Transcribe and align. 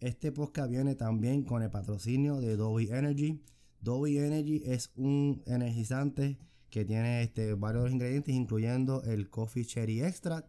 Este 0.00 0.30
podcast 0.30 0.70
viene 0.70 0.94
también 0.94 1.42
con 1.42 1.60
el 1.60 1.70
patrocinio 1.70 2.40
de 2.40 2.56
Dolby 2.56 2.88
Energy. 2.92 3.42
Dolby 3.80 4.18
Energy 4.18 4.62
es 4.64 4.92
un 4.94 5.42
energizante 5.44 6.38
que 6.70 6.84
tiene 6.84 7.24
este, 7.24 7.54
varios 7.54 7.90
ingredientes, 7.90 8.32
incluyendo 8.32 9.02
el 9.02 9.28
Coffee 9.28 9.64
Cherry 9.64 10.02
Extract. 10.02 10.48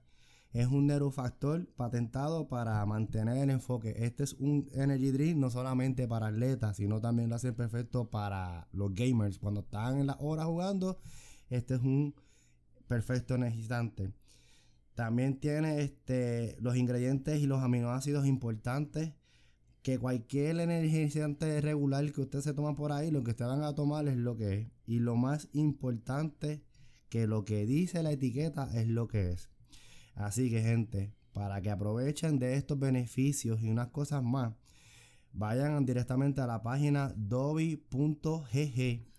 Es 0.52 0.68
un 0.68 0.86
neurofactor 0.86 1.68
patentado 1.74 2.48
para 2.48 2.86
mantener 2.86 3.38
el 3.38 3.50
enfoque. 3.50 3.96
Este 3.98 4.24
es 4.24 4.34
un 4.34 4.70
energy 4.72 5.10
drink 5.10 5.38
no 5.38 5.50
solamente 5.50 6.08
para 6.08 6.28
atletas, 6.28 6.78
sino 6.78 7.02
también 7.02 7.30
lo 7.30 7.36
hace 7.36 7.52
perfecto 7.52 8.08
para 8.12 8.68
los 8.72 8.94
gamers. 8.94 9.40
Cuando 9.40 9.62
están 9.62 9.98
en 9.98 10.06
la 10.06 10.18
hora 10.20 10.46
jugando, 10.46 11.00
este 11.50 11.74
es 11.74 11.82
un 11.82 12.14
perfecto 12.88 13.34
energizante. 13.34 14.14
También 14.94 15.40
tiene 15.40 15.82
este, 15.82 16.56
los 16.60 16.76
ingredientes 16.76 17.40
y 17.40 17.48
los 17.48 17.64
aminoácidos 17.64 18.28
importantes 18.28 19.14
que 19.82 19.98
cualquier 19.98 20.60
energizante 20.60 21.62
regular 21.62 22.12
que 22.12 22.22
usted 22.22 22.42
se 22.42 22.54
toma 22.54 22.76
por 22.76 22.92
ahí, 22.92 23.12
lo 23.12 23.24
que 23.24 23.32
usted 23.32 23.46
van 23.46 23.64
a 23.64 23.76
tomar 23.76 24.08
es 24.08 24.18
lo 24.18 24.36
que 24.36 24.54
es. 24.54 24.68
Y 24.86 25.00
lo 25.00 25.16
más 25.16 25.50
importante, 25.54 26.64
que 27.10 27.28
lo 27.28 27.44
que 27.46 27.66
dice 27.66 28.04
la 28.04 28.12
etiqueta 28.12 28.70
es 28.74 28.88
lo 28.88 29.08
que 29.08 29.32
es. 29.32 29.50
Así 30.16 30.50
que 30.50 30.62
gente, 30.62 31.14
para 31.34 31.62
que 31.62 31.70
aprovechen 31.70 32.40
de 32.40 32.56
estos 32.56 32.78
beneficios 32.78 33.62
y 33.62 33.70
unas 33.70 33.88
cosas 33.88 34.24
más, 34.24 34.54
vayan 35.32 35.86
directamente 35.86 36.42
a 36.42 36.48
la 36.48 36.62
página 36.62 37.14
dobi.gg 37.16 39.10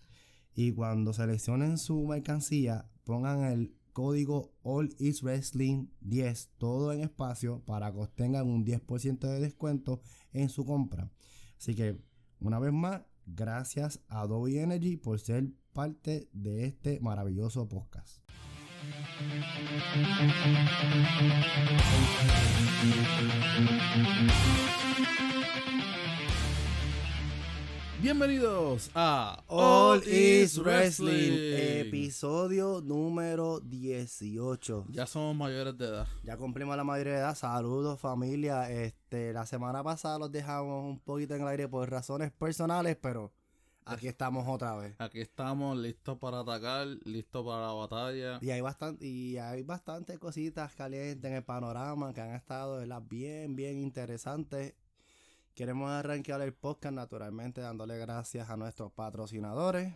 y 0.53 0.71
cuando 0.73 1.13
seleccionen 1.13 1.77
su 1.77 2.05
mercancía, 2.05 2.89
pongan 3.03 3.43
el 3.43 3.73
código 3.91 4.53
All 4.63 4.89
Is 4.99 5.21
Wrestling 5.23 5.87
10, 6.01 6.51
todo 6.57 6.91
en 6.93 7.01
espacio, 7.01 7.63
para 7.65 7.91
que 7.91 7.99
obtengan 7.99 8.47
un 8.47 8.65
10% 8.65 9.19
de 9.19 9.39
descuento 9.39 10.01
en 10.33 10.49
su 10.49 10.65
compra. 10.65 11.11
Así 11.57 11.75
que, 11.75 11.99
una 12.39 12.59
vez 12.59 12.73
más, 12.73 13.01
gracias 13.25 14.01
a 14.07 14.21
Adobe 14.21 14.61
Energy 14.61 14.97
por 14.97 15.19
ser 15.19 15.49
parte 15.73 16.29
de 16.33 16.65
este 16.65 16.99
maravilloso 16.99 17.67
podcast. 17.67 18.21
Bienvenidos 28.01 28.89
a 28.95 29.43
All 29.45 30.01
is 30.07 30.57
Wrestling, 30.57 31.33
episodio 31.85 32.81
número 32.81 33.59
18. 33.59 34.85
Ya 34.89 35.05
somos 35.05 35.35
mayores 35.35 35.77
de 35.77 35.85
edad. 35.85 36.07
Ya 36.23 36.35
cumplimos 36.35 36.75
la 36.75 36.83
mayoría 36.83 37.13
de 37.13 37.19
edad. 37.19 37.35
Saludos 37.35 37.99
familia. 37.99 38.71
Este, 38.71 39.31
la 39.33 39.45
semana 39.45 39.83
pasada 39.83 40.17
los 40.17 40.31
dejamos 40.31 40.83
un 40.83 40.99
poquito 40.99 41.35
en 41.35 41.43
el 41.43 41.47
aire 41.49 41.67
por 41.67 41.91
razones 41.91 42.31
personales, 42.31 42.97
pero 42.99 43.31
aquí 43.85 44.07
estamos 44.07 44.47
otra 44.47 44.75
vez. 44.77 44.95
Aquí 44.97 45.21
estamos 45.21 45.77
listos 45.77 46.17
para 46.17 46.39
atacar, 46.39 46.87
listos 47.05 47.45
para 47.45 47.67
la 47.67 47.73
batalla. 47.73 48.39
Y 48.41 48.49
hay 48.49 48.61
bastante, 48.61 49.05
y 49.05 49.37
hay 49.37 49.61
bastantes 49.61 50.17
cositas 50.17 50.73
calientes 50.73 51.29
en 51.29 51.37
el 51.37 51.43
panorama 51.43 52.15
que 52.15 52.21
han 52.21 52.33
estado 52.33 52.77
¿verdad? 52.77 53.03
bien, 53.07 53.55
bien 53.55 53.77
interesantes. 53.77 54.73
Queremos 55.55 55.91
arrancar 55.91 56.41
el 56.41 56.53
podcast 56.53 56.95
naturalmente 56.95 57.59
dándole 57.59 57.97
gracias 57.97 58.49
a 58.49 58.55
nuestros 58.55 58.93
patrocinadores. 58.93 59.93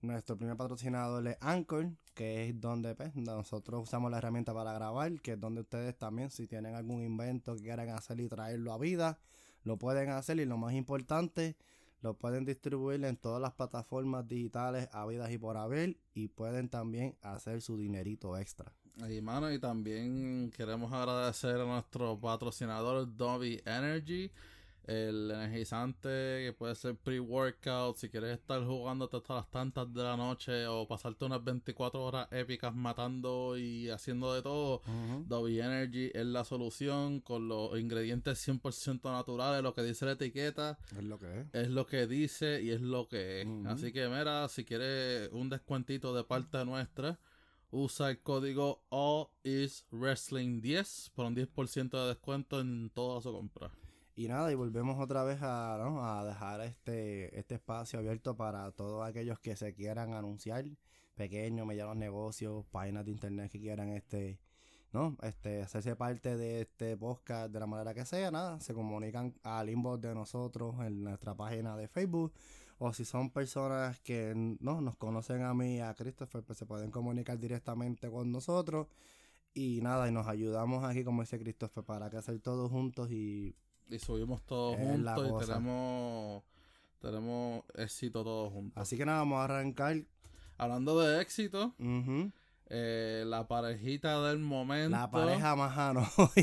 Nuestro 0.00 0.36
primer 0.36 0.56
patrocinador 0.56 1.26
es 1.26 1.36
Anchor, 1.40 1.90
que 2.14 2.48
es 2.48 2.60
donde 2.60 2.94
pues, 2.94 3.16
nosotros 3.16 3.82
usamos 3.82 4.12
la 4.12 4.18
herramienta 4.18 4.54
para 4.54 4.72
grabar, 4.72 5.20
que 5.20 5.32
es 5.32 5.40
donde 5.40 5.62
ustedes 5.62 5.98
también, 5.98 6.30
si 6.30 6.46
tienen 6.46 6.76
algún 6.76 7.02
invento 7.02 7.56
que 7.56 7.62
quieran 7.62 7.88
hacer 7.88 8.20
y 8.20 8.28
traerlo 8.28 8.72
a 8.72 8.78
vida, 8.78 9.18
lo 9.64 9.78
pueden 9.78 10.10
hacer 10.10 10.38
y 10.38 10.44
lo 10.44 10.58
más 10.58 10.74
importante, 10.74 11.56
lo 12.00 12.14
pueden 12.14 12.44
distribuir 12.44 13.04
en 13.04 13.16
todas 13.16 13.42
las 13.42 13.52
plataformas 13.54 14.28
digitales 14.28 14.88
habidas 14.92 15.32
y 15.32 15.38
por 15.38 15.56
haber 15.56 15.96
y 16.14 16.28
pueden 16.28 16.68
también 16.68 17.16
hacer 17.20 17.62
su 17.62 17.76
dinerito 17.76 18.38
extra. 18.38 18.72
Y 19.08 19.20
mano, 19.20 19.52
y 19.52 19.58
también 19.58 20.52
queremos 20.56 20.92
agradecer 20.92 21.60
a 21.60 21.64
nuestro 21.64 22.16
patrocinador 22.20 23.16
Dobby 23.16 23.60
Energy 23.64 24.30
el 24.86 25.30
energizante 25.30 26.08
que 26.08 26.54
puede 26.56 26.74
ser 26.74 26.96
pre-workout, 26.96 27.96
si 27.96 28.08
quieres 28.08 28.38
estar 28.38 28.64
jugando 28.64 29.08
hasta 29.12 29.34
las 29.34 29.50
tantas 29.50 29.92
de 29.92 30.02
la 30.02 30.16
noche 30.16 30.66
o 30.66 30.86
pasarte 30.86 31.24
unas 31.24 31.42
24 31.42 32.02
horas 32.02 32.28
épicas 32.30 32.74
matando 32.74 33.56
y 33.56 33.88
haciendo 33.90 34.34
de 34.34 34.42
todo, 34.42 34.82
Dobby 35.26 35.60
Energy 35.60 36.10
es 36.12 36.26
la 36.26 36.44
solución 36.44 37.20
con 37.20 37.48
los 37.48 37.78
ingredientes 37.78 38.46
100% 38.46 39.02
naturales, 39.04 39.62
lo 39.62 39.74
que 39.74 39.82
dice 39.82 40.04
la 40.04 40.12
etiqueta 40.12 40.78
es 40.96 41.04
lo 41.04 41.18
que 41.18 41.40
es. 41.40 41.46
Es 41.52 41.68
lo 41.70 41.86
que 41.86 42.06
dice 42.06 42.62
y 42.62 42.70
es 42.70 42.80
lo 42.80 43.08
que 43.08 43.42
es. 43.42 43.48
Así 43.66 43.92
que 43.92 44.08
mira, 44.08 44.48
si 44.48 44.64
quieres 44.64 45.30
un 45.32 45.48
descuentito 45.48 46.14
de 46.14 46.24
parte 46.24 46.64
nuestra, 46.64 47.18
usa 47.70 48.10
el 48.10 48.20
código 48.20 48.84
All 48.90 49.28
is 49.42 49.84
Wrestling 49.90 50.60
10 50.60 51.12
por 51.14 51.26
un 51.26 51.34
10% 51.34 51.90
de 51.90 52.08
descuento 52.08 52.60
en 52.60 52.90
toda 52.90 53.20
su 53.20 53.32
compra. 53.32 53.70
Y 54.16 54.28
nada, 54.28 54.52
y 54.52 54.54
volvemos 54.54 55.00
otra 55.00 55.24
vez 55.24 55.40
a, 55.42 55.76
¿no? 55.78 56.04
a 56.04 56.24
dejar 56.24 56.60
este, 56.60 57.36
este 57.38 57.56
espacio 57.56 57.98
abierto 57.98 58.36
para 58.36 58.70
todos 58.70 59.04
aquellos 59.04 59.40
que 59.40 59.56
se 59.56 59.74
quieran 59.74 60.12
anunciar, 60.12 60.64
pequeños, 61.16 61.66
medianos 61.66 61.96
negocios, 61.96 62.64
páginas 62.70 63.04
de 63.04 63.10
internet 63.10 63.50
que 63.50 63.60
quieran 63.60 63.88
este, 63.90 64.38
¿no? 64.92 65.16
Este, 65.22 65.62
hacerse 65.62 65.96
parte 65.96 66.36
de 66.36 66.60
este 66.60 66.96
podcast 66.96 67.52
de 67.52 67.58
la 67.58 67.66
manera 67.66 67.92
que 67.92 68.04
sea, 68.04 68.30
nada, 68.30 68.60
se 68.60 68.72
comunican 68.72 69.34
al 69.42 69.68
inbox 69.68 70.00
de 70.02 70.14
nosotros 70.14 70.76
en 70.86 71.02
nuestra 71.02 71.34
página 71.34 71.76
de 71.76 71.88
Facebook. 71.88 72.32
O 72.78 72.92
si 72.92 73.04
son 73.04 73.30
personas 73.30 74.00
que 74.00 74.32
no 74.60 74.80
nos 74.80 74.96
conocen 74.96 75.42
a 75.42 75.54
mí, 75.54 75.80
a 75.80 75.94
Christopher, 75.94 76.44
pues 76.44 76.58
se 76.58 76.66
pueden 76.66 76.90
comunicar 76.90 77.38
directamente 77.38 78.08
con 78.10 78.30
nosotros. 78.30 78.86
Y 79.54 79.80
nada, 79.82 80.08
y 80.08 80.12
nos 80.12 80.26
ayudamos 80.28 80.84
aquí, 80.84 81.04
como 81.04 81.22
dice 81.22 81.38
Christopher, 81.38 81.84
para 81.84 82.10
que 82.10 82.16
hacer 82.16 82.40
todos 82.40 82.70
juntos 82.70 83.10
y 83.10 83.54
y 83.90 83.98
subimos 83.98 84.42
todos 84.46 84.76
juntos 84.76 85.42
y 85.42 85.46
tenemos, 85.46 86.42
tenemos 87.00 87.64
éxito 87.74 88.24
todos 88.24 88.52
juntos. 88.52 88.80
Así 88.80 88.96
que 88.96 89.04
nada, 89.04 89.18
vamos 89.18 89.38
a 89.38 89.44
arrancar. 89.44 89.96
Hablando 90.56 91.00
de 91.00 91.20
éxito, 91.20 91.74
eh, 92.66 93.24
la 93.26 93.46
parejita 93.46 94.22
del 94.22 94.38
momento. 94.38 94.96
La 94.96 95.10
pareja 95.10 95.56
más 95.56 95.76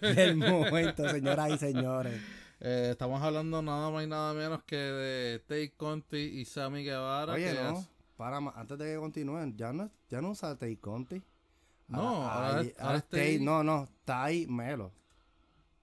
del 0.00 0.36
momento, 0.36 1.08
señoras 1.08 1.50
y 1.50 1.58
señores. 1.58 2.20
Eh, 2.60 2.88
estamos 2.92 3.20
hablando 3.22 3.60
nada 3.60 3.90
más 3.90 4.04
y 4.04 4.06
nada 4.06 4.32
menos 4.32 4.62
que 4.62 4.76
de 4.76 5.38
Tay 5.40 5.70
Conti 5.70 6.16
y 6.16 6.44
Sammy 6.44 6.84
Guevara. 6.84 7.34
Oye, 7.34 7.52
no, 7.52 7.84
para, 8.16 8.38
antes 8.38 8.78
de 8.78 8.94
que 8.94 8.96
continúen, 8.96 9.56
ya 9.56 9.72
no, 9.72 9.90
ya 10.08 10.22
no 10.22 10.30
usa 10.30 10.56
Tay 10.56 10.76
Conti. 10.76 11.22
No, 11.88 12.28
ahora, 12.28 12.64
ahora, 12.78 13.04
no, 13.40 13.62
no, 13.62 13.88
Tay 14.04 14.46
Melo. 14.46 14.90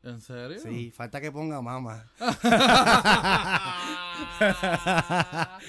¿En 0.04 0.20
serio? 0.20 0.60
Sí, 0.60 0.92
falta 0.92 1.22
que 1.22 1.32
ponga 1.32 1.62
mama. 1.62 2.12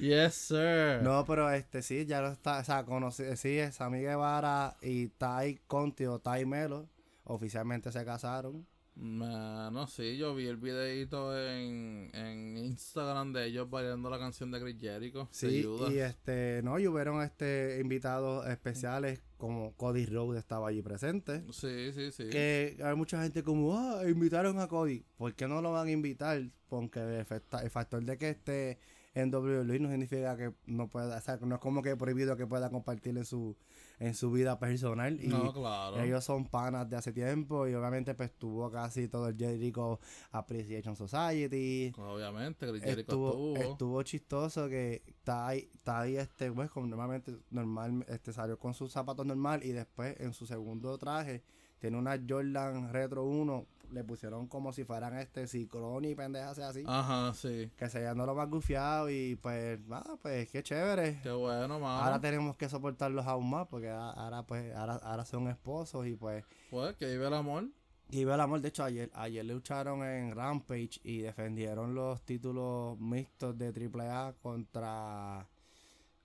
yes, 0.00 0.34
sir. 0.34 1.00
No, 1.02 1.24
pero 1.24 1.48
este 1.50 1.80
sí, 1.80 2.04
ya 2.04 2.20
lo 2.20 2.32
está, 2.32 2.58
o 2.58 2.64
sea, 2.64 2.84
conocí, 2.84 3.22
sí, 3.36 3.60
Sammy 3.70 4.00
Guevara 4.00 4.76
y 4.82 5.08
Tai 5.08 5.60
Conti 5.68 6.06
o 6.06 6.18
Tai 6.18 6.44
Melo 6.44 6.88
oficialmente 7.24 7.92
se 7.92 8.04
casaron. 8.04 8.66
No, 8.96 9.86
sí, 9.88 10.16
yo 10.16 10.34
vi 10.34 10.46
el 10.46 10.56
videito 10.56 11.36
en, 11.36 12.10
en 12.14 12.56
Instagram 12.56 13.32
de 13.32 13.46
ellos 13.46 13.68
bailando 13.68 14.08
la 14.08 14.18
canción 14.18 14.52
de 14.52 14.60
Chris 14.60 14.76
Jericho. 14.80 15.28
Sí, 15.32 15.66
y 15.90 15.98
este, 15.98 16.60
no, 16.62 16.78
y 16.78 16.86
hubieron 16.86 17.20
este 17.22 17.80
invitados 17.80 18.46
especiales 18.46 19.20
como 19.36 19.74
Cody 19.74 20.06
Rhodes 20.06 20.38
estaba 20.38 20.68
allí 20.68 20.80
presente. 20.80 21.42
Sí, 21.50 21.92
sí, 21.92 22.12
sí. 22.12 22.28
Que 22.30 22.78
hay 22.82 22.94
mucha 22.94 23.20
gente 23.20 23.42
como, 23.42 23.76
ah, 23.76 24.02
invitaron 24.08 24.60
a 24.60 24.68
Cody. 24.68 25.04
¿Por 25.16 25.34
qué 25.34 25.48
no 25.48 25.60
lo 25.60 25.72
van 25.72 25.88
a 25.88 25.90
invitar? 25.90 26.40
Porque 26.68 27.00
el, 27.00 27.26
el 27.62 27.70
factor 27.70 28.04
de 28.04 28.16
que 28.16 28.30
esté 28.30 28.78
en 29.14 29.32
WWE 29.32 29.78
no 29.78 29.88
significa 29.90 30.36
que 30.36 30.52
no 30.66 30.88
pueda, 30.88 31.16
o 31.16 31.20
sea, 31.20 31.38
no 31.38 31.54
es 31.54 31.60
como 31.60 31.82
que 31.82 31.96
prohibido 31.96 32.36
que 32.36 32.46
pueda 32.46 32.70
compartir 32.70 33.16
en 33.16 33.24
su, 33.24 33.56
en 33.98 34.14
su 34.14 34.30
vida 34.30 34.58
personal. 34.58 35.22
Y 35.22 35.28
no, 35.28 35.52
claro. 35.52 36.00
ellos 36.00 36.24
son 36.24 36.46
panas 36.46 36.88
de 36.88 36.96
hace 36.96 37.12
tiempo 37.12 37.66
y 37.66 37.74
obviamente 37.74 38.14
pues 38.14 38.32
tuvo 38.32 38.70
casi 38.70 39.08
todo 39.08 39.28
el 39.28 39.36
Jericho 39.36 40.00
Appreciation 40.32 40.96
Society. 40.96 41.92
Obviamente, 41.96 42.66
el 42.66 42.80
Jericho 42.80 43.00
estuvo, 43.00 43.56
estuvo. 43.56 44.02
chistoso 44.02 44.68
que 44.68 45.02
está 45.06 45.48
ahí, 45.48 45.70
está 45.74 46.00
ahí 46.00 46.16
este, 46.16 46.50
pues 46.52 46.70
como 46.70 46.86
normalmente 46.86 47.36
normal, 47.50 48.04
este 48.08 48.32
salió 48.32 48.58
con 48.58 48.74
sus 48.74 48.92
zapatos 48.92 49.24
normal 49.24 49.62
y 49.64 49.72
después 49.72 50.18
en 50.20 50.32
su 50.32 50.46
segundo 50.46 50.96
traje 50.98 51.42
tiene 51.78 51.98
una 51.98 52.18
Jordan 52.28 52.92
Retro 52.92 53.24
1 53.24 53.66
le 53.94 54.04
pusieron 54.04 54.46
como 54.48 54.72
si 54.72 54.84
fueran 54.84 55.16
este 55.18 55.46
ciclón 55.46 56.04
y 56.04 56.14
pendejas 56.14 56.58
así. 56.58 56.84
Ajá, 56.86 57.32
sí. 57.34 57.70
Que 57.76 57.88
se 57.88 58.14
no 58.14 58.26
lo 58.26 58.34
más 58.34 58.50
gufiado 58.50 59.08
y 59.08 59.36
pues, 59.36 59.80
nada, 59.86 60.16
pues 60.20 60.50
qué 60.50 60.62
chévere. 60.62 61.20
Qué 61.22 61.30
bueno, 61.30 61.78
mano. 61.78 62.02
Ahora 62.02 62.20
tenemos 62.20 62.56
que 62.56 62.68
soportarlos 62.68 63.26
aún 63.26 63.48
más 63.48 63.66
porque 63.68 63.88
ahora 63.88 64.42
pues, 64.42 64.74
ahora, 64.74 64.94
ahora 64.96 65.24
son 65.24 65.48
esposos 65.48 66.06
y 66.06 66.14
pues. 66.14 66.44
Pues, 66.70 66.96
que 66.96 67.06
vive 67.06 67.26
el 67.26 67.34
amor. 67.34 67.68
Y 68.10 68.22
el 68.22 68.40
amor, 68.40 68.60
de 68.60 68.68
hecho, 68.68 68.84
ayer, 68.84 69.10
ayer 69.14 69.44
lucharon 69.44 70.04
en 70.04 70.34
Rampage 70.34 71.00
y 71.02 71.18
defendieron 71.18 71.94
los 71.94 72.22
títulos 72.22 72.98
mixtos 73.00 73.56
de 73.56 73.68
AAA 73.68 74.34
contra. 74.34 75.48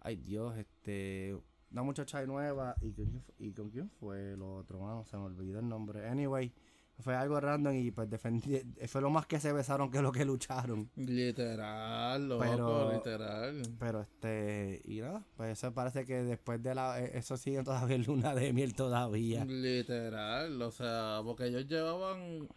Ay 0.02 0.18
Dios, 0.18 0.58
este. 0.58 1.36
Una 1.72 1.84
muchacha 1.84 2.24
nueva. 2.26 2.76
¿Y 2.82 2.92
con 2.92 3.24
y 3.38 3.52
con 3.54 3.70
quién 3.70 3.90
fue 3.90 4.34
el 4.34 4.42
otro? 4.42 4.80
Mano, 4.80 5.06
se 5.06 5.18
me 5.18 5.24
olvidó 5.24 5.60
el 5.60 5.70
nombre. 5.70 6.08
Anyway, 6.08 6.54
fue 7.00 7.16
algo 7.16 7.40
random 7.40 7.74
y 7.76 7.92
pues 7.92 8.10
defendí. 8.10 8.62
Fue 8.88 9.02
lo 9.02 9.10
más 9.10 9.26
que 9.26 9.40
se 9.40 9.52
besaron 9.54 9.90
que 9.92 10.02
lo 10.02 10.12
que 10.12 10.26
lucharon. 10.26 10.90
Literal, 10.96 12.28
loco, 12.28 12.44
Pero- 12.44 12.92
literal. 12.94 13.62
Pero 13.80 14.02
este. 14.02 14.82
Y 14.86 15.00
nada, 15.02 15.24
pues 15.38 15.58
eso 15.58 15.74
parece 15.74 16.06
que 16.06 16.24
después 16.24 16.62
de 16.62 16.76
la. 16.76 17.00
eh, 17.02 17.12
Eso 17.18 17.38
sigue 17.38 17.64
todavía 17.64 17.96
en 17.96 18.04
luna 18.04 18.36
de 18.36 18.52
miel 18.54 18.74
todavía. 18.76 19.46
Literal, 19.46 20.62
o 20.62 20.72
sea, 20.72 21.22
porque 21.24 21.46
ellos 21.48 21.68
llevaban 21.68 22.48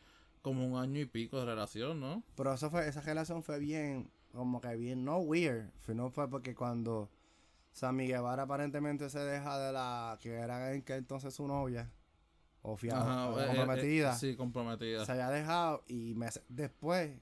como 0.42 0.66
un 0.66 0.76
año 0.82 1.00
y 1.00 1.06
pico 1.06 1.38
de 1.38 1.44
relación, 1.46 2.00
¿no? 2.00 2.22
Pero 2.36 2.52
eso 2.52 2.68
fue, 2.70 2.88
esa 2.88 3.00
relación 3.00 3.42
fue 3.44 3.58
bien, 3.60 4.10
como 4.32 4.60
que 4.60 4.74
bien, 4.76 5.04
no 5.04 5.18
weird, 5.18 5.70
sino 5.86 6.10
fue 6.10 6.28
porque 6.28 6.54
cuando 6.54 7.08
Sammy 7.72 8.06
Guevara 8.08 8.42
aparentemente 8.42 9.08
se 9.08 9.20
deja 9.20 9.56
de 9.58 9.72
la 9.72 10.18
que 10.20 10.32
era 10.34 10.74
en 10.74 10.82
que 10.82 10.96
entonces 10.96 11.32
su 11.34 11.46
novia, 11.46 11.88
o 12.62 12.76
fiada, 12.76 13.29
o 13.29 13.38
eh, 13.41 13.44
eh, 13.44 13.47
comprometida, 13.49 14.12
eh, 14.14 14.19
sí, 14.19 14.37
comprometida. 14.37 15.05
se 15.05 15.12
había 15.12 15.29
dejado 15.31 15.82
y 15.88 16.14
meses 16.14 16.43
después 16.49 17.19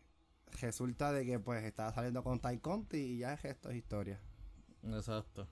resulta 0.61 1.13
de 1.13 1.25
que 1.25 1.39
pues 1.39 1.65
estaba 1.65 1.93
saliendo 1.93 2.23
con 2.23 2.41
Ty 2.41 2.59
Conti 2.59 2.99
y 2.99 3.19
ya 3.19 3.33
es 3.35 3.45
esto 3.45 3.71
es 3.71 3.77
historia. 3.77 4.21
Exacto. 4.83 5.47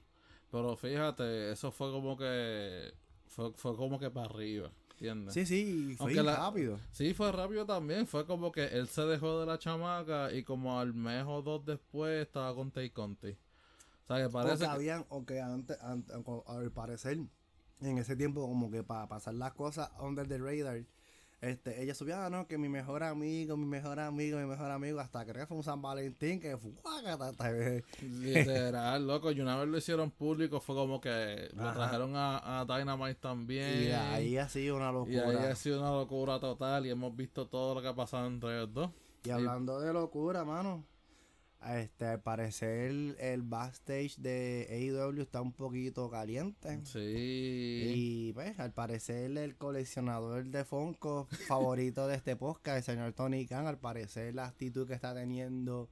Pero 0.50 0.76
fíjate, 0.76 1.52
eso 1.52 1.70
fue 1.70 1.90
como 1.90 2.16
que 2.16 2.92
fue, 3.26 3.52
fue 3.54 3.76
como 3.76 3.98
que 3.98 4.10
para 4.10 4.26
arriba, 4.26 4.70
¿entiendes? 4.92 5.34
Sí, 5.34 5.44
sí, 5.46 5.94
fue 5.98 6.14
la- 6.14 6.36
rápido. 6.36 6.78
Sí, 6.92 7.12
fue 7.14 7.30
rápido 7.32 7.66
también. 7.66 8.06
Fue 8.06 8.26
como 8.26 8.50
que 8.50 8.64
él 8.66 8.88
se 8.88 9.02
dejó 9.02 9.40
de 9.40 9.46
la 9.46 9.58
chamaca 9.58 10.32
y 10.32 10.42
como 10.44 10.78
al 10.80 10.94
mes 10.94 11.24
o 11.26 11.42
dos 11.42 11.64
después 11.66 12.26
estaba 12.26 12.54
con 12.54 12.70
Tay 12.70 12.90
Conti. 12.90 13.30
O 13.30 14.06
sea, 14.06 14.16
que 14.16 14.24
O 14.24 14.30
parece 14.30 14.54
que 14.54 14.64
que... 14.64 14.66
habían, 14.66 15.04
o 15.10 15.26
que 15.26 15.40
antes, 15.40 15.78
ante- 15.82 16.14
al 16.46 16.72
parecer, 16.72 17.18
en 17.80 17.98
ese 17.98 18.16
tiempo, 18.16 18.40
como 18.46 18.70
que 18.70 18.82
para 18.82 19.08
pasar 19.08 19.34
las 19.34 19.52
cosas 19.54 19.90
under 20.00 20.26
the 20.26 20.38
radar, 20.38 20.84
este, 21.40 21.80
ella 21.80 21.94
subía, 21.94 22.26
ah, 22.26 22.30
no, 22.30 22.48
que 22.48 22.58
mi 22.58 22.68
mejor 22.68 23.04
amigo, 23.04 23.56
mi 23.56 23.64
mejor 23.64 24.00
amigo, 24.00 24.38
mi 24.40 24.46
mejor 24.46 24.72
amigo, 24.72 24.98
hasta 24.98 25.24
creo 25.24 25.36
que 25.42 25.46
fue 25.46 25.56
un 25.56 25.62
San 25.62 25.80
Valentín, 25.80 26.40
que 26.40 26.56
fue 26.56 26.72
vez. 27.52 27.84
Literal, 28.02 29.06
loco. 29.06 29.30
Y 29.30 29.40
una 29.40 29.56
vez 29.56 29.68
lo 29.68 29.78
hicieron 29.78 30.10
público, 30.10 30.60
fue 30.60 30.74
como 30.74 31.00
que 31.00 31.48
lo 31.54 31.62
Ajá. 31.62 31.74
trajeron 31.74 32.16
a, 32.16 32.60
a 32.60 32.64
Dynamite 32.64 33.20
también. 33.20 33.82
Y 33.84 33.90
ahí 33.92 34.36
ha 34.36 34.48
sido 34.48 34.76
una 34.76 34.90
Y 35.06 35.16
ahí 35.16 35.26
locura. 35.26 35.50
ha 35.52 35.54
sido 35.54 35.80
una 35.80 35.92
locura 35.92 36.40
total. 36.40 36.86
Y 36.86 36.90
hemos 36.90 37.14
visto 37.14 37.46
todo 37.46 37.76
lo 37.76 37.82
que 37.82 37.88
ha 37.88 37.94
pasado 37.94 38.26
entre 38.26 38.56
ellos 38.56 38.74
dos. 38.74 38.90
Y 39.22 39.30
hablando 39.30 39.80
de 39.80 39.92
locura, 39.92 40.44
mano, 40.44 40.84
este, 41.66 42.06
al 42.06 42.22
parecer 42.22 43.16
el 43.18 43.42
backstage 43.42 44.16
de 44.18 44.66
AEW 44.70 45.22
está 45.22 45.42
un 45.42 45.52
poquito 45.52 46.08
caliente. 46.08 46.80
Sí. 46.84 47.00
Y 47.94 48.32
pues, 48.32 48.58
al 48.58 48.72
parecer 48.72 49.36
el 49.36 49.56
coleccionador 49.56 50.44
de 50.44 50.64
Funko 50.64 51.26
favorito 51.46 52.06
de 52.06 52.16
este 52.16 52.36
podcast, 52.36 52.76
el 52.78 52.94
señor 52.94 53.12
Tony 53.12 53.46
Khan, 53.46 53.66
al 53.66 53.78
parecer 53.78 54.34
la 54.34 54.46
actitud 54.46 54.86
que 54.86 54.94
está 54.94 55.14
teniendo 55.14 55.88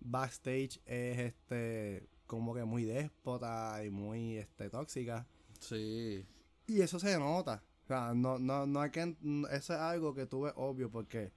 backstage 0.00 0.80
es 0.86 1.18
este 1.18 2.08
como 2.26 2.54
que 2.54 2.64
muy 2.64 2.84
déspota 2.84 3.82
y 3.84 3.90
muy 3.90 4.36
este 4.36 4.68
tóxica. 4.68 5.26
Sí. 5.58 6.26
Y 6.66 6.82
eso 6.82 6.98
se 6.98 7.18
nota. 7.18 7.64
O 7.84 7.86
sea, 7.88 8.12
no, 8.14 8.38
no, 8.38 8.66
no 8.66 8.80
hay 8.82 8.90
que 8.90 9.16
eso 9.50 9.72
es 9.72 9.80
algo 9.80 10.14
que 10.14 10.26
tú 10.26 10.42
ves 10.42 10.52
obvio 10.56 10.90
porque 10.90 11.32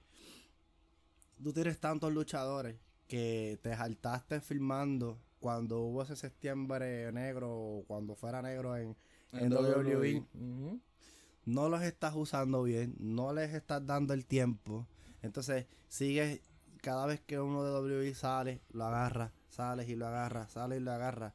tú 1.42 1.52
tienes 1.52 1.80
tantos 1.80 2.12
luchadores 2.12 2.76
que 3.12 3.58
te 3.60 3.76
saltaste 3.76 4.40
filmando 4.40 5.18
cuando 5.38 5.80
hubo 5.80 6.02
ese 6.02 6.16
septiembre 6.16 7.12
negro 7.12 7.50
o 7.52 7.84
cuando 7.86 8.14
fuera 8.16 8.40
negro 8.40 8.74
en, 8.74 8.96
en 9.34 9.52
WWE 9.52 10.24
Ujú. 10.32 10.80
no 11.44 11.68
los 11.68 11.82
estás 11.82 12.14
usando 12.16 12.62
bien, 12.62 12.94
no 12.98 13.34
les 13.34 13.52
estás 13.52 13.84
dando 13.84 14.14
el 14.14 14.24
tiempo. 14.24 14.86
Entonces, 15.20 15.66
sigues, 15.88 16.40
cada 16.80 17.04
vez 17.04 17.20
que 17.20 17.38
uno 17.38 17.62
de 17.62 17.70
WWE 17.98 18.14
sale, 18.14 18.62
lo 18.70 18.86
agarra, 18.86 19.34
sales 19.50 19.90
y 19.90 19.94
lo 19.94 20.06
agarra, 20.06 20.48
sale 20.48 20.78
y 20.78 20.80
lo 20.80 20.92
agarra. 20.92 21.34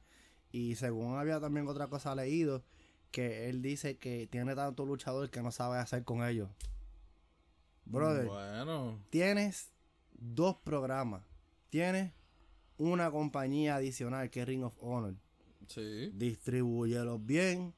Y 0.51 0.73
según 0.77 1.19
había 1.19 1.39
también 1.39 1.68
otra 1.68 1.89
cosa 1.89 2.15
leído, 2.15 2.63
que 3.12 3.50
él 3.50 3.62
dice 3.62 4.00
que 4.00 4.25
tiene 4.25 4.56
tanto 4.56 4.83
luchador 4.83 5.30
que 5.30 5.44
no 5.44 5.51
sabe 5.51 5.77
hacer 5.77 6.03
con 6.03 6.23
ellos. 6.23 6.50
Brother, 7.85 8.25
Bueno. 8.25 9.00
tienes 9.12 9.69
dos 10.19 10.56
programas, 10.63 11.21
tienes 11.69 12.14
una 12.78 13.10
compañía 13.12 13.75
adicional 13.75 14.30
que 14.30 14.42
es 14.42 14.48
Ring 14.48 14.64
of 14.64 14.75
Honor 14.81 15.16
Sí. 15.68 16.12
distribúyelos 16.14 17.25
bien, 17.25 17.74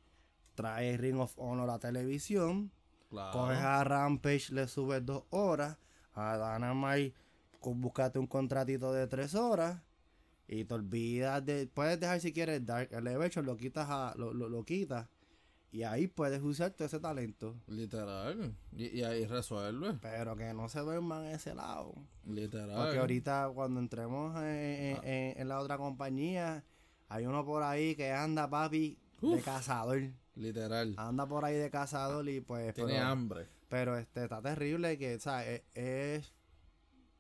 trae 0.56 0.96
Ring 0.98 1.20
of 1.20 1.34
Honor 1.38 1.70
a 1.70 1.74
la 1.74 1.80
televisión, 1.80 2.72
Claro. 3.10 3.32
coges 3.32 3.58
a 3.58 3.84
Rampage, 3.84 4.54
le 4.54 4.68
subes 4.68 5.04
dos 5.06 5.24
horas, 5.32 5.78
a 6.14 6.38
Dynamite 6.56 7.16
búscate 7.62 8.20
un 8.20 8.28
contratito 8.28 8.94
de 8.94 9.08
tres 9.08 9.34
horas 9.36 9.82
y 10.48 10.66
te 10.66 10.74
olvidas 10.76 11.44
de, 11.46 11.68
puedes 11.68 12.00
dejar 12.00 12.20
si 12.22 12.32
quieres 12.32 12.66
Dark 12.66 12.90
Elevation, 12.94 13.46
lo 13.46 13.58
quitas 13.58 13.88
a, 13.90 14.14
lo, 14.18 14.34
lo, 14.34 14.48
lo 14.50 14.64
quitas 14.64 15.08
y 15.72 15.84
ahí 15.84 16.08
puedes 16.08 16.42
usar 16.42 16.72
todo 16.72 16.86
ese 16.88 17.00
talento, 17.00 17.56
Literal. 17.68 18.56
Y, 18.76 18.88
y 19.00 19.04
ahí 19.04 19.26
resuelve. 19.26 19.94
pero 20.02 20.36
que 20.36 20.54
no 20.54 20.68
se 20.70 20.80
duerman 20.80 21.26
ese 21.26 21.54
lado. 21.54 21.94
Literal. 22.26 22.76
Porque 22.86 23.00
ahorita 23.00 23.52
cuando 23.54 23.80
entremos 23.80 24.36
en, 24.38 24.44
en- 24.46 24.98
Ah. 24.98 25.02
en- 25.04 25.42
en 25.42 25.48
la 25.48 25.60
otra 25.60 25.78
compañía, 25.78 26.64
hay 27.08 27.26
uno 27.26 27.46
por 27.46 27.64
ahí 27.64 27.96
que 27.96 28.12
anda 28.12 28.50
papi 28.50 28.98
de 29.22 29.42
cazador. 29.42 30.02
Literal. 30.36 30.94
anda 30.98 31.26
por 31.28 31.44
ahí 31.44 31.56
de 31.58 31.70
cazador 31.70 32.28
y 32.30 32.40
pues 32.40 32.74
Tiene 32.74 32.94
pero, 32.94 33.06
hambre. 33.06 33.48
pero, 33.68 33.98
este 33.98 34.24
está 34.24 34.42
terrible 34.42 34.98
que 34.98 35.16
o 35.16 35.20
sea, 35.20 35.46
es, 35.46 35.64
es- 35.74 36.34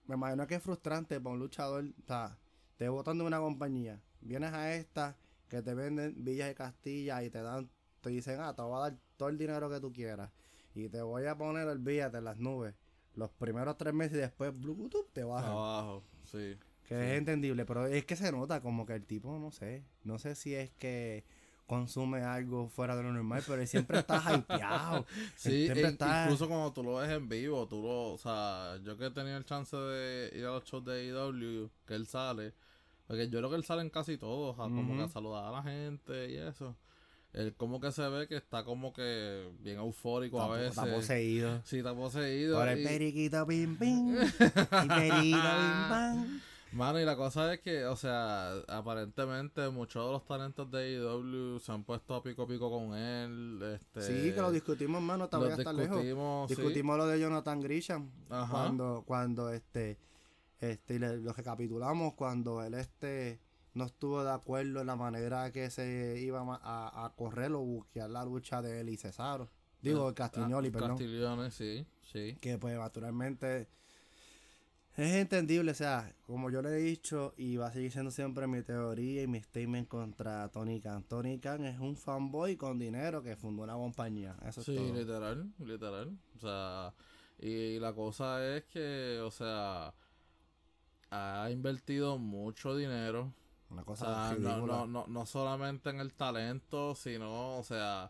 me 0.05 0.15
imagino 0.15 0.47
que 0.47 0.55
es 0.55 0.63
frustrante 0.63 1.19
para 1.19 1.33
un 1.33 1.39
luchador 1.39 1.83
o 1.83 2.07
sea, 2.07 2.37
te 2.77 2.87
botan 2.87 3.17
de 3.17 3.25
una 3.25 3.39
compañía 3.39 4.01
vienes 4.21 4.53
a 4.53 4.73
esta 4.73 5.17
que 5.49 5.61
te 5.61 5.73
venden 5.73 6.15
villas 6.23 6.47
de 6.47 6.55
Castilla 6.55 7.21
y 7.23 7.29
te 7.29 7.41
dan 7.41 7.69
te 8.01 8.09
dicen 8.09 8.39
ah 8.39 8.55
te 8.55 8.61
voy 8.61 8.77
a 8.77 8.89
dar 8.89 8.97
todo 9.17 9.29
el 9.29 9.37
dinero 9.37 9.69
que 9.69 9.79
tú 9.79 9.91
quieras 9.91 10.31
y 10.75 10.87
te 10.89 11.01
voy 11.01 11.25
a 11.25 11.37
poner 11.37 11.67
olvídate 11.67 12.17
en 12.19 12.23
las 12.25 12.37
nubes 12.37 12.75
los 13.15 13.29
primeros 13.31 13.77
tres 13.77 13.93
meses 13.93 14.17
y 14.17 14.21
después 14.21 14.57
Bluetooth 14.57 15.11
te 15.11 15.23
bajan 15.23 15.51
Abajo. 15.51 16.03
Sí. 16.23 16.55
que 16.87 16.95
sí. 16.95 17.01
es 17.01 17.17
entendible, 17.17 17.65
pero 17.65 17.85
es 17.87 18.05
que 18.05 18.15
se 18.15 18.31
nota 18.31 18.61
como 18.61 18.85
que 18.85 18.93
el 18.93 19.05
tipo, 19.05 19.37
no 19.39 19.51
sé, 19.51 19.83
no 20.03 20.19
sé 20.19 20.35
si 20.35 20.55
es 20.55 20.71
que 20.71 21.25
consume 21.65 22.21
algo 22.21 22.67
fuera 22.69 22.95
de 22.95 23.03
lo 23.03 23.11
normal, 23.11 23.43
pero 23.45 23.61
él 23.61 23.67
siempre 23.67 23.99
está 23.99 24.21
hypeado. 24.35 25.05
Sí, 25.35 25.65
siempre 25.65 25.81
e- 25.81 25.87
está- 25.89 26.23
incluso 26.23 26.47
cuando 26.47 26.71
tú 26.73 26.81
lo 26.83 26.95
ves 26.95 27.09
en 27.11 27.27
vivo, 27.29 27.67
tú 27.67 27.81
lo, 27.81 28.13
o 28.13 28.17
sea, 28.17 28.77
yo 28.83 28.97
que 28.97 29.07
he 29.07 29.11
tenido 29.11 29.37
el 29.37 29.45
chance 29.45 29.75
de 29.75 30.31
ir 30.35 30.45
a 30.45 30.51
los 30.51 30.63
shows 30.63 30.85
de 30.85 31.09
AEW, 31.11 31.69
que 31.85 31.93
él 31.95 32.07
sale, 32.07 32.53
porque 33.05 33.29
yo 33.29 33.37
creo 33.39 33.49
que 33.49 33.55
él 33.57 33.63
sale 33.65 33.81
en 33.81 33.89
casi 33.89 34.17
todos, 34.17 34.55
como 34.55 34.95
que 34.95 35.03
a 35.03 35.07
saludar 35.09 35.45
a 35.45 35.51
la 35.51 35.63
gente 35.63 36.31
y 36.31 36.37
eso. 36.37 36.75
Él 37.33 37.53
como 37.55 37.79
que 37.79 37.91
se 37.91 38.07
ve 38.09 38.27
que 38.27 38.37
está 38.37 38.63
como 38.63 38.91
que 38.91 39.47
bien 39.59 39.77
eufórico 39.77 40.41
a 40.41 40.47
veces. 40.49 40.69
Está 40.77 40.85
poseído. 40.91 41.61
Sí, 41.63 41.77
está 41.77 41.93
poseído. 41.93 42.57
Por 42.57 42.67
el 42.69 42.81
y- 42.81 42.83
periquito 42.85 43.45
pim 43.45 43.77
pim. 43.77 44.15
y 44.21 44.87
periquito 44.87 45.37
pim 45.37 45.89
pam. 45.89 46.41
Mano, 46.71 46.99
y 46.99 47.05
la 47.05 47.15
cosa 47.15 47.51
es 47.51 47.61
que, 47.61 47.85
o 47.85 47.95
sea, 47.95 48.51
aparentemente 48.67 49.67
muchos 49.69 50.05
de 50.05 50.11
los 50.11 50.25
talentos 50.25 50.69
de 50.69 50.97
AEW 50.97 51.59
se 51.59 51.71
han 51.71 51.83
puesto 51.83 52.13
a 52.13 52.21
pico 52.21 52.43
a 52.43 52.47
pico 52.47 52.69
con 52.69 52.95
él. 52.95 53.59
Este, 53.75 54.01
Sí, 54.01 54.31
que 54.35 54.39
lo 54.41 54.51
discutimos, 54.51 55.01
mano, 55.01 55.27
todavía 55.29 55.55
está 55.55 55.73
lejos. 55.73 55.97
discutimos, 55.97 56.47
sí. 56.49 56.55
Discutimos 56.55 56.97
lo 56.97 57.07
de 57.07 57.19
Jonathan 57.19 57.59
Grisham. 57.61 58.11
Ajá. 58.29 58.51
Cuando, 58.51 59.03
cuando 59.07 59.49
este, 59.51 59.97
este, 60.61 60.95
y 60.95 60.99
le- 60.99 61.17
lo 61.17 61.33
recapitulamos, 61.33 62.13
cuando 62.13 62.63
él 62.63 62.75
este 62.75 63.39
no 63.73 63.85
estuvo 63.85 64.23
de 64.23 64.31
acuerdo 64.31 64.81
en 64.81 64.87
la 64.87 64.95
manera 64.95 65.51
que 65.51 65.69
se 65.69 66.19
iba 66.21 66.41
a, 66.61 67.05
a 67.05 67.13
correr 67.15 67.51
o 67.53 67.59
buquear 67.59 68.09
la 68.09 68.25
lucha 68.25 68.61
de 68.61 68.81
él 68.81 68.89
y 68.89 68.97
Cesaro. 68.97 69.49
Digo, 69.81 70.13
Castiglioni, 70.13 70.67
Ah, 70.67 70.71
perdón. 70.71 70.89
Castiglione, 70.89 71.51
sí, 71.51 71.85
sí. 72.01 72.37
que 72.41 72.57
pues 72.57 72.77
naturalmente 72.77 73.69
es 74.97 75.13
entendible, 75.15 75.71
o 75.71 75.75
sea, 75.75 76.13
como 76.25 76.49
yo 76.49 76.61
le 76.61 76.69
he 76.71 76.81
dicho 76.81 77.33
y 77.37 77.55
va 77.55 77.67
a 77.67 77.71
seguir 77.71 77.89
siendo 77.91 78.11
siempre 78.11 78.47
mi 78.47 78.61
teoría 78.63 79.21
y 79.23 79.27
mi 79.27 79.41
statement 79.41 79.87
contra 79.87 80.49
Tony 80.49 80.81
Khan. 80.81 81.03
Tony 81.03 81.39
Khan 81.39 81.63
es 81.65 81.79
un 81.79 81.95
fanboy 81.95 82.57
con 82.57 82.77
dinero 82.77 83.23
que 83.23 83.37
fundó 83.37 83.63
una 83.63 83.75
compañía, 83.75 84.35
eso 84.45 84.61
Sí, 84.61 84.75
es 84.75 84.81
todo. 84.81 84.93
literal, 84.99 85.53
literal. 85.59 86.17
O 86.35 86.39
sea, 86.39 86.93
y 87.39 87.79
la 87.79 87.93
cosa 87.93 88.45
es 88.57 88.65
que, 88.65 89.21
o 89.23 89.31
sea, 89.31 89.93
ha 91.11 91.49
invertido 91.49 92.17
mucho 92.17 92.75
dinero. 92.75 93.33
Una 93.71 93.81
O 93.83 93.85
cosa 93.85 94.05
sea, 94.29 94.37
no, 94.39 94.55
ridícula. 94.55 94.73
no, 94.77 94.87
no, 94.87 95.05
no 95.07 95.25
solamente 95.25 95.89
en 95.91 95.99
el 95.99 96.13
talento, 96.13 96.95
sino, 96.95 97.57
o 97.59 97.63
sea, 97.63 98.09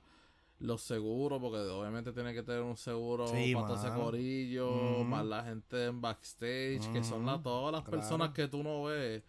los 0.59 0.81
seguros, 0.81 1.39
porque 1.41 1.57
obviamente 1.59 2.11
tiene 2.13 2.33
que 2.33 2.43
tener 2.43 2.61
un 2.61 2.77
seguro 2.77 3.27
Sí, 3.27 3.53
para 3.53 3.67
todo 3.67 3.75
ese 3.77 3.95
corillo, 3.95 5.03
más 5.03 5.25
la 5.25 5.43
gente 5.43 5.85
en 5.87 6.01
backstage, 6.01 6.91
que 6.93 7.03
son 7.03 7.25
la- 7.25 7.41
todas 7.41 7.71
las 7.73 7.83
claro. 7.83 7.97
personas 7.99 8.29
que 8.31 8.47
tú 8.47 8.63
no 8.63 8.83
ves. 8.83 9.21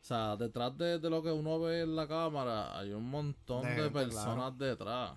O 0.00 0.04
sea, 0.04 0.36
detrás 0.36 0.76
de, 0.78 0.98
de 0.98 1.10
lo 1.10 1.22
que 1.22 1.30
uno 1.32 1.58
ve 1.60 1.82
en 1.82 1.94
la 1.96 2.06
cámara, 2.06 2.78
hay 2.78 2.92
un 2.92 3.08
montón 3.10 3.62
De 3.62 3.74
de, 3.82 3.90
personas 3.90 4.56
detrás. 4.56 5.12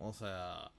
O 0.00 0.12
sea, 0.12 0.70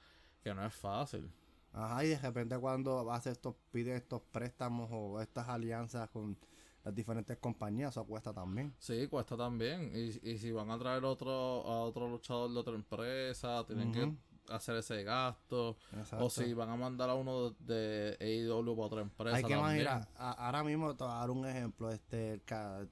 que 0.43 0.53
no 0.53 0.65
es 0.65 0.73
fácil. 0.73 1.29
Ajá, 1.73 2.05
y 2.05 2.09
de 2.09 2.17
repente 2.19 2.57
cuando 2.57 3.11
hace 3.11 3.31
estos, 3.31 3.55
pide 3.71 3.95
estos 3.95 4.21
préstamos 4.31 4.89
o 4.91 5.19
estas 5.21 5.47
alianzas 5.49 6.09
con 6.09 6.37
las 6.85 6.93
diferentes 6.95 7.37
compañías, 7.37 7.91
eso 7.91 8.05
cuesta 8.05 8.31
también. 8.33 8.73
Sí, 8.79 9.07
cuesta 9.07 9.35
también. 9.35 9.91
Y, 9.93 10.29
y 10.29 10.37
si 10.37 10.51
van 10.51 10.69
a 10.71 10.77
traer 10.77 11.03
otro 11.03 11.31
a 11.31 11.81
otro 11.81 12.07
luchador 12.07 12.51
de 12.53 12.59
otra 12.59 12.75
empresa, 12.75 13.65
tienen 13.65 13.91
que 13.91 14.13
hacer 14.53 14.75
ese 14.75 15.03
gasto. 15.03 15.75
Exacto. 15.97 16.25
O 16.25 16.29
si 16.29 16.53
van 16.53 16.69
a 16.69 16.75
mandar 16.75 17.09
a 17.09 17.15
uno 17.15 17.49
de 17.57 18.15
AEW 18.21 18.75
para 18.75 18.85
otra 18.85 19.01
empresa. 19.01 19.37
Hay 19.37 19.43
que 19.43 19.53
imaginar, 19.53 20.07
ahora 20.15 20.63
mismo 20.63 20.95
te 20.95 21.03
voy 21.03 21.13
a 21.13 21.15
dar 21.15 21.31
un 21.31 21.45
ejemplo, 21.47 21.91
este, 21.91 22.39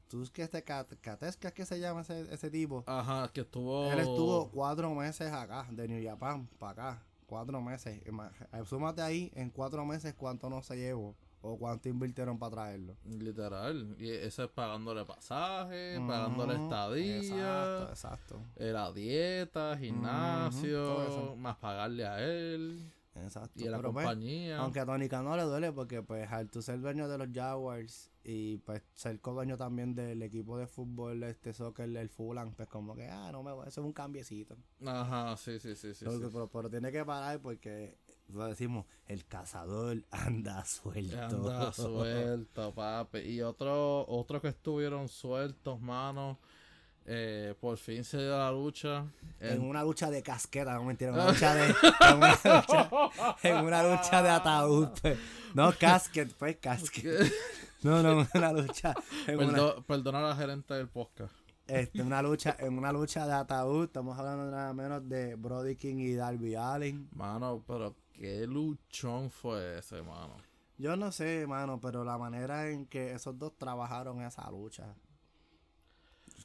tú 0.07 0.23
es 0.23 0.31
que 0.31 0.41
este 0.41 0.63
Cat- 0.63 0.95
Catesca 0.99 1.49
es 1.49 1.53
que 1.53 1.65
se 1.65 1.79
llama 1.79 2.01
ese, 2.01 2.33
ese 2.33 2.49
tipo, 2.49 2.83
Ajá, 2.87 3.29
que 3.31 3.41
estuvo. 3.41 3.91
él 3.91 3.99
estuvo 3.99 4.49
cuatro 4.49 4.93
meses 4.95 5.31
acá, 5.31 5.67
de 5.69 5.87
New 5.87 6.03
Japan 6.03 6.47
para 6.57 6.71
acá, 6.93 7.03
cuatro 7.27 7.61
meses, 7.61 8.01
eh, 8.03 8.11
súmate 8.65 9.03
ahí 9.03 9.31
en 9.35 9.51
cuatro 9.51 9.85
meses 9.85 10.15
cuánto 10.15 10.49
no 10.49 10.63
se 10.63 10.75
llevó 10.77 11.15
o 11.45 11.57
cuánto 11.57 11.89
invirtieron 11.89 12.39
para 12.39 12.51
traerlo. 12.51 12.95
Literal. 13.05 13.95
Y 13.99 14.09
ese 14.09 14.45
es 14.45 14.49
pagándole 14.49 15.03
pasaje, 15.05 15.99
pagándole 16.07 16.55
estadía. 16.55 17.17
Exacto, 17.17 17.89
exacto. 17.89 18.41
eh, 18.55 18.71
La 18.71 18.91
dieta, 18.93 19.77
gimnasio, 19.77 21.03
eso. 21.03 21.35
más 21.35 21.57
pagarle 21.57 22.05
a 22.07 22.23
él 22.23 22.89
Exacto. 23.15 23.51
y 23.61 23.67
a 23.67 23.71
la 23.71 23.77
Pero, 23.77 23.91
pues, 23.93 24.05
compañía. 24.05 24.57
Aunque 24.59 24.79
a 24.79 24.85
Tony 24.85 25.09
Khan 25.09 25.25
no 25.25 25.35
le 25.35 25.43
duele 25.43 25.71
porque 25.73 26.01
pues 26.01 26.31
al 26.31 26.49
tú 26.49 26.61
ser 26.61 26.79
dueño 26.79 27.07
de 27.09 27.17
los 27.17 27.27
Jaguars 27.33 28.09
y 28.23 28.57
pues 28.59 28.81
ser 28.93 29.19
co-dueño 29.19 29.57
también 29.57 29.93
del 29.95 30.21
equipo 30.23 30.57
de 30.57 30.65
fútbol, 30.65 31.23
este 31.23 31.51
soccer, 31.51 31.95
el 31.95 32.09
Fulham, 32.09 32.53
pues 32.53 32.69
como 32.69 32.95
que, 32.95 33.09
ah, 33.09 33.31
no 33.33 33.43
me 33.43 33.51
voy, 33.51 33.67
eso 33.67 33.81
es 33.81 33.85
un 33.85 33.91
cambiecito. 33.93 34.55
Ajá, 34.85 35.35
sí, 35.35 35.59
sí, 35.59 35.75
sí, 35.75 35.93
sí. 35.93 36.05
Pero, 36.05 36.19
sí. 36.19 36.29
pero, 36.31 36.47
pero 36.47 36.69
tiene 36.69 36.89
que 36.89 37.03
parar 37.03 37.41
porque, 37.41 37.97
decimos, 38.27 38.85
el 39.07 39.25
cazador 39.25 40.03
anda 40.11 40.63
suelto. 40.65 41.19
Anda 41.21 41.73
suelto, 41.73 42.73
papi. 42.73 43.19
Y 43.19 43.41
otro, 43.41 44.05
otros 44.07 44.41
que 44.41 44.49
estuvieron 44.49 45.07
sueltos, 45.09 45.79
mano. 45.81 46.39
Eh, 47.05 47.53
por 47.59 47.77
fin 47.77 48.03
se 48.05 48.17
dio 48.17 48.37
la 48.37 48.49
lucha. 48.49 49.05
En 49.41 49.61
una 49.61 49.83
lucha 49.83 50.09
de 50.09 50.23
casqueta, 50.23 50.73
no 50.75 50.85
mentira, 50.85 51.09
en 51.11 51.15
una 51.15 51.27
lucha 51.31 51.53
de, 51.53 51.65
en 52.09 52.15
una 52.17 52.29
lucha, 52.31 52.87
en 53.43 53.57
una 53.65 53.83
lucha 53.83 54.23
de 54.23 54.29
ataúd, 54.29 54.87
pues. 55.01 55.19
No, 55.53 55.73
casket, 55.77 56.33
pues 56.35 56.57
casket. 56.61 57.29
No, 57.81 58.01
no, 58.01 58.25
una 58.33 58.53
lucha. 58.53 58.93
En 59.27 59.37
una, 59.37 59.51
Perdo- 59.57 59.83
Perdona 59.85 60.19
a 60.19 60.29
la 60.29 60.35
gerente 60.37 60.73
del 60.75 60.87
podcast. 60.87 61.33
Este, 61.67 62.01
una 62.01 62.21
lucha, 62.23 62.55
en 62.59 62.77
una 62.77 62.91
lucha 62.91 63.25
de 63.25 63.33
ataúd, 63.33 63.85
estamos 63.85 64.17
hablando 64.17 64.49
nada 64.51 64.73
menos 64.73 65.07
de 65.07 65.35
Brody 65.35 65.75
King 65.75 65.97
y 65.97 66.13
Darby 66.13 66.55
Allen. 66.55 67.09
Mano, 67.13 67.63
pero 67.65 67.95
qué 68.13 68.45
luchón 68.47 69.29
fue 69.29 69.79
ese, 69.79 70.01
mano. 70.01 70.35
Yo 70.77 70.95
no 70.95 71.11
sé, 71.11 71.45
mano, 71.47 71.79
pero 71.79 72.03
la 72.03 72.17
manera 72.17 72.69
en 72.69 72.85
que 72.85 73.13
esos 73.13 73.37
dos 73.37 73.57
trabajaron 73.57 74.21
esa 74.21 74.49
lucha. 74.51 74.95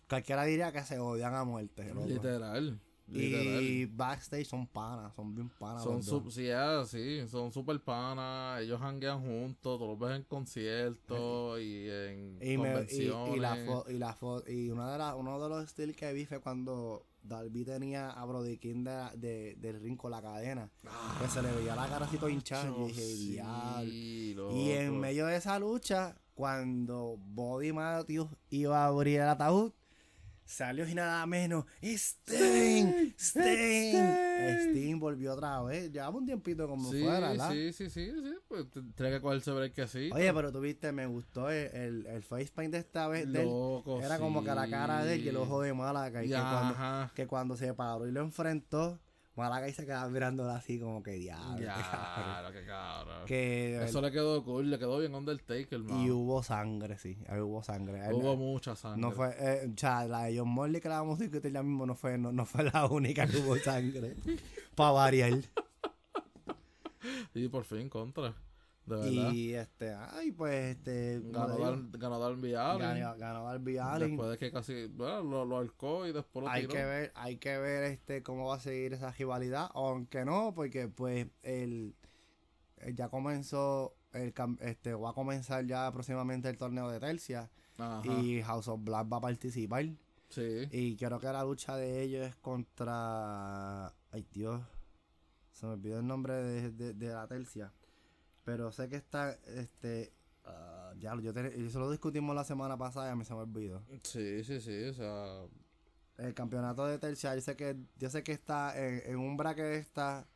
Cualquiera 0.08 0.44
diría 0.44 0.72
que 0.72 0.82
se 0.82 0.98
odian 0.98 1.34
a 1.34 1.44
muerte. 1.44 1.92
Literal. 2.06 2.80
Literal. 3.10 3.62
Y 3.62 3.86
backstage 3.86 4.46
son 4.46 4.66
panas, 4.66 5.14
son 5.14 5.34
bien 5.34 5.48
panas. 5.58 5.82
Son 5.82 6.02
sí, 6.30 6.50
ah, 6.50 6.84
sí, 6.86 7.26
son 7.28 7.52
super 7.52 7.80
panas, 7.80 8.60
ellos 8.62 8.80
hanguean 8.80 9.20
juntos, 9.20 9.78
tú 9.78 9.86
los 9.86 9.98
ves 9.98 10.16
en 10.16 10.22
conciertos 10.24 11.60
y 11.60 11.88
en 11.88 12.38
Y, 12.42 12.58
me- 12.58 12.86
y, 12.90 13.38
la 13.40 13.56
fo- 13.56 13.84
y 13.90 13.98
la 13.98 14.14
fo- 14.16 14.44
y 14.48 14.70
una 14.70 14.92
de 14.92 14.98
las 14.98 15.14
uno 15.16 15.40
de 15.42 15.48
los 15.48 15.64
estilos 15.64 15.96
que 15.96 16.12
vi 16.12 16.26
fue 16.26 16.40
cuando 16.40 17.06
Darby 17.22 17.64
tenía 17.64 18.10
a 18.10 18.24
Brody 18.24 18.58
King 18.58 18.84
de, 18.84 19.10
de- 19.16 19.54
del 19.56 19.80
ring 19.80 19.96
con 19.96 20.10
la 20.10 20.22
cadena. 20.22 20.70
Que 21.20 21.28
se 21.28 21.42
le 21.42 21.50
veía 21.52 21.74
la 21.74 21.86
cara 21.88 22.06
así 22.06 22.16
todo 22.16 22.30
hinchada. 22.30 22.70
Y 22.78 22.84
dije, 22.88 23.02
Sí. 23.84 24.36
Y 24.52 24.70
en 24.70 24.98
medio 25.00 25.26
de 25.26 25.36
esa 25.36 25.58
lucha, 25.58 26.16
cuando 26.34 27.16
Body 27.18 27.72
Matthews 27.72 28.28
iba 28.50 28.84
a 28.84 28.86
abrir 28.86 29.20
el 29.20 29.28
ataúd, 29.28 29.72
salió 30.48 30.88
y 30.88 30.94
nada 30.94 31.24
menos. 31.26 31.64
Sting, 31.82 33.12
Sting. 33.18 34.14
Sting 34.70 34.98
volvió 34.98 35.34
otra 35.34 35.60
vez. 35.62 35.92
Llevaba 35.92 36.16
un 36.16 36.26
tiempito 36.26 36.66
como 36.66 36.90
Sí, 36.90 37.02
fuera, 37.02 37.30
¿verdad? 37.30 37.52
sí, 37.52 37.72
sí, 37.72 37.90
sí, 37.90 38.10
sí, 38.10 38.34
pues 38.48 38.70
t- 38.70 38.80
tiene 38.96 39.12
que 39.12 39.20
cogerse 39.20 39.50
break 39.52 39.72
que 39.74 39.86
sí. 39.86 40.10
Oye, 40.12 40.32
pero 40.32 40.50
tú 40.50 40.60
viste, 40.60 40.90
me 40.92 41.06
gustó 41.06 41.50
el, 41.50 41.66
el, 41.74 42.06
el 42.06 42.22
face 42.22 42.50
paint 42.54 42.72
de 42.72 42.78
esta 42.78 43.08
vez. 43.08 43.30
de 43.30 43.42
él. 43.42 43.48
Loco, 43.48 44.00
Era 44.02 44.18
como 44.18 44.42
que 44.42 44.54
la 44.54 44.68
cara 44.68 45.04
de 45.04 45.14
él 45.14 45.24
y 45.24 45.28
el 45.28 45.36
ojo 45.36 45.60
de 45.62 45.74
Málaga. 45.74 46.22
Y 46.24 46.26
Y 46.26 46.30
que, 46.30 46.34
cuando, 46.36 47.10
que 47.14 47.26
cuando 47.26 47.56
se 47.56 47.74
paró 47.74 48.06
y 48.06 48.12
lo 48.12 48.20
enfrentó, 48.22 48.98
Málaga 49.38 49.66
y 49.68 49.72
se 49.72 49.86
quedaba 49.86 50.08
mirándola 50.10 50.56
así 50.56 50.78
como 50.78 51.02
que 51.02 51.12
diablo. 51.12 51.56
qué 51.56 51.64
cabrón". 51.64 52.42
Ya, 52.44 52.52
que 52.60 52.66
cabrón. 52.66 53.26
Que, 53.26 53.84
Eso 53.84 54.00
le 54.02 54.10
quedó 54.12 54.44
cool, 54.44 54.68
le 54.70 54.78
quedó 54.78 54.98
bien 54.98 55.14
Undertaker, 55.14 55.78
mano. 55.78 56.04
y 56.04 56.10
hubo 56.10 56.42
sangre, 56.42 56.98
sí. 56.98 57.16
ahí 57.28 57.40
Hubo 57.40 57.62
sangre. 57.62 58.04
Él- 58.06 58.14
Hubo 58.14 58.36
mucha 58.36 58.76
sangre. 58.76 59.00
No 59.00 59.12
fue, 59.12 59.34
eh, 59.38 59.70
o 59.74 59.78
sea, 59.78 60.04
la 60.06 60.24
de 60.24 60.38
John 60.38 60.48
Morley 60.48 60.80
que 60.80 60.88
la 60.88 60.98
vamos 61.00 61.18
a 61.20 61.22
discutir 61.22 61.52
ya 61.52 61.62
mismo 61.62 61.86
no 61.86 61.94
fue, 61.94 62.18
no, 62.18 62.32
no 62.32 62.44
fue 62.44 62.64
la 62.64 62.84
única 62.90 63.26
que 63.26 63.38
hubo 63.38 63.56
sangre. 63.56 64.16
Para 64.74 64.90
variar. 64.90 65.32
Y 67.34 67.48
por 67.48 67.64
fin 67.64 67.88
contra. 67.88 68.34
De. 68.88 69.10
Y 69.10 69.54
este, 69.54 69.94
ay, 69.94 70.32
pues 70.32 70.76
este. 70.76 71.20
ganó, 71.24 71.58
Dar- 71.58 71.78
ganó 71.98 72.18
Darby 72.18 72.54
Allin. 72.54 72.80
ganó, 72.80 73.16
ganó 73.18 73.44
Darby 73.44 73.78
Allin. 73.78 74.08
Después 74.10 74.30
de 74.30 74.38
que 74.38 74.50
casi, 74.52 74.86
bueno, 74.86 75.22
lo, 75.22 75.44
lo 75.44 75.58
arcó 75.58 76.06
y 76.06 76.12
después 76.12 76.44
lo 76.44 76.50
Hay 76.50 76.62
tiró. 76.62 76.72
que 76.74 76.84
ver, 76.84 77.12
hay 77.14 77.36
que 77.36 77.58
ver 77.58 77.84
este 77.84 78.22
cómo 78.22 78.46
va 78.48 78.56
a 78.56 78.60
seguir 78.60 78.94
esa 78.94 79.10
rivalidad, 79.12 79.70
aunque 79.74 80.24
no, 80.24 80.52
porque 80.54 80.88
pues 80.88 81.26
el, 81.42 81.94
el 82.78 82.94
ya 82.96 83.08
comenzó 83.08 83.94
el 84.12 84.32
este 84.60 84.94
va 84.94 85.10
a 85.10 85.12
comenzar 85.12 85.66
ya 85.66 85.92
próximamente 85.92 86.48
el 86.48 86.56
torneo 86.56 86.88
de 86.90 86.98
tercia 86.98 87.50
Ajá. 87.76 88.00
y 88.06 88.40
House 88.42 88.66
of 88.68 88.82
Black 88.82 89.06
va 89.12 89.18
a 89.18 89.20
participar 89.20 89.84
Sí. 90.30 90.66
y 90.72 90.96
creo 90.96 91.18
que 91.20 91.26
la 91.26 91.44
lucha 91.44 91.76
de 91.76 92.02
ellos 92.02 92.26
es 92.26 92.34
contra 92.36 93.86
ay 94.10 94.26
Dios 94.32 94.62
se 95.52 95.66
me 95.66 95.72
olvidó 95.72 95.98
el 96.00 96.06
nombre 96.06 96.34
de, 96.34 96.70
de- 96.70 96.94
de 96.94 97.08
la 97.08 97.26
tercia 97.26 97.72
pero 98.48 98.72
sé 98.72 98.88
que 98.88 98.96
está 98.96 99.32
este 99.44 100.10
ah, 100.46 100.94
ya 100.98 101.14
yo 101.20 101.34
te- 101.34 101.66
eso 101.66 101.78
lo 101.80 101.90
discutimos 101.90 102.34
la 102.34 102.44
semana 102.44 102.78
pasada 102.78 103.08
y 103.08 103.12
a 103.12 103.14
mí 103.14 103.22
se 103.26 103.34
me 103.34 103.40
olvidó 103.40 103.82
Sí, 104.04 104.42
sí, 104.42 104.58
sí. 104.62 104.84
O 104.84 104.94
sea, 104.94 105.42
el 106.16 106.32
campeonato 106.32 106.86
de 106.86 106.98
tercia, 106.98 107.34
yo 107.34 107.42
sé 107.42 107.56
que, 107.56 107.76
yo 107.98 108.08
sé 108.08 108.22
que 108.22 108.32
está 108.32 108.72
en, 108.82 109.02
en 109.04 109.16
un 109.18 109.36
bracket 109.36 109.66
está 109.74 110.26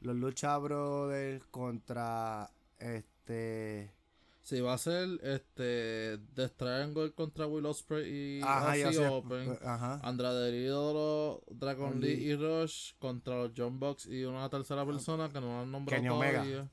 los 0.00 0.16
Lucha 0.16 0.56
Brothers 0.56 1.44
contra 1.50 2.50
este 2.78 3.92
si 4.40 4.62
va 4.62 4.72
a 4.72 4.78
ser 4.78 5.06
este 5.24 6.16
Death 6.34 6.56
Triangle 6.56 7.12
contra 7.12 7.46
Will 7.46 7.66
Ospreay 7.66 8.38
y 8.38 8.40
ajá, 8.42 8.72
Aussie 8.86 9.06
Open. 9.08 9.58
ajá. 9.62 10.00
Andrade 10.02 10.48
Herido, 10.48 11.42
Dragon 11.50 12.00
Lee 12.00 12.14
y 12.30 12.34
Rush 12.34 12.94
contra 12.98 13.34
los 13.42 13.52
John 13.54 13.78
Box 13.78 14.06
y 14.06 14.24
una 14.24 14.48
tercera 14.48 14.86
persona 14.86 15.28
que 15.28 15.38
no 15.42 15.60
han 15.60 15.70
nombrado 15.70 16.00
Kenny 16.00 16.08
Omega. 16.08 16.38
todavía. 16.44 16.70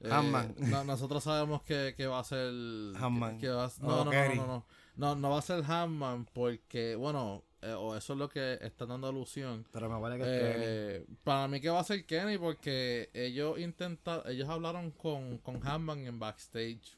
Eh, 0.00 0.08
no- 0.70 0.84
nosotros 0.84 1.24
sabemos 1.24 1.62
que, 1.62 1.94
que 1.96 2.06
va 2.06 2.20
a 2.20 2.24
ser 2.24 2.48
Hanman. 2.96 3.34
que- 3.38 3.46
que 3.46 3.48
va 3.48 3.70
no, 3.80 3.86
Oh, 3.88 3.90
no, 3.90 4.04
no, 4.04 4.10
Kenny. 4.10 4.36
no, 4.36 4.46
no, 4.46 4.64
no, 4.96 5.14
no 5.16 5.30
va 5.30 5.38
a 5.38 5.42
ser 5.42 5.64
Hanman 5.64 6.24
porque, 6.26 6.94
bueno, 6.94 7.42
eh, 7.62 7.72
o 7.72 7.96
eso 7.96 8.12
es 8.12 8.18
lo 8.18 8.28
que 8.28 8.58
están 8.62 8.88
dando 8.90 9.08
alusión. 9.08 9.66
Pero 9.72 9.88
me 9.90 10.00
parece 10.00 10.22
que. 10.24 10.28
Eh, 10.30 11.06
para 11.24 11.48
mí 11.48 11.60
que 11.60 11.68
va 11.70 11.80
a 11.80 11.84
ser 11.84 12.06
Kenny 12.06 12.38
porque 12.38 13.10
ellos 13.12 13.58
intentan, 13.58 14.22
ellos 14.26 14.48
hablaron 14.48 14.92
con, 14.92 15.38
con 15.38 15.60
Hanman 15.66 16.06
en 16.06 16.18
backstage, 16.20 16.96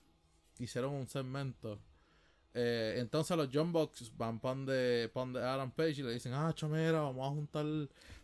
hicieron 0.59 0.92
un 0.92 1.09
segmento. 1.09 1.78
Eh, 2.52 2.97
entonces 2.99 3.37
los 3.37 3.49
John 3.52 3.73
Box 3.73 4.12
van 4.16 4.40
pan 4.40 4.66
de, 4.66 5.09
pan 5.14 5.33
de 5.33 5.40
Adam 5.40 5.71
Page 5.71 6.00
y 6.00 6.02
le 6.02 6.12
dicen, 6.12 6.35
ah, 6.35 6.52
chomera, 6.52 7.00
vamos 7.00 7.26
a 7.26 7.30
juntar, 7.30 7.64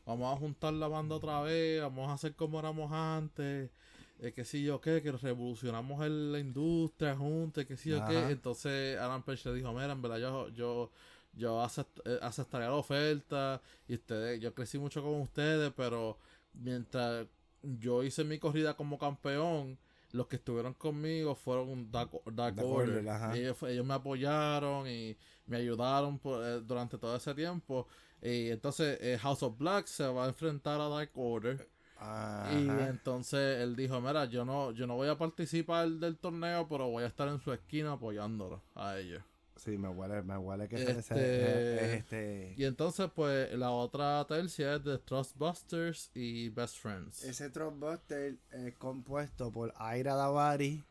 vamos 0.05 0.35
a 0.35 0.39
juntar 0.39 0.73
la 0.75 0.89
banda 0.89 1.15
otra 1.15 1.41
vez, 1.43 1.81
vamos 1.81 2.11
a 2.11 2.15
hacer 2.15 2.35
como 2.35 2.59
éramos 2.59 2.91
antes, 2.93 3.71
eh, 4.21 4.33
que 4.33 4.45
si 4.45 4.63
yo 4.65 4.81
qué, 4.81 5.03
que 5.03 5.13
revolucionamos 5.13 6.05
el- 6.05 6.33
la 6.33 6.39
industria 6.39 7.15
juntos, 7.17 7.65
que 7.67 7.77
si 7.77 7.91
yo 7.91 7.99
qué. 8.09 8.31
Entonces 8.33 8.99
Adam 8.99 9.23
Page 9.23 9.49
le 9.51 9.57
dijo, 9.57 9.73
mira, 9.73 9.93
en 9.93 10.03
verdad 10.03 10.19
yo, 10.19 10.49
yo, 10.51 10.91
yo 11.35 11.63
acept- 11.63 12.03
eh, 12.05 12.19
aceptaría 12.23 12.69
la 12.69 12.75
oferta 12.77 13.61
y 13.89 13.95
ustedes, 13.95 14.41
yo 14.41 14.55
crecí 14.55 14.79
mucho 14.79 15.03
con 15.03 15.21
ustedes, 15.21 15.73
pero 15.77 16.19
mientras 16.55 17.27
yo 17.63 18.03
hice 18.03 18.25
mi 18.25 18.39
corrida 18.39 18.75
como 18.77 18.99
campeón, 18.99 19.79
los 20.13 20.29
que 20.29 20.37
estuvieron 20.37 20.73
conmigo 20.75 21.35
fueron 21.35 21.91
Dark, 21.91 22.11
Dark 22.33 22.55
Dark 22.57 22.67
Order. 22.67 22.89
Order, 22.89 23.05
ellos, 23.37 23.63
ellos 23.65 23.85
me 23.85 23.95
apoyaron 23.95 24.89
y 24.89 25.17
me 25.47 25.59
ayudaron 25.59 26.19
por- 26.19 26.43
eh, 26.43 26.61
durante 26.61 26.97
todo 26.97 27.17
ese 27.17 27.35
tiempo. 27.35 27.87
Y 28.23 28.49
entonces 28.49 28.99
eh, 29.03 29.19
House 29.21 29.43
of 29.43 29.59
Black 29.59 29.87
se 29.89 30.07
va 30.07 30.25
a 30.25 30.29
enfrentar 30.29 30.81
a 30.81 30.89
Dark 30.89 31.11
Order. 31.15 31.69
Y 31.99 32.69
Ajá. 32.69 32.89
entonces 32.89 33.61
él 33.63 33.75
dijo, 33.75 34.01
mira, 34.01 34.27
yo 34.27 34.45
no, 34.45 34.71
yo 34.73 34.87
no 34.87 34.97
voy 34.97 35.09
a 35.09 35.17
participar 35.17 35.89
del 35.89 36.19
torneo, 36.19 36.69
pero 36.69 36.89
voy 36.91 37.05
a 37.05 37.07
estar 37.07 37.27
en 37.29 37.41
su 37.41 37.53
esquina 37.53 37.93
apoyándolo 37.93 38.63
a 38.75 38.99
ellos. 38.99 39.23
Sí, 39.57 39.79
me 39.79 39.89
huele, 39.89 40.21
me 40.23 40.37
huele 40.37 40.69
que 40.69 40.77
ese- 40.77 40.99
Este- 40.99 41.75
es 41.87 41.93
este... 42.01 42.55
Y 42.59 42.65
entonces, 42.65 43.11
pues, 43.15 43.51
la 43.55 43.71
otra 43.71 44.23
tercia 44.29 44.75
es 44.75 44.85
de 44.85 44.99
Trustbusters 44.99 46.11
y 46.15 46.51
Best 46.51 46.77
Friends. 46.77 47.25
Ese 47.25 47.49
Trustbuster 47.49 48.37
es 48.53 48.75
compuesto 48.75 49.51
por 49.51 49.73
Aira 49.79 50.15
Davari, 50.15 50.85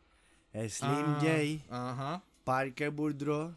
Slim 0.52 0.90
Ah, 0.90 1.18
J, 1.20 1.64
Ajá. 1.70 2.22
Parker 2.42 2.90
Boudreaux 2.90 3.54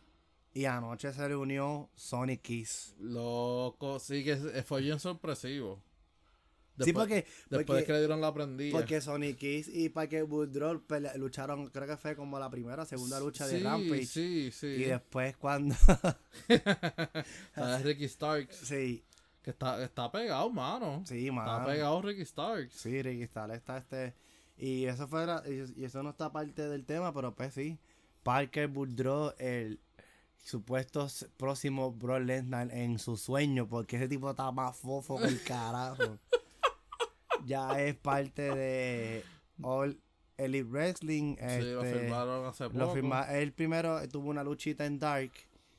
y 0.54 0.66
anoche 0.66 1.12
se 1.12 1.28
reunió 1.28 1.90
Sonic 1.96 2.42
Kiss. 2.44 2.96
Loco, 3.00 3.98
sí 4.00 4.24
que 4.24 4.36
fue 4.64 4.82
bien 4.82 5.00
sorpresivo. 5.00 5.82
Sí, 6.80 6.86
Después- 6.86 7.08
porque, 7.08 7.26
Después 7.50 7.66
porque, 7.66 7.86
que 7.86 7.92
le 7.94 8.00
dieron 8.00 8.22
la 8.22 8.34
prendida. 8.34 8.72
porque 8.72 9.02
Sonic 9.02 9.38
Kiss 9.38 9.68
y 9.68 9.90
Parker 9.90 10.24
Boudreaux 10.26 10.82
pele- 10.88 11.16
lucharon, 11.18 11.68
creo 11.70 11.88
que 11.88 11.98
fue 11.98 12.16
como 12.16 12.40
la 12.40 12.50
primera, 12.50 12.86
segunda 12.86 13.20
lucha 13.20 13.48
de 13.48 13.58
sí, 13.60 13.64
Rampage. 13.64 14.06
Sí, 14.06 14.52
sí. 14.52 14.68
Y 14.68 14.84
después 14.86 15.36
cuando... 15.38 15.76
Es 16.48 16.62
Ricky 17.84 18.08
Starks. 18.08 18.56
sí, 18.56 19.04
Que 19.42 19.52
está, 19.52 19.84
está 19.84 20.12
pegado, 20.12 20.50
mano. 20.50 21.04
sí, 21.06 21.28
Está 21.28 21.34
mano. 21.34 21.66
pegado 21.66 22.02
Ricky 22.02 22.26
Starks. 22.26 22.74
Sí, 22.76 23.02
Ricky 23.02 23.24
Starr 23.24 23.52
está 23.52 23.78
este. 23.78 24.14
Y 24.58 24.86
eso 24.86 25.08
fuera, 25.08 25.42
y 25.48 25.82
y 25.82 25.86
eso 25.86 26.04
no 26.04 26.10
está 26.10 26.32
parte 26.32 26.68
del 26.68 26.86
tema, 26.86 27.14
pero 27.14 27.34
pues 27.34 27.54
sí. 27.54 27.80
Parker 28.24 28.68
Boudreaux, 28.68 29.34
el 29.40 29.80
supuesto 30.44 31.08
próximo 31.38 31.92
Brock 31.94 32.22
Lesnar 32.24 32.70
en 32.74 33.00
su 33.00 33.16
sueño, 33.16 33.68
porque 33.68 33.96
ese 33.96 34.08
tipo 34.10 34.30
está 34.30 34.52
más 34.52 34.76
fofo 34.76 35.18
que 35.18 35.28
el 35.28 35.42
carajo. 35.44 36.18
ya 37.46 37.82
es 37.82 37.96
parte 37.96 38.42
de 38.56 39.24
All 39.62 40.00
Elite 40.38 40.64
Wrestling. 40.70 41.36
Sí, 41.36 41.62
lo 41.72 41.84
este, 41.84 42.00
firmaron 42.00 42.46
hace 42.46 42.66
poco. 42.66 42.78
lo 42.78 42.94
firma- 42.94 43.24
él 43.38 43.52
primero 43.54 44.08
tuvo 44.08 44.30
una 44.30 44.44
luchita 44.44 44.86
en 44.86 45.00
Dark. 45.00 45.32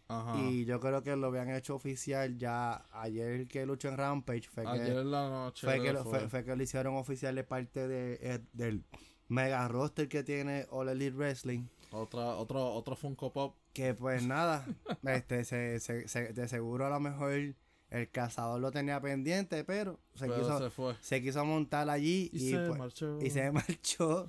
Ajá. 0.09 0.37
Y 0.41 0.65
yo 0.65 0.81
creo 0.81 1.03
que 1.05 1.15
lo 1.15 1.29
habían 1.29 1.51
hecho 1.51 1.77
oficial 1.77 2.37
ya 2.37 2.85
ayer 2.91 3.47
que 3.47 3.65
luchó 3.65 3.89
en 3.89 3.97
Rampage. 3.97 4.49
Fue 4.53 4.65
que, 4.65 4.69
Ayer 4.71 4.99
en 4.99 5.11
la 5.13 5.29
noche. 5.31 5.65
fue 5.67 5.81
que, 5.81 5.93
lo, 5.93 6.03
fue. 6.03 6.19
fue, 6.21 6.29
fue 6.29 6.45
que 6.45 6.57
lo 6.57 6.63
hicieron 6.63 6.97
oficial 6.97 7.35
de 7.37 7.45
parte 7.45 7.87
de, 7.87 8.19
eh, 8.21 8.41
del 8.53 8.83
mega 9.29 9.69
roster 9.69 10.09
que 10.09 10.25
tiene 10.25 10.67
All 10.71 10.89
Elite 10.89 11.17
Wrestling. 11.17 11.67
Otra, 11.93 12.35
otro, 12.37 12.73
otro 12.75 12.97
Funko 12.97 13.33
Pop. 13.33 13.55
Que 13.73 13.95
pues 13.95 14.27
nada, 14.27 14.67
este 15.05 15.45
se, 15.45 15.79
se, 15.79 16.09
se- 16.09 16.33
de 16.33 16.49
seguro 16.49 16.87
a 16.87 16.91
lo 16.91 16.99
mejor 16.99 17.55
el 17.91 18.09
cazador 18.11 18.61
lo 18.61 18.71
tenía 18.71 19.01
pendiente, 19.01 19.65
pero 19.65 19.99
se, 20.15 20.27
pero 20.27 20.41
quiso, 20.41 20.59
se 20.59 20.71
fue. 20.71 20.95
se 21.01 21.21
quiso 21.23 21.45
montar 21.45 21.91
allí 21.91 22.31
Y, 22.33 22.47
y, 22.47 22.51
se 22.51 22.59
pues, 22.67 22.79
marchó. 22.79 23.21
y 23.21 23.31
se 23.31 23.51
marchó 23.53 24.29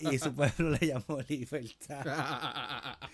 y 0.00 0.18
su 0.18 0.32
pueblo 0.34 0.70
le 0.70 0.86
llamó 0.86 1.18
Libertad. 1.28 2.96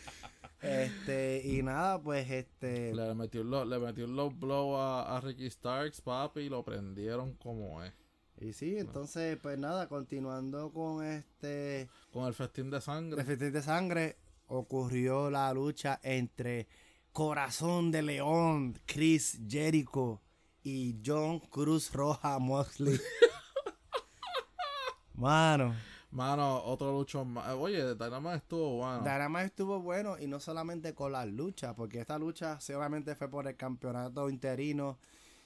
Este, 0.62 1.40
y 1.42 1.62
nada, 1.62 1.98
pues 2.02 2.30
este 2.30 2.94
le 2.94 3.14
metió 3.14 3.40
un 3.40 3.50
low, 3.50 3.64
le 3.64 3.78
metió 3.78 4.04
un 4.04 4.14
low 4.14 4.30
blow 4.30 4.76
a, 4.76 5.16
a 5.16 5.20
Ricky 5.22 5.48
Starks, 5.48 6.02
papi, 6.02 6.40
y 6.40 6.48
lo 6.50 6.62
prendieron 6.62 7.32
como 7.36 7.82
es. 7.82 7.94
y 8.38 8.52
sí, 8.52 8.76
entonces 8.76 9.38
pues 9.40 9.58
nada, 9.58 9.88
continuando 9.88 10.70
con 10.70 11.02
este 11.02 11.88
Con 12.12 12.26
el 12.26 12.34
festín 12.34 12.70
de 12.70 12.78
sangre. 12.82 13.20
El 13.22 13.26
Festín 13.26 13.52
de 13.52 13.62
Sangre 13.62 14.16
ocurrió 14.48 15.30
la 15.30 15.50
lucha 15.54 15.98
entre 16.02 16.68
Corazón 17.12 17.90
de 17.90 18.02
León, 18.02 18.78
Chris 18.86 19.40
Jericho 19.48 20.20
y 20.62 21.00
John 21.04 21.40
Cruz 21.40 21.92
Roja 21.92 22.38
Moxley. 22.38 23.00
Mano, 25.14 25.74
Mano, 26.12 26.64
otro 26.64 26.92
lucho 26.92 27.24
más. 27.24 27.54
Oye, 27.54 27.94
Dynamite 27.94 28.36
estuvo 28.36 28.78
bueno. 28.78 29.00
Dynamite 29.00 29.44
estuvo 29.44 29.80
bueno 29.80 30.18
y 30.18 30.26
no 30.26 30.40
solamente 30.40 30.92
con 30.92 31.12
las 31.12 31.28
luchas, 31.28 31.74
porque 31.74 32.00
esta 32.00 32.18
lucha 32.18 32.60
seguramente 32.60 33.14
fue 33.14 33.28
por 33.28 33.46
el 33.46 33.56
campeonato 33.56 34.28
interino 34.28 34.98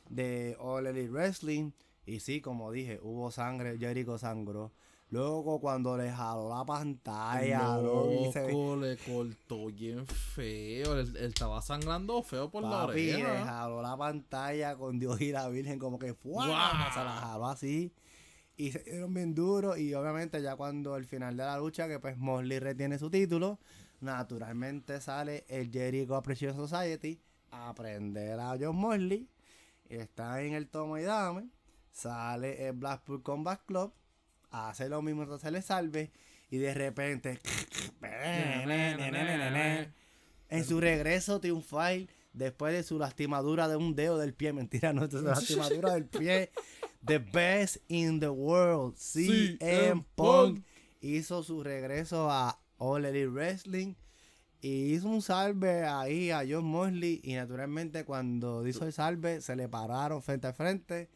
de 0.09 0.57
All 0.59 0.87
Elite 0.87 1.11
Wrestling. 1.11 1.73
Y 2.07 2.21
sí, 2.21 2.41
como 2.41 2.73
dije, 2.73 2.99
hubo 3.03 3.31
sangre, 3.31 3.77
Jericho 3.79 4.17
sangró. 4.17 4.73
Luego 5.15 5.61
cuando 5.61 5.97
le 5.97 6.11
jaló 6.11 6.49
la 6.49 6.65
pantalla, 6.65 7.77
loco, 7.79 8.33
se 8.33 8.51
Loco, 8.51 8.75
le 8.75 8.97
cortó 8.97 9.67
bien 9.67 10.05
feo. 10.09 10.99
Él, 10.99 11.17
él 11.17 11.27
estaba 11.27 11.63
sangrando 11.63 12.21
feo 12.25 12.51
por 12.51 12.65
la 12.65 12.89
Papi, 12.89 13.13
le 13.13 13.25
oreja. 13.25 13.45
jaló 13.45 13.81
la 13.81 13.97
pantalla 13.97 14.75
con 14.75 14.99
Dios 14.99 15.21
y 15.21 15.31
la 15.31 15.49
Virgen, 15.49 15.79
como 15.79 16.01
que. 16.01 16.11
¡Guau! 16.11 16.49
se 16.49 17.05
la 17.05 17.13
jaló 17.13 17.47
así. 17.47 17.93
Y 18.57 18.73
se 18.73 18.81
dieron 18.81 19.15
bien 19.15 19.37
duros. 19.37 19.79
Y 19.79 19.95
obviamente, 19.95 20.43
ya 20.43 20.57
cuando 20.57 20.97
el 20.97 21.05
final 21.05 21.37
de 21.37 21.45
la 21.45 21.59
lucha, 21.59 21.87
que 21.87 22.01
pues 22.01 22.19
Mosley 22.19 22.59
retiene 22.59 22.99
su 22.99 23.09
título, 23.09 23.61
naturalmente 24.01 25.01
sale 25.01 25.45
el 25.47 25.71
Jericho 25.71 26.17
Appreciation 26.17 26.69
Society 26.69 27.21
a 27.53 27.73
prender 27.73 28.41
a 28.41 28.57
John 28.61 28.75
Mosley. 28.75 29.29
Está 29.89 30.43
en 30.43 30.55
el 30.55 30.67
tomo 30.69 30.99
y 30.99 31.05
dame. 31.05 31.51
Sale 31.93 32.67
el 32.67 32.73
Blackpool 32.73 33.23
Combat 33.23 33.61
Club. 33.65 33.93
Hace 34.55 34.89
lo 34.89 35.03
mismo, 35.03 35.25
entonces 35.25 35.51
le 35.51 35.63
salve. 35.63 36.13
Y 36.49 36.59
de 36.59 36.75
repente. 36.75 37.41
En 40.49 40.65
su 40.65 40.81
regreso 40.81 41.41
triunfal, 41.41 42.09
después 42.33 42.73
de 42.73 42.85
su 42.85 42.99
lastimadura 43.01 43.67
de 43.67 43.75
un 43.75 43.97
dedo 43.97 44.17
del 44.17 44.33
pie, 44.33 44.53
mentira, 44.53 44.93
no, 44.93 45.09
de 45.09 45.19
su 45.19 45.23
lastimadura 45.25 45.95
del 45.95 46.07
pie, 46.07 46.53
The 47.05 47.19
Best 47.19 47.79
in 47.89 48.21
the 48.21 48.29
World, 48.29 48.95
CM 48.97 50.05
Punk, 50.15 50.65
hizo 51.01 51.43
su 51.43 51.65
regreso 51.65 52.31
a 52.31 52.61
All 52.79 53.05
Elite 53.05 53.27
Wrestling 53.27 53.95
y 54.61 54.95
hizo 54.95 55.09
un 55.09 55.21
salve 55.21 55.85
ahí 55.85 56.31
a 56.31 56.45
John 56.49 56.65
Mosley 56.65 57.21
y 57.25 57.35
naturalmente 57.35 58.05
cuando 58.05 58.67
hizo 58.67 58.87
el 58.87 58.93
salve 58.93 59.41
se 59.41 59.57
le 59.57 59.69
pararon 59.69 60.23
frente 60.23 60.47
a 60.47 60.53
frente 60.53 61.11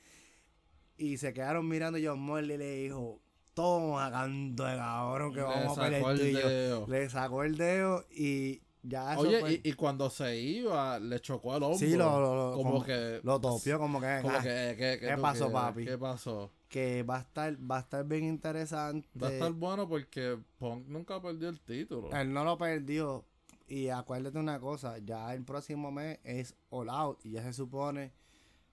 y 0.98 1.16
se 1.16 1.32
quedaron 1.32 1.66
mirando 1.68 1.98
John 2.02 2.20
Mosley 2.20 2.58
le 2.58 2.82
dijo, 2.82 3.22
toma 3.62 4.10
canto 4.10 4.64
de 4.64 4.76
cabrón 4.76 5.32
que 5.32 5.40
Le 5.40 5.44
vamos 5.46 5.78
a 5.78 5.82
pelear 5.82 6.16
tú 6.16 6.22
y 6.22 6.32
yo". 6.32 6.86
Le 6.88 7.10
sacó 7.10 7.42
el 7.44 7.56
dedo 7.56 8.04
y 8.10 8.62
ya 8.82 9.12
eso 9.12 9.22
Oye, 9.22 9.40
fue- 9.40 9.52
y, 9.54 9.60
y 9.70 9.72
cuando 9.72 10.08
se 10.10 10.36
iba, 10.36 10.98
le 11.00 11.20
chocó 11.20 11.56
el 11.56 11.62
hombro. 11.64 11.78
Sí, 11.78 11.96
lo, 11.96 12.20
lo, 12.20 12.34
lo- 12.50 12.56
como, 12.56 12.70
como- 12.74 12.84
que. 12.84 13.20
lo 13.22 13.40
topió 13.40 13.78
como 13.78 14.00
que, 14.00 14.18
Como 14.22 14.34
ah, 14.36 14.40
que, 14.42 14.76
que- 14.78 14.98
que 15.00 15.06
¿qué 15.08 15.16
pasó, 15.18 15.46
quieres? 15.46 15.52
papi? 15.52 15.84
¿Qué 15.84 15.98
pasó? 15.98 16.50
que 16.68 17.02
va 17.02 17.16
a 17.16 17.20
estar 17.20 17.56
va 17.70 17.78
a 17.78 17.80
estar 17.80 18.04
bien 18.04 18.24
interesante. 18.24 19.08
Va 19.20 19.28
a 19.28 19.32
estar 19.32 19.52
bueno 19.52 19.88
porque 19.88 20.38
Punk 20.58 20.86
nunca 20.86 21.20
perdió 21.20 21.48
el 21.48 21.58
título. 21.60 22.10
Él 22.14 22.30
no 22.32 22.44
lo 22.44 22.58
perdió 22.58 23.24
y 23.66 23.88
acuérdate 23.88 24.38
una 24.38 24.60
cosa, 24.60 24.98
ya 24.98 25.32
el 25.34 25.44
próximo 25.44 25.90
mes 25.90 26.18
es 26.24 26.54
All 26.68 26.90
Out 26.90 27.24
y 27.24 27.30
ya 27.32 27.42
se 27.42 27.54
supone 27.54 28.12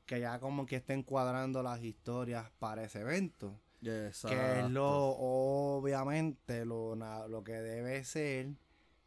que 0.06 0.20
ya 0.20 0.40
como 0.40 0.66
que 0.66 0.76
está 0.76 0.94
encuadrando 0.94 1.64
las 1.64 1.82
historias 1.84 2.52
para 2.60 2.84
ese 2.84 3.00
evento. 3.00 3.58
Exacto. 3.88 4.36
Que 4.38 4.60
es 4.62 4.70
lo, 4.72 4.88
obviamente, 4.90 6.66
lo, 6.66 6.96
na- 6.96 7.28
lo 7.28 7.44
que 7.44 7.54
debe 7.54 8.04
ser, 8.04 8.50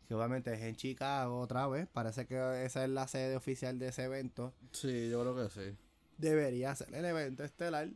que 0.07 0.15
obviamente 0.15 0.53
es 0.55 0.61
en 0.63 0.77
Chicago 0.77 1.41
otra 1.41 1.67
vez, 1.69 1.87
parece 1.89 2.27
que 2.27 2.65
esa 2.65 2.85
es 2.85 2.91
la 2.91 3.07
sede 3.09 3.37
oficial 3.37 3.79
de 3.79 3.89
ese 3.89 4.05
evento. 4.05 4.55
Sí, 4.73 5.09
yo 5.11 5.21
creo 5.23 5.35
que 5.37 5.51
sí. 5.51 5.77
debería 6.17 6.75
ser 6.75 6.95
el 6.95 7.05
evento 7.05 7.45
estelar 7.45 7.91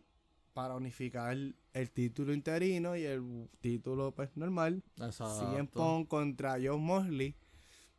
para 0.55 0.75
unificar 0.77 1.37
el 1.73 1.91
título 1.93 2.35
interino 2.35 2.95
y 2.97 3.05
el 3.05 3.49
título 3.61 4.13
pues 4.13 4.37
normal. 4.37 4.83
Exacto. 5.01 5.51
CM 5.53 5.67
Punk 5.69 6.09
contra 6.09 6.57
John 6.63 6.83
Mosley. 6.83 7.35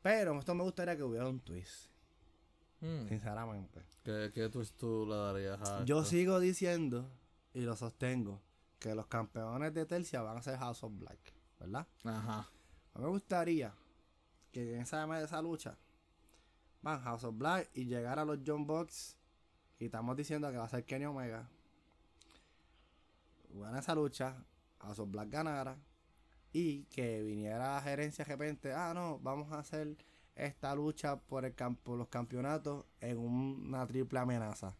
Pero 0.03 0.37
esto 0.37 0.53
me 0.53 0.63
gustaría 0.63 0.95
que 0.97 1.03
hubiera 1.03 1.27
un 1.29 1.39
twist, 1.39 1.89
Hmm. 2.81 3.07
sinceramente. 3.07 3.79
¿Qué, 4.03 4.29
qué 4.33 4.49
twist 4.49 4.77
tú 4.77 5.05
le 5.07 5.15
darías 5.15 5.61
a 5.61 5.85
Yo 5.85 5.99
esto? 5.99 6.09
sigo 6.09 6.39
diciendo 6.41 7.09
y 7.53 7.61
lo 7.61 7.75
sostengo 7.77 8.41
que 8.83 8.93
los 8.93 9.07
campeones 9.07 9.73
de 9.73 9.85
tercia 9.85 10.21
van 10.21 10.35
a 10.35 10.41
ser 10.41 10.57
House 10.57 10.83
of 10.83 10.91
Black, 10.99 11.33
¿verdad? 11.57 11.87
Ajá. 12.03 12.49
A 12.93 12.99
mí 12.99 13.05
me 13.05 13.11
gustaría 13.11 13.73
que 14.51 14.75
en 14.75 14.81
esa, 14.81 15.23
esa 15.23 15.41
lucha 15.41 15.77
van 16.81 17.01
House 17.01 17.23
of 17.23 17.37
Black 17.37 17.69
y 17.73 17.85
llegar 17.85 18.19
a 18.19 18.25
los 18.25 18.39
John 18.45 18.67
Box. 18.67 19.15
Y 19.79 19.85
estamos 19.85 20.17
diciendo 20.17 20.51
que 20.51 20.57
va 20.57 20.65
a 20.65 20.69
ser 20.69 20.83
Kenny 20.83 21.05
Omega. 21.05 21.49
Gana 23.51 23.79
esa 23.79 23.95
lucha, 23.95 24.35
House 24.79 24.99
of 24.99 25.09
Black 25.09 25.29
ganara. 25.29 25.77
Y 26.51 26.83
que 26.85 27.23
viniera 27.23 27.75
la 27.75 27.81
gerencia 27.81 28.25
de 28.25 28.31
repente, 28.33 28.73
ah, 28.73 28.93
no, 28.93 29.17
vamos 29.19 29.49
a 29.53 29.59
hacer 29.59 29.95
esta 30.35 30.75
lucha 30.75 31.15
por, 31.15 31.45
el 31.45 31.55
campo, 31.55 31.95
los 31.95 32.09
campeonatos 32.09 32.85
en 32.99 33.17
una 33.17 33.87
triple 33.87 34.19
amenaza. 34.19 34.75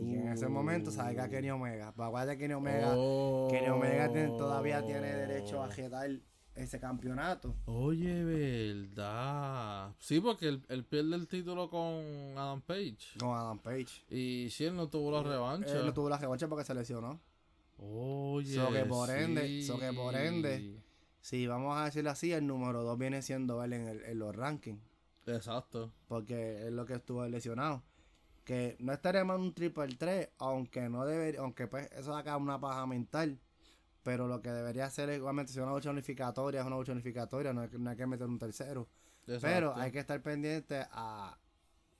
Y 0.00 0.14
en 0.14 0.28
ese 0.28 0.48
momento 0.48 0.90
salga 0.90 1.28
Kenny 1.28 1.50
Omega. 1.50 1.92
Para 1.92 2.08
acuérdate 2.08 2.38
Kenny 2.38 2.54
Omega. 2.54 2.92
Oh. 2.96 3.48
Kenny 3.50 3.68
Omega 3.68 4.10
tiene- 4.12 4.28
todavía 4.28 4.84
tiene 4.86 5.12
derecho 5.14 5.62
a 5.62 5.70
jetar 5.70 6.10
ese 6.54 6.78
campeonato. 6.78 7.54
Oye, 7.66 8.24
verdad. 8.24 9.94
Sí, 9.98 10.20
porque 10.20 10.48
él, 10.48 10.62
él 10.68 10.84
pierde 10.84 11.16
el 11.16 11.26
título 11.28 11.68
con 11.70 12.36
Adam 12.36 12.60
Page. 12.60 13.18
Con 13.18 13.36
Adam 13.36 13.58
Page. 13.58 14.04
Y 14.10 14.48
si 14.50 14.64
él 14.64 14.76
no 14.76 14.88
tuvo 14.88 15.10
la 15.10 15.22
revancha. 15.22 15.78
Él 15.78 15.86
no 15.86 15.92
tuvo 15.94 16.08
la 16.08 16.18
revancha 16.18 16.48
porque 16.48 16.64
se 16.64 16.74
lesionó. 16.74 17.20
Oye. 17.78 18.54
So 18.54 18.70
que 18.70 18.84
por 18.84 19.10
ende- 19.10 19.46
sí. 19.46 19.62
so 19.62 19.78
que 19.78 19.92
por 19.92 20.14
ende- 20.14 20.78
Si 21.20 21.46
vamos 21.46 21.76
a 21.78 21.84
decirlo 21.84 22.10
así, 22.10 22.32
el 22.32 22.46
número 22.46 22.82
2 22.82 22.98
viene 22.98 23.22
siendo 23.22 23.62
él 23.62 23.72
en, 23.74 23.88
el- 23.88 24.04
en 24.04 24.18
los 24.18 24.34
rankings. 24.34 24.80
Exacto. 25.26 25.92
Porque 26.08 26.66
es 26.66 26.72
lo 26.72 26.84
que 26.84 26.94
estuvo 26.94 27.24
lesionado. 27.28 27.82
Que 28.44 28.76
no 28.80 28.92
estaríamos 28.92 29.36
en 29.36 29.42
un 29.42 29.54
triple 29.54 29.86
3, 29.96 30.30
aunque 30.38 30.88
no 30.88 31.04
debería, 31.06 31.40
aunque 31.40 31.66
pues 31.68 31.90
eso 31.92 32.14
acá 32.16 32.36
una 32.36 32.60
paja 32.60 32.86
mental. 32.86 33.38
Pero 34.02 34.26
lo 34.26 34.42
que 34.42 34.50
debería 34.50 34.86
hacer 34.86 35.10
es 35.10 35.18
igualmente 35.18 35.52
si 35.52 35.60
una 35.60 35.72
lucha 35.72 35.90
unificatoria, 35.90 36.60
es 36.60 36.66
una 36.66 36.76
lucha 36.76 36.90
unificatoria, 36.92 37.52
no 37.52 37.60
hay, 37.60 37.68
que- 37.68 37.78
no 37.78 37.88
hay 37.90 37.96
que 37.96 38.06
meter 38.06 38.26
un 38.26 38.38
tercero. 38.38 38.88
Pero 39.48 39.74
hay 39.76 39.92
que 39.92 40.00
estar 40.00 40.20
pendiente 40.20 40.84
a 40.90 41.38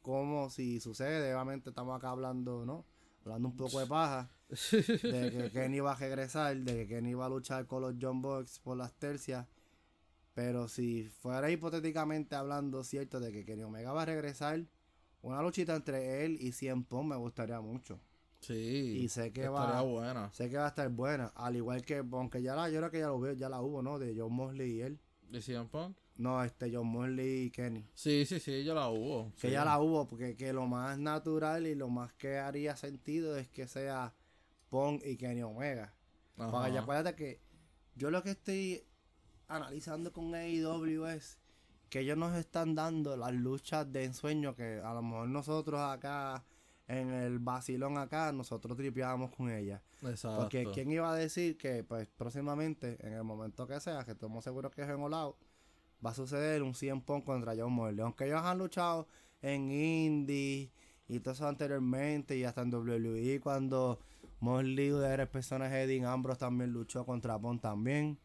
cómo 0.02 0.50
si 0.50 0.80
sucede, 0.80 1.32
obviamente 1.32 1.70
estamos 1.70 1.96
acá 1.96 2.10
hablando, 2.10 2.66
¿no? 2.66 2.84
Hablando 3.24 3.46
un 3.48 3.56
poco 3.56 3.78
de 3.78 3.86
paja, 3.86 4.28
de 4.50 5.30
que 5.30 5.50
Kenny 5.52 5.78
va 5.78 5.92
a 5.92 5.94
regresar, 5.94 6.56
de 6.56 6.74
que 6.74 6.88
Kenny 6.88 7.14
va 7.14 7.26
a 7.26 7.28
luchar 7.28 7.66
con 7.68 7.82
los 7.82 7.94
John 8.00 8.20
Box 8.20 8.58
por 8.58 8.76
las 8.76 8.92
tercias. 8.94 9.46
Pero 10.34 10.66
si 10.66 11.04
fuera 11.20 11.50
hipotéticamente 11.50 12.34
hablando 12.34 12.82
cierto 12.82 13.20
de 13.20 13.30
que 13.30 13.44
Kenny 13.44 13.62
Omega 13.62 13.92
va 13.92 14.02
a 14.02 14.06
regresar, 14.06 14.64
una 15.22 15.40
luchita 15.40 15.74
entre 15.74 16.24
él 16.24 16.36
y 16.40 16.52
Cien 16.52 16.84
Pong 16.84 17.06
me 17.06 17.16
gustaría 17.16 17.60
mucho. 17.60 18.00
Sí. 18.40 18.98
Y 19.02 19.08
sé 19.08 19.32
que 19.32 19.48
va, 19.48 19.80
buena. 19.82 20.32
sé 20.32 20.50
que 20.50 20.56
va 20.56 20.66
a 20.66 20.68
estar 20.68 20.88
buena, 20.90 21.26
al 21.36 21.56
igual 21.56 21.84
que, 21.84 21.98
aunque 21.98 22.42
ya 22.42 22.56
la, 22.56 22.68
yo 22.68 22.78
creo 22.80 22.90
que 22.90 22.98
ya 22.98 23.06
lo 23.06 23.20
veo, 23.20 23.32
ya 23.34 23.48
la 23.48 23.62
hubo, 23.62 23.82
¿no? 23.82 24.00
De 24.00 24.14
John 24.18 24.32
Mosley 24.32 24.72
y 24.72 24.80
él. 24.82 25.00
¿Y 25.30 25.40
CM 25.40 25.68
Punk? 25.68 25.96
No, 26.16 26.42
este 26.42 26.74
John 26.74 26.88
Mosley 26.88 27.44
y 27.44 27.50
Kenny. 27.50 27.88
Sí, 27.94 28.26
sí, 28.26 28.40
sí, 28.40 28.64
ya 28.64 28.74
la 28.74 28.88
hubo. 28.88 29.32
Que 29.40 29.48
sí. 29.48 29.52
ya 29.52 29.64
la 29.64 29.80
hubo, 29.80 30.08
porque 30.08 30.36
que 30.36 30.52
lo 30.52 30.66
más 30.66 30.98
natural 30.98 31.66
y 31.68 31.76
lo 31.76 31.88
más 31.88 32.12
que 32.14 32.38
haría 32.38 32.76
sentido 32.76 33.38
es 33.38 33.48
que 33.48 33.68
sea 33.68 34.12
Pong 34.70 35.00
y 35.04 35.16
Kenny 35.16 35.42
Omega. 35.42 35.94
Ajá. 36.36 36.50
Porque 36.50 36.72
ya 36.72 36.80
acuérdate 36.80 37.14
que 37.14 37.40
yo 37.94 38.10
lo 38.10 38.22
que 38.24 38.30
estoy 38.30 38.84
analizando 39.46 40.12
con 40.12 40.34
AEW 40.34 41.06
es 41.06 41.38
que 41.92 42.00
ellos 42.00 42.16
nos 42.16 42.34
están 42.38 42.74
dando 42.74 43.18
las 43.18 43.34
luchas 43.34 43.92
de 43.92 44.04
ensueño 44.04 44.56
que 44.56 44.80
a 44.82 44.94
lo 44.94 45.02
mejor 45.02 45.28
nosotros 45.28 45.78
acá 45.78 46.42
en 46.88 47.12
el 47.12 47.38
vacilón 47.38 47.98
acá 47.98 48.32
nosotros 48.32 48.78
tripeábamos 48.78 49.30
con 49.30 49.50
ellas. 49.50 49.82
Exacto. 50.00 50.38
Porque 50.40 50.66
quién 50.72 50.90
iba 50.90 51.12
a 51.12 51.14
decir 51.14 51.58
que 51.58 51.84
pues 51.84 52.08
próximamente, 52.16 52.96
en 53.06 53.12
el 53.12 53.24
momento 53.24 53.66
que 53.66 53.78
sea, 53.78 54.06
que 54.06 54.12
estamos 54.12 54.42
seguros 54.42 54.72
que 54.72 54.80
es 54.80 54.88
en 54.88 55.02
Out, 55.02 55.36
va 56.04 56.12
a 56.12 56.14
suceder 56.14 56.62
un 56.62 56.74
100 56.74 57.02
Pong 57.02 57.24
contra 57.24 57.52
John 57.54 57.74
Mosley. 57.74 58.00
Aunque 58.00 58.24
ellos 58.24 58.40
han 58.40 58.56
luchado 58.56 59.06
en 59.42 59.70
Indie 59.70 60.72
y 61.08 61.20
todo 61.20 61.34
eso 61.34 61.46
anteriormente 61.46 62.38
y 62.38 62.44
hasta 62.44 62.62
en 62.62 62.72
WWE 62.72 63.38
cuando 63.40 64.00
Mosley 64.40 64.88
era 64.88 65.24
el 65.24 65.28
personaje 65.28 65.74
de 65.74 65.86
Dean 65.88 66.06
Ambrose 66.06 66.40
también 66.40 66.72
luchó 66.72 67.04
contra 67.04 67.38
Pong 67.38 67.60
también. 67.60 68.18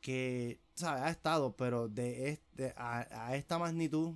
Que, 0.00 0.59
¿sabes? 0.80 1.02
Ha 1.02 1.10
estado, 1.10 1.56
pero 1.56 1.88
de 1.88 2.30
este 2.30 2.74
a, 2.76 3.28
a 3.28 3.36
esta 3.36 3.58
magnitud 3.58 4.14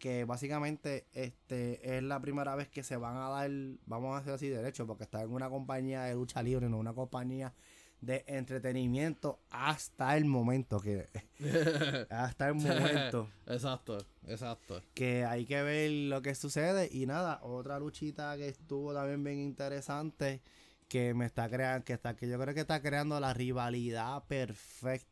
que 0.00 0.24
básicamente 0.24 1.06
este 1.12 1.96
es 1.96 2.02
la 2.02 2.20
primera 2.20 2.56
vez 2.56 2.68
que 2.68 2.82
se 2.82 2.96
van 2.96 3.16
a 3.16 3.28
dar, 3.28 3.50
vamos 3.86 4.16
a 4.16 4.18
hacer 4.18 4.32
así 4.32 4.48
derecho, 4.48 4.86
porque 4.86 5.04
está 5.04 5.22
en 5.22 5.30
una 5.30 5.48
compañía 5.48 6.04
de 6.04 6.14
lucha 6.14 6.42
libre, 6.42 6.68
no 6.68 6.78
una 6.78 6.94
compañía 6.94 7.54
de 8.00 8.24
entretenimiento 8.26 9.40
hasta 9.50 10.16
el 10.16 10.24
momento 10.24 10.80
que 10.80 11.06
hasta 12.10 12.48
el 12.48 12.54
momento 12.54 13.28
exacto, 13.46 13.98
exacto. 14.26 14.82
que 14.94 15.26
hay 15.26 15.44
que 15.44 15.62
ver 15.62 15.90
lo 15.90 16.22
que 16.22 16.34
sucede 16.34 16.88
y 16.90 17.04
nada, 17.04 17.40
otra 17.42 17.78
luchita 17.78 18.36
que 18.38 18.48
estuvo 18.48 18.94
también 18.94 19.22
bien 19.22 19.38
interesante 19.38 20.40
que 20.88 21.12
me 21.12 21.26
está 21.26 21.50
creando 21.50 21.84
que 21.84 21.92
está 21.92 22.16
que 22.16 22.26
yo 22.26 22.40
creo 22.40 22.54
que 22.54 22.60
está 22.60 22.80
creando 22.80 23.20
la 23.20 23.34
rivalidad 23.34 24.24
perfecta 24.24 25.09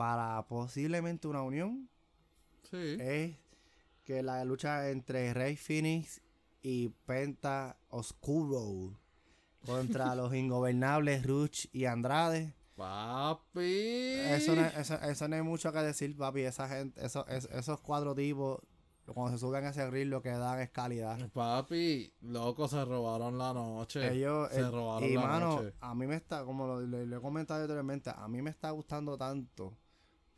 para 0.00 0.46
posiblemente 0.48 1.28
una 1.28 1.42
unión 1.42 1.86
Sí. 2.70 2.96
es 2.98 3.36
que 4.04 4.22
la 4.22 4.42
lucha 4.46 4.88
entre 4.88 5.34
Rey 5.34 5.56
Phoenix 5.58 6.22
y 6.62 6.88
Penta 7.04 7.76
Oscuro 7.90 8.94
contra 9.66 10.14
los 10.16 10.34
ingobernables 10.34 11.26
Ruch 11.26 11.66
y 11.72 11.84
Andrade. 11.84 12.54
Papi. 12.76 13.60
Eso 13.60 14.54
no, 14.56 14.64
eso, 14.64 14.94
eso 15.02 15.28
no 15.28 15.36
hay 15.36 15.42
mucho 15.42 15.70
que 15.70 15.80
decir, 15.80 16.16
papi. 16.16 16.40
Esa 16.44 16.66
gente, 16.66 17.04
eso, 17.04 17.26
es- 17.26 17.50
esos 17.52 17.78
cuatro 17.80 18.14
tipos, 18.14 18.58
cuando 19.04 19.32
se 19.32 19.38
suben 19.38 19.66
a 19.66 19.68
ese 19.68 19.90
ring, 19.90 20.08
lo 20.08 20.22
que 20.22 20.30
dan 20.30 20.60
es 20.60 20.70
calidad. 20.70 21.18
Papi, 21.30 22.10
loco, 22.22 22.68
se 22.68 22.82
robaron 22.86 23.36
la 23.36 23.52
noche. 23.52 24.10
Ellos, 24.14 24.48
se 24.50 24.60
eh, 24.60 24.70
robaron 24.70 25.06
y 25.10 25.12
la 25.14 25.20
mano, 25.20 25.56
noche. 25.56 25.74
a 25.80 25.94
mí 25.94 26.06
me 26.06 26.14
está, 26.16 26.42
como 26.46 26.66
lo, 26.66 26.80
le 26.80 27.16
he 27.16 27.20
comentado 27.20 27.60
anteriormente, 27.60 28.10
a 28.16 28.26
mí 28.28 28.40
me 28.40 28.48
está 28.48 28.70
gustando 28.70 29.18
tanto 29.18 29.76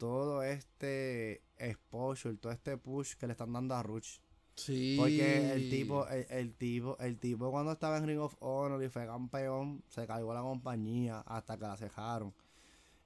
todo 0.02 0.42
este 0.42 1.44
exposure, 1.58 2.36
todo 2.36 2.50
este 2.50 2.76
push 2.76 3.14
que 3.14 3.28
le 3.28 3.34
están 3.34 3.52
dando 3.52 3.76
a 3.76 3.84
Ruch. 3.84 4.18
Sí. 4.56 4.96
Porque 4.98 5.52
el 5.52 5.70
tipo, 5.70 6.08
el, 6.08 6.26
el 6.28 6.54
tipo, 6.56 6.98
el 6.98 7.20
tipo 7.20 7.52
cuando 7.52 7.70
estaba 7.70 7.98
en 7.98 8.08
Ring 8.08 8.18
of 8.18 8.34
Honor 8.40 8.82
y 8.82 8.88
fue 8.88 9.06
campeón, 9.06 9.84
se 9.86 10.04
cargó 10.04 10.34
la 10.34 10.40
compañía 10.40 11.20
hasta 11.20 11.56
que 11.56 11.66
la 11.68 11.76
cejaron. 11.76 12.34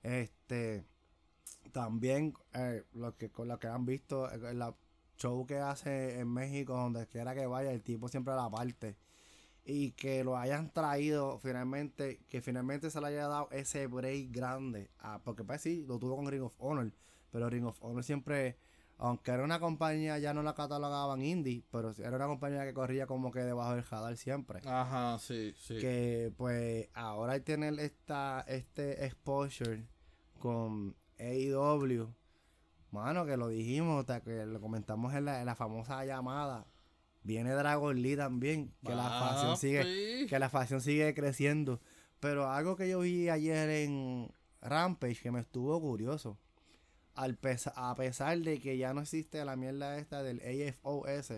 Este 0.03 0.87
también 1.71 2.33
eh, 2.55 2.83
lo 2.95 3.15
que 3.15 3.29
con 3.31 3.49
lo 3.49 3.59
que 3.59 3.67
han 3.67 3.85
visto 3.85 4.33
eh, 4.33 4.55
la 4.55 4.75
show 5.19 5.45
que 5.45 5.59
hace 5.59 6.19
en 6.19 6.29
México, 6.29 6.73
donde 6.73 7.07
quiera 7.09 7.35
que 7.35 7.45
vaya, 7.45 7.73
el 7.73 7.83
tipo 7.83 8.09
siempre 8.09 8.35
la 8.35 8.49
parte. 8.49 8.97
Y 9.69 9.91
que 9.93 10.23
lo 10.23 10.37
hayan 10.37 10.73
traído 10.73 11.41
finalmente, 11.41 12.21
que 12.29 12.41
finalmente 12.41 12.89
se 12.89 13.01
le 13.01 13.09
haya 13.09 13.27
dado 13.27 13.49
ese 13.51 13.89
break 13.89 14.31
grande. 14.31 14.91
Ah, 15.01 15.21
porque 15.25 15.43
pues 15.43 15.61
sí, 15.61 15.85
lo 15.89 15.99
tuvo 15.99 16.15
con 16.15 16.29
Ring 16.29 16.45
of 16.45 16.55
Honor. 16.59 16.93
Pero 17.33 17.51
Ring 17.51 17.67
of 17.67 17.83
Honor 17.83 18.05
siempre, 18.05 18.57
aunque 18.97 19.33
era 19.33 19.43
una 19.43 19.59
compañía, 19.59 20.19
ya 20.21 20.33
no 20.33 20.45
la 20.45 20.55
catalogaban 20.55 21.21
indie, 21.21 21.65
pero 21.73 21.91
era 21.99 22.15
una 22.15 22.29
compañía 22.29 22.65
que 22.65 22.75
corría 22.75 23.09
como 23.09 23.33
que 23.33 23.41
debajo 23.41 23.75
del 23.75 23.85
radar 23.85 24.17
siempre. 24.17 24.61
Ajá, 24.65 25.19
sí, 25.19 25.53
sí. 25.57 25.79
Que 25.79 26.33
pues 26.37 26.89
ahora 26.95 27.33
al 27.33 27.43
tener 27.43 27.77
esta, 27.81 28.45
este 28.47 29.05
exposure 29.05 29.85
con 30.39 30.95
AEW, 31.19 32.15
mano, 32.93 33.27
que 33.27 33.37
lo 33.37 33.49
dijimos, 33.49 34.01
hasta 34.01 34.21
que 34.21 34.47
lo 34.47 34.61
comentamos 34.61 35.13
en 35.15 35.25
la, 35.25 35.41
en 35.41 35.47
la 35.47 35.57
famosa 35.57 36.05
llamada. 36.05 36.67
Viene 37.27 37.51
Dragon 37.51 38.01
Lee 38.01 38.17
también, 38.17 38.73
que 38.85 38.95
la 38.95 39.03
facción 39.09 39.57
sigue, 39.57 40.27
que 40.29 40.39
la 40.39 40.49
facción 40.49 40.81
sigue 40.81 41.13
creciendo. 41.13 41.81
Pero 42.21 42.49
algo 42.51 42.77
que 42.77 42.89
yo 42.89 43.01
vi 43.01 43.29
ayer 43.29 43.69
en 43.69 44.31
Rampage 44.63 45.21
que 45.23 45.33
me 45.33 45.41
estuvo 45.41 45.81
curioso. 45.81 46.39
Al 47.15 47.37
pesa- 47.37 47.73
a 47.75 47.95
pesar 47.97 48.39
de 48.39 48.61
que 48.61 48.79
ya 48.79 48.95
no 48.95 49.01
existe 49.01 49.45
la 49.45 49.57
mierda 49.57 49.99
esta 49.99 50.23
del 50.23 50.41
AFOS, 50.41 51.33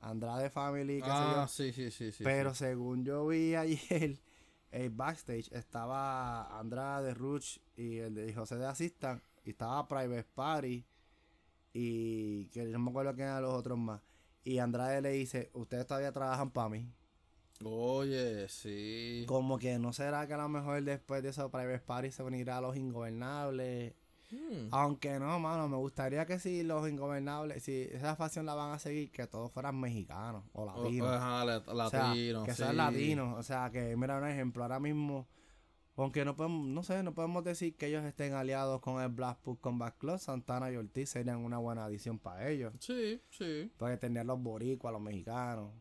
Andrade 0.00 0.50
Family, 0.50 0.96
qué 1.00 1.06
sé 1.08 1.08
yo. 1.08 1.40
Ah, 1.40 1.48
sí, 1.48 1.72
sí, 1.72 1.90
sí, 1.90 2.12
sí. 2.12 2.22
Pero 2.24 2.52
sí. 2.52 2.58
según 2.64 3.04
yo 3.04 3.26
vi 3.26 3.54
ayer, 3.54 4.18
el 4.72 4.90
backstage 4.90 5.50
estaba 5.52 6.58
Andrade, 6.58 7.14
Ruch 7.14 7.58
y 7.76 7.96
el 7.98 8.14
de 8.14 8.34
José 8.34 8.56
de 8.56 8.66
Assistant. 8.66 9.22
Y 9.44 9.50
estaba 9.50 9.88
Private 9.88 10.26
Party. 10.34 10.84
Y 11.72 12.46
que 12.46 12.64
no 12.64 12.78
me 12.80 12.90
acuerdo 12.90 13.14
quién 13.14 13.28
eran 13.28 13.42
los 13.42 13.54
otros 13.54 13.78
más. 13.78 14.00
Y 14.44 14.58
Andrade 14.58 15.00
le 15.02 15.10
dice, 15.10 15.50
ustedes 15.54 15.86
todavía 15.86 16.12
trabajan 16.12 16.50
para 16.50 16.68
mí. 16.70 16.88
Oye, 17.62 18.48
sí. 18.48 19.24
Como 19.28 19.58
que 19.58 19.78
no 19.78 19.92
será 19.92 20.26
que 20.26 20.32
a 20.34 20.38
lo 20.38 20.48
mejor 20.48 20.82
después 20.82 21.22
de 21.22 21.28
eso 21.28 21.50
Private 21.50 21.80
Party 21.80 22.10
se 22.10 22.22
unirá 22.22 22.56
a 22.58 22.60
los 22.62 22.76
ingobernables. 22.76 23.94
Hmm. 24.30 24.68
Aunque 24.70 25.18
no, 25.18 25.38
mano, 25.40 25.68
me 25.68 25.76
gustaría 25.76 26.24
que 26.24 26.38
si 26.38 26.62
los 26.62 26.88
ingobernables, 26.88 27.62
si 27.64 27.82
esa 27.92 28.14
facción 28.16 28.46
la 28.46 28.54
van 28.54 28.72
a 28.72 28.78
seguir, 28.78 29.10
que 29.10 29.26
todos 29.26 29.50
fueran 29.52 29.78
mexicanos 29.78 30.44
o 30.52 30.62
O- 30.62 30.66
latinos. 30.66 31.08
Ajá, 31.16 31.44
la- 31.44 31.58
O 31.58 31.90
sea, 31.90 32.12
que 32.14 32.52
sí. 32.52 32.56
sean 32.56 32.76
latinos. 32.76 33.36
O 33.38 33.42
sea, 33.42 33.70
que 33.70 33.94
mira 33.96 34.16
un 34.18 34.26
ejemplo, 34.28 34.62
ahora 34.62 34.78
mismo, 34.80 35.26
aunque 35.96 36.24
no 36.24 36.36
podemos, 36.36 36.66
no 36.66 36.82
sé, 36.82 37.02
no 37.02 37.14
podemos 37.14 37.44
decir 37.44 37.76
que 37.76 37.86
ellos 37.86 38.04
estén 38.04 38.32
aliados 38.32 38.80
con 38.80 39.02
el 39.02 39.08
Blackpool 39.08 39.58
Combat 39.60 39.96
Club, 39.98 40.18
Santana 40.18 40.70
y 40.72 40.76
Ortiz 40.76 41.10
serían 41.10 41.38
una 41.38 41.58
buena 41.58 41.84
adición 41.84 42.18
para 42.18 42.48
ellos. 42.48 42.72
Sí, 42.80 43.20
sí. 43.30 43.70
Porque 43.76 43.96
tener 43.96 44.26
los 44.26 44.40
boricuas, 44.40 44.92
los 44.92 45.02
mexicanos. 45.02 45.72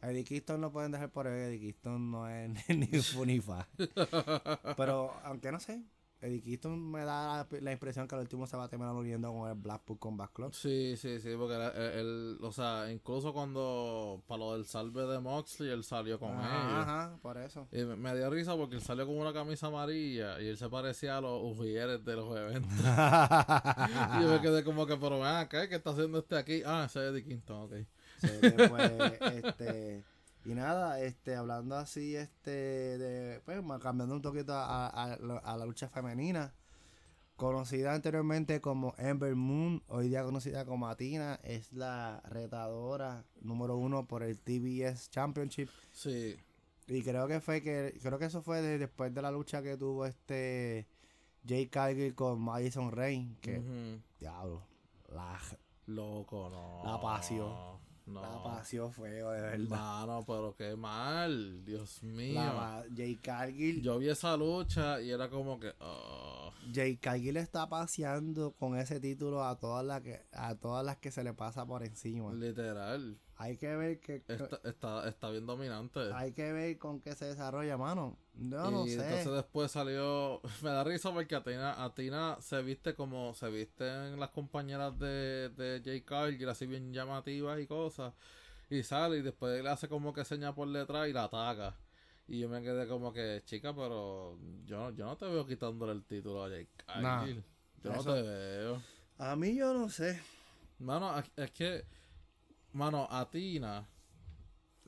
Eddie 0.00 0.24
Kingston 0.24 0.60
no 0.60 0.70
pueden 0.70 0.92
dejar 0.92 1.10
por 1.10 1.26
Eddie 1.26 1.58
Kingston 1.58 2.10
no 2.10 2.28
es 2.28 2.50
ni 2.68 2.88
ni 3.26 3.40
fa. 3.40 3.68
Pero, 4.76 5.12
aunque 5.24 5.50
no 5.50 5.58
sé, 5.58 5.82
Eddie 6.20 6.40
Kingston 6.42 6.90
me 6.90 7.00
da 7.04 7.46
la, 7.50 7.60
la 7.60 7.72
impresión 7.72 8.08
que 8.08 8.14
al 8.16 8.22
último 8.22 8.44
se 8.46 8.56
va 8.56 8.64
a 8.64 8.68
terminar 8.68 8.92
uniendo 8.94 9.32
con 9.32 9.48
el 9.48 9.54
Blackpool 9.54 9.98
Combat 10.00 10.32
Club. 10.32 10.52
Sí, 10.52 10.94
sí, 10.96 11.20
sí, 11.20 11.30
porque 11.38 11.54
él, 11.54 11.82
él- 12.00 12.38
o 12.42 12.50
sea, 12.50 12.90
incluso 12.90 13.32
cuando, 13.32 14.20
para 14.26 14.38
lo 14.40 14.52
del 14.54 14.64
salve 14.66 15.06
de 15.06 15.20
Moxley, 15.20 15.70
él 15.70 15.84
salió 15.84 16.18
con. 16.18 16.30
Ajá, 16.30 16.82
ajá, 16.82 17.16
por 17.22 17.38
eso. 17.38 17.68
Y 17.70 17.84
me, 17.84 17.94
me 17.96 18.16
dio 18.16 18.28
risa 18.30 18.56
porque 18.56 18.74
él 18.76 18.82
salió 18.82 19.06
con 19.06 19.16
una 19.16 19.32
camisa 19.32 19.68
amarilla 19.68 20.40
y 20.40 20.48
él 20.48 20.56
se 20.56 20.68
parecía 20.68 21.18
a 21.18 21.20
los 21.20 21.40
ujieres 21.42 22.04
de 22.04 22.16
los 22.16 22.36
eventos. 22.36 22.72
y 24.18 24.22
yo 24.22 24.28
me 24.28 24.40
quedé 24.40 24.64
como 24.64 24.86
que, 24.86 24.96
pero 24.96 25.20
ven 25.20 25.28
acá, 25.36 25.68
¿qué 25.68 25.76
está 25.76 25.90
haciendo 25.90 26.18
este 26.18 26.36
aquí? 26.36 26.62
Ah, 26.66 26.84
ese 26.86 26.98
es 27.06 27.12
Eddie 27.12 27.24
Kingston, 27.24 27.62
ok. 27.62 27.72
Sí, 28.20 28.26
después, 28.40 28.92
este, 29.44 30.04
y 30.44 30.54
nada, 30.54 31.00
este, 31.00 31.34
hablando 31.36 31.76
así, 31.76 32.16
este, 32.16 32.50
de, 32.50 33.40
pues, 33.40 33.60
cambiando 33.80 34.14
un 34.14 34.22
poquito 34.22 34.52
a, 34.54 34.86
a- 34.86 35.14
a 35.14 35.56
la- 35.56 35.66
lucha 35.66 35.88
femenina, 35.88 36.54
conocida 37.36 37.94
anteriormente 37.94 38.60
como 38.60 38.94
Ember 38.98 39.34
Moon, 39.36 39.82
hoy 39.88 40.08
día 40.08 40.24
conocida 40.24 40.64
como 40.64 40.88
Atina, 40.88 41.38
es 41.44 41.72
la 41.72 42.20
retadora 42.24 43.24
número 43.40 43.76
uno 43.76 44.06
por 44.06 44.22
el 44.22 44.38
TBS 44.40 45.10
Championship, 45.10 45.68
Sí, 45.92 46.36
y 46.86 47.02
creo 47.02 47.28
que 47.28 47.40
fue 47.40 47.62
que, 47.62 47.96
creo 48.02 48.18
que 48.18 48.24
eso 48.24 48.42
fue 48.42 48.60
de- 48.62 48.78
después 48.78 49.14
de 49.14 49.22
la 49.22 49.30
lucha 49.30 49.62
que 49.62 49.76
tuvo 49.76 50.06
este 50.06 50.86
Jay 51.46 51.66
Cargill 51.68 52.14
con 52.14 52.40
Madison 52.40 52.90
Rain, 52.90 53.36
que, 53.40 53.58
ujú. 53.58 54.02
diablo, 54.18 54.62
la, 55.14 55.38
loco, 55.86 56.48
no. 56.50 56.82
La 56.90 57.00
pasió. 57.00 57.80
No. 58.08 58.22
la 58.22 58.42
pasión 58.42 58.92
feo, 58.92 59.30
de 59.30 59.40
verdad. 59.40 59.68
Mano, 59.68 60.24
pero 60.26 60.54
qué 60.56 60.74
mal, 60.76 61.64
Dios 61.64 62.02
mío. 62.02 62.34
La 62.34 62.84
Jay 62.96 63.16
Cargill. 63.16 63.82
Yo 63.82 63.98
vi 63.98 64.08
esa 64.08 64.36
lucha 64.36 65.00
y 65.00 65.10
era 65.10 65.28
como 65.28 65.60
que. 65.60 65.72
oh, 65.80 66.52
Jay 66.72 66.96
Cargill 66.96 67.36
está 67.36 67.68
paseando 67.68 68.52
con 68.52 68.76
ese 68.78 69.00
título 69.00 69.44
a 69.44 69.58
todas 69.58 69.84
las 69.84 70.02
que 70.02 70.20
a 70.32 70.54
todas 70.54 70.84
las 70.84 70.96
que 70.98 71.10
se 71.10 71.22
le 71.24 71.32
pasa 71.34 71.64
por 71.66 71.82
encima. 71.82 72.32
literal. 72.32 73.18
Hay 73.40 73.56
que 73.56 73.76
ver 73.76 74.00
que 74.00 74.24
Está, 74.26 74.60
está, 74.64 75.08
está 75.08 75.30
bien 75.30 75.46
dominante. 75.46 76.00
hay 76.12 76.32
que 76.32 76.52
ver 76.52 76.76
con 76.76 77.00
qué 77.00 77.14
se 77.14 77.26
desarrolla, 77.26 77.76
mano. 77.76 78.18
Yo 78.40 78.70
no 78.70 78.86
y 78.86 78.90
sé. 78.90 79.02
entonces 79.02 79.32
después 79.32 79.70
salió. 79.70 80.40
Me 80.62 80.70
da 80.70 80.84
risa 80.84 81.12
porque 81.12 81.34
Atina, 81.34 81.82
Atina 81.84 82.36
se 82.40 82.62
viste 82.62 82.94
como 82.94 83.34
se 83.34 83.50
visten 83.50 84.18
las 84.18 84.30
compañeras 84.30 84.98
de, 84.98 85.48
de 85.50 85.82
Jay 85.84 86.02
Cargill, 86.02 86.48
así 86.48 86.66
bien 86.66 86.92
llamativas 86.92 87.58
y 87.60 87.66
cosas. 87.66 88.14
Y 88.70 88.82
sale 88.82 89.18
y 89.18 89.22
después 89.22 89.62
le 89.62 89.68
hace 89.70 89.88
como 89.88 90.12
que 90.12 90.24
seña 90.24 90.54
por 90.54 90.68
detrás 90.70 91.08
y 91.08 91.12
la 91.12 91.24
ataca. 91.24 91.74
Y 92.28 92.38
yo 92.40 92.48
me 92.48 92.60
quedé 92.62 92.86
como 92.86 93.12
que, 93.12 93.42
chica, 93.46 93.74
pero 93.74 94.38
yo, 94.66 94.90
yo 94.90 95.06
no 95.06 95.16
te 95.16 95.24
veo 95.26 95.46
quitándole 95.46 95.92
el 95.92 96.04
título 96.04 96.44
a 96.44 96.48
Nah, 96.48 96.64
Cargill. 97.20 97.42
yo 97.82 97.92
no 97.92 98.04
te 98.04 98.22
veo. 98.22 98.82
A 99.16 99.34
mí 99.34 99.56
yo 99.56 99.72
no 99.72 99.88
sé. 99.88 100.20
Mano, 100.78 101.18
es- 101.18 101.30
es 101.36 101.50
que, 101.52 101.84
mano, 102.72 103.08
Atina, 103.10 103.88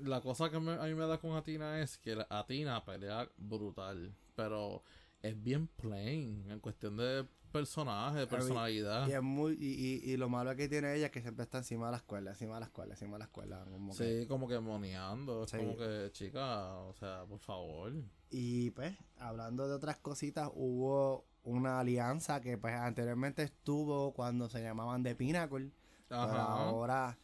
la 0.04 0.20
cosa 0.20 0.50
que 0.50 0.58
me- 0.60 0.72
a 0.72 0.82
mí 0.84 0.94
me 0.94 1.06
da 1.06 1.18
con 1.18 1.32
Atina 1.36 1.80
es 1.80 1.98
que 1.98 2.16
la- 2.16 2.26
Atina 2.30 2.84
pelea 2.84 3.28
brutal, 3.36 4.14
pero 4.34 4.82
es 5.22 5.40
bien 5.42 5.66
plain 5.68 6.50
en 6.50 6.60
cuestión 6.60 6.96
de 6.96 7.26
personaje, 7.52 8.20
de 8.20 8.26
personalidad. 8.28 9.08
Y 9.08 9.12
es 9.12 9.22
muy 9.22 9.54
y, 9.60 9.66
y, 10.08 10.12
y 10.12 10.16
lo 10.16 10.28
malo 10.28 10.54
que 10.54 10.68
tiene 10.68 10.94
ella 10.94 11.06
es 11.06 11.12
que 11.12 11.20
siempre 11.20 11.42
está 11.42 11.58
encima 11.58 11.86
de 11.86 11.92
la 11.92 11.96
escuela, 11.98 12.30
encima 12.30 12.54
de 12.54 12.60
la 12.60 12.66
escuela, 12.66 12.94
encima 12.94 13.12
de 13.14 13.18
la 13.18 13.24
escuela, 13.24 13.64
como 13.68 13.92
que- 13.96 14.20
Sí, 14.22 14.26
como 14.28 14.46
que 14.48 14.60
moneando, 14.60 15.44
es 15.44 15.50
Sí. 15.50 15.56
como 15.56 15.76
que, 15.76 16.10
chica, 16.12 16.74
o 16.78 16.94
sea, 16.94 17.24
por 17.28 17.40
favor. 17.40 17.92
Y 18.30 18.70
pues, 18.70 18.96
hablando 19.18 19.66
de 19.68 19.74
otras 19.74 19.96
cositas, 19.98 20.48
hubo 20.54 21.26
una 21.42 21.80
alianza 21.80 22.40
que 22.40 22.56
pues 22.56 22.74
anteriormente 22.74 23.42
estuvo 23.42 24.12
cuando 24.12 24.48
se 24.48 24.62
llamaban 24.62 25.02
The 25.02 25.14
Pinnacle. 25.16 25.72
Pero 26.08 26.20
Ajá. 26.22 26.42
ahora, 26.68 27.18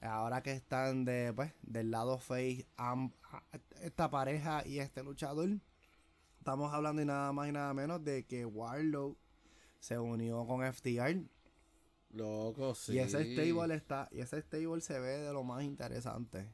ahora 0.00 0.42
que 0.42 0.52
están 0.52 1.04
de, 1.04 1.32
pues, 1.34 1.52
del 1.62 1.90
lado 1.90 2.18
face, 2.18 2.66
am- 2.76 3.12
esta 3.82 4.10
pareja 4.10 4.66
y 4.66 4.78
este 4.78 5.02
luchador, 5.02 5.48
estamos 6.38 6.72
hablando 6.72 7.02
y 7.02 7.06
nada 7.06 7.32
más 7.32 7.48
y 7.48 7.52
nada 7.52 7.72
menos 7.74 8.04
de 8.04 8.24
que 8.26 8.44
Warlow 8.44 9.16
se 9.80 9.98
unió 9.98 10.46
con 10.46 10.62
FTR. 10.62 11.24
Loco, 12.10 12.74
sí. 12.74 12.94
Y 12.94 12.98
ese 12.98 13.24
stable 13.34 13.74
está, 13.74 14.08
y 14.12 14.20
ese 14.20 14.40
stable 14.40 14.80
se 14.80 14.98
ve 15.00 15.18
de 15.18 15.32
lo 15.32 15.42
más 15.42 15.64
interesante. 15.64 16.48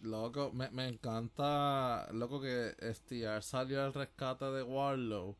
Loco, 0.00 0.50
me, 0.52 0.70
me 0.70 0.88
encanta, 0.88 2.08
loco, 2.12 2.40
que 2.40 2.74
STR 2.78 3.42
salió 3.42 3.82
al 3.84 3.92
rescate 3.92 4.46
de 4.46 4.62
Warlow 4.62 5.36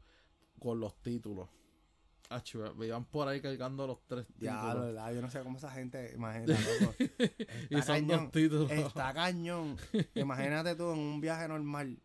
con 0.59 0.81
los 0.81 0.95
títulos. 1.03 1.49
Ah, 2.33 2.40
chiva, 2.40 2.73
me 2.75 2.87
iban 2.87 3.05
por 3.05 3.27
ahí 3.27 3.40
cargando 3.40 3.88
los 3.88 3.99
tres 4.07 4.25
Ya, 4.38 4.61
títulos. 4.61 4.87
¿verdad? 4.87 5.12
yo 5.14 5.21
no 5.21 5.29
sé 5.31 5.43
cómo 5.43 5.59
esa 5.59 5.71
gente, 5.71 6.12
imagínate, 6.14 6.53
loco. 6.53 6.95
y 7.71 7.83
son 7.83 7.95
cañón, 7.97 8.23
dos 8.25 8.31
títulos. 8.31 8.71
Está 8.71 9.12
cañón. 9.12 9.77
Imagínate 10.14 10.77
tú 10.77 10.93
en 10.93 10.99
un 11.01 11.21
viaje 11.21 11.49
normal, 11.49 11.99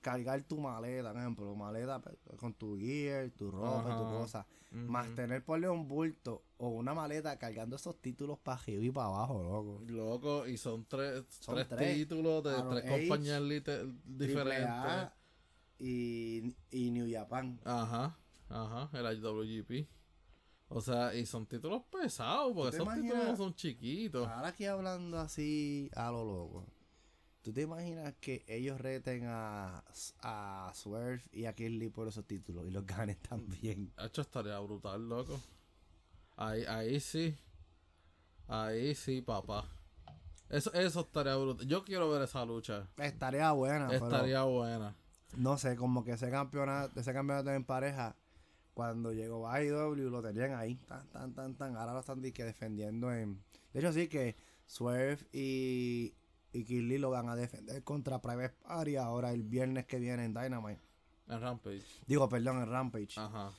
cargar 0.00 0.42
tu 0.42 0.58
maleta, 0.58 1.12
por 1.12 1.20
ejemplo, 1.20 1.54
maleta 1.54 2.00
pues, 2.00 2.16
con 2.36 2.54
tu 2.54 2.76
gear, 2.76 3.30
tu 3.30 3.52
ropa, 3.52 3.84
tu 3.96 4.02
Ajá. 4.02 4.18
cosa. 4.18 4.46
Ujú. 4.72 4.80
Más 4.80 5.14
tener 5.14 5.44
ponle 5.44 5.68
un 5.68 5.86
bulto 5.86 6.42
o 6.56 6.68
una 6.70 6.92
maleta 6.92 7.38
cargando 7.38 7.76
esos 7.76 8.00
títulos 8.00 8.38
para 8.40 8.60
arriba 8.60 8.82
y 8.84 8.90
para 8.90 9.06
abajo, 9.06 9.42
loco. 9.44 9.82
Loco, 9.86 10.46
y 10.48 10.56
son 10.56 10.86
tres, 10.86 11.24
Son 11.40 11.54
tres, 11.54 11.68
tres. 11.68 11.94
títulos 11.94 12.42
de 12.42 12.50
ROH, 12.50 12.68
tres 12.80 12.90
compañías 12.90 13.42
diferentes. 14.04 15.08
Y, 15.78 16.54
y 16.72 16.90
New 16.90 17.06
Japan. 17.08 17.60
Ajá, 17.64 18.18
ajá, 18.48 18.90
el 18.98 19.18
IWGP. 19.18 19.88
O 20.70 20.80
sea, 20.82 21.14
y 21.14 21.24
son 21.24 21.46
títulos 21.46 21.82
pesados, 21.90 22.52
porque 22.54 22.76
esos 22.76 22.94
títulos 22.94 23.24
no 23.26 23.36
son 23.36 23.54
chiquitos. 23.54 24.28
Ahora 24.28 24.48
aquí 24.48 24.66
hablando 24.66 25.18
así 25.18 25.90
a 25.94 26.10
lo 26.10 26.24
loco. 26.24 26.66
¿Tú 27.40 27.52
te 27.54 27.62
imaginas 27.62 28.14
que 28.20 28.44
ellos 28.46 28.78
reten 28.78 29.24
a, 29.26 29.82
a 30.20 30.70
Swerve 30.74 31.22
y 31.32 31.46
a 31.46 31.54
Kirby 31.54 31.88
por 31.88 32.06
esos 32.08 32.26
títulos 32.26 32.66
y 32.66 32.70
los 32.70 32.84
ganen 32.84 33.16
también? 33.28 33.90
Hecho, 33.96 34.20
estaría 34.20 34.58
brutal, 34.58 35.08
loco. 35.08 35.40
Ahí, 36.36 36.64
ahí 36.64 37.00
sí. 37.00 37.34
Ahí 38.46 38.94
sí, 38.94 39.22
papá. 39.22 39.66
Eso, 40.50 40.70
eso 40.74 41.00
estaría 41.00 41.36
brutal. 41.36 41.66
Yo 41.66 41.82
quiero 41.84 42.10
ver 42.10 42.22
esa 42.22 42.44
lucha. 42.44 42.86
Estaría 42.98 43.50
buena, 43.52 43.90
Estaría 43.90 44.42
buena. 44.42 44.94
no 45.36 45.56
sé, 45.56 45.76
como 45.76 46.04
que 46.04 46.12
ese 46.12 46.30
campeonato, 46.30 47.00
ese 47.00 47.12
campeonato 47.14 47.50
en 47.52 47.64
pareja, 47.64 48.16
cuando 48.78 49.12
llegó 49.12 49.48
a 49.48 49.60
IW 49.60 50.08
lo 50.08 50.22
tenían 50.22 50.54
ahí, 50.54 50.76
tan, 50.76 51.04
tan, 51.08 51.34
tan, 51.34 51.56
tan. 51.56 51.76
Ahora 51.76 51.94
lo 51.94 51.98
están 51.98 52.22
que 52.22 52.44
defendiendo 52.44 53.12
en. 53.12 53.42
De 53.72 53.80
hecho, 53.80 53.92
sí 53.92 54.06
que 54.06 54.36
Swerve 54.66 55.18
y, 55.32 56.14
y 56.52 56.64
Kirby 56.64 56.98
lo 56.98 57.10
van 57.10 57.28
a 57.28 57.34
defender 57.34 57.82
contra 57.82 58.22
Private 58.22 58.54
Party 58.62 58.94
ahora 58.94 59.32
el 59.32 59.42
viernes 59.42 59.84
que 59.86 59.98
viene 59.98 60.24
en 60.24 60.32
Dynamite. 60.32 60.80
En 61.26 61.40
Rampage. 61.40 61.82
Digo, 62.06 62.28
perdón, 62.28 62.58
en 62.62 62.70
Rampage. 62.70 63.18
Ajá. 63.18 63.50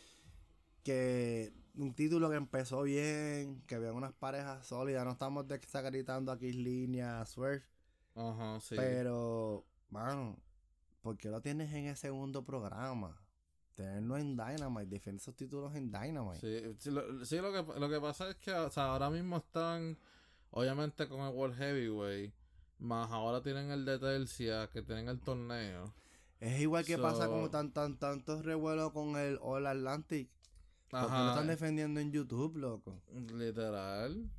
que 0.86 1.51
un 1.75 1.93
título 1.93 2.29
que 2.29 2.38
empezó 2.38 2.84
bien, 2.84 3.62
que 3.67 3.77
vean 3.77 3.95
unas 3.95 4.13
parejas 4.13 4.65
sólidas, 4.65 5.03
no 5.03 5.12
estamos 5.12 5.45
desacreditando 5.49 6.32
aquí 6.32 6.53
línea 6.53 7.25
Swerve, 7.25 7.65
Ajá, 8.15 8.58
sí. 8.62 8.75
pero, 8.77 9.65
mano, 9.89 10.38
¿por 11.01 11.17
qué 11.17 11.27
lo 11.27 11.41
tienes 11.41 11.73
en 11.73 11.88
el 11.88 11.97
segundo 11.97 12.45
programa? 12.45 13.19
Tenerlo 13.79 14.17
en 14.17 14.35
Dynamite, 14.35 14.87
defender 14.87 15.21
esos 15.21 15.37
títulos 15.37 15.73
en 15.73 15.89
Dynamite. 15.89 16.41
Sí, 16.41 16.75
sí, 16.79 16.91
lo, 16.91 17.23
sí, 17.23 17.37
lo 17.37 17.53
que, 17.53 17.79
lo 17.79 17.89
que 17.89 18.01
pasa 18.01 18.29
es 18.29 18.35
que 18.35 18.51
o 18.51 18.69
sea, 18.69 18.91
ahora 18.91 19.09
mismo 19.09 19.37
están, 19.37 19.97
obviamente 20.51 21.07
con 21.07 21.21
el 21.21 21.33
World 21.33 21.55
Heavyweight, 21.55 22.33
más 22.79 23.09
ahora 23.09 23.41
tienen 23.41 23.71
el 23.71 23.85
de 23.85 23.97
Tercia, 23.97 24.67
que 24.67 24.81
tienen 24.81 25.07
el 25.07 25.21
torneo. 25.21 25.95
Es 26.41 26.59
igual 26.59 26.83
que 26.83 26.97
pasa 26.97 27.27
como 27.29 27.49
tan, 27.49 27.71
tan, 27.71 27.97
tantos 27.97 28.43
revuelos 28.43 28.91
con 28.91 29.15
el 29.15 29.39
All 29.41 29.65
Atlantic. 29.65 30.29
Porque 30.89 31.07
lo 31.07 31.29
están 31.29 31.47
defendiendo 31.47 32.01
en 32.01 32.11
YouTube, 32.11 32.57
loco. 32.57 33.01
literal. 33.33 34.29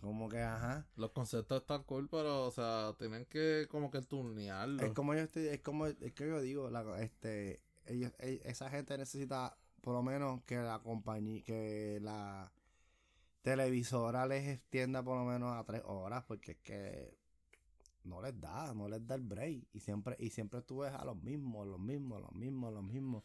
Como 0.00 0.30
que, 0.30 0.40
ajá. 0.40 0.86
Los 0.96 1.10
conceptos 1.10 1.60
están 1.60 1.82
cool, 1.82 2.08
pero, 2.08 2.46
o 2.46 2.50
sea, 2.50 2.94
tienen 2.98 3.26
que 3.26 3.66
como 3.70 3.90
que 3.90 4.00
turnearlo. 4.00 4.82
Es 4.82 4.92
como 4.94 5.12
yo 5.12 5.20
estoy, 5.20 5.48
es 5.48 5.60
como, 5.60 5.86
es 5.86 6.14
que 6.14 6.26
yo 6.26 6.40
digo, 6.40 6.70
la, 6.70 7.02
este, 7.02 7.60
ellos, 7.90 8.12
e- 8.18 8.40
esa 8.44 8.70
gente 8.70 8.96
necesita 8.96 9.56
por 9.80 9.94
lo 9.94 10.02
menos 10.02 10.42
que 10.44 10.56
la 10.56 10.78
compañía, 10.78 11.42
que 11.42 11.98
la 12.02 12.52
televisora 13.42 14.26
les 14.26 14.46
extienda 14.48 15.02
por 15.02 15.16
lo 15.16 15.24
menos 15.24 15.56
a 15.56 15.64
tres 15.64 15.82
horas, 15.84 16.24
porque 16.26 16.52
es 16.52 16.58
que 16.58 17.18
no 18.04 18.20
les 18.22 18.38
da, 18.40 18.72
no 18.74 18.88
les 18.88 19.06
da 19.06 19.14
el 19.14 19.22
break. 19.22 19.64
Y 19.72 19.80
siempre, 19.80 20.16
y 20.18 20.30
siempre 20.30 20.62
tú 20.62 20.78
ves 20.78 20.92
a 20.92 21.04
los 21.04 21.16
mismos, 21.16 21.66
los 21.66 21.78
mismos, 21.80 22.20
los 22.20 22.32
mismos, 22.32 22.72
los 22.72 22.84
mismos. 22.84 23.24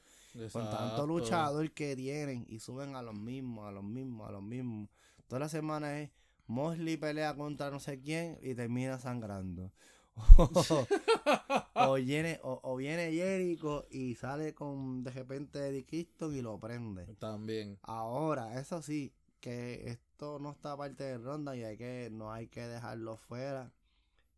Con 0.52 0.64
tanto 0.64 0.86
Exacto. 0.86 1.08
luchador 1.08 1.72
que 1.72 1.96
tienen 1.96 2.46
y 2.50 2.60
suben 2.60 2.96
a 2.96 3.02
los 3.02 3.16
mismos, 3.16 3.68
a 3.68 3.72
los 3.72 3.84
mismos, 3.84 4.28
a 4.28 4.32
los 4.32 4.44
mismos. 4.44 4.90
Toda 5.28 5.40
la 5.40 5.50
semana 5.50 6.00
es 6.02 6.10
Mosley 6.48 6.98
pelea 6.98 7.36
contra 7.36 7.72
no 7.72 7.80
sé 7.80 8.00
quién 8.00 8.38
y 8.42 8.54
termina 8.54 9.00
sangrando. 9.00 9.72
o, 11.76 11.94
viene, 11.96 12.40
o, 12.42 12.76
viene 12.76 13.12
Jericho 13.12 13.86
y 13.90 14.16
sale 14.16 14.54
con 14.54 15.04
de 15.04 15.12
repente 15.12 15.60
Eddie 15.68 15.86
Kingston 15.86 16.36
y 16.36 16.42
lo 16.42 16.60
prende. 16.60 17.06
También. 17.16 17.78
Ahora, 17.82 18.60
eso 18.60 18.82
sí, 18.82 19.14
que 19.40 19.90
esto 19.90 20.40
no 20.40 20.52
está 20.52 20.76
parte 20.78 21.04
de 21.04 21.18
ronda 21.18 21.56
y 21.56 21.64
hay 21.64 21.78
que, 21.78 22.10
no 22.12 22.32
hay 22.32 22.48
que 22.48 22.68
dejarlo 22.68 23.18
fuera. 23.18 23.72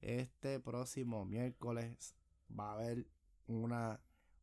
Este 0.02 0.60
próximo 0.60 1.26
miércoles 1.26 2.16
va 2.58 2.72
a 2.72 2.74
haber 2.74 3.08
una, 3.48 4.00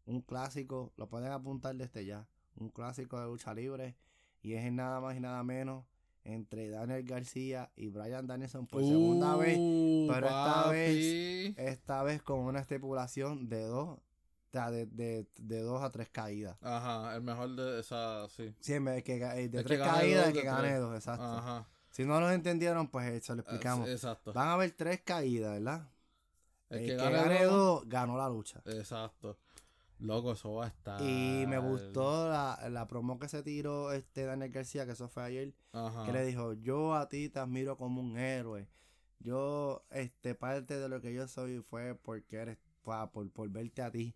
un 0.07 0.20
clásico, 0.20 0.92
lo 0.97 1.09
pueden 1.09 1.33
apuntar 1.33 1.75
desde 1.77 2.05
ya, 2.05 2.29
un 2.57 2.70
clásico 2.70 3.20
de 3.20 3.27
lucha 3.27 3.55
libre 3.55 3.97
y 4.42 4.55
es 4.55 4.73
nada 4.73 5.01
más 5.01 5.16
y 5.16 5.20
nada 5.20 5.42
menos 5.42 5.85
entre 6.24 6.70
Daniel 6.70 7.04
García 7.04 7.70
y 7.76 7.88
Brian 7.88 8.26
Danielson 8.26 8.66
por 8.66 8.82
segunda 8.82 9.37
vez, 9.37 9.58
uh, 9.58 10.08
pero 10.10 10.26
esta 10.26 10.68
vez, 10.70 11.58
esta 11.58 12.02
vez 12.02 12.22
con 12.22 12.40
una 12.40 12.60
estipulación 12.60 13.48
de 13.48 13.62
dos, 13.64 13.98
de, 14.52 14.87
de, 14.87 15.26
de, 15.37 15.60
dos 15.60 15.82
a 15.82 15.90
tres 15.90 16.08
caídas. 16.08 16.56
Ajá, 16.62 17.14
el 17.14 17.22
mejor 17.22 17.54
de 17.54 17.80
esa, 17.80 18.28
sí. 18.28 18.54
Sí, 18.60 18.72
de, 18.72 19.02
que, 19.02 19.18
de 19.18 19.64
tres 19.64 19.80
caídas, 19.80 20.32
que 20.32 20.42
gane 20.42 20.76
dos, 20.76 20.94
exacto. 20.94 21.24
Ajá. 21.24 21.68
Si 21.90 22.04
no 22.04 22.20
lo 22.20 22.30
entendieron, 22.30 22.88
pues 22.88 23.06
eh, 23.08 23.20
se 23.20 23.34
lo 23.34 23.42
explicamos. 23.42 23.88
exacto. 23.88 24.32
Van 24.32 24.48
a 24.48 24.54
haber 24.54 24.72
tres 24.72 25.02
caídas, 25.02 25.52
¿verdad? 25.52 25.88
El, 26.70 26.87
que, 26.87 26.96
gane, 26.96 27.44
dos, 27.44 27.88
ganó 27.88 28.16
la 28.16 28.28
lucha. 28.28 28.62
Exacto. 28.64 29.38
Loco, 29.98 30.33
eso 30.33 30.54
va 30.54 30.66
a 30.66 30.68
estar. 30.68 31.00
Y 31.02 31.46
me 31.46 31.59
gustó 31.59 32.28
la, 32.28 32.68
la 32.70 32.87
promo 32.87 33.18
que 33.18 33.28
se 33.28 33.42
tiró 33.42 33.92
este 33.92 34.24
Daniel 34.24 34.50
García, 34.50 34.87
que 34.87 34.92
eso 34.92 35.09
fue 35.09 35.22
ayer. 35.22 35.54
Que 36.04 36.12
le 36.12 36.24
dijo: 36.24 36.54
Yo 36.54 36.94
a 36.94 37.09
ti 37.09 37.28
te 37.28 37.38
admiro 37.38 37.76
como 37.76 38.00
un 38.00 38.18
héroe. 38.18 38.68
Yo, 39.20 39.87
este, 39.90 40.35
parte 40.35 40.78
de 40.78 40.88
lo 40.88 41.00
que 41.00 41.14
yo 41.14 41.26
soy 41.28 41.61
fue 41.61 41.94
porque 41.94 42.37
eres, 42.37 42.59
por, 42.83 43.30
por 43.30 43.48
verte 43.48 43.83
a 43.83 43.90
ti. 43.90 44.14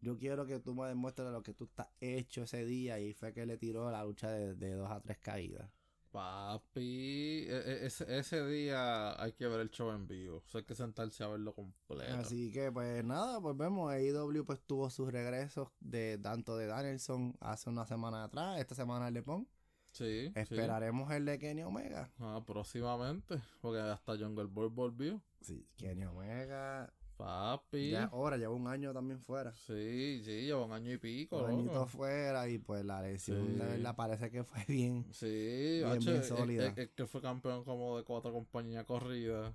Yo 0.00 0.18
quiero 0.18 0.46
que 0.46 0.60
tú 0.60 0.74
me 0.74 0.86
demuestres 0.86 1.30
lo 1.30 1.42
que 1.42 1.54
tú 1.54 1.64
estás 1.64 1.88
hecho 2.00 2.42
ese 2.42 2.64
día. 2.64 2.98
Y 2.98 3.12
fue 3.14 3.32
que 3.32 3.46
le 3.46 3.58
tiró 3.58 3.90
la 3.90 4.04
lucha 4.04 4.30
de, 4.30 4.54
de 4.54 4.72
dos 4.72 4.90
a 4.90 5.00
tres 5.00 5.18
caídas. 5.18 5.70
Papi, 6.10 7.46
e, 7.48 7.62
e, 7.66 7.86
ese, 7.86 8.18
ese, 8.18 8.46
día 8.46 9.20
hay 9.22 9.32
que 9.32 9.46
ver 9.46 9.60
el 9.60 9.70
show 9.70 9.90
en 9.90 10.06
vivo. 10.06 10.42
hay 10.54 10.64
que 10.64 10.74
sentarse 10.74 11.22
a 11.22 11.28
verlo 11.28 11.54
completo. 11.54 12.14
Así 12.16 12.50
que, 12.50 12.72
pues 12.72 13.04
nada, 13.04 13.40
pues 13.40 13.56
vemos. 13.56 13.92
AEW 13.92 14.44
pues 14.44 14.60
tuvo 14.60 14.88
sus 14.90 15.12
regresos 15.12 15.68
de 15.80 16.18
tanto 16.18 16.56
de 16.56 16.66
Danielson 16.66 17.36
hace 17.40 17.68
una 17.68 17.86
semana 17.86 18.24
atrás. 18.24 18.58
Esta 18.58 18.74
semana 18.74 19.08
el 19.08 19.14
de 19.14 19.22
Pong. 19.22 19.46
Sí. 19.92 20.32
Esperaremos 20.34 21.10
el 21.12 21.24
de 21.24 21.38
Kenny 21.38 21.62
Omega. 21.62 22.10
Ah, 22.18 22.42
próximamente. 22.46 23.40
Porque 23.60 23.80
hasta 23.80 24.16
Jungle 24.16 24.44
Boy 24.46 24.68
volvió. 24.68 25.22
Sí, 25.40 25.66
Kenny 25.76 26.04
Omega. 26.04 26.92
Papi. 27.18 27.90
Ya 27.90 28.04
ahora, 28.04 28.36
lleva 28.36 28.54
un 28.54 28.68
año 28.68 28.94
también 28.94 29.20
fuera. 29.20 29.52
Sí, 29.52 30.22
sí, 30.24 30.42
lleva 30.46 30.64
un 30.64 30.72
año 30.72 30.92
y 30.92 30.98
pico. 30.98 31.38
Un 31.38 31.50
añito 31.50 31.84
fuera 31.86 32.48
y 32.48 32.58
pues 32.58 32.84
la 32.84 33.02
lesión 33.02 33.58
de 33.58 33.64
verdad 33.64 33.96
parece 33.96 34.30
que 34.30 34.44
fue 34.44 34.64
bien. 34.68 35.04
Sí, 35.10 35.82
bien, 35.84 36.22
sólida. 36.22 36.72
Es, 36.76 36.90
que 36.90 37.06
fue 37.06 37.20
campeón 37.20 37.64
como 37.64 37.98
de 37.98 38.04
cuatro 38.04 38.32
compañías 38.32 38.84
corridas. 38.84 39.52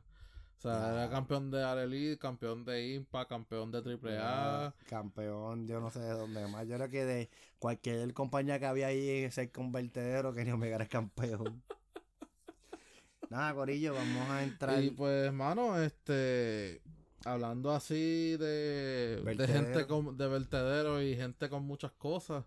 O 0.58 0.62
sea, 0.62 0.92
era 0.92 1.10
campeón 1.10 1.52
de 1.52 1.64
Arelite, 1.64 2.18
campeón 2.18 2.66
de 2.66 2.96
Impa, 2.96 3.28
campeón 3.28 3.72
de 3.72 3.78
AAA. 3.78 4.74
campeón, 4.88 5.66
yo 5.66 5.80
no 5.80 5.90
sé 5.90 6.00
de 6.00 6.12
dónde 6.12 6.46
más. 6.48 6.68
Yo 6.68 6.76
creo 6.76 6.90
que 6.90 7.06
de 7.06 7.30
cualquier 7.60 8.14
compañía 8.14 8.60
que 8.60 8.66
había 8.66 8.88
ahí 8.88 9.10
en 9.10 9.26
ese 9.26 9.52
convertedero 9.52 10.34
quería 10.34 10.56
Omega 10.56 10.76
era 10.76 10.88
campeón. 10.88 11.64
Nada, 13.30 13.54
Corillo, 13.54 13.94
vamos 13.94 14.30
a 14.30 14.44
entrar. 14.44 14.84
Y 14.84 14.92
pues, 14.92 15.32
mano, 15.32 15.82
este 15.82 16.82
hablando 17.26 17.72
así 17.72 18.38
de, 18.38 19.22
de 19.38 19.48
gente 19.48 19.88
con, 19.88 20.18
de 20.18 20.28
vertedero 20.28 21.02
y 21.02 21.16
gente 21.16 21.50
con 21.50 21.64
muchas 21.64 21.92
cosas, 21.94 22.46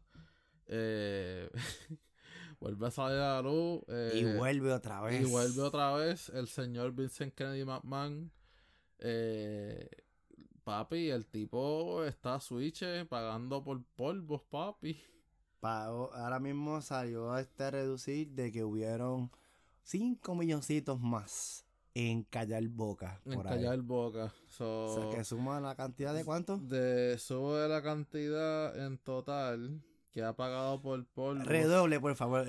eh, 0.66 1.48
vuelve 2.60 2.86
a 2.86 2.90
salir 2.90 3.18
a 3.18 3.34
la 3.34 3.42
luz. 3.42 3.82
Eh, 3.88 4.12
y 4.14 4.36
vuelve 4.36 4.72
otra 4.72 5.00
vez. 5.02 5.22
Y 5.22 5.24
vuelve 5.30 5.62
otra 5.62 5.94
vez 5.94 6.28
el 6.30 6.48
señor 6.48 6.92
Vincent 6.92 7.34
Kennedy 7.34 7.64
McMahon. 7.64 8.30
Eh, 8.98 9.88
papi, 10.64 11.10
el 11.10 11.26
tipo 11.26 12.04
está 12.04 12.40
switch 12.40 12.82
pagando 13.08 13.62
por 13.62 13.82
polvos, 13.96 14.42
papi. 14.50 15.00
ahora 15.60 16.38
mismo 16.38 16.80
salió 16.80 17.32
a 17.32 17.40
este 17.40 17.70
reducir 17.70 18.28
de 18.30 18.52
que 18.52 18.64
hubieron 18.64 19.30
5 19.82 20.34
milloncitos 20.34 21.00
más 21.00 21.65
en 21.96 22.24
Callar 22.24 22.68
Boca. 22.68 23.22
en 23.24 23.40
Callar 23.40 23.80
Boca. 23.80 24.30
o 24.58 24.94
sea, 24.94 25.16
que 25.16 25.24
suma 25.24 25.60
la 25.60 25.74
cantidad 25.74 26.12
de 26.12 26.26
cuánto? 26.26 26.58
De, 26.58 27.16
sube 27.18 27.66
la 27.68 27.80
cantidad 27.82 28.84
en 28.84 28.98
total 28.98 29.80
que 30.10 30.22
ha 30.22 30.36
pagado 30.36 30.82
por 30.82 31.06
polvo. 31.06 31.42
Redoble, 31.42 31.98
por 31.98 32.14
favor. 32.14 32.46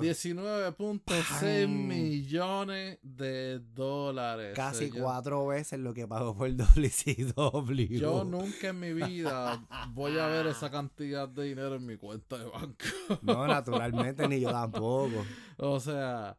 19.6 0.00 1.68
millones 1.68 2.98
de 3.02 3.58
dólares. 3.58 4.54
Casi 4.54 4.88
cuatro 4.90 5.48
veces 5.48 5.80
lo 5.80 5.92
que 5.92 6.06
pagó 6.06 6.36
por 6.36 6.54
WCW. 6.54 7.98
Yo 7.98 8.22
nunca 8.24 8.68
en 8.68 8.78
mi 8.78 8.92
vida 8.92 9.66
voy 9.92 10.16
a 10.18 10.26
ver 10.28 10.46
esa 10.46 10.70
cantidad 10.70 11.28
de 11.28 11.44
dinero 11.46 11.74
en 11.74 11.84
mi 11.84 11.96
cuenta 11.96 12.38
de 12.38 12.44
banco. 12.44 12.84
no, 13.22 13.44
naturalmente, 13.46 14.28
ni 14.28 14.38
yo 14.40 14.52
tampoco. 14.52 15.24
O 15.62 15.78
sea, 15.78 16.38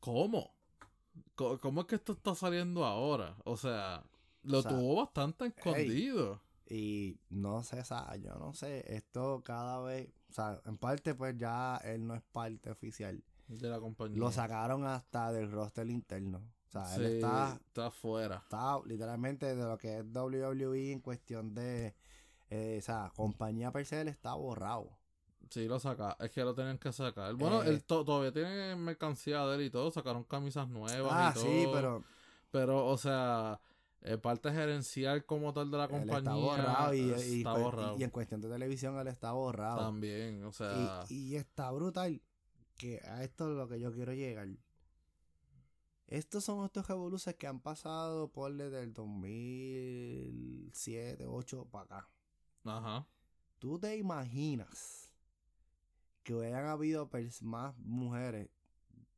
¿Cómo? 0.00 0.54
¿Cómo 1.34 1.80
es 1.80 1.86
que 1.86 1.94
esto 1.96 2.12
está 2.12 2.34
saliendo 2.34 2.84
ahora? 2.84 3.36
O 3.44 3.56
sea, 3.56 4.04
lo 4.42 4.62
tuvo 4.62 4.96
bastante 4.96 5.46
escondido. 5.46 6.40
y 6.68 7.18
no 7.30 7.62
sé, 7.62 7.80
o 7.80 7.84
sea, 7.84 8.14
yo 8.16 8.34
no 8.34 8.54
sé, 8.54 8.84
esto 8.94 9.42
cada 9.44 9.80
vez, 9.80 10.10
o 10.30 10.32
sea, 10.32 10.60
en 10.64 10.78
parte 10.78 11.14
pues 11.14 11.36
ya 11.36 11.76
él 11.84 12.06
no 12.06 12.14
es 12.14 12.22
parte 12.22 12.70
oficial. 12.70 13.22
De 13.46 13.68
la 13.68 13.78
compañía. 13.78 14.18
Lo 14.18 14.32
sacaron 14.32 14.86
hasta 14.86 15.30
del 15.30 15.50
roster 15.50 15.88
interno. 15.90 16.38
O 16.68 16.70
sea, 16.70 16.96
él 16.96 17.16
está... 17.16 17.60
Está 17.66 17.90
fuera. 17.90 18.36
Está 18.36 18.80
literalmente 18.86 19.54
de 19.54 19.64
lo 19.64 19.76
que 19.76 19.98
es 19.98 20.04
WWE 20.04 20.92
en 20.92 21.00
cuestión 21.00 21.54
de... 21.54 21.94
Eh, 22.48 22.78
o 22.78 22.82
sea, 22.82 23.12
compañía 23.14 23.70
per 23.70 23.84
se, 23.84 24.00
él 24.00 24.08
está 24.08 24.34
borrado. 24.34 24.96
Sí, 25.50 25.66
lo 25.66 25.78
saca. 25.78 26.16
Es 26.20 26.30
que 26.30 26.42
lo 26.42 26.54
tenían 26.54 26.78
que 26.78 26.92
sacar. 26.92 27.34
Bueno, 27.34 27.62
él 27.62 27.76
eh. 27.76 27.84
todavía 27.86 28.32
tiene 28.32 28.76
mercancía 28.76 29.44
de 29.46 29.56
él 29.56 29.62
y 29.62 29.70
todo. 29.70 29.90
Sacaron 29.90 30.24
camisas 30.24 30.68
nuevas 30.68 31.12
ah, 31.12 31.30
y 31.30 31.34
todo. 31.34 31.44
sí, 31.44 31.66
pero... 31.72 32.04
Pero, 32.50 32.86
o 32.86 32.96
sea, 32.96 33.60
parte 34.22 34.52
gerencial 34.52 35.24
como 35.24 35.52
tal 35.52 35.72
de 35.72 35.78
la 35.78 35.88
compañía. 35.88 36.18
está 36.18 36.34
borrado 36.34 36.94
y, 36.94 37.10
está 37.10 37.52
pues, 37.52 37.64
borrado. 37.64 37.98
y, 37.98 38.04
en 38.04 38.10
cuestión 38.10 38.40
de 38.40 38.48
televisión 38.48 38.96
él 38.98 39.08
está 39.08 39.32
borrado. 39.32 39.78
También, 39.78 40.44
o 40.44 40.52
sea... 40.52 41.04
Y, 41.08 41.34
está 41.34 41.72
brutal 41.72 42.22
que 42.76 43.00
a 43.04 43.24
esto 43.24 43.50
es 43.50 43.56
lo 43.56 43.68
que 43.68 43.80
yo 43.80 43.92
quiero 43.92 44.12
llegar. 44.12 44.46
Estos 46.06 46.44
son 46.44 46.64
estos 46.64 46.86
revoluciones 46.86 47.38
que 47.38 47.46
han 47.46 47.60
pasado 47.60 48.30
por 48.30 48.54
desde 48.54 48.82
el 48.82 48.92
2007, 48.92 51.24
2008 51.24 51.68
para 51.70 51.84
acá. 51.84 52.10
Ajá. 52.64 53.06
¿Tú 53.58 53.78
te 53.78 53.96
imaginas 53.96 55.03
que 56.24 56.34
hubieran 56.34 56.66
habido 56.66 57.08
más 57.42 57.76
mujeres 57.78 58.48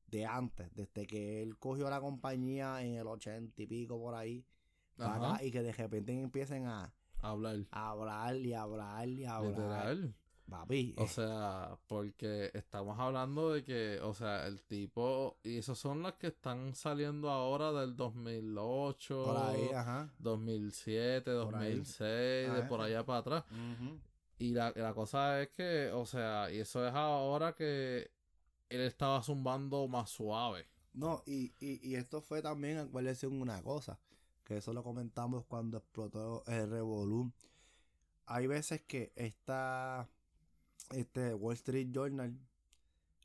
de 0.09 0.27
antes, 0.27 0.69
desde 0.75 1.07
que 1.07 1.43
él 1.43 1.57
cogió 1.59 1.89
la 1.89 2.01
compañía 2.01 2.83
en 2.83 2.97
el 2.97 3.07
ochenta 3.07 3.63
y 3.63 3.67
pico 3.67 3.99
por 3.99 4.15
ahí, 4.15 4.45
y 5.41 5.51
que 5.51 5.63
de 5.63 5.73
repente 5.73 6.13
empiecen 6.13 6.67
a 6.67 6.93
hablar. 7.21 7.57
A 7.71 7.91
hablar 7.91 8.37
y 8.37 8.53
hablar 8.53 9.09
y 9.09 9.25
hablar. 9.25 9.97
Papi. 10.49 10.95
O 10.99 11.09
sea, 11.09 11.77
porque 11.89 12.53
estamos 12.55 12.97
hablando 13.01 13.53
de 13.53 13.65
que, 13.65 13.99
o 14.01 14.15
sea, 14.15 14.47
el 14.47 14.63
tipo, 14.63 15.39
y 15.43 15.59
esos 15.59 15.77
son 15.77 16.05
las 16.05 16.15
que 16.15 16.29
están 16.29 16.73
saliendo 16.77 17.31
ahora 17.31 17.73
del 17.73 17.97
2008, 17.97 19.25
por 19.25 19.37
ahí, 19.37 19.71
ajá. 19.75 20.09
2007, 20.21 21.33
2006, 21.33 22.55
de 22.55 22.63
por 22.69 22.81
allá 22.81 23.05
para 23.05 23.19
atrás. 23.19 23.45
Y 24.39 24.53
la, 24.53 24.73
la 24.77 24.93
cosa 24.93 25.41
es 25.41 25.49
que, 25.49 25.91
o 25.93 26.05
sea, 26.05 26.51
y 26.53 26.59
eso 26.59 26.87
es 26.87 26.93
ahora 26.95 27.55
que 27.55 28.11
él 28.69 28.81
estaba 28.81 29.23
zumbando 29.23 29.89
más 29.89 30.11
suave. 30.11 30.67
No, 30.93 31.23
y, 31.27 31.55
y, 31.61 31.87
y 31.87 31.95
esto 31.95 32.21
fue 32.21 32.43
también, 32.43 32.79
acuérdense 32.79 33.27
una 33.27 33.63
cosa, 33.63 33.99
que 34.45 34.59
eso 34.59 34.73
lo 34.73 34.83
comentamos 34.83 35.45
cuando 35.47 35.79
explotó 35.79 36.43
el 36.47 36.71
Revolum. 36.71 37.33
Hay 38.27 38.47
veces 38.47 38.83
que 38.83 39.13
esta, 39.15 40.09
este 40.95 41.35
Wall 41.35 41.55
Street 41.55 41.89
Journal 41.93 42.39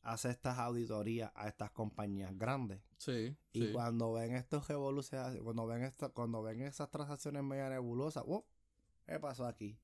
hace 0.03 0.29
estas 0.29 0.57
auditorías 0.59 1.31
a 1.35 1.47
estas 1.47 1.71
compañías 1.71 2.37
grandes. 2.37 2.81
Sí. 2.97 3.35
Y 3.53 3.71
cuando 3.71 4.13
ven 4.13 4.35
estos 4.35 4.67
revoluciones, 4.67 5.41
cuando 5.41 5.65
ven 5.65 5.83
esto, 5.83 6.11
cuando 6.13 6.41
ven 6.41 6.61
esas 6.61 6.89
transacciones 6.89 7.43
media 7.43 7.69
nebulosas, 7.69 8.23
¿qué 9.05 9.19
pasó 9.19 9.45
aquí? 9.45 9.77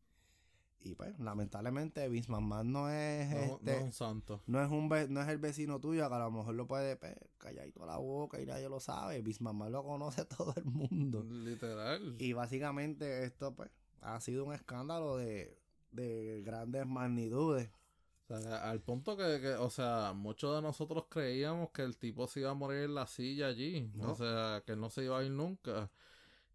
Y 0.79 0.95
pues, 0.95 1.19
lamentablemente, 1.19 2.07
Vince 2.07 2.31
McMahon 2.31 2.71
no 2.71 2.89
es 2.89 3.29
No, 3.29 3.37
este. 3.37 3.65
no 3.65 3.71
es 3.71 3.83
un 3.83 3.93
santo. 3.93 4.41
No 4.47 4.63
es, 4.63 4.69
un 4.69 4.87
no 4.87 5.21
es 5.21 5.27
el 5.27 5.37
vecino 5.37 5.79
tuyo 5.79 6.07
que 6.07 6.15
a 6.15 6.19
lo 6.19 6.31
mejor 6.31 6.55
lo 6.55 6.67
puede 6.67 6.95
pues, 6.95 7.15
calladito 7.37 7.85
la 7.85 7.97
boca 7.97 8.39
y 8.39 8.45
nadie 8.45 8.69
lo 8.69 8.79
sabe. 8.79 9.21
Vince 9.21 9.43
McMahon 9.43 9.71
lo 9.71 9.83
conoce 9.83 10.25
todo 10.37 10.53
el 10.55 10.65
mundo. 10.65 11.23
Literal. 11.23 12.15
Y 12.19 12.33
básicamente 12.33 13.23
esto 13.25 13.55
pues 13.55 13.69
ha 14.01 14.19
sido 14.21 14.45
un 14.45 14.53
escándalo 14.53 15.17
de, 15.17 15.57
de 15.91 16.41
grandes 16.45 16.85
magnitudes. 16.85 17.69
O 18.29 18.39
sea, 18.39 18.69
al 18.69 18.81
punto 18.81 19.15
que, 19.15 19.39
que, 19.39 19.53
o 19.53 19.69
sea, 19.69 20.13
muchos 20.13 20.55
de 20.55 20.61
nosotros 20.61 21.05
creíamos 21.09 21.69
que 21.71 21.81
el 21.83 21.97
tipo 21.97 22.27
se 22.27 22.41
iba 22.41 22.51
a 22.51 22.55
morir 22.55 22.83
en 22.83 22.95
la 22.95 23.07
silla 23.07 23.47
allí. 23.47 23.89
No. 23.95 24.11
O 24.11 24.15
sea, 24.15 24.63
que 24.65 24.75
no 24.75 24.89
se 24.89 25.05
iba 25.05 25.17
a 25.19 25.23
ir 25.23 25.31
nunca. 25.31 25.89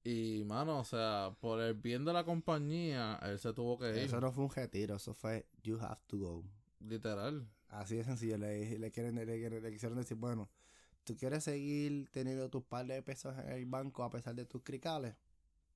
Y, 0.05 0.43
mano, 0.47 0.81
o 0.81 0.85
sea, 0.85 1.35
por 1.41 1.61
el 1.61 1.75
bien 1.75 2.05
de 2.05 2.13
la 2.13 2.25
compañía, 2.25 3.19
él 3.23 3.39
se 3.39 3.53
tuvo 3.53 3.79
que 3.79 3.91
ir. 3.91 3.99
Eso 3.99 4.21
no 4.21 4.33
fue 4.33 4.45
un 4.45 4.51
retiro, 4.51 4.97
eso 4.97 5.15
fue 5.15 5.47
you 5.63 5.79
have 5.81 6.01
to 6.09 6.19
go. 6.19 6.45
Literal. 6.81 7.47
Así 7.69 7.97
de 7.97 8.05
sencillo. 8.05 8.37
Le, 8.37 8.79
le, 8.79 8.91
quieren, 8.91 9.15
le, 9.15 9.25
quieren- 9.25 9.63
le 9.63 9.71
quisieron 9.71 9.97
decir, 9.99 10.17
bueno, 10.17 10.49
tú 11.05 11.17
quieres 11.17 11.45
seguir 11.45 12.09
teniendo 12.11 12.49
tus 12.51 12.65
par 12.65 12.85
de 12.87 13.01
pesos 13.03 13.35
en 13.39 13.49
el 13.51 13.67
banco 13.67 14.03
a 14.03 14.11
pesar 14.11 14.35
de 14.35 14.45
tus 14.45 14.63
cricales, 14.63 15.15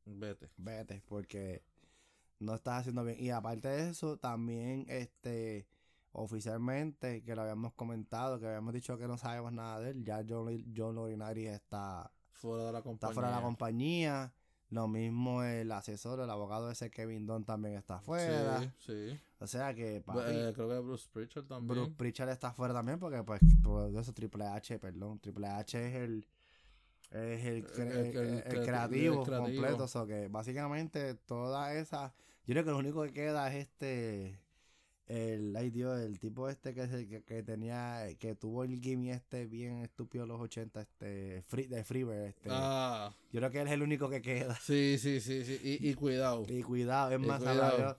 Vete. 0.05 0.51
vete, 0.57 1.03
porque 1.07 1.62
no 2.41 2.55
estás 2.57 2.81
haciendo 2.81 3.05
bien. 3.05 3.18
Y 3.20 3.31
aparte 3.31 3.68
de 3.68 3.91
eso, 3.91 4.16
también 4.18 4.87
este 4.89 5.66
oficialmente, 6.12 7.22
que 7.22 7.35
lo 7.37 7.43
habíamos 7.43 7.74
comentado, 7.74 8.39
que 8.41 8.47
habíamos 8.47 8.72
dicho 8.74 8.99
que 8.99 9.07
no 9.07 9.18
sabemos 9.18 9.53
nada 9.53 9.81
de 9.81 9.91
él, 9.91 10.05
ya 10.05 10.24
John, 10.29 10.64
John 10.77 10.95
Laurinaitis 10.97 11.49
está, 11.49 12.11
Fuera 12.39 12.64
de 12.66 12.72
la 12.72 12.82
compañía. 12.82 13.09
está 13.11 13.14
fuera 13.14 13.28
de 13.30 13.34
la 13.37 13.43
compañía. 13.43 14.32
Lo 14.70 14.89
mismo 14.89 15.45
el 15.45 15.70
asesor, 15.70 16.18
el 16.20 16.28
abogado 16.28 16.70
ese 16.72 16.91
Kevin 16.91 17.24
Dunn 17.24 17.45
también 17.45 17.76
está 17.76 18.01
fuera. 18.01 18.61
Sí, 18.61 18.70
sí. 19.12 19.20
O 19.39 19.47
sea 19.47 19.72
que 19.74 20.01
papi, 20.01 20.20
Eh, 20.24 20.53
creo 20.55 20.68
que 20.68 20.78
Bruce 20.80 21.09
Pritchard 21.12 21.45
también. 21.45 21.68
Bruce 21.68 21.93
Pritchard 21.97 22.30
está 22.30 22.53
fuera 22.53 22.74
también 22.74 22.99
porque 22.99 23.22
pues 23.22 23.41
por 23.62 23.95
eso 23.97 24.12
Triple 24.12 24.45
H, 24.47 24.78
perdón, 24.80 25.20
Triple 25.20 25.47
H 25.47 25.87
es 25.89 25.95
el 25.95 26.26
es 27.12 27.45
el, 27.45 27.64
cre- 27.64 27.82
El- 27.82 27.93
el- 27.93 28.07
el- 28.07 28.16
el 28.16 28.34
el 28.34 28.43
creati- 28.45 28.64
creativo, 28.64 29.20
el 29.20 29.26
creativo. 29.26 29.39
completo, 29.45 29.84
o 29.84 29.89
sea 29.89 30.05
que 30.07 30.26
básicamente 30.26 31.14
toda 31.14 31.72
esa, 31.74 32.12
yo 32.45 32.53
creo 32.55 32.64
que 32.64 32.70
lo 32.72 32.78
único 32.78 33.05
que 33.05 33.12
queda 33.12 33.49
es 33.55 33.68
este 33.68 34.41
el 35.09 35.55
ay 35.57 35.71
Dios, 35.71 36.01
el 36.01 36.19
tipo 36.19 36.49
este 36.49 36.75
que, 36.75 36.87
se- 36.89 37.07
que, 37.07 37.23
que 37.23 37.43
tenía 37.43 38.07
que 38.19 38.35
tuvo 38.35 38.65
el 38.65 38.81
gimme 38.81 39.13
este 39.13 39.47
bien 39.47 39.79
estúpido 39.83 40.25
en 40.25 40.29
los 40.31 40.41
80 40.41 40.81
este 40.81 41.43
free, 41.43 41.67
de 41.69 41.85
Freebird 41.85 42.25
este 42.27 42.49
Ah, 42.51 43.13
yo 43.33 43.39
creo 43.41 43.51
que 43.53 43.61
él 43.61 43.67
es 43.69 43.73
el 43.75 43.83
único 43.83 44.09
que 44.11 44.21
queda 44.23 44.55
sí, 44.57 44.97
sí, 44.99 45.21
sí, 45.21 45.45
sí. 45.45 45.61
Y, 45.63 45.91
y 45.91 45.95
cuidado. 45.95 46.45
y 46.49 46.63
cuidado, 46.63 47.13
es 47.13 47.23
Y 47.23 47.27
más, 47.27 47.39
cuidado. 47.39 47.63
ahora, 47.63 47.97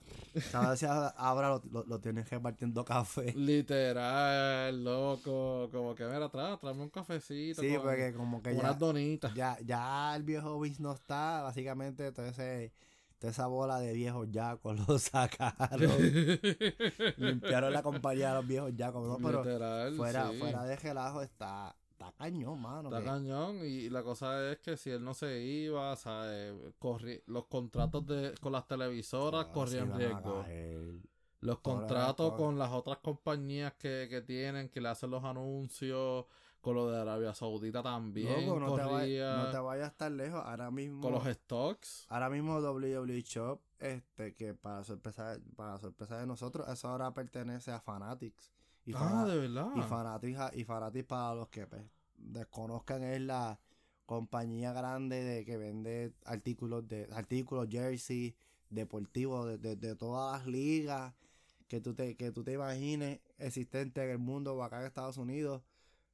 ahora- 0.52 1.08
ahora 1.16 1.48
lo, 1.48 1.62
lo, 1.70 1.84
lo 1.86 1.98
tienen 2.00 2.24
repartiendo 2.26 2.84
café. 2.84 3.32
Literal, 3.34 4.84
loco. 4.84 5.68
Como 5.72 5.94
que, 5.94 6.04
mira, 6.04 6.26
atrás, 6.26 6.58
tráeme 6.60 6.82
un 6.82 6.90
cafecito. 6.90 7.62
Sí, 7.62 7.72
con- 7.74 7.82
porque 7.82 8.12
como 8.12 8.42
que 8.42 8.54
ya, 8.54 8.60
unas 8.60 8.78
donitas. 8.78 9.34
ya, 9.34 9.56
ya 9.64 10.14
el 10.16 10.22
viejo 10.24 10.58
Vince 10.60 10.82
no 10.82 10.92
está, 10.92 11.42
básicamente 11.42 12.12
ese, 12.28 12.72
toda 13.18 13.30
esa 13.32 13.46
bola 13.46 13.78
de 13.80 13.92
viejos 13.92 14.28
yacos 14.30 14.78
lo 14.88 14.98
sacaron, 14.98 15.90
limpiaron 17.16 17.72
la 17.72 17.82
compañía 17.82 18.28
de 18.30 18.34
los 18.36 18.46
viejos 18.46 18.72
yacos, 18.74 19.06
¿no? 19.06 19.16
pero 19.26 19.42
Literal, 19.44 19.96
fuera, 19.96 20.30
sí. 20.30 20.38
fuera 20.38 20.64
de 20.64 20.76
relajo 20.76 21.22
está, 21.22 21.74
está 21.90 22.12
cañón, 22.12 22.60
mano. 22.60 22.88
Está 22.88 23.00
que- 23.00 23.06
cañón 23.06 23.58
y 23.64 23.90
la 23.90 24.02
cosa 24.02 24.52
es 24.52 24.58
que 24.58 24.76
si 24.76 24.90
él 24.90 25.02
no 25.02 25.14
se 25.14 25.40
iba, 25.40 25.94
¿sabes? 25.96 26.54
Corri- 26.78 27.22
los 27.26 27.46
contratos 27.46 28.06
de 28.06 28.34
con 28.40 28.52
las 28.52 28.66
televisoras 28.66 29.46
Ah, 29.48 29.52
corrían 29.52 29.96
riesgo. 29.98 30.44
Los 31.40 31.60
contratos 31.60 32.32
con 32.34 32.58
las 32.58 32.72
otras 32.72 32.98
compañías 32.98 33.74
que, 33.74 34.08
que 34.10 34.22
tienen, 34.22 34.68
que 34.70 34.80
le 34.80 34.88
hacen 34.88 35.10
los 35.10 35.22
anuncios, 35.22 36.24
con 36.68 36.76
lo 36.76 36.90
de 36.90 37.00
Arabia 37.00 37.34
Saudita 37.34 37.82
también 37.82 38.46
Loco, 38.46 38.60
no 38.60 38.74
te, 38.74 38.82
vayas, 38.82 38.90
corría, 38.90 39.36
no 39.44 39.50
te 39.50 39.58
vayas 39.58 39.96
tan 39.96 40.16
lejos, 40.18 40.42
ahora 40.44 40.70
mismo, 40.70 41.00
con 41.00 41.12
los 41.12 41.24
stocks. 41.26 42.06
ahora 42.10 42.28
mismo 42.28 42.58
WWE 42.58 43.22
Shop, 43.22 43.60
este, 43.78 44.34
que 44.34 44.52
para 44.54 44.84
sorpresa, 44.84 45.38
para 45.56 45.78
sorpresa 45.78 46.18
de 46.18 46.26
nosotros, 46.26 46.68
eso 46.68 46.88
ahora 46.88 47.12
pertenece 47.14 47.72
a 47.72 47.80
Fanatics. 47.80 48.50
Y 48.84 48.92
ah, 48.94 48.98
Fana- 48.98 49.26
de 49.26 49.38
verdad. 49.38 49.68
Y 49.76 49.80
Fanatics, 49.82 50.40
y 50.56 50.64
Fanatics 50.64 51.06
para 51.06 51.34
los 51.34 51.48
que 51.48 51.66
pues, 51.66 51.82
desconozcan 52.16 53.02
es 53.02 53.20
la 53.20 53.58
compañía 54.06 54.72
grande 54.72 55.22
de 55.22 55.44
que 55.44 55.56
vende 55.56 56.12
artículos 56.24 56.86
de 56.88 57.08
artículos 57.12 57.68
jersey 57.70 58.34
deportivos 58.70 59.46
de, 59.46 59.58
de- 59.58 59.76
de 59.76 59.96
todas 59.96 60.38
las 60.38 60.46
ligas 60.46 61.14
que 61.68 61.80
tú 61.80 61.94
te 61.94 62.16
que 62.16 62.32
tú 62.32 62.42
te 62.44 62.52
imagines 62.54 63.20
existentes 63.38 64.02
en 64.04 64.10
el 64.10 64.18
mundo 64.18 64.54
o 64.54 64.62
acá 64.62 64.80
en 64.80 64.86
Estados 64.86 65.18
Unidos 65.18 65.62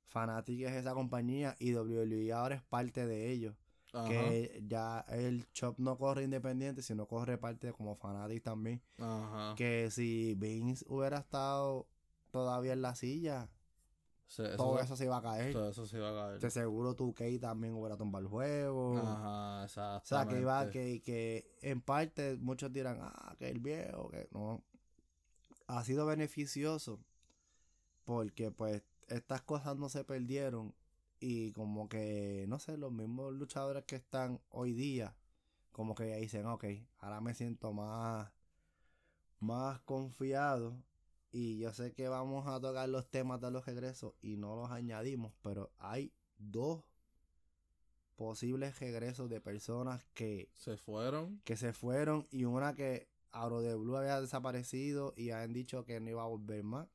Fanatics 0.06 0.64
es 0.68 0.72
esa 0.76 0.94
compañía 0.94 1.56
y 1.58 1.72
WWE 1.74 2.32
ahora 2.32 2.54
es 2.56 2.62
parte 2.62 3.06
de 3.06 3.30
ellos 3.30 3.54
Ajá, 3.92 4.08
que 4.08 4.62
ya 4.66 5.00
el 5.08 5.46
shop 5.52 5.76
no 5.78 5.96
corre 5.96 6.24
independiente 6.24 6.82
sino 6.82 7.06
corre 7.06 7.38
parte 7.38 7.72
como 7.72 7.94
Fanatics 7.96 8.42
también 8.42 8.82
ajá. 8.98 9.54
que 9.56 9.90
si 9.90 10.34
Vince 10.34 10.84
hubiera 10.88 11.18
estado 11.18 11.86
todavía 12.30 12.72
en 12.72 12.82
la 12.82 12.94
silla 12.94 13.48
eso, 14.26 14.56
todo 14.56 14.78
se- 14.78 14.84
eso 14.84 14.96
se 14.96 15.04
iba 15.04 15.18
a 15.18 15.22
caer. 15.22 15.52
todo 15.52 15.68
eso 15.70 15.86
se 15.86 15.96
iba 15.98 16.10
a 16.10 16.26
caer. 16.28 16.40
De 16.40 16.50
seguro 16.50 16.94
tu 16.96 17.14
Key 17.14 17.38
también 17.38 17.74
hubiera 17.74 17.96
tumbado 17.96 18.22
el 18.24 18.28
juego. 18.28 18.98
Ajá, 18.98 19.60
O 19.60 19.64
exactamente. 19.64 20.06
sea, 20.08 20.26
que 20.26 20.40
iba, 20.40 20.70
que, 20.70 21.02
que 21.02 21.56
en 21.62 21.80
parte 21.82 22.36
muchos 22.38 22.72
dirán, 22.72 22.98
ah, 23.00 23.36
que 23.38 23.48
el 23.50 23.60
viejo, 23.60 24.08
que 24.08 24.26
no. 24.32 24.64
Ha 25.68 25.84
sido 25.84 26.04
beneficioso 26.06 26.98
porque 28.04 28.50
pues 28.50 28.82
estas 29.08 29.42
cosas 29.42 29.76
no 29.76 29.88
se 29.88 30.04
perdieron 30.04 30.74
y 31.20 31.52
como 31.52 31.88
que, 31.88 32.44
no 32.48 32.58
sé, 32.58 32.76
los 32.76 32.92
mismos 32.92 33.32
luchadores 33.34 33.84
que 33.84 33.96
están 33.96 34.40
hoy 34.50 34.72
día, 34.72 35.16
como 35.72 35.94
que 35.94 36.16
dicen, 36.16 36.46
ok, 36.46 36.64
ahora 36.98 37.20
me 37.20 37.34
siento 37.34 37.72
más, 37.72 38.30
más 39.40 39.80
confiado 39.80 40.76
y 41.32 41.58
yo 41.58 41.72
sé 41.72 41.92
que 41.92 42.08
vamos 42.08 42.46
a 42.46 42.60
tocar 42.60 42.88
los 42.88 43.10
temas 43.10 43.40
de 43.40 43.50
los 43.50 43.66
regresos 43.66 44.14
y 44.20 44.36
no 44.36 44.54
los 44.54 44.70
añadimos, 44.70 45.32
pero 45.42 45.72
hay 45.78 46.12
dos 46.38 46.84
posibles 48.16 48.78
regresos 48.78 49.28
de 49.28 49.40
personas 49.40 50.04
que, 50.14 50.48
Se 50.54 50.76
fueron. 50.76 51.40
que 51.44 51.56
se 51.56 51.72
fueron 51.72 52.28
y 52.30 52.44
una 52.44 52.74
que 52.74 53.08
Auro 53.32 53.62
de 53.62 53.74
Blue 53.74 53.96
había 53.96 54.20
desaparecido 54.20 55.12
y 55.16 55.30
han 55.30 55.52
dicho 55.52 55.84
que 55.84 55.98
no 55.98 56.10
iba 56.10 56.22
a 56.22 56.26
volver 56.26 56.62
más. 56.62 56.88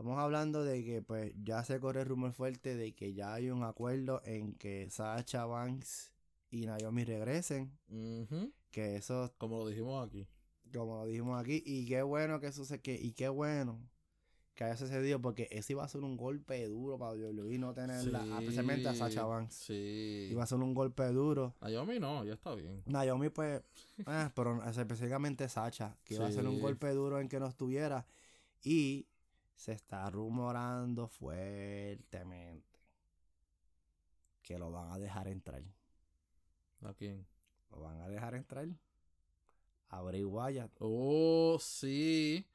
Estamos 0.00 0.18
hablando 0.18 0.64
de 0.64 0.82
que 0.82 1.02
pues 1.02 1.30
ya 1.44 1.62
se 1.62 1.78
corre 1.78 2.00
el 2.00 2.06
rumor 2.06 2.32
fuerte 2.32 2.74
de 2.74 2.94
que 2.94 3.12
ya 3.12 3.34
hay 3.34 3.50
un 3.50 3.62
acuerdo 3.64 4.22
en 4.24 4.54
que 4.54 4.88
Sacha 4.88 5.44
Banks 5.44 6.10
y 6.50 6.64
Naomi 6.64 7.04
regresen. 7.04 7.70
Que 8.70 8.96
eso, 8.96 9.30
Como 9.36 9.58
lo 9.58 9.68
dijimos 9.68 10.08
aquí. 10.08 10.26
como 10.72 10.96
lo 10.96 11.04
dijimos 11.04 11.38
aquí, 11.38 11.62
y 11.66 11.84
qué 11.84 12.00
bueno 12.00 12.40
que 12.40 12.46
eso 12.46 12.64
se 12.64 12.80
que, 12.80 12.94
y 12.94 13.12
qué 13.12 13.28
bueno 13.28 13.78
que 14.54 14.64
haya 14.64 14.78
sucedido 14.78 15.20
porque 15.20 15.48
eso 15.50 15.74
iba 15.74 15.84
a 15.84 15.88
ser 15.88 16.00
un 16.00 16.16
golpe 16.16 16.66
duro 16.66 16.96
para 16.96 17.12
WWE 17.12 17.58
no 17.58 17.74
tenerla, 17.74 18.22
Sí, 18.22 18.32
especialmente 18.40 18.88
a 18.88 18.94
Sacha 18.94 19.26
Banks. 19.26 19.54
Sí. 19.54 20.28
Iba 20.30 20.44
a 20.44 20.46
ser 20.46 20.60
un 20.60 20.72
golpe 20.72 21.04
duro. 21.08 21.56
Naomi 21.60 21.98
no, 21.98 22.24
ya 22.24 22.32
está 22.32 22.54
bien. 22.54 22.82
Naomi, 22.86 23.28
pues, 23.28 23.60
eh, 23.98 24.30
pero 24.34 24.64
específicamente 24.64 25.46
Sacha, 25.50 25.94
que 26.04 26.14
iba 26.14 26.26
a 26.26 26.32
ser 26.32 26.46
un 26.46 26.58
golpe 26.58 26.88
duro 26.94 27.20
en 27.20 27.28
que 27.28 27.38
no 27.38 27.46
estuviera. 27.46 28.06
Y 28.62 29.06
se 29.60 29.72
está 29.72 30.08
rumorando 30.08 31.06
fuertemente 31.06 32.80
que 34.42 34.58
lo 34.58 34.70
van 34.72 34.90
a 34.90 34.98
dejar 34.98 35.28
entrar. 35.28 35.62
¿A 36.82 36.94
quién? 36.94 37.26
Lo 37.70 37.80
van 37.80 38.00
a 38.00 38.08
dejar 38.08 38.34
entrar. 38.34 38.66
A 39.90 40.00
Bray 40.00 40.24
Wyatt. 40.24 40.72
Oh, 40.80 41.58
sí. 41.60 42.46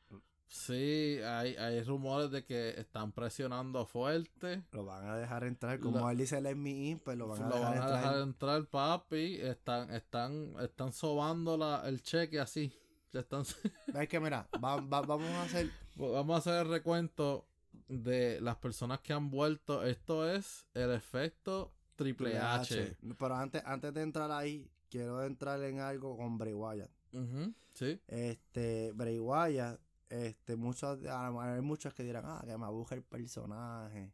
Sí, 0.48 1.20
hay, 1.24 1.56
hay 1.58 1.84
rumores 1.84 2.32
de 2.32 2.44
que 2.44 2.70
están 2.80 3.12
presionando 3.12 3.86
fuerte. 3.86 4.64
Lo 4.72 4.84
van 4.86 5.08
a 5.08 5.16
dejar 5.16 5.44
entrar. 5.44 5.80
Como 5.80 6.10
él 6.10 6.18
dice 6.18 6.42
Me 6.56 6.70
In, 6.72 7.00
pues 7.00 7.18
lo 7.18 7.28
van 7.28 7.44
a 7.44 7.50
Lo 7.50 7.56
dejar 7.56 7.62
van 7.62 7.74
a 7.78 7.84
entrar. 7.84 8.02
dejar 8.02 8.22
entrar, 8.22 8.66
papi. 8.66 9.36
Están, 9.42 9.92
están, 9.92 10.56
están 10.60 10.92
sobando 10.92 11.56
la, 11.56 11.88
el 11.88 12.02
cheque 12.02 12.40
así. 12.40 12.74
Están, 13.14 13.44
Es 13.96 14.10
que 14.10 14.20
mira, 14.20 14.48
va- 14.64 14.82
va- 14.82 15.02
vamos 15.02 15.30
a 15.30 15.44
hacer. 15.44 15.70
Vamos 15.96 16.36
a 16.36 16.38
hacer 16.40 16.66
el 16.66 16.72
recuento 16.72 17.48
de 17.88 18.40
las 18.42 18.58
personas 18.58 19.00
que 19.02 19.14
han 19.14 19.30
vuelto. 19.30 19.84
Esto 19.84 20.30
es 20.30 20.66
el 20.74 20.92
efecto 20.92 21.74
Triple 21.96 22.38
H. 22.38 22.98
Pero 23.18 23.36
antes, 23.36 23.62
antes 23.66 23.94
de 23.94 24.02
entrar 24.02 24.32
ahí, 24.32 24.70
quiero 24.90 25.24
entrar 25.24 25.62
en 25.64 25.80
algo 25.80 26.18
con 26.18 26.38
Bray 26.38 26.54
Wyatt. 26.54 26.92
Sí. 27.74 28.00
Este, 28.08 28.92
Bray 28.94 29.20
Wyatt, 29.20 29.80
este, 30.10 30.56
muchos, 30.56 31.00
hay 31.06 31.62
muchos 31.62 31.94
que 31.94 32.04
dirán, 32.04 32.24
ah, 32.26 32.44
que 32.46 32.58
me 32.58 32.66
aburre 32.66 32.98
el 32.98 33.04
personaje. 33.04 34.14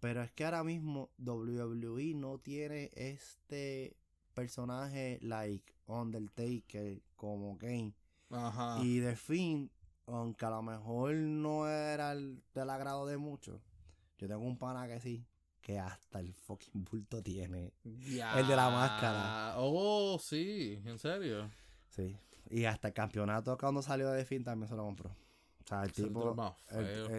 Pero 0.00 0.22
es 0.22 0.30
que 0.32 0.44
ahora 0.44 0.62
mismo 0.62 1.10
WWE 1.18 2.14
no 2.14 2.38
tiene 2.38 2.90
este 2.94 3.96
personaje 4.34 5.18
like 5.22 5.74
Undertaker 5.86 7.02
como 7.16 7.58
Kane. 7.58 7.94
Ajá. 8.30 8.78
Y 8.84 8.98
de 9.00 9.16
fin, 9.16 9.70
aunque 10.08 10.44
a 10.46 10.50
lo 10.50 10.62
mejor 10.62 11.14
no 11.14 11.68
era 11.68 12.12
el 12.12 12.42
del 12.54 12.70
agrado 12.70 13.06
de 13.06 13.18
muchos, 13.18 13.60
yo 14.18 14.28
tengo 14.28 14.42
un 14.42 14.58
pana 14.58 14.86
que 14.88 15.00
sí, 15.00 15.26
que 15.60 15.78
hasta 15.78 16.20
el 16.20 16.32
fucking 16.34 16.84
bulto 16.84 17.22
tiene. 17.22 17.72
El 17.84 18.46
de 18.48 18.56
la 18.56 18.70
máscara. 18.70 19.54
Oh, 19.58 20.18
sí, 20.18 20.80
en 20.84 20.98
serio. 20.98 21.50
Sí. 21.90 22.16
Y 22.50 22.64
hasta 22.64 22.88
el 22.88 22.94
campeonato 22.94 23.56
cuando 23.58 23.82
salió 23.82 24.10
de 24.10 24.24
fin 24.24 24.42
también 24.42 24.68
se 24.68 24.74
lo 24.74 24.84
compró. 24.84 25.10
O 25.10 25.66
sea, 25.68 25.82
el 25.82 25.92
tipo, 25.92 26.56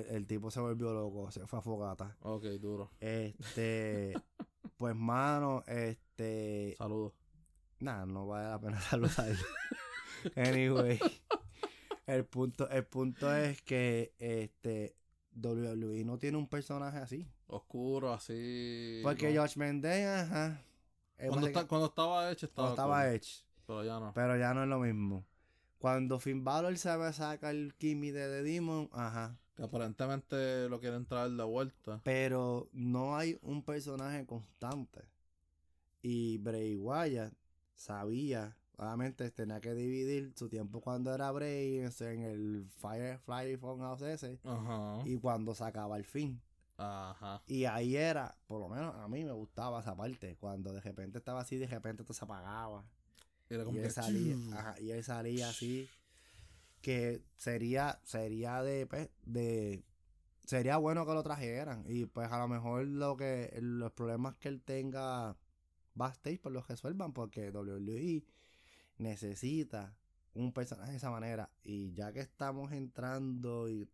el 0.10 0.26
tipo 0.26 0.50
se 0.50 0.60
volvió 0.60 0.92
loco, 0.92 1.30
se 1.30 1.46
fue 1.46 1.60
a 1.60 1.62
fogata. 1.62 2.18
Ok, 2.22 2.46
duro. 2.60 2.92
Este, 3.00 4.14
pues 4.78 4.96
mano, 4.96 5.64
este, 5.68 6.74
Saludos. 6.78 7.14
nada, 7.80 8.08
no 8.08 8.26
vale 8.26 8.50
la 8.50 8.60
pena 8.60 8.82
saludar. 8.82 9.36
anyway, 10.36 11.00
el 12.10 12.26
punto, 12.26 12.70
el 12.70 12.86
punto 12.86 13.34
es 13.36 13.62
que 13.62 14.14
este 14.20 14.96
WWE 15.36 16.04
no 16.06 16.18
tiene 16.18 16.38
un 16.38 16.48
personaje 16.48 16.98
así. 16.98 17.28
Oscuro, 17.48 18.14
así. 18.14 19.00
Porque 19.04 19.34
¿no? 19.34 19.42
Josh 19.42 19.58
Mendez, 19.58 20.06
ajá. 20.06 20.62
Cuando, 21.28 21.68
cuando 21.68 21.88
estaba 21.88 22.32
hecho, 22.32 22.46
estaba. 22.46 22.76
cuando 22.76 22.82
estaba 22.82 23.14
Edge. 23.14 23.44
Pero 23.66 23.84
ya 23.84 24.00
no. 24.00 24.14
Pero 24.14 24.38
ya 24.38 24.54
no 24.54 24.64
es 24.64 24.70
lo 24.70 24.80
mismo. 24.80 25.26
Cuando 25.78 26.20
Finn 26.20 26.44
Balor 26.44 26.78
sabe 26.78 27.12
sacar 27.14 27.56
el 27.56 27.74
Kimi 27.76 28.12
de 28.12 28.28
The 28.28 28.44
Demon, 28.44 28.90
ajá. 28.92 29.38
Que 29.56 29.64
aparentemente 29.64 30.70
lo 30.70 30.80
quieren 30.80 31.06
traer 31.06 31.32
de 31.32 31.44
vuelta. 31.44 32.02
Pero 32.04 32.70
no 32.72 33.18
hay 33.18 33.38
un 33.42 33.64
personaje 33.64 34.26
constante. 34.26 35.02
Y 36.02 36.38
Bray 36.38 36.76
Wyatt 36.76 37.34
sabía, 37.76 38.58
obviamente 38.80 39.30
tenía 39.32 39.60
que 39.60 39.74
dividir 39.74 40.34
su 40.36 40.48
tiempo 40.48 40.80
cuando 40.80 41.14
era 41.14 41.30
Bray 41.32 41.80
en 41.80 42.24
el 42.24 42.66
Firefly 42.80 43.58
Funhouse 43.58 44.02
ese 44.04 44.40
y 45.06 45.18
cuando 45.18 45.54
sacaba 45.54 45.98
el 45.98 46.06
fin. 46.06 46.42
Ajá. 46.78 47.42
Y 47.46 47.66
ahí 47.66 47.98
era, 47.98 48.38
por 48.48 48.62
lo 48.62 48.70
menos 48.70 48.96
a 48.96 49.08
mí 49.10 49.26
me 49.26 49.34
gustaba 49.34 49.82
esa 49.82 49.98
parte, 49.98 50.38
cuando 50.38 50.72
de 50.72 50.80
repente 50.80 51.18
estaba 51.18 51.42
así, 51.42 51.58
de 51.58 51.68
repente 51.68 52.04
todo 52.04 52.14
se 52.14 52.24
apagaba. 52.24 52.86
Era 53.50 53.66
como 53.66 53.78
Y 53.78 53.82
que. 53.82 53.88
él 53.88 53.92
salía, 53.92 54.36
ajá, 54.54 54.80
y 54.80 54.92
él 54.92 55.04
salía 55.04 55.50
así. 55.50 55.90
Que 56.82 57.22
sería, 57.36 58.00
sería 58.06 58.64
de, 58.64 58.88
pues, 58.88 59.10
de, 59.26 59.84
sería 60.46 60.78
bueno 60.78 61.06
que 61.06 61.14
lo 61.14 61.22
trajeran. 61.22 61.84
Y 61.86 62.06
pues 62.06 62.32
a 62.32 62.40
lo 62.40 62.48
mejor 62.48 62.86
lo 62.86 63.18
que, 63.18 63.54
los 63.62 63.92
problemas 63.92 64.36
que 64.38 64.48
él 64.48 64.62
tenga 64.62 65.36
backstage, 65.96 66.40
pues 66.40 66.54
los 66.54 66.66
resuelvan, 66.70 67.12
porque 67.12 67.52
WWE 67.52 68.24
necesita 69.00 69.96
un 70.34 70.54
personaje 70.54 70.92
de 70.92 70.98
esa 70.98 71.10
manera. 71.10 71.50
Y 71.64 71.92
ya 71.94 72.14
que 72.14 72.20
estamos 72.20 72.72
entrando 72.72 73.68
y 73.68 73.90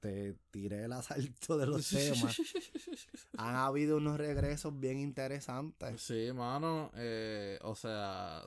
te 0.00 0.34
tiré 0.50 0.84
el 0.84 0.92
asalto 0.92 1.56
de 1.56 1.66
los 1.66 1.88
temas, 1.88 2.36
han 3.38 3.54
habido 3.54 3.96
unos 3.96 4.18
regresos 4.18 4.78
bien 4.78 4.98
interesantes. 4.98 6.00
Sí, 6.00 6.30
mano, 6.34 6.90
eh, 6.94 7.58
o 7.62 7.74
sea, 7.74 8.42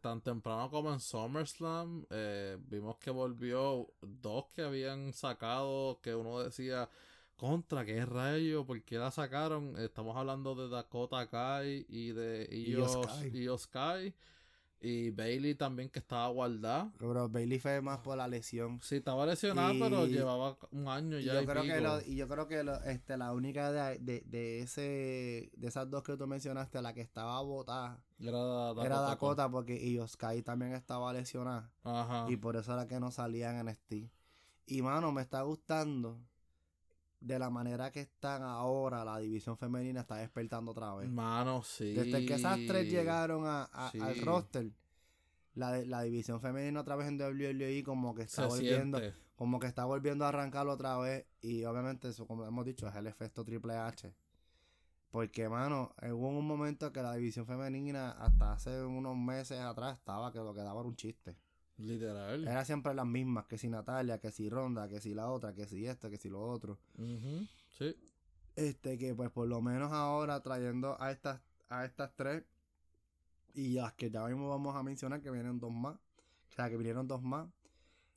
tan 0.00 0.20
temprano 0.20 0.70
como 0.70 0.92
en 0.92 1.00
SummerSlam, 1.00 2.06
eh, 2.10 2.56
vimos 2.68 2.98
que 2.98 3.10
volvió 3.10 3.92
dos 4.00 4.46
que 4.54 4.62
habían 4.62 5.12
sacado, 5.12 6.00
que 6.00 6.14
uno 6.14 6.40
decía, 6.40 6.88
contra, 7.36 7.84
¿qué 7.84 8.06
rayo? 8.06 8.64
¿Por 8.64 8.82
qué 8.84 8.98
la 8.98 9.10
sacaron? 9.10 9.76
Estamos 9.76 10.16
hablando 10.16 10.54
de 10.54 10.68
Dakota 10.68 11.28
Kai 11.28 11.84
y 11.88 12.12
de 12.12 12.48
Io 12.52 12.78
Io 12.78 12.88
Sky. 12.88 13.28
Io 13.32 13.58
Sky, 13.58 14.14
y 14.82 15.10
Bailey 15.10 15.54
también 15.54 15.88
que 15.88 16.00
estaba 16.00 16.26
guardada. 16.28 16.92
Pero 16.98 17.28
Bailey 17.28 17.58
fue 17.60 17.80
más 17.80 17.98
por 18.00 18.16
la 18.16 18.26
lesión. 18.26 18.80
Sí, 18.82 18.96
estaba 18.96 19.24
lesionada, 19.24 19.72
Y- 19.72 19.80
pero 19.80 20.06
llevaba 20.06 20.58
un 20.72 20.88
año 20.88 21.18
Y 21.20 21.24
ya. 21.24 21.34
yo 21.34 21.42
y 21.42 21.46
creo 21.46 21.62
que 21.62 21.80
lo- 21.80 22.00
y 22.02 22.16
yo 22.16 22.26
creo 22.28 22.48
que 22.48 22.64
lo- 22.64 22.82
este, 22.84 23.16
la 23.16 23.32
única 23.32 23.70
de, 23.70 23.98
de, 24.00 24.22
de 24.26 24.60
ese 24.60 25.50
de 25.56 25.68
esas 25.68 25.88
dos 25.88 26.02
que 26.02 26.16
tú 26.16 26.26
mencionaste, 26.26 26.82
la 26.82 26.92
que 26.92 27.00
estaba 27.00 27.40
botada, 27.42 28.02
Era 28.18 28.38
Dakota. 28.38 28.86
era. 28.86 29.00
Dakota 29.02 29.48
porque 29.50 29.76
y 30.34 30.42
también 30.42 30.72
estaba 30.72 31.12
lesionada. 31.12 31.70
Ajá. 31.84 32.26
Y 32.28 32.36
por 32.36 32.56
eso 32.56 32.72
era 32.72 32.86
que 32.88 32.98
no 32.98 33.10
salía 33.12 33.50
en 33.50 33.66
NXT. 33.68 34.10
Y 34.66 34.82
mano, 34.82 35.12
me 35.12 35.22
está 35.22 35.42
gustando 35.42 36.18
de 37.22 37.38
la 37.38 37.50
manera 37.50 37.90
que 37.90 38.00
están 38.00 38.42
ahora, 38.42 39.04
la 39.04 39.18
división 39.18 39.56
femenina 39.56 40.00
está 40.00 40.16
despertando 40.16 40.72
otra 40.72 40.94
vez. 40.94 41.08
Mano, 41.10 41.62
sí. 41.62 41.94
Desde 41.94 42.26
que 42.26 42.34
esas 42.34 42.58
tres 42.66 42.90
llegaron 42.90 43.46
a, 43.46 43.64
a- 43.72 43.88
al 43.88 44.18
roster, 44.20 44.70
la, 45.54 45.76
la 45.84 46.02
división 46.02 46.40
femenina 46.40 46.80
otra 46.80 46.96
vez 46.96 47.08
en 47.08 47.18
WWE 47.20 47.82
como 47.84 48.14
que 48.14 48.22
está 48.22 48.42
se 48.42 48.48
volviendo, 48.48 48.98
siente. 48.98 49.16
como 49.36 49.60
que 49.60 49.66
está 49.66 49.84
volviendo 49.84 50.24
a 50.24 50.28
arrancarlo 50.28 50.72
otra 50.72 50.96
vez. 50.98 51.26
Y 51.40 51.64
obviamente 51.64 52.08
eso, 52.08 52.26
como 52.26 52.44
hemos 52.46 52.64
dicho, 52.64 52.88
es 52.88 52.94
el 52.96 53.06
efecto 53.06 53.44
Triple 53.44 53.76
H. 53.76 54.14
Porque, 55.10 55.46
mano, 55.48 55.94
hubo 56.10 56.28
un 56.28 56.46
momento 56.46 56.90
que 56.90 57.02
la 57.02 57.14
división 57.14 57.46
femenina, 57.46 58.12
hasta 58.12 58.52
hace 58.54 58.82
unos 58.82 59.14
meses 59.16 59.60
atrás, 59.60 59.98
estaba 59.98 60.32
que 60.32 60.38
lo 60.38 60.54
que 60.54 60.60
daba 60.62 60.80
era 60.80 60.88
un 60.88 60.96
chiste. 60.96 61.36
Literal. 61.82 62.46
Era 62.46 62.64
siempre 62.64 62.94
las 62.94 63.06
mismas, 63.06 63.46
que 63.46 63.58
si 63.58 63.68
Natalia, 63.68 64.18
que 64.18 64.30
si 64.30 64.48
Ronda, 64.48 64.88
que 64.88 65.00
si 65.00 65.14
la 65.14 65.28
otra, 65.28 65.52
que 65.52 65.66
si 65.66 65.86
esto, 65.86 66.08
que 66.10 66.16
si 66.16 66.28
lo 66.28 66.42
otro. 66.42 66.78
Sí. 67.76 67.96
Este, 68.54 68.98
que 68.98 69.14
pues 69.14 69.30
por 69.30 69.48
lo 69.48 69.60
menos 69.60 69.92
ahora 69.92 70.40
trayendo 70.42 71.00
a 71.00 71.10
estas, 71.10 71.40
a 71.68 71.84
estas 71.84 72.14
tres, 72.14 72.44
y 73.54 73.74
las 73.74 73.92
que 73.94 74.10
ya 74.10 74.24
mismo 74.26 74.48
vamos 74.48 74.76
a 74.76 74.82
mencionar 74.82 75.20
que 75.20 75.30
vienen 75.30 75.58
dos 75.58 75.72
más. 75.72 75.96
O 75.96 76.54
sea, 76.54 76.68
que 76.68 76.76
vinieron 76.76 77.08
dos 77.08 77.22
más. 77.22 77.48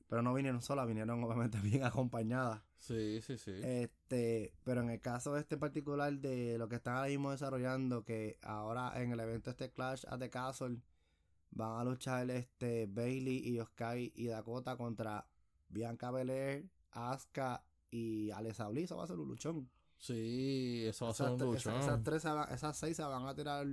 Pero 0.08 0.22
no 0.22 0.34
vinieron 0.34 0.62
solas, 0.62 0.88
vinieron 0.88 1.24
obviamente 1.24 1.60
bien 1.64 1.84
acompañadas. 1.84 2.62
Sí, 2.78 3.20
sí, 3.22 3.38
sí. 3.38 3.52
Este, 3.64 4.54
pero 4.64 4.82
en 4.82 4.92
el 4.92 5.02
caso 5.02 5.38
este 5.38 5.58
particular 5.58 6.14
de 6.14 6.58
lo 6.58 6.70
que 6.70 6.76
están 6.76 6.96
ahora 6.96 7.10
mismo 7.10 7.32
desarrollando, 7.32 8.04
que 8.04 8.38
ahora 8.44 9.02
en 9.02 9.12
el 9.12 9.20
evento 9.20 9.50
este 9.50 9.72
Clash 9.72 10.04
at 10.08 10.20
the 10.20 10.30
Castle 10.30 10.78
van 11.56 11.80
a 11.80 11.84
luchar 11.84 12.30
este 12.30 12.86
Bailey 12.86 13.38
y 13.38 13.60
Sky 13.60 14.12
y 14.16 14.28
Dakota 14.28 14.78
contra 14.78 15.26
Bianca 15.70 16.12
Belair, 16.12 16.70
Asuka 16.92 17.64
y 17.90 18.30
Alexa 18.32 18.68
Bliss. 18.70 18.86
Eso 18.86 18.98
va 18.98 19.06
a 19.06 19.08
ser 19.08 19.18
un 19.18 19.28
luchón. 19.30 19.70
sí, 19.98 20.84
eso 20.86 21.06
va 21.06 21.12
a 21.12 21.14
ser 21.16 21.30
un 21.32 21.40
luchón. 21.40 21.74
esas- 21.76 21.86
esas 21.86 22.04
tres 22.04 22.22
se 22.22 22.30
van- 22.30 22.54
esas 22.54 22.78
seis 22.78 22.96
se 22.98 23.04
van 23.04 23.26
a 23.26 23.34
tirar 23.34 23.66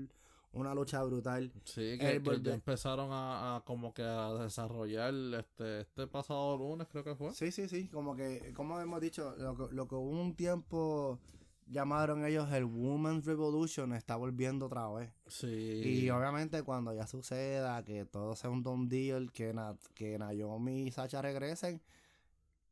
una 0.52 0.74
lucha 0.74 1.02
brutal. 1.02 1.50
Sí, 1.64 1.98
que, 1.98 2.20
ya 2.42 2.54
empezaron 2.54 3.10
a, 3.10 3.56
a 3.56 3.60
como 3.64 3.92
que 3.94 4.02
a 4.02 4.32
desarrollar 4.34 5.12
este, 5.38 5.80
este 5.80 6.06
pasado 6.06 6.56
lunes, 6.58 6.86
creo 6.88 7.02
que 7.04 7.14
fue. 7.14 7.32
Sí, 7.34 7.50
sí, 7.50 7.68
sí. 7.68 7.88
Como 7.88 8.14
que, 8.14 8.52
como 8.54 8.78
hemos 8.80 9.00
dicho, 9.00 9.34
lo 9.38 9.56
que, 9.56 9.74
lo 9.74 9.88
que 9.88 9.94
hubo 9.94 10.10
un 10.10 10.34
tiempo 10.36 11.18
llamaron 11.66 12.24
ellos 12.24 12.50
el 12.52 12.64
Women's 12.64 13.24
Revolution 13.24 13.92
está 13.94 14.16
volviendo 14.16 14.66
otra 14.66 14.88
vez. 14.90 15.10
Sí. 15.26 15.46
Y 15.84 16.10
obviamente 16.10 16.62
cuando 16.62 16.92
ya 16.94 17.06
suceda 17.06 17.82
que 17.84 18.04
todo 18.04 18.34
sea 18.36 18.50
un 18.50 18.62
don 18.62 18.88
deal, 18.88 19.32
que, 19.32 19.52
Na- 19.54 19.76
que 19.94 20.18
Naomi 20.18 20.82
y 20.82 20.90
Sacha 20.90 21.22
regresen. 21.22 21.80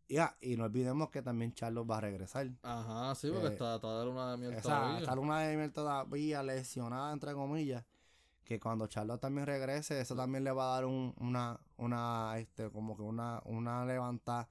Ya, 0.08 0.36
y 0.40 0.56
no 0.56 0.64
olvidemos 0.64 1.08
que 1.10 1.22
también 1.22 1.52
Charlos 1.54 1.88
va 1.88 1.98
a 1.98 2.00
regresar. 2.00 2.50
Ajá, 2.62 3.14
sí, 3.14 3.30
porque 3.30 3.46
Eh, 3.46 3.50
está, 3.52 3.76
está 3.76 3.98
de 4.00 4.04
luna 4.06 4.32
de 4.32 4.36
miel 4.38 4.52
Esa, 4.54 4.62
todavía. 4.62 4.98
esta 4.98 5.14
luna 5.14 5.40
de 5.40 5.56
miel 5.56 5.72
todavía 5.72 6.42
lesionada, 6.42 7.12
entre 7.12 7.32
comillas. 7.32 7.84
Que 8.42 8.58
cuando 8.58 8.88
Charlotte 8.88 9.20
también 9.20 9.46
regrese, 9.46 10.00
eso 10.00 10.16
también 10.16 10.42
le 10.42 10.50
va 10.50 10.70
a 10.72 10.74
dar 10.74 10.84
un, 10.86 11.14
una, 11.18 11.60
una, 11.76 12.36
este, 12.38 12.68
como 12.70 12.96
que 12.96 13.02
una, 13.02 13.40
una 13.44 13.84
levantada 13.84 14.48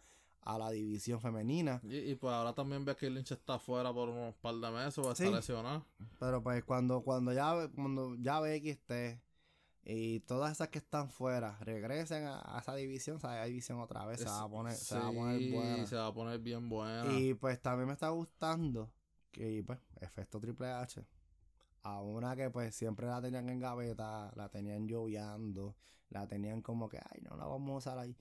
a 0.54 0.58
la 0.58 0.72
división 0.72 1.20
femenina. 1.22 1.80
Y, 1.84 1.98
y 2.12 2.16
pues 2.16 2.34
ahora 2.34 2.54
también 2.54 2.84
ve 2.86 2.96
que 2.96 3.10
Lynch 3.10 3.32
está 3.32 3.56
afuera 3.56 3.94
por 3.94 4.10
unos 4.10 4.36
par 4.36 4.56
de 4.56 4.72
meses, 4.72 5.04
va 5.06 5.12
a 5.12 5.16
Sí. 5.16 5.24
estar 5.24 5.36
lesionado. 5.38 5.86
Pero 6.20 6.42
pues 6.44 6.64
cuando, 6.64 7.02
cuando 7.02 7.34
ya 7.34 7.54
ve- 7.54 7.70
cuando 7.70 8.16
ya 8.16 8.40
Becky 8.40 8.70
esté 8.70 9.22
y 9.84 10.20
todas 10.22 10.52
esas 10.52 10.68
que 10.70 10.78
están 10.80 11.10
fuera 11.10 11.58
regresen 11.62 12.26
a, 12.26 12.40
a 12.58 12.60
esa 12.60 12.76
división, 12.76 13.18
o 13.18 13.20
sea, 13.20 13.36
esa 13.38 13.46
división 13.46 13.80
otra 13.80 14.06
vez 14.06 14.20
se 14.20 14.26
va 14.26 14.44
a 14.44 14.50
poner, 14.50 14.74
se 14.76 14.96
va 14.98 15.08
a 15.08 15.12
poner 15.12 15.40
Sí, 15.40 15.52
buena. 15.52 15.86
se 15.86 15.96
va 15.96 16.08
a 16.08 16.14
poner 16.14 16.40
bien 16.40 16.70
buena. 16.70 17.06
Y 17.20 17.34
pues 17.34 17.62
también 17.62 17.88
me 17.88 17.94
está 17.94 18.10
gustando 18.10 18.92
que 19.32 19.64
pues 19.66 19.80
efecto 20.02 20.40
Triple 20.40 20.68
H 20.72 21.06
a 21.84 22.02
una 22.02 22.36
que 22.36 22.50
pues 22.50 22.76
siempre 22.76 23.08
la 23.08 23.22
tenían 23.22 23.48
en 23.50 23.60
gaveta, 23.60 24.32
la 24.36 24.50
tenían 24.50 24.88
lloviando, 24.88 25.76
la 26.10 26.28
tenían 26.28 26.62
como 26.62 26.90
que 26.90 26.98
ay 26.98 27.22
no 27.22 27.38
la 27.38 27.46
vamos 27.46 27.70
a 27.72 27.78
usar 27.78 28.00
ahí. 28.00 28.16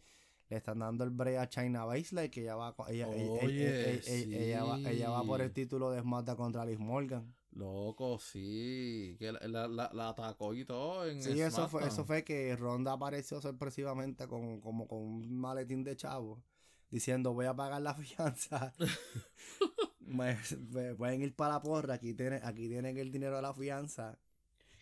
Le 0.49 0.57
están 0.57 0.79
dando 0.79 1.05
el 1.05 1.11
break 1.11 1.37
a 1.39 1.49
China 1.49 1.85
Baszler 1.85 2.31
que 2.31 2.41
ella 2.43 2.57
va 2.57 2.75
ella, 2.89 3.07
ella- 3.15 3.33
Oye, 3.45 4.01
ella- 4.07 4.65
va, 4.65 4.79
ella 4.91 5.11
va 5.11 5.23
por 5.25 5.41
el 5.43 5.53
título 5.53 5.91
de 5.91 6.01
SmackDown 6.01 6.37
contra 6.37 6.65
Liz 6.65 6.79
Morgan. 6.79 7.35
Loco, 7.53 8.19
sí. 8.19 9.17
Que 9.19 9.33
la, 9.33 9.41
la, 9.47 9.69
la- 9.69 9.91
la 9.93 10.09
atacó 10.11 10.55
y 10.55 10.65
todo 10.65 11.07
en 11.07 11.23
Sí, 11.23 11.41
eso 11.41 11.69
fue, 11.69 11.87
eso 11.87 12.05
fue 12.05 12.25
que 12.25 12.55
Ronda 12.57 12.93
apareció 12.93 13.41
sorpresivamente 13.41 14.27
con, 14.27 14.61
como 14.61 14.87
con 14.89 15.01
un 15.01 15.37
maletín 15.39 15.85
de 15.85 15.97
chavo 15.97 16.43
diciendo 16.91 17.35
voy 17.35 17.45
a 17.47 17.55
pagar 17.55 17.83
la 17.83 17.95
fianza. 17.95 18.73
me, 20.01 20.37
me 20.71 20.95
pueden 20.95 21.23
ir 21.23 21.35
para 21.35 21.55
la 21.55 21.61
porra, 21.63 21.95
aquí 21.95 22.15
tienen, 22.15 22.41
aquí 22.45 22.69
tienen 22.69 22.97
el 22.97 23.11
dinero 23.11 23.37
de 23.37 23.43
la 23.43 23.53
fianza. 23.55 24.19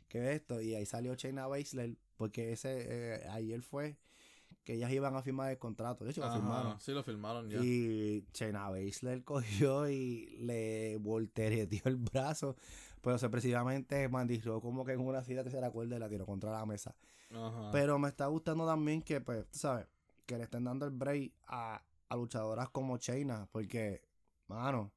Que 0.09 0.33
esto, 0.35 0.61
y 0.61 0.75
ahí 0.75 0.87
salió 0.87 1.15
Shayna 1.15 1.49
Baszler, 1.49 1.97
porque 2.17 2.53
ese 2.53 3.17
eh, 3.17 3.29
ayer 3.31 3.61
fue 3.63 3.97
que 4.67 4.75
ellas 4.75 4.91
iban 4.91 5.15
a 5.15 5.23
firmar 5.23 5.53
el 5.53 5.59
contrato. 5.59 6.05
De 6.05 6.11
hecho, 6.11 6.23
lo 6.23 6.27
Ajá, 6.27 6.37
firmaron. 6.37 6.81
Sí, 6.81 6.91
lo 6.91 7.05
firmaron 7.05 7.49
ya. 7.49 7.63
Y 7.63 8.27
Shayna 8.35 8.69
Baszler 8.69 9.23
cogió 9.25 9.89
y 9.89 10.37
le 10.41 10.97
voltereteó 10.97 11.83
el 11.85 11.95
brazo. 11.97 12.57
Pero 13.01 13.17
sorpresivamente 13.17 14.09
Rose 14.09 14.61
como 14.61 14.85
que 14.85 14.95
en 14.95 15.01
una 15.01 15.23
silla 15.23 15.45
tercera 15.45 15.71
cuerda 15.71 15.95
y 15.95 15.99
la 16.01 16.09
tiró 16.09 16.27
contra 16.27 16.51
la 16.51 16.67
mesa. 16.67 16.97
Ajá. 17.33 17.71
Pero 17.71 17.97
me 18.01 18.09
está 18.09 18.27
gustando 18.27 18.67
también 18.67 19.03
que, 19.03 19.21
pues, 19.21 19.47
tú 19.53 19.59
sabes, 19.61 19.87
que 20.27 20.37
le 20.37 20.43
estén 20.43 20.65
dando 20.65 20.85
el 20.85 20.91
break 20.91 21.33
a, 21.47 21.81
a 22.09 22.17
luchadoras 22.17 22.69
como 22.71 22.97
Shayna. 22.97 23.49
Porque, 23.53 24.03
mano, 24.49 24.91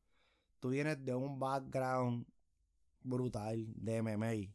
tú 0.59 0.70
vienes 0.70 1.05
de 1.05 1.13
un 1.13 1.38
background 1.38 2.26
brutal 3.03 3.67
de 3.76 4.01
MMA. 4.01 4.51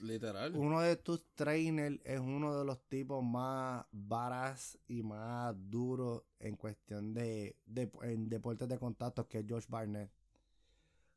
Literal. 0.00 0.56
Uno 0.56 0.80
de 0.80 0.96
tus 0.96 1.22
trainers 1.34 1.98
es 2.04 2.20
uno 2.20 2.58
de 2.58 2.64
los 2.64 2.80
tipos 2.88 3.24
más 3.24 3.86
varas 3.90 4.78
y 4.86 5.02
más 5.02 5.54
duros 5.58 6.22
en 6.38 6.56
cuestión 6.56 7.14
de, 7.14 7.56
de 7.66 7.90
en 8.02 8.28
deportes 8.28 8.68
de 8.68 8.78
contacto 8.78 9.26
que 9.26 9.40
es 9.40 9.46
Josh 9.48 9.66
Barnett. 9.68 10.10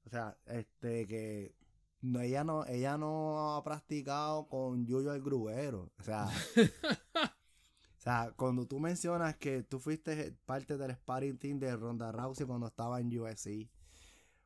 O 0.05 0.09
sea, 0.09 0.37
este 0.45 1.05
que 1.05 1.53
no, 2.01 2.19
ella 2.19 2.43
no, 2.43 2.65
ella 2.65 2.97
no 2.97 3.55
ha 3.55 3.63
practicado 3.63 4.47
con 4.47 4.85
Yuyo 4.85 5.13
el 5.13 5.21
Gruero. 5.21 5.91
O 5.99 6.03
sea, 6.03 6.25
o 7.15 8.01
sea, 8.01 8.33
cuando 8.35 8.65
tú 8.65 8.79
mencionas 8.79 9.35
que 9.37 9.63
tú 9.63 9.79
fuiste 9.79 10.35
parte 10.45 10.77
del 10.77 10.95
sparring 10.95 11.37
team 11.37 11.59
de 11.59 11.75
Ronda 11.75 12.11
Rousey 12.11 12.47
cuando 12.47 12.67
estaba 12.67 12.99
en 12.99 13.17
USC, 13.19 13.69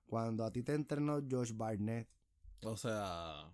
cuando 0.06 0.44
a 0.44 0.52
ti 0.52 0.64
te 0.64 0.74
entrenó 0.74 1.22
Josh 1.30 1.54
Barnett, 1.56 2.10
O 2.62 2.76
sea, 2.76 3.50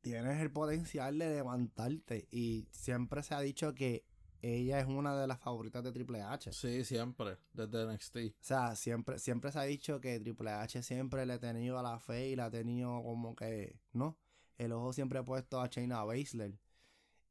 tienes 0.00 0.40
el 0.40 0.50
potencial 0.50 1.18
de 1.18 1.30
levantarte. 1.30 2.28
Y 2.30 2.68
siempre 2.70 3.22
se 3.22 3.34
ha 3.34 3.40
dicho 3.40 3.74
que 3.74 4.04
ella 4.42 4.80
es 4.80 4.86
una 4.86 5.14
de 5.20 5.26
las 5.26 5.38
favoritas 5.38 5.84
de 5.84 5.92
Triple 5.92 6.22
H. 6.22 6.52
sí, 6.52 6.84
siempre. 6.84 7.36
Desde 7.52 7.86
NXT. 7.86 8.16
O 8.16 8.32
sea, 8.40 8.74
siempre, 8.74 9.18
siempre 9.18 9.52
se 9.52 9.58
ha 9.58 9.64
dicho 9.64 10.00
que 10.00 10.18
Triple 10.18 10.50
H 10.50 10.82
siempre 10.82 11.26
le 11.26 11.34
ha 11.34 11.38
tenido 11.38 11.78
a 11.78 11.82
la 11.82 11.98
fe 11.98 12.30
y 12.30 12.36
le 12.36 12.42
ha 12.42 12.50
tenido 12.50 13.02
como 13.02 13.36
que, 13.36 13.78
¿no? 13.92 14.16
El 14.56 14.72
ojo 14.72 14.92
siempre 14.92 15.18
ha 15.18 15.24
puesto 15.24 15.60
a 15.60 15.68
Shayna 15.68 16.04
Baszler. 16.04 16.58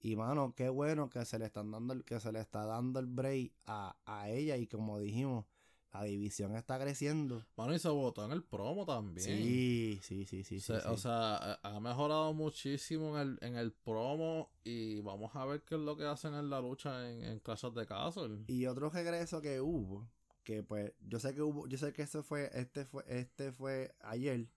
Y 0.02 0.16
mano, 0.16 0.54
qué 0.56 0.70
bueno 0.70 1.10
que 1.10 1.26
se 1.26 1.38
le 1.40 1.46
están 1.46 1.72
dando 1.72 1.94
el, 1.94 2.06
que 2.06 2.20
se 2.20 2.32
le 2.32 2.40
está 2.40 2.66
dando 2.66 3.00
el 3.00 3.08
break 3.08 3.54
a, 3.66 3.98
a 4.06 4.30
ella. 4.30 4.58
Y 4.58 4.68
como 4.68 5.00
dijimos, 5.00 5.46
la 5.92 6.04
división 6.04 6.56
está 6.56 6.80
creciendo. 6.80 7.46
Mano, 7.56 7.74
y 7.74 7.80
se 7.80 7.90
votó 7.90 8.24
en 8.26 8.32
el 8.32 8.44
promo 8.44 8.86
también. 8.86 9.26
Sí, 9.26 10.00
sí, 10.04 10.26
sí, 10.26 10.44
sí. 10.44 10.60
sí, 10.60 10.60
Se- 10.60 10.80
sí. 10.82 10.88
O 10.88 10.98
sea, 10.98 11.36
ha 11.38 11.60
ha 11.64 11.80
mejorado 11.80 12.34
muchísimo 12.34 13.20
en 13.20 13.30
el, 13.30 13.40
en 13.42 13.56
el 13.56 13.72
promo 13.74 14.52
y 14.64 15.02
vamos 15.02 15.36
a 15.36 15.46
ver 15.46 15.64
qué 15.64 15.76
es 15.76 15.82
lo 15.82 15.98
que 15.98 16.06
hacen 16.06 16.34
en 16.36 16.50
la 16.50 16.60
lucha 16.62 17.10
en, 17.10 17.24
en 17.24 17.40
Clash 17.40 17.66
of 17.66 17.76
the 17.76 17.86
Castle. 17.86 18.44
Y 18.48 18.66
otro 18.68 18.90
regreso 18.90 19.42
que 19.42 19.60
hubo, 19.62 20.08
que 20.44 20.62
pues, 20.64 20.94
yo 21.02 21.20
sé 21.20 21.34
que 21.34 21.42
hubo, 21.42 21.68
yo 21.68 21.78
sé 21.78 21.92
que 21.94 22.04
eso 22.04 22.22
fue, 22.24 22.50
este 22.54 22.86
fue, 22.86 23.04
este 23.08 23.52
fue 23.52 23.96
ayer, 24.02 24.48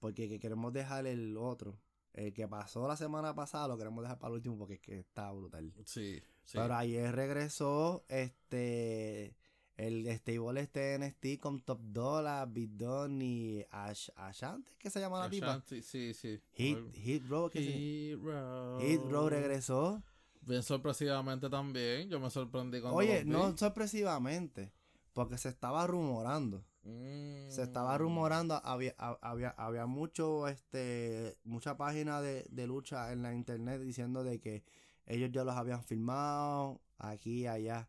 porque 0.00 0.28
que 0.28 0.40
queremos 0.40 0.72
dejar 0.72 1.06
el 1.06 1.36
otro. 1.36 1.78
El 2.12 2.32
que 2.32 2.46
pasó 2.46 2.86
la 2.86 2.96
semana 2.96 3.34
pasada 3.34 3.66
lo 3.66 3.76
queremos 3.76 4.02
dejar 4.02 4.18
para 4.20 4.30
el 4.30 4.36
último 4.36 4.56
porque 4.56 4.74
es 4.74 4.80
que 4.80 4.98
está 5.00 5.32
brutal. 5.32 5.72
Sí, 5.84 6.22
sí. 6.44 6.58
Pero 6.58 6.74
ayer 6.74 7.12
regresó 7.12 8.04
este 8.08 9.34
el 9.76 10.06
stable 10.18 10.60
este 10.60 10.96
NXT 10.98 11.40
con 11.40 11.60
Top 11.62 11.80
Dollar, 11.82 12.48
Big 12.48 12.76
Don 12.76 13.20
y 13.20 13.64
Ash, 13.70 14.08
Ashanti, 14.16 14.72
¿qué 14.78 14.88
se 14.90 15.00
llama 15.00 15.20
la 15.20 15.28
tipa? 15.30 15.46
Ashanti, 15.46 15.82
sí, 15.82 16.14
sí. 16.14 16.40
Hit, 16.52 16.78
Hit 16.94 17.26
Row, 17.28 17.50
¿qué 17.50 17.58
se- 17.60 18.10
Hero. 18.12 18.78
Hit 18.80 19.00
Row 19.10 19.28
regresó. 19.28 20.02
Bien 20.42 20.62
sorpresivamente 20.62 21.48
también. 21.48 22.08
Yo 22.10 22.20
me 22.20 22.28
sorprendí 22.30 22.80
cuando 22.80 22.98
Oye, 22.98 23.24
no 23.24 23.56
sorpresivamente, 23.56 24.72
porque 25.12 25.38
se 25.38 25.48
estaba 25.48 25.86
rumorando. 25.86 26.64
Mm. 26.86 27.48
se 27.50 27.62
estaba 27.62 27.96
rumorando, 27.96 28.60
había, 28.62 28.94
ha- 28.98 29.18
había, 29.22 29.48
había 29.56 29.86
mucho, 29.86 30.48
este, 30.48 31.38
mucha 31.42 31.78
página 31.78 32.20
de, 32.20 32.44
de 32.50 32.66
lucha 32.66 33.10
en 33.12 33.22
la 33.22 33.32
internet 33.32 33.80
diciendo 33.80 34.22
de 34.22 34.38
que 34.38 34.64
ellos 35.06 35.30
ya 35.32 35.44
los 35.44 35.54
habían 35.56 35.82
filmado 35.82 36.82
aquí 36.98 37.40
y 37.44 37.46
allá. 37.46 37.88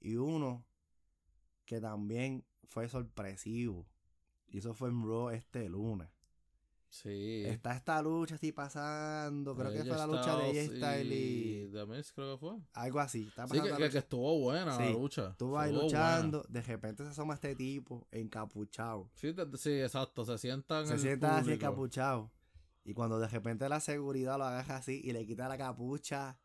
Y 0.00 0.16
uno 0.16 0.64
que 1.72 1.80
también 1.80 2.44
fue 2.64 2.88
sorpresivo. 2.88 3.86
Y 4.48 4.58
eso 4.58 4.74
fue 4.74 4.90
en 4.90 5.02
Raw 5.02 5.30
este 5.30 5.68
lunes. 5.68 6.08
Sí. 6.90 7.44
Está 7.46 7.74
esta 7.74 8.02
lucha 8.02 8.34
así 8.34 8.52
pasando. 8.52 9.56
Creo 9.56 9.72
que 9.72 9.78
fue 9.84 9.96
la 9.96 10.06
lucha 10.06 10.36
de 10.36 10.42
AJ 10.60 10.66
Styles 10.76 11.06
y 11.10 11.68
The 11.72 11.86
Miz, 11.86 12.12
creo 12.12 12.34
que 12.34 12.38
fue. 12.38 12.56
algo 12.74 13.00
así. 13.00 13.28
Está 13.28 13.46
Sí, 13.46 13.56
pasando 13.56 13.76
que, 13.76 13.82
la 13.82 13.88
que- 13.90 13.98
estuvo 13.98 14.40
buena 14.40 14.66
la 14.66 14.76
Sí, 14.86 14.92
lucha. 14.92 15.28
Estuvo 15.30 15.58
ahí 15.58 15.72
luchando. 15.72 16.44
De 16.50 16.60
repente 16.60 17.02
se 17.04 17.08
asoma 17.10 17.32
este 17.34 17.54
tipo 17.56 18.06
encapuchado. 18.10 19.04
buena. 19.04 19.10
Sí, 19.14 19.32
te- 19.32 19.56
sí, 19.56 19.80
exacto. 19.80 20.26
Se 20.26 20.36
sientan. 20.36 20.86
se 20.86 20.94
el 20.94 21.00
sienta 21.00 21.38
así 21.38 21.52
encapuchado. 21.52 22.30
Y 22.84 22.92
cuando 22.92 23.18
de 23.18 23.28
repente 23.28 23.66
la 23.70 23.80
seguridad 23.80 24.36
lo 24.36 24.44
agarra 24.44 24.76
así 24.76 25.00
y 25.02 25.12
le 25.12 25.24
quita 25.24 25.48
la 25.48 25.56
capucha, 25.56 26.36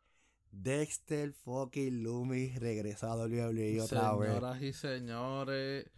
Dexter 0.50 1.32
fucking 1.32 2.02
Loomis 2.02 2.58
regresó 2.58 3.12
a 3.12 3.16
WWE 3.16 3.80
otra 3.80 4.16
vez. 4.16 4.28
Señoras 4.28 4.62
y 4.62 4.72
señores. 4.72 5.90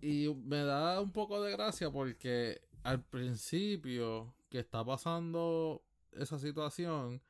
Y 0.00 0.34
me 0.44 0.62
da 0.62 1.00
un 1.00 1.12
poco 1.12 1.42
de 1.42 1.52
gracia 1.52 1.90
porque 1.90 2.60
al 2.82 3.02
principio 3.02 4.34
que 4.48 4.60
está 4.60 4.84
pasando 4.84 5.82
esa 6.12 6.38
situación, 6.38 7.20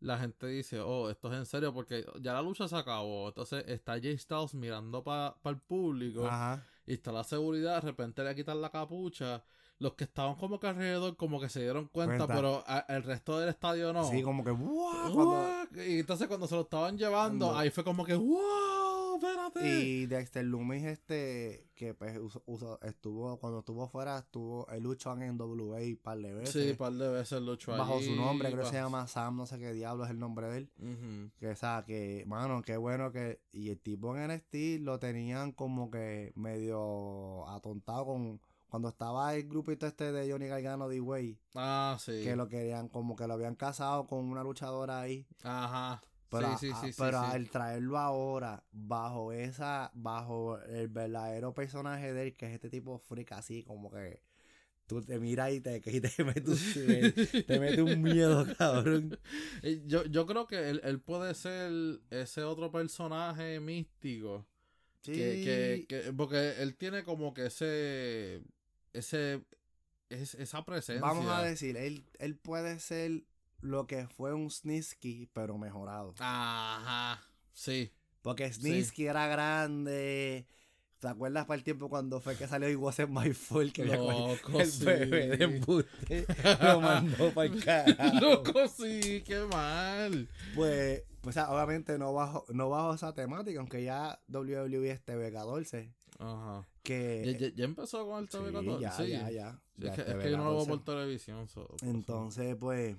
la 0.00 0.18
gente 0.18 0.46
dice, 0.46 0.80
oh, 0.80 1.10
esto 1.10 1.32
es 1.32 1.38
en 1.38 1.46
serio 1.46 1.72
porque 1.72 2.04
ya 2.20 2.34
la 2.34 2.42
lucha 2.42 2.68
se 2.68 2.76
acabó. 2.76 3.28
Entonces 3.28 3.64
está 3.66 3.92
Jay 4.00 4.16
Styles 4.18 4.54
mirando 4.54 5.02
para 5.02 5.36
el 5.44 5.58
público 5.58 6.26
Ajá. 6.26 6.66
y 6.86 6.94
está 6.94 7.12
la 7.12 7.24
seguridad, 7.24 7.76
de 7.76 7.88
repente 7.88 8.22
le 8.24 8.34
quitan 8.34 8.60
la 8.60 8.70
capucha. 8.70 9.44
Los 9.78 9.92
que 9.94 10.04
estaban 10.04 10.36
como 10.36 10.58
que 10.58 10.68
alrededor 10.68 11.16
como 11.16 11.38
que 11.40 11.48
se 11.50 11.60
dieron 11.60 11.86
cuenta, 11.88 12.16
Cuenta. 12.16 12.34
pero 12.34 12.64
a- 12.66 12.86
el 12.88 13.02
resto 13.02 13.38
del 13.38 13.50
estadio 13.50 13.92
no. 13.92 14.08
Sí, 14.10 14.22
como 14.22 14.42
que. 14.42 14.50
What? 14.52 15.12
Cuando- 15.12 15.46
Y 15.86 15.98
entonces 16.00 16.28
cuando 16.28 16.46
se 16.46 16.54
lo 16.54 16.62
estaban 16.62 16.96
llevando, 16.96 17.46
Cuando- 17.46 17.58
ahí 17.60 17.68
fue 17.70 17.84
como 17.84 18.02
que, 18.04 18.14
wow, 18.14 19.16
espérate. 19.16 19.68
Y 19.84 20.06
Dexter 20.06 20.44
Loomis, 20.46 20.82
este, 20.84 21.68
que 21.74 21.92
pues 21.92 22.18
usó- 22.46 22.78
estuvo, 22.82 23.38
cuando 23.38 23.58
estuvo 23.58 23.86
fuera, 23.88 24.18
estuvo, 24.18 24.66
él 24.70 24.82
luchó 24.82 25.12
en 25.12 25.22
NWA 25.36 25.78
un 25.80 25.96
par 26.02 26.18
de 26.18 26.32
veces. 26.32 26.52
Sí, 26.64 26.70
un 26.70 26.76
par 26.78 26.92
de 26.94 27.08
veces 27.10 27.42
luchó 27.42 27.72
bajo 27.72 27.96
allí, 27.96 28.06
su 28.06 28.16
nombre, 28.16 28.48
creo 28.50 28.64
que 28.64 28.70
se 28.70 28.76
bajo- 28.76 28.86
llama 28.86 29.06
Sam, 29.08 29.36
no 29.36 29.44
sé 29.44 29.58
qué 29.58 29.72
diablo 29.74 30.04
es 30.04 30.10
el 30.10 30.18
nombre 30.18 30.48
de 30.48 30.56
él. 30.58 31.32
Que, 31.38 31.48
o 31.48 31.56
sea, 31.56 31.84
que, 31.86 32.24
mano, 32.26 32.62
qué 32.62 32.78
bueno 32.78 33.12
que. 33.12 33.40
Y 33.52 33.68
el 33.68 33.78
tipo 33.78 34.16
en 34.16 34.22
NXT 34.30 34.78
lo 34.80 34.98
tenían 34.98 35.52
como 35.52 35.90
que 35.90 36.32
medio 36.34 37.46
atontado 37.48 38.06
con. 38.06 38.40
Cuando 38.68 38.88
estaba 38.88 39.34
el 39.34 39.48
grupito 39.48 39.86
este 39.86 40.10
de 40.12 40.30
Johnny 40.30 40.46
Gargano 40.48 40.88
de 40.88 41.00
Way, 41.00 41.38
Ah, 41.54 41.96
sí. 42.00 42.22
que 42.24 42.34
lo 42.36 42.48
querían, 42.48 42.88
como 42.88 43.14
que 43.16 43.26
lo 43.26 43.34
habían 43.34 43.54
casado 43.54 44.06
con 44.06 44.24
una 44.28 44.42
luchadora 44.42 45.00
ahí. 45.00 45.26
Ajá. 45.42 46.02
Pero, 46.28 46.58
sí, 46.58 46.70
sí, 46.82 46.90
sí, 46.92 46.96
pero 46.98 47.20
al 47.20 47.48
traerlo 47.48 47.96
ahora, 47.98 48.64
bajo 48.72 49.32
esa, 49.32 49.92
bajo 49.94 50.58
el 50.60 50.88
verdadero 50.88 51.54
personaje 51.54 52.12
de 52.12 52.22
él, 52.24 52.36
que 52.36 52.46
es 52.46 52.52
este 52.54 52.68
tipo 52.68 52.98
freak 52.98 53.30
así, 53.32 53.62
como 53.62 53.90
que 53.92 54.20
tú 54.88 55.00
te 55.02 55.20
miras 55.20 55.52
y 55.52 55.60
te, 55.60 55.76
y 55.86 56.00
te 56.00 56.24
mete 56.24 56.50
un, 56.50 56.56
te 57.46 57.60
mete 57.60 57.80
un 57.82 58.02
miedo, 58.02 58.44
cabrón. 58.58 59.16
Eh, 59.62 59.82
Yo, 59.86 60.04
yo 60.06 60.26
creo 60.26 60.48
que 60.48 60.68
él, 60.68 60.80
él 60.82 61.00
puede 61.00 61.32
ser 61.34 61.70
ese 62.10 62.42
otro 62.42 62.72
personaje 62.72 63.60
místico. 63.60 64.44
Sí. 65.02 65.12
Que, 65.12 65.86
que, 65.88 66.02
que- 66.02 66.12
porque 66.12 66.60
él 66.60 66.76
tiene 66.76 67.04
como 67.04 67.32
que 67.32 67.46
ese. 67.46 68.42
Ese. 68.96 69.42
es- 70.08 70.34
esa 70.34 70.64
presencia. 70.64 71.00
Vamos 71.00 71.26
a 71.28 71.42
decir, 71.42 71.76
él, 71.76 72.04
él 72.18 72.36
puede 72.36 72.78
ser 72.78 73.24
lo 73.60 73.86
que 73.86 74.06
fue 74.08 74.34
un 74.34 74.50
Snitsky, 74.50 75.28
pero 75.32 75.58
mejorado. 75.58 76.14
Ajá. 76.18 77.22
Sí. 77.52 77.92
Porque 78.22 78.52
Snitsky 78.52 79.06
era 79.06 79.26
grande. 79.26 80.46
¿Te 80.98 81.08
acuerdas 81.08 81.44
para 81.44 81.58
el 81.58 81.62
tiempo 81.64 81.88
cuando 81.90 82.20
fue 82.20 82.36
que 82.36 82.48
salió 82.48 82.70
y 82.70 82.74
Wasn't 82.74 83.10
My 83.10 83.32
Fault? 83.34 83.72
Que 83.72 83.84
Loco, 83.84 84.60
el 84.60 84.66
sí. 84.70 84.84
bebé 84.84 85.36
de 85.36 85.44
embuste 85.44 86.26
lo 86.62 86.80
mandó 86.80 87.30
para 87.34 87.52
el 87.52 87.62
carajo. 87.64 88.20
Loco, 88.20 88.66
sí, 88.68 89.22
qué 89.26 89.40
mal. 89.40 90.28
Pues, 90.54 91.02
pues 91.20 91.36
o 91.36 91.40
sea, 91.40 91.50
obviamente 91.50 91.98
no 91.98 92.12
bajo, 92.14 92.46
no 92.48 92.70
bajo 92.70 92.94
esa 92.94 93.12
temática, 93.14 93.60
aunque 93.60 93.84
ya 93.84 94.18
WWE 94.28 94.90
es 94.90 95.04
TV14. 95.04 95.92
Ajá. 96.18 96.66
Que, 96.82 97.22
¿Ya, 97.24 97.38
ya, 97.48 97.54
ya 97.54 97.64
empezó 97.64 98.06
con 98.06 98.22
el 98.22 98.28
sí, 98.28 98.36
TV14? 98.38 98.80
ya, 98.80 98.92
sí. 98.92 99.08
ya, 99.10 99.30
ya, 99.30 99.60
Sí, 99.78 99.82
ya 99.82 99.88
es, 99.88 99.94
que, 99.94 100.00
es 100.02 100.16
que 100.16 100.30
yo 100.30 100.36
no 100.36 100.44
lo 100.44 100.56
veo 100.56 100.64
TV14. 100.64 100.66
por 100.66 100.84
televisión. 100.84 101.48
so- 101.48 101.66
por. 101.66 101.88
Entonces, 101.88 102.56
pues, 102.56 102.96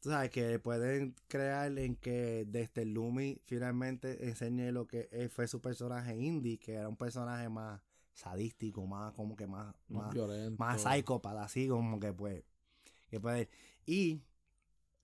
tú 0.00 0.10
sabes 0.10 0.30
que 0.30 0.58
pueden 0.58 1.14
crear 1.28 1.76
en 1.78 1.96
que 1.96 2.44
desde 2.46 2.84
Lumi 2.84 3.40
finalmente 3.44 4.26
enseñe 4.28 4.70
lo 4.72 4.86
que 4.86 5.08
eh, 5.12 5.28
fue 5.28 5.48
su 5.48 5.60
personaje 5.60 6.16
indie, 6.16 6.58
que 6.58 6.74
era 6.74 6.88
un 6.88 6.96
personaje 6.96 7.48
más 7.48 7.80
sadístico, 8.12 8.86
más 8.86 9.12
como 9.14 9.36
que 9.36 9.46
más, 9.46 9.74
más 9.88 10.06
más, 10.06 10.14
violento. 10.14 10.62
más 10.62 10.82
psicópata, 10.82 11.44
así 11.44 11.68
como 11.68 11.98
que 12.00 12.12
pues, 12.12 12.44
que 13.10 13.20
puede. 13.20 13.48
Y 13.86 14.22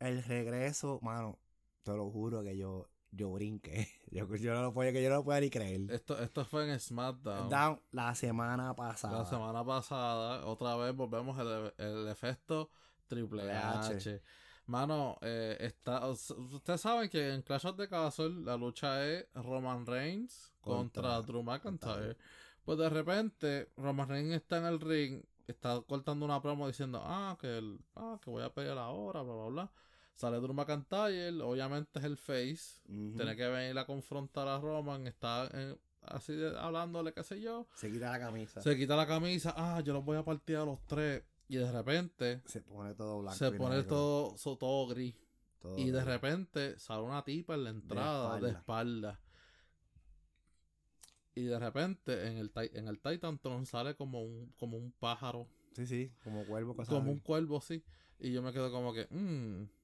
el 0.01 0.23
regreso, 0.25 0.99
mano, 1.03 1.39
te 1.83 1.93
lo 1.93 2.11
juro 2.11 2.43
que 2.43 2.57
yo, 2.57 2.89
yo 3.13 3.31
brinqué. 3.31 3.89
Yo, 4.11 4.27
yo 4.37 4.53
no 4.53 4.61
lo 4.61 4.75
podía, 4.75 4.93
que 4.93 5.03
yo 5.03 5.09
no 5.09 5.17
lo 5.17 5.25
podía 5.25 5.41
ni 5.41 5.49
creer. 5.49 5.91
Esto, 5.91 6.19
esto 6.19 6.45
fue 6.45 6.71
en 6.71 6.79
SmackDown. 6.79 7.49
Down 7.49 7.81
la 7.93 8.15
semana 8.15 8.75
pasada. 8.75 9.21
La 9.21 9.25
semana 9.25 9.65
pasada, 9.65 10.45
otra 10.45 10.77
vez 10.77 10.95
volvemos 10.95 11.39
el, 11.39 11.73
el 11.79 12.09
efecto 12.09 12.69
Triple 13.07 13.51
H. 13.51 13.95
H. 13.95 14.23
Mano, 14.67 15.17
eh, 15.23 15.57
está, 15.61 16.07
ustedes 16.09 16.81
saben 16.81 17.09
que 17.09 17.33
en 17.35 17.43
Clash 17.43 17.67
of 17.67 17.77
the 17.77 17.89
Castle 17.89 18.43
la 18.45 18.57
lucha 18.57 19.05
es 19.07 19.27
Roman 19.35 19.87
Reigns 19.87 20.53
contra, 20.61 21.03
Contra 21.03 21.23
Drew 21.23 21.43
McIntyre. 21.43 21.93
McIntyre. 21.93 22.17
Pues 22.65 22.79
de 22.79 22.89
repente, 22.89 23.73
Roman 23.77 24.09
Reigns 24.09 24.35
está 24.35 24.59
en 24.59 24.67
el 24.67 24.81
ring, 24.81 25.23
está 25.47 25.81
cortando 25.81 26.25
una 26.25 26.41
promo 26.41 26.69
diciendo, 26.69 27.03
ah, 27.05 27.37
que, 27.41 27.59
el, 27.59 27.81
ah, 27.97 28.19
que 28.23 28.31
voy 28.31 28.43
a 28.43 28.53
pelear 28.53 28.79
ahora, 28.79 29.23
bla, 29.23 29.35
bla, 29.35 29.47
bla. 29.47 29.73
Sale 30.15 30.39
Drew 30.41 30.55
McIntyre, 30.55 31.41
obviamente 31.43 31.99
es 31.99 32.05
el 32.05 32.17
face, 32.17 32.81
tiene 32.87 33.35
que 33.37 33.49
venir 33.49 33.77
a 33.79 33.87
confrontar 33.87 34.47
a 34.47 34.59
Roman, 34.61 35.07
está 35.07 35.49
eh, 35.53 35.77
así 36.03 36.35
de- 36.35 36.57
hablándole, 36.59 37.13
qué 37.13 37.23
sé 37.25 37.41
yo. 37.41 37.67
Se 37.75 37.91
quita 37.91 38.11
la 38.13 38.19
camisa. 38.21 38.61
Se 38.63 38.77
quita 38.77 38.95
la 38.95 39.07
camisa, 39.07 39.53
ah, 39.57 39.81
yo 39.81 39.93
los 39.95 40.05
voy 40.05 40.17
a 40.19 40.25
partir 40.25 40.57
a 40.57 40.65
los 40.65 40.81
tres. 40.87 41.25
Y 41.49 41.57
de 41.57 41.71
repente 41.71 42.41
Se 42.47 42.61
pone 42.63 42.95
todo 42.95 43.21
blanco. 43.21 43.37
se 43.37 43.51
pone 43.53 43.77
negro, 43.77 43.89
todo, 43.89 44.37
so- 44.39 44.57
todo 44.57 44.87
gris. 44.89 45.15
todo 45.61 45.77
Y 45.79 45.91
de 45.91 46.05
repente 46.05 46.79
sale 46.79 47.03
una 47.03 47.23
tipa 47.25 47.55
en 47.55 47.65
la 47.65 47.71
entrada 47.71 48.39
de 48.41 48.51
espalda. 48.51 49.21
Y 51.35 51.45
de 51.45 51.59
repente 51.59 52.27
en 52.27 52.37
el, 52.39 52.53
en 52.55 52.89
el 52.89 53.01
Titan 53.01 53.39
Tron 53.39 53.65
sale 53.67 53.95
como 53.97 54.23
un, 54.23 54.53
como 54.59 54.77
un 54.77 54.93
pájaro, 54.93 55.49
Sí, 55.75 55.87
sí, 55.87 56.13
como 56.23 56.45
cuervo, 56.45 56.77
cosas 56.77 56.95
como 56.95 57.11
un 57.11 57.19
cuervo 57.21 57.57
así. 57.59 57.83
Y 58.19 58.33
yo 58.33 58.43
me 58.43 58.53
quedo 58.53 58.71
como 58.71 58.93
que, 58.93 59.07
mmm, 59.11 59.65
¿qué- 59.65 59.82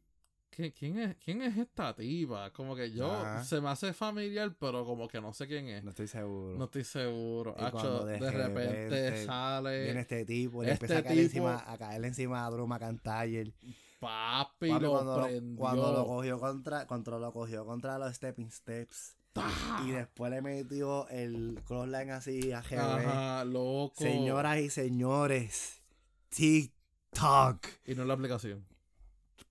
quién, 0.79 0.99
es, 0.99 1.17
¿quién 1.25 1.43
es 1.43 1.57
esta 1.57 1.95
tipa? 1.95 2.51
Como 2.53 2.75
que 2.75 2.91
yo, 2.91 3.11
Ajá. 3.13 3.45
se 3.45 3.61
me 3.61 3.69
hace 3.69 3.93
familiar, 3.93 4.55
pero 4.59 4.85
como 4.85 5.07
que 5.09 5.21
no 5.21 5.33
sé 5.33 5.47
quién 5.47 5.69
es. 5.69 5.85
No 5.85 5.91
estoy 5.91 6.09
seguro. 6.09 6.59
No 6.59 6.65
estoy 6.65 6.85
seguro. 6.85 7.55
Y 7.59 7.63
de, 8.07 8.13
de 8.19 8.31
repente, 8.31 8.89
repente 8.89 9.25
sale 9.27 9.85
Viene 9.85 10.01
este 10.01 10.25
tipo 10.25 10.63
y 10.63 10.67
le 10.67 10.73
este 10.73 10.87
empieza 10.87 11.01
a 11.01 11.03
caer, 11.05 11.17
tipo- 11.31 11.49
encima, 11.49 11.65
a 11.73 11.79
caerle 11.79 12.09
encima 12.09 12.47
a 12.47 12.51
Drew 12.51 12.67
McIntyre. 12.67 13.53
papi, 14.01 14.69
Papi, 14.71 14.83
lo 14.85 14.91
cuando, 14.93 15.17
lo, 15.19 15.23
prendió. 15.27 15.59
cuando 15.59 15.93
lo 15.93 16.07
cogió 16.07 16.39
contra, 16.41 16.87
contra 16.87 17.19
lo 17.19 17.33
cogió 17.33 17.65
contra 17.65 17.99
los 17.99 18.15
stepping 18.15 18.51
steps. 18.51 19.15
¡Tah! 19.33 19.83
Y 19.87 19.91
después 19.93 20.31
le 20.33 20.43
metió 20.43 21.07
el 21.11 21.61
crossline 21.67 22.11
así 22.11 22.51
a 22.53 22.63
GB. 22.63 22.79
Ajá, 22.79 23.45
loco. 23.45 23.95
Señoras 23.99 24.59
y 24.59 24.71
señores, 24.71 25.83
TikTok. 26.31 27.67
Y 27.87 27.95
no 27.95 28.03
es 28.03 28.09
la 28.09 28.15
aplicación. 28.15 28.65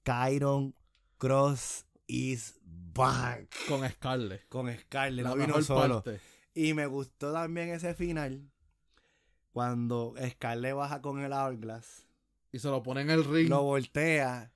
Kyron 0.04 0.74
Cross 1.18 1.86
is 2.08 2.60
back. 2.64 3.50
Con 3.68 3.88
Scarlett. 3.90 4.48
Con 4.50 4.72
Scarlett, 4.78 5.24
La 5.24 5.32
no 5.32 5.36
vino 5.36 5.62
solo. 5.62 6.04
parte. 6.04 6.20
Y 6.54 6.74
me 6.74 6.86
gustó 6.86 7.34
también 7.34 7.70
ese 7.70 7.94
final. 7.94 8.50
Cuando 9.52 10.14
Scarlett 10.30 10.76
baja 10.76 11.02
con 11.02 11.20
el 11.24 11.34
Hourglass. 11.34 12.06
Y 12.52 12.60
se 12.60 12.70
lo 12.70 12.84
pone 12.84 13.02
en 13.02 13.10
el 13.10 13.24
ring. 13.26 13.50
Lo 13.50 13.64
voltea. 13.64 14.52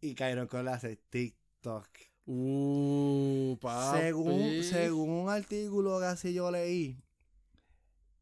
Y 0.00 0.14
Kyron 0.14 0.46
Cross 0.46 0.64
le 0.64 0.70
hace 0.70 0.96
TikTok. 0.96 1.88
Uh, 2.26 3.56
papi. 3.60 3.98
Según, 3.98 4.62
según 4.64 5.10
un 5.10 5.30
artículo 5.30 5.98
que 6.00 6.06
así 6.06 6.32
yo 6.32 6.50
leí, 6.50 6.96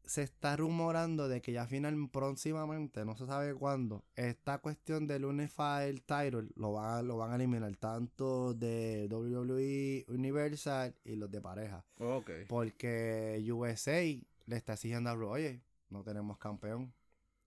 se 0.09 0.23
está 0.23 0.57
rumorando 0.57 1.27
de 1.27 1.39
que 1.39 1.51
ya 1.51 1.67
final 1.67 2.09
próximamente, 2.09 3.05
no 3.05 3.15
se 3.15 3.27
sabe 3.27 3.53
cuándo, 3.53 4.03
esta 4.15 4.57
cuestión 4.57 5.05
del 5.05 5.23
Unified 5.23 6.01
Title 6.07 6.49
lo 6.55 6.73
van, 6.73 7.07
lo 7.07 7.17
van 7.17 7.31
a 7.31 7.35
eliminar 7.35 7.75
tanto 7.75 8.55
de 8.55 9.07
WWE 9.07 10.05
Universal 10.07 10.95
y 11.05 11.15
los 11.15 11.29
de 11.29 11.41
pareja. 11.41 11.85
Ok. 11.99 12.31
Porque 12.47 13.39
USA 13.51 14.01
le 14.01 14.55
está 14.55 14.73
exigiendo 14.73 15.11
a 15.11 15.15
Raw, 15.15 15.29
oye, 15.29 15.61
no 15.91 16.01
tenemos 16.03 16.39
campeón. 16.39 16.91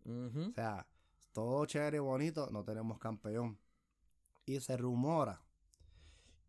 O 0.07 0.53
sea, 0.55 0.87
todo 1.33 1.67
chévere 1.67 1.97
y 1.97 2.01
bonito, 2.01 2.49
no 2.53 2.63
tenemos 2.63 3.01
campeón. 3.01 3.59
Y 4.47 4.61
se 4.61 4.77
rumora 4.77 5.43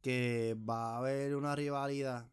que 0.04 0.56
va 0.70 0.94
a 0.94 0.98
haber 1.00 1.36
una 1.36 1.56
rivalidad 1.56 2.30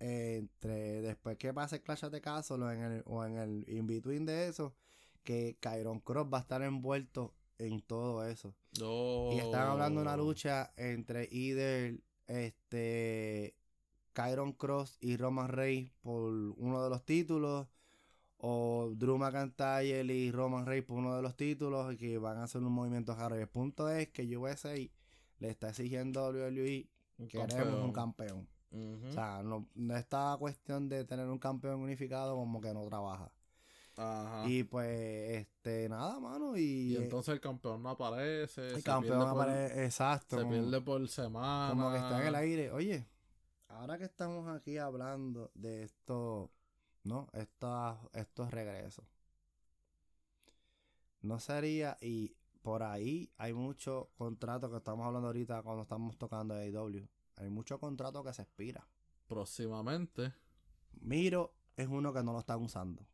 entre 0.00 1.02
después 1.02 1.36
que 1.38 1.52
pase 1.52 1.82
Clash 1.82 2.04
of 2.04 2.12
the 2.12 2.20
Castle 2.20 2.62
o 2.62 2.70
en 2.70 2.82
el, 2.82 3.02
o 3.06 3.24
en 3.24 3.38
el 3.38 3.64
in-between 3.68 4.26
de 4.26 4.48
eso, 4.48 4.74
que 5.22 5.56
Kyron 5.60 6.00
Cross 6.00 6.28
va 6.32 6.38
a 6.38 6.40
estar 6.42 6.62
envuelto 6.62 7.34
en 7.58 7.80
todo 7.80 8.26
eso. 8.26 8.54
Y 8.72 9.38
están 9.38 9.68
hablando 9.68 10.00
de 10.00 10.06
una 10.06 10.16
lucha 10.16 10.72
entre 10.76 11.28
either 11.30 12.00
este 12.26 13.54
Kyron 14.12 14.52
Cross 14.52 14.98
y 15.00 15.16
Roman 15.16 15.48
Reigns 15.48 15.90
por 16.02 16.32
uno 16.32 16.82
de 16.82 16.90
los 16.90 17.04
títulos 17.04 17.66
o 18.38 18.92
Drew 18.94 19.18
McIntyre 19.18 20.04
y 20.04 20.30
Roman 20.30 20.66
Reigns 20.66 20.86
por 20.86 20.98
uno 20.98 21.16
de 21.16 21.22
los 21.22 21.36
títulos 21.36 21.94
y 21.94 21.96
que 21.96 22.18
van 22.18 22.38
a 22.38 22.44
hacer 22.44 22.62
un 22.62 22.72
movimiento 22.72 23.14
raro. 23.14 23.36
Y 23.36 23.40
el 23.40 23.48
punto 23.48 23.88
es 23.88 24.08
que 24.08 24.36
USA 24.36 24.74
le 25.38 25.48
está 25.48 25.70
exigiendo 25.70 26.20
a 26.20 26.30
WWE 26.30 26.88
Un 27.18 27.28
queremos 27.28 27.84
un 27.84 27.92
campeón. 27.92 28.48
O 28.74 29.12
sea, 29.12 29.42
no, 29.42 29.68
no 29.74 29.96
esta 29.96 30.36
cuestión 30.38 30.88
de 30.88 31.04
tener 31.04 31.28
un 31.28 31.38
campeón 31.38 31.80
unificado 31.80 32.34
como 32.34 32.60
que 32.60 32.72
no 32.74 32.84
trabaja. 32.86 33.30
Ajá. 33.96 34.48
Y 34.48 34.64
pues, 34.64 34.88
este, 35.40 35.88
nada, 35.88 36.18
mano. 36.18 36.56
Y, 36.56 36.94
Y 36.94 36.96
entonces 36.96 37.32
el 37.34 37.40
campeón 37.40 37.82
no 37.82 37.90
aparece. 37.90 38.70
el 38.74 38.82
campeón 38.82 39.20
por- 39.20 39.28
aparece, 39.42 39.84
exacto. 39.84 40.36
Se 40.36 40.42
como- 40.42 40.54
pierde 40.54 40.80
por 40.80 41.08
semana. 41.08 41.70
como 41.70 41.90
que 41.92 41.98
está 41.98 42.20
en 42.20 42.26
el 42.26 42.34
aire. 42.34 42.72
Oye, 42.72 43.06
ahora 43.68 43.96
que 43.96 44.04
estamos 44.04 44.48
aquí 44.48 44.78
hablando 44.78 45.52
de 45.54 45.84
esto, 45.84 46.50
¿no? 47.04 47.28
Estos, 47.32 47.96
estos 48.12 48.50
regresos. 48.50 49.04
No 51.22 51.38
sería, 51.38 51.96
y 52.00 52.34
por 52.62 52.82
ahí 52.82 53.30
hay 53.38 53.52
muchos 53.54 54.08
contratos 54.16 54.70
que 54.70 54.76
estamos 54.78 55.06
hablando 55.06 55.28
ahorita 55.28 55.62
cuando 55.62 55.82
estamos 55.84 56.16
tocando 56.18 56.54
AEW. 56.54 57.08
Hay 57.36 57.50
muchos 57.50 57.78
contratos 57.78 58.24
que 58.24 58.32
se 58.32 58.42
expira. 58.42 58.86
Próximamente. 59.26 60.32
Miro 61.00 61.54
es 61.76 61.88
uno 61.88 62.12
que 62.12 62.22
no 62.22 62.32
lo 62.32 62.38
están 62.38 62.62
usando. 62.62 63.06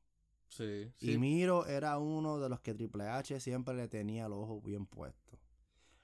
Sí. 0.48 0.92
Y. 1.00 1.16
Miro 1.18 1.66
era 1.66 1.98
uno 1.98 2.38
de 2.38 2.48
los 2.48 2.60
que 2.60 2.74
Triple 2.74 3.08
H 3.08 3.40
siempre 3.40 3.74
le 3.74 3.88
tenía 3.88 4.26
el 4.26 4.32
ojo 4.32 4.60
bien 4.60 4.86
puesto. 4.86 5.38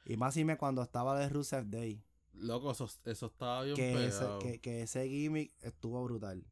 Y 0.05 0.17
más 0.17 0.37
y 0.37 0.45
me 0.45 0.57
cuando 0.57 0.83
estaba 0.83 1.19
de 1.19 1.29
Rusev 1.29 1.67
Day. 1.67 2.03
Loco, 2.33 2.71
eso, 2.71 2.89
eso 3.05 3.27
estaba 3.27 3.62
bien 3.62 3.77
que 3.77 4.07
ese, 4.07 4.25
que, 4.41 4.61
que 4.61 4.83
ese 4.83 5.09
gimmick 5.09 5.53
estuvo 5.62 6.03
brutal. 6.05 6.45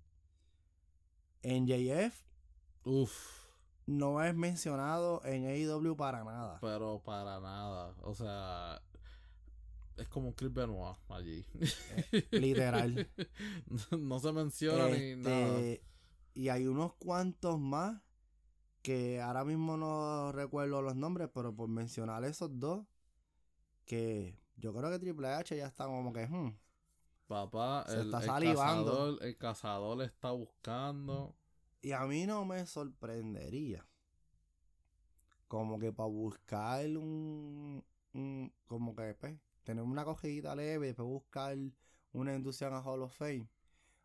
En 1.43 1.67
JF 1.67 2.25
Uf. 2.85 3.47
no 3.87 4.23
es 4.23 4.35
mencionado 4.35 5.23
en 5.25 5.47
AEW 5.47 5.95
para 5.97 6.25
nada. 6.25 6.59
Pero 6.61 7.01
para 7.05 7.39
nada. 7.39 7.95
O 8.03 8.15
sea. 8.15 8.83
Es 9.97 10.09
como 10.09 10.29
un 10.29 10.33
Chris 10.35 10.53
Benoit 10.53 10.97
allí. 11.09 11.45
literal. 12.33 13.09
no, 13.67 13.99
no 13.99 14.19
se 14.19 14.33
menciona 14.33 14.89
ni 14.89 15.15
nada. 15.17 15.59
Este, 15.61 15.83
y 16.35 16.49
hay 16.49 16.67
unos 16.67 16.95
cuantos 16.95 17.59
más 17.61 18.01
que 18.83 19.21
ahora 19.21 19.45
mismo 19.45 19.77
no 19.77 20.33
recuerdo 20.33 20.83
los 20.83 20.97
nombres, 20.97 21.31
pero 21.33 21.55
por 21.55 21.69
mencionar 21.69 22.25
esos 22.25 22.59
dos, 22.59 22.85
que 23.87 24.39
yo 24.57 24.75
creo 24.75 24.91
que 24.91 24.99
Triple 24.99 25.29
H 25.29 25.57
ya 25.57 25.67
está 25.67 25.87
como 25.87 26.13
que, 26.13 26.27
hmm, 26.27 26.57
Papá, 27.27 27.85
Se 27.89 27.95
el, 28.01 28.07
está 28.07 28.19
el 28.19 28.25
salivando. 28.27 28.85
cazador, 28.93 29.19
el 29.25 29.37
cazador 29.39 30.03
está 30.03 30.31
buscando. 30.33 31.35
Y 31.81 31.93
a 31.93 32.01
mí 32.01 32.27
no 32.27 32.45
me 32.45 32.67
sorprendería. 32.67 33.87
Como 35.49 35.79
que 35.79 35.93
para 35.93 36.09
buscar 36.09 36.85
un, 36.99 37.83
un- 38.13 38.53
como 38.67 38.95
que 38.97 39.15
pues, 39.15 39.35
tener 39.65 39.83
una 39.83 40.05
cogidita 40.05 40.55
leve 40.55 40.87
y 40.87 40.89
después 40.91 41.09
buscar 41.09 41.57
una 42.13 42.35
inducción 42.35 42.73
a 42.75 42.81
Hall 42.81 43.03
of 43.03 43.15
Fame. 43.17 43.49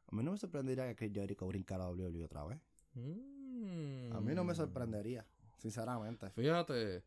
A 0.07 0.15
mí 0.15 0.23
no 0.23 0.31
me 0.31 0.37
sorprendería 0.37 0.87
que 0.87 0.95
Chris 0.95 1.13
Jericho 1.13 1.45
brincara 1.45 1.85
a 1.85 1.89
WWE 1.91 2.23
otra 2.25 2.45
vez. 2.45 2.59
A 2.95 4.19
mí 4.21 4.33
no 4.33 4.43
me 4.43 4.53
Mm. 4.53 4.55
sorprendería, 4.55 5.25
sinceramente. 5.57 6.29
Fíjate, 6.31 7.03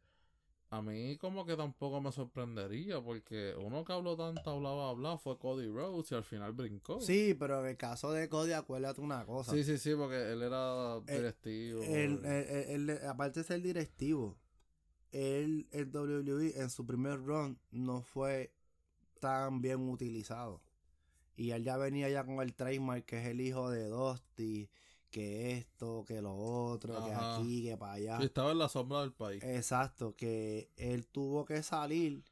a 0.70 0.80
mí 0.80 1.16
como 1.18 1.44
que 1.44 1.56
tampoco 1.56 2.00
me 2.00 2.12
sorprendería 2.12 3.00
porque 3.02 3.54
uno 3.58 3.84
que 3.84 3.92
habló 3.92 4.16
tanto, 4.16 4.50
hablaba, 4.50 4.90
hablaba 4.90 5.18
fue 5.18 5.38
Cody 5.38 5.66
Rhodes 5.68 6.12
y 6.12 6.14
al 6.14 6.24
final 6.24 6.52
brincó. 6.52 7.00
Sí, 7.00 7.34
pero 7.38 7.60
en 7.60 7.66
el 7.70 7.76
caso 7.76 8.12
de 8.12 8.28
Cody, 8.28 8.52
acuérdate 8.52 9.00
una 9.00 9.24
cosa. 9.26 9.52
sí, 9.52 9.64
sí, 9.64 9.78
sí, 9.78 9.94
porque 9.96 10.32
él 10.32 10.42
era 10.42 11.00
directivo. 11.00 11.82
Él- 11.82 12.24
él- 12.24 12.90
él- 12.90 12.98
aparte 13.08 13.40
de 13.40 13.44
ser 13.44 13.60
directivo, 13.62 14.38
él, 15.12 15.68
el 15.70 15.94
WWE 15.94 16.60
en 16.60 16.70
su 16.70 16.84
primer 16.84 17.22
run 17.24 17.58
no 17.70 18.02
fue 18.02 18.52
tan 19.20 19.60
bien 19.60 19.88
utilizado. 19.88 20.60
Y 21.36 21.50
él 21.52 21.64
ya 21.64 21.76
venía 21.76 22.08
ya 22.08 22.24
con 22.24 22.40
el 22.40 22.54
trademark 22.54 23.04
que 23.04 23.20
es 23.20 23.26
el 23.26 23.40
hijo 23.40 23.70
de 23.70 23.88
Dusty, 23.88 24.68
que 25.10 25.52
esto, 25.58 26.04
que 26.06 26.20
lo 26.20 26.34
otro, 26.34 27.04
que 27.04 27.12
Ajá. 27.12 27.36
aquí, 27.36 27.62
que 27.62 27.76
para 27.76 27.92
allá. 27.92 28.18
Estaba 28.22 28.52
en 28.52 28.58
la 28.58 28.68
sombra 28.68 29.02
del 29.02 29.12
país. 29.12 29.42
Exacto, 29.44 30.16
que 30.16 30.70
él 30.76 31.06
tuvo 31.06 31.44
que 31.44 31.62
salir 31.62 32.24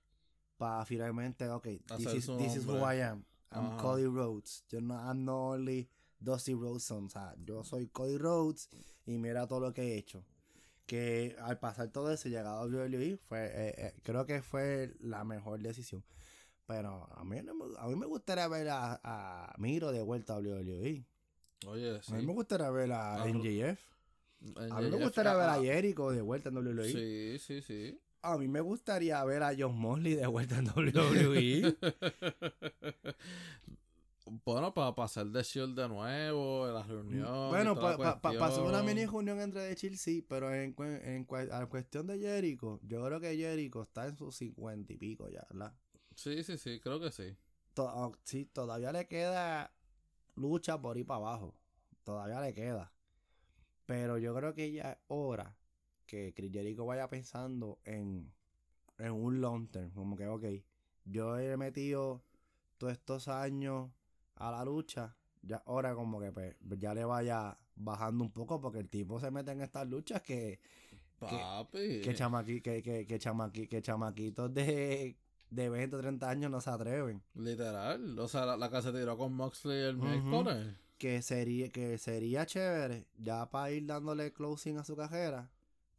para 0.57 0.85
finalmente, 0.85 1.49
ok, 1.49 1.67
this 1.97 2.15
is, 2.15 2.25
su 2.25 2.37
this 2.37 2.57
is 2.57 2.67
who. 2.67 2.79
I 2.79 3.01
am. 3.03 3.25
I'm 3.53 3.67
Ajá. 3.67 3.77
Cody 3.79 4.07
Rhodes. 4.07 4.65
Yo 4.69 4.81
no, 4.81 4.95
I'm 4.95 5.25
not 5.25 5.55
only 5.55 5.89
Dusty 6.19 6.55
Rhodes. 6.55 6.91
O 6.91 7.09
sea, 7.09 7.35
yo 7.45 7.65
soy 7.65 7.89
Cody 7.89 8.17
Rhodes 8.17 8.69
y 9.07 9.19
mira 9.19 9.47
todo 9.47 9.61
lo 9.61 9.73
que 9.73 9.83
he 9.83 9.99
hecho. 9.99 10.25
Que 10.91 11.37
al 11.39 11.57
pasar 11.61 11.93
todo 11.93 12.11
eso 12.11 12.27
y 12.27 12.33
llegar 12.33 12.47
a 12.47 12.63
WWE, 12.65 13.17
fue, 13.29 13.45
eh, 13.45 13.75
eh, 13.79 13.95
creo 14.03 14.27
que 14.27 14.43
fue 14.43 14.93
la 14.99 15.23
mejor 15.23 15.61
decisión. 15.61 16.03
Pero 16.67 17.09
a 17.17 17.23
mí, 17.23 17.41
no 17.45 17.55
me- 17.55 17.79
a 17.79 17.87
mí 17.87 17.95
me 17.95 18.07
gustaría 18.07 18.49
ver 18.49 18.69
a, 18.71 19.01
a 19.05 19.55
Miro 19.59 19.93
de 19.93 20.03
vuelta 20.03 20.35
a 20.35 20.41
WWE. 20.41 21.05
Oye, 21.69 22.03
sí. 22.03 22.13
A 22.13 22.17
mí 22.17 22.27
me 22.27 22.33
gustaría 22.33 22.71
ver 22.71 22.91
a 22.91 23.23
Ah, 23.23 23.29
NJF. 23.29 23.79
En 24.57 24.73
A 24.73 24.81
mí 24.81 24.91
me 24.91 24.97
gustaría 24.97 25.33
ver 25.35 25.49
a 25.49 25.55
ah, 25.55 25.63
Jericho 25.63 26.11
de 26.11 26.23
vuelta 26.23 26.49
en 26.49 26.57
WWE. 26.57 26.91
Sí, 26.91 27.39
sí, 27.39 27.63
sí. 27.63 28.01
A 28.23 28.37
mí 28.37 28.49
me 28.49 28.61
gustaría 28.61 29.23
ver 29.25 29.45
a 29.45 29.53
John 29.57 29.79
Mosley 29.79 30.17
de 30.17 30.27
vuelta 30.27 30.59
en 30.59 30.67
WWE. 30.75 31.77
bueno, 34.45 34.73
para 34.75 34.95
pasar 34.95 35.27
de 35.27 35.43
Shield 35.43 35.77
de 35.79 35.89
nuevo, 35.89 36.67
la 36.69 36.83
reunión. 36.83 37.17
y 37.17 37.49
bueno, 37.49 37.75
para 37.75 37.91
la 37.91 37.99
pa, 37.99 38.21
pa- 38.21 38.47
hacer 38.47 38.65
una 38.65 38.83
mini 38.83 39.07
reunión 39.07 39.41
entre 39.41 39.69
The 39.69 39.77
Chill 39.77 39.99
sí, 39.99 40.23
pero 40.23 40.53
en, 40.55 40.75
en 40.79 41.27
cue- 41.27 41.51
a 41.53 41.67
cuestión 41.67 42.07
de 42.07 42.19
Jericho, 42.19 42.81
yo 42.83 43.05
creo 43.05 43.21
que 43.21 43.37
Jericho 43.37 43.83
está 43.83 44.07
en 44.07 44.17
sus 44.17 44.37
cincuenta 44.37 44.93
y 44.93 44.97
pico 44.97 45.29
ya, 45.29 45.47
¿verdad? 45.51 45.75
Sí, 46.15 46.43
sí, 46.45 46.59
sí, 46.59 46.81
creo 46.81 47.01
que 47.01 47.11
sí. 47.11 47.37
To- 47.75 47.89
ah, 47.89 48.13
sí, 48.25 48.45
todavía 48.47 48.93
le 48.93 49.07
queda 49.07 49.73
lucha 50.37 50.81
por 50.81 50.99
ir 50.99 51.07
para 51.07 51.19
abajo. 51.19 51.55
Todavía 52.05 52.41
le 52.41 52.53
queda. 52.55 52.93
Pero 53.87 54.19
yo 54.19 54.35
creo 54.35 54.55
que 54.55 54.71
ya 54.73 54.93
es 54.93 54.99
hora 55.09 55.57
que 56.07 56.33
Chris 56.35 56.53
Jericho 56.53 56.85
vaya 56.87 57.09
pensando 57.09 57.79
en, 57.85 58.33
en 58.99 59.13
un 59.13 59.41
long 59.41 59.69
term. 59.71 59.91
Como 59.93 60.17
que, 60.17 60.27
ok, 60.29 60.45
yo 61.05 61.39
he 61.39 61.57
metido 61.57 62.23
todos 62.79 62.93
estos 62.93 63.29
años 63.29 63.91
a 64.41 64.51
la 64.51 64.65
lucha. 64.65 65.15
Ya 65.43 65.63
ahora 65.67 65.95
como 65.95 66.21
que 66.21 66.33
pues, 66.33 66.57
ya 66.79 66.93
le 66.93 67.05
vaya 67.05 67.57
bajando 67.77 68.25
un 68.25 68.31
poco 68.31 68.61
porque 68.61 68.79
el 68.81 68.89
tipo 68.89 69.19
se 69.21 69.31
mete 69.31 69.53
en 69.53 69.61
estas 69.63 69.89
luchas 69.89 70.21
que, 70.23 70.61
Papi. 71.19 72.01
que, 72.03 72.15
chamaqui- 72.15 72.63
que, 72.63 72.83
que, 72.83 73.07
que, 73.07 73.19
chamaqui- 73.19 73.69
que 73.69 73.81
chamaquitos 73.83 74.53
de, 74.53 75.17
de 75.51 75.69
20 75.69 75.97
o 75.97 76.01
30 76.01 76.29
años 76.29 76.51
no 76.51 76.61
se 76.61 76.71
atreven. 76.71 77.23
Literal. 77.35 78.19
O 78.19 78.29
sea, 78.29 78.45
la, 78.47 78.57
la 78.57 78.69
que 78.71 78.83
se 78.83 78.93
tiró 78.93 79.17
con 79.17 79.33
Moxley 79.35 79.81
el 79.83 79.97
miércoles. 79.97 80.67
que 80.99 81.23
sería 81.23 81.71
que 81.71 81.97
sería 81.99 82.45
chévere 82.45 83.07
ya 83.19 83.49
para 83.51 83.71
ir 83.71 83.87
dándole 83.87 84.33
closing 84.33 84.77
a 84.79 84.85
su 84.85 84.95
carrera 84.97 85.51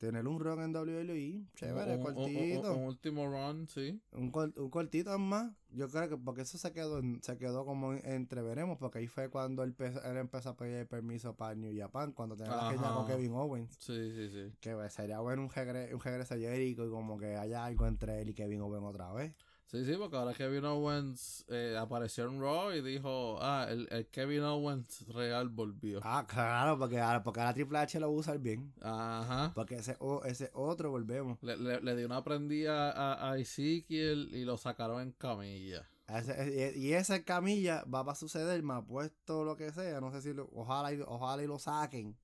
tener 0.01 0.27
un 0.27 0.39
run 0.39 0.61
en 0.61 0.75
WWE 0.75 1.45
chévere 1.55 1.95
Un- 1.95 1.99
un- 2.01 2.07
un- 2.07 2.13
cortito 2.15 2.71
Un, 2.71 2.75
un, 2.77 2.81
un 2.81 2.87
último 2.87 3.27
run, 3.27 3.67
sí. 3.69 4.01
cor- 4.31 4.53
un 4.57 4.69
cortito 4.69 5.17
más 5.19 5.51
yo 5.73 5.87
creo 5.89 6.09
que 6.09 6.17
porque 6.17 6.41
eso 6.41 6.57
se 6.57 6.73
quedó 6.73 6.99
se 7.21 7.37
quedó 7.37 7.63
como 7.65 7.93
en- 7.93 8.05
entre 8.05 8.41
veremos 8.41 8.77
porque 8.79 8.97
ahí 8.99 9.07
fue 9.07 9.29
cuando 9.29 9.63
él, 9.63 9.75
él 9.79 10.17
empezó 10.17 10.49
a 10.49 10.57
pedir 10.57 10.87
permiso 10.87 11.35
para 11.35 11.55
New 11.55 11.71
Japan 11.77 12.11
cuando 12.13 12.35
tenía 12.35 12.55
la 12.55 12.71
queja 12.71 12.81
con 12.93 13.03
Ajá. 13.05 13.07
Kevin 13.15 13.31
Owens 13.33 13.75
Sí, 13.79 14.11
sí, 14.13 14.29
sí. 14.29 14.51
que 14.59 14.75
sería 14.89 15.19
bueno 15.19 15.43
un 15.43 15.49
regreso 15.49 15.95
un 15.95 16.01
regreso 16.01 16.33
a 16.33 16.37
Jericho 16.37 16.85
y 16.85 16.89
como 16.89 17.17
que 17.19 17.35
haya 17.37 17.63
algo 17.63 17.85
entre 17.87 18.21
él 18.21 18.29
y 18.29 18.33
Kevin 18.33 18.61
Owens 18.61 18.83
otra 18.85 19.13
vez 19.13 19.33
Sí, 19.71 19.85
sí, 19.85 19.93
porque 19.97 20.17
ahora 20.17 20.33
Kevin 20.33 20.65
Owens 20.65 21.45
eh, 21.47 21.77
apareció 21.79 22.25
en 22.25 22.41
Raw 22.41 22.73
y 22.73 22.81
dijo, 22.81 23.37
ah, 23.41 23.67
el, 23.69 23.87
el 23.89 24.05
Kevin 24.07 24.41
Owens 24.43 25.07
real 25.07 25.47
volvió. 25.47 26.01
ah 26.03 26.25
claro 26.27 26.77
porque 26.77 26.99
ahora 26.99 27.23
porque 27.23 27.39
ahora 27.39 27.53
Triple 27.53 27.77
H 27.79 27.97
lo 28.01 28.07
va 28.11 28.13
a 28.13 28.19
usar 28.19 28.37
bien 28.39 28.73
Ajá. 28.81 29.53
porque 29.55 29.75
ese, 29.75 29.95
o- 29.99 30.25
ese 30.25 30.49
otro 30.53 30.91
volvemos 30.91 31.41
Le, 31.41 31.55
le, 31.55 31.79
le 31.79 31.95
dio 31.95 32.05
una 32.05 32.21
prendida 32.21 32.91
a, 32.91 33.31
a 33.31 33.37
Ezekiel 33.37 34.29
y 34.33 34.43
lo 34.43 34.57
sacaron 34.57 35.01
en 35.03 35.13
camilla. 35.13 35.87
Ese- 36.05 36.73
y 36.75 36.87
y 36.89 36.93
esa 36.93 37.23
camilla 37.23 37.85
va 37.85 38.01
a 38.01 38.15
suceder, 38.15 38.61
me 38.63 38.73
ha 38.73 38.81
puesto 38.81 39.45
lo 39.45 39.55
que 39.55 39.71
sea, 39.71 40.01
no 40.01 40.11
sé 40.11 40.21
si 40.21 40.33
lo- 40.33 40.49
ojalá, 40.53 40.91
y, 40.91 40.99
ojalá 40.99 41.41
y 41.43 41.47
lo 41.47 41.57
saquen, 41.59 42.17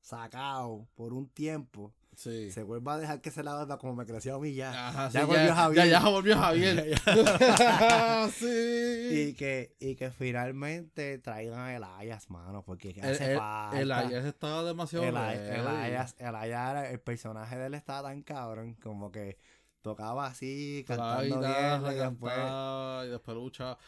sacado 0.00 0.88
por 0.96 1.12
un 1.12 1.28
tiempo, 1.28 1.94
Sí. 2.16 2.50
se 2.50 2.62
vuelva 2.62 2.94
a 2.94 2.98
dejar 2.98 3.20
que 3.22 3.30
se 3.30 3.42
la 3.42 3.54
vuelva 3.56 3.78
como 3.78 3.94
me 3.94 4.04
creció 4.04 4.34
a 4.36 4.38
mí 4.40 4.52
ya. 4.54 4.88
Ajá, 4.88 5.08
ya 5.08 5.20
sí, 5.20 5.26
volvió 5.26 5.46
ya, 5.46 5.54
Javier. 5.54 5.84
Ya, 5.86 5.90
ya 6.00 6.08
volvió 6.08 6.36
Javier. 6.38 7.00
sí. 8.30 9.08
y 9.30 9.34
que, 9.34 9.74
y 9.80 9.96
que 9.96 10.10
finalmente 10.10 11.18
traigan 11.18 11.58
a 11.60 11.74
Elias, 11.76 12.28
mano, 12.30 12.62
porque 12.64 12.90
el, 12.90 13.00
hace 13.04 13.32
el, 13.32 13.38
falta. 13.38 13.80
el 13.80 14.26
estaba 14.26 14.62
demasiado 14.64 15.04
El- 15.04 15.16
el 15.16 15.66
Elias- 15.66 16.14
el 16.18 16.34
era- 16.34 16.90
el 16.90 17.00
personaje 17.00 17.56
de 17.56 17.66
él 17.66 17.74
estaba 17.74 18.08
tan 18.08 18.22
cabrón, 18.22 18.74
como 18.82 19.10
que 19.10 19.38
tocaba 19.82 20.26
así, 20.26 20.84
cantando 20.86 21.36
guitarra, 21.38 21.78
bien, 21.78 21.92
y 21.92 21.98
después- 22.10 22.34
cantaba, 22.34 23.06
y 23.06 23.08
después 23.08 23.36
luchaba. 23.36 23.78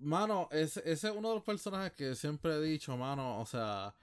Mano, 0.00 0.48
ese, 0.52 0.80
ese 0.80 1.08
es 1.08 1.14
uno 1.14 1.30
de 1.30 1.34
los 1.36 1.44
personajes 1.44 1.92
que 1.92 2.14
siempre 2.14 2.52
he 2.54 2.60
dicho, 2.60 2.96
mano. 2.96 3.40
O 3.40 3.46
sea, 3.46 3.94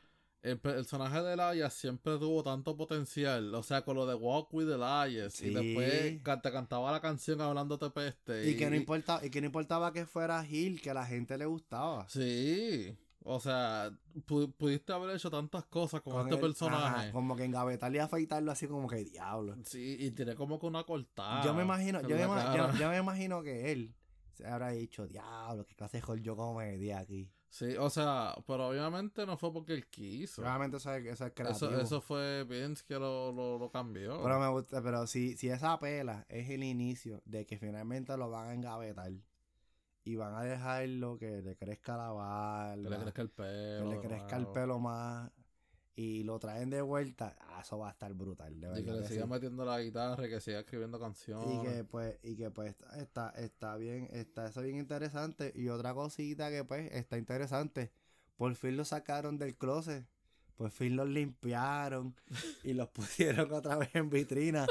el 0.45 0.59
personaje 0.59 1.21
de 1.21 1.33
Elias 1.33 1.73
siempre 1.73 2.17
tuvo 2.17 2.43
tanto 2.43 2.77
potencial. 2.77 3.53
O 3.55 3.63
sea, 3.63 3.83
con 3.83 3.95
lo 3.95 4.05
de 4.05 4.15
Walk 4.15 4.53
with 4.53 4.69
Elias. 4.69 5.41
Y 5.41 5.47
Sí. 5.49 5.53
después 5.53 6.21
ca- 6.23 6.41
te 6.41 6.51
cantaba 6.51 6.91
la 6.91 7.01
canción 7.01 7.41
hablándote 7.41 7.89
peste. 7.89 8.49
y 8.49 8.55
que 8.55 8.69
no 8.69 8.75
importaba, 8.75 9.25
y 9.25 9.29
que 9.29 9.41
no 9.41 9.47
importaba 9.47 9.91
que 9.91 10.05
fuera 10.05 10.43
Gil, 10.43 10.81
que 10.81 10.91
a 10.91 10.93
la 10.93 11.05
gente 11.05 11.37
le 11.37 11.45
gustaba. 11.45 12.07
Sí. 12.09 12.95
O 13.27 13.39
sea, 13.39 13.89
pu- 14.27 14.53
pudiste 14.55 14.93
haber 14.93 15.15
hecho 15.15 15.31
tantas 15.31 15.65
cosas 15.65 16.01
con, 16.01 16.21
este 16.21 16.35
el- 16.35 16.41
personaje. 16.41 17.05
ajá, 17.07 17.11
como 17.11 17.35
que 17.35 17.43
engavetarle 17.45 17.97
y 17.97 18.01
afeitarlo 18.01 18.51
así 18.51 18.67
como 18.67 18.87
que 18.87 18.97
diablo. 19.03 19.55
Sí, 19.65 19.97
y 19.99 20.11
tiene 20.11 20.35
como 20.35 20.59
que 20.59 20.67
una 20.67 20.83
cortada. 20.83 21.43
yo 21.43 21.53
me 21.55 21.63
imagino, 21.63 22.01
yo 22.01 22.09
me, 22.09 22.21
yo- 22.55 22.71
yo 22.77 22.89
me 22.89 22.97
imagino 22.97 23.41
que 23.41 23.71
él 23.71 23.95
se 24.35 24.45
habrá 24.45 24.69
dicho, 24.69 25.07
diablo, 25.07 25.65
qué 25.65 25.73
clase 25.73 25.99
de 26.01 26.21
yo 26.21 26.35
comedia 26.35 26.99
aquí. 26.99 27.31
Sí, 27.49 27.75
o 27.77 27.89
sea, 27.89 28.35
pero 28.45 28.67
obviamente 28.67 29.25
no 29.25 29.37
fue 29.37 29.53
porque 29.53 29.73
él 29.73 29.87
quiso. 29.87 30.41
Realmente 30.41 30.77
eso 30.77 30.93
es, 30.93 31.05
eso 31.05 31.25
es 31.25 31.33
creativo. 31.33 31.69
Eso, 31.71 31.79
eso 31.79 32.01
fue 32.01 32.43
Vince 32.43 32.83
que 32.85 32.95
lo, 32.95 33.31
lo, 33.31 33.57
lo 33.57 33.71
cambió. 33.71 34.21
Pero 34.21 34.39
me 34.39 34.49
gusta, 34.49 34.81
pero 34.81 35.07
si, 35.07 35.37
si 35.37 35.49
esa 35.49 35.79
pela 35.79 36.25
es 36.27 36.49
el 36.49 36.63
inicio 36.63 37.21
de 37.25 37.45
que 37.45 37.57
finalmente 37.57 38.15
lo 38.17 38.29
van 38.29 38.49
a 38.49 38.53
engavetar 38.53 39.11
y 40.03 40.15
van 40.15 40.35
a 40.35 40.43
dejarlo 40.43 41.17
que 41.17 41.41
le 41.41 41.55
crezca 41.55 41.97
la 41.97 42.11
barba, 42.11 42.75
que 42.75 42.89
le 42.89 42.97
crezca 42.99 43.21
el 43.21 43.29
que 43.29 43.35
pelo. 43.35 43.89
le 43.89 43.95
de 43.95 44.01
crezca 44.07 44.37
el 44.37 44.47
pelo 44.47 44.79
más 44.79 45.31
y 45.95 46.23
lo 46.23 46.39
traen 46.39 46.69
de 46.69 46.81
vuelta, 46.81 47.37
ah, 47.39 47.61
eso 47.61 47.77
va 47.77 47.87
a 47.87 47.91
estar 47.91 48.13
brutal, 48.13 48.59
de 48.59 48.67
verdad. 48.67 48.81
Y 48.81 48.85
que 48.85 48.91
le 48.91 49.01
que 49.07 49.21
sí. 49.21 49.27
metiendo 49.27 49.63
la 49.63 49.79
guitarra 49.79 50.27
que 50.27 50.41
siga 50.41 50.59
escribiendo 50.59 50.99
canciones. 50.99 51.47
Y 51.47 51.67
que 51.67 51.83
pues, 51.85 52.19
y 52.21 52.35
que 52.35 52.51
pues 52.51 52.75
está, 52.97 53.29
está 53.29 53.77
bien, 53.77 54.09
está 54.11 54.47
eso 54.47 54.61
bien 54.61 54.77
interesante. 54.77 55.53
Y 55.55 55.69
otra 55.69 55.93
cosita 55.93 56.49
que 56.49 56.65
pues 56.65 56.91
está 56.91 57.17
interesante. 57.17 57.91
Por 58.35 58.53
fin 58.55 58.75
lo 58.75 58.83
sacaron 58.83 59.37
del 59.37 59.55
closet. 59.55 60.05
Por 60.57 60.69
fin 60.71 60.97
los 60.97 61.07
limpiaron 61.07 62.15
y 62.63 62.73
los 62.73 62.89
pusieron 62.91 63.53
otra 63.53 63.77
vez 63.77 63.89
en 63.93 64.09
vitrina. 64.09 64.67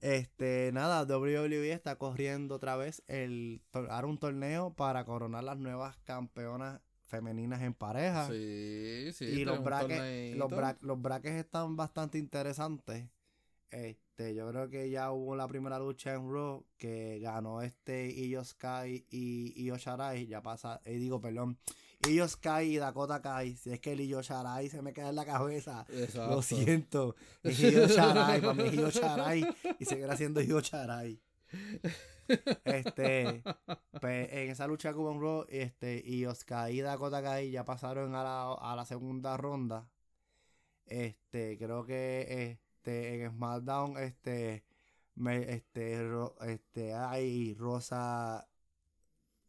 Este, 0.00 0.70
nada, 0.72 1.04
WWE 1.04 1.72
está 1.72 1.96
corriendo 1.96 2.56
otra 2.56 2.76
vez 2.76 3.02
el 3.06 3.62
ahora 3.72 4.06
un 4.08 4.18
torneo 4.18 4.74
para 4.74 5.04
coronar 5.04 5.44
las 5.44 5.58
nuevas 5.58 5.96
campeonas 5.98 6.80
femeninas 7.12 7.60
en 7.60 7.74
pareja. 7.74 8.26
Sí, 8.26 9.10
sí. 9.12 9.26
y 9.26 9.44
los 9.44 9.62
brackets, 9.62 10.34
los, 10.36 10.50
bra- 10.50 10.78
los 10.80 11.00
brackets 11.00 11.36
están 11.36 11.76
bastante 11.76 12.16
interesantes. 12.16 13.06
Este, 13.70 14.34
yo 14.34 14.48
creo 14.50 14.68
que 14.70 14.88
ya 14.90 15.12
hubo 15.12 15.36
la 15.36 15.46
primera 15.46 15.78
lucha 15.78 16.14
en 16.14 16.30
Raw 16.32 16.64
que 16.78 17.18
ganó 17.20 17.60
este 17.62 18.10
Io 18.26 18.42
Sky 18.44 19.06
y 19.10 19.52
Io 19.62 19.76
Shirai, 19.76 20.26
ya 20.26 20.42
pasa, 20.42 20.80
eh, 20.84 20.98
digo, 20.98 21.20
perdón, 21.20 21.58
Io 22.08 22.26
Sky 22.26 22.62
y 22.64 22.76
Dakota 22.78 23.20
Kai, 23.20 23.56
si 23.56 23.70
es 23.72 23.80
que 23.80 23.92
el 23.92 24.00
Io 24.02 24.20
Shirai 24.22 24.68
se 24.70 24.80
me 24.82 24.92
queda 24.94 25.10
en 25.10 25.16
la 25.16 25.24
cabeza, 25.26 25.86
Exacto. 25.90 26.34
lo 26.34 26.42
siento, 26.42 27.14
es 27.42 27.60
Io 27.60 27.86
para 27.94 28.54
mí 28.54 28.62
es 28.64 28.74
Io 28.74 28.90
y 29.78 29.84
seguirá 29.84 30.16
siendo 30.16 30.40
Io 30.40 30.60
Shirai. 30.60 31.20
Este, 32.64 33.42
pues, 34.00 34.32
en 34.32 34.50
esa 34.50 34.66
lucha 34.66 34.90
en 34.90 35.20
Raw, 35.20 35.46
este, 35.48 36.02
Io 36.06 36.34
Sky 36.34 36.70
y 36.70 36.80
Dakota 36.80 37.22
Kai 37.22 37.50
ya 37.50 37.64
pasaron 37.64 38.14
a 38.14 38.22
la, 38.22 38.52
a 38.54 38.76
la 38.76 38.84
segunda 38.84 39.36
ronda. 39.36 39.86
Este, 40.86 41.56
creo 41.58 41.84
que 41.84 42.50
este, 42.52 43.22
en 43.24 43.30
SmackDown, 43.32 43.96
este, 43.98 44.64
me, 45.14 45.52
este, 45.52 46.02
Ro- 46.02 46.36
este, 46.42 46.94
hay 46.94 47.54
Rosa, 47.54 48.46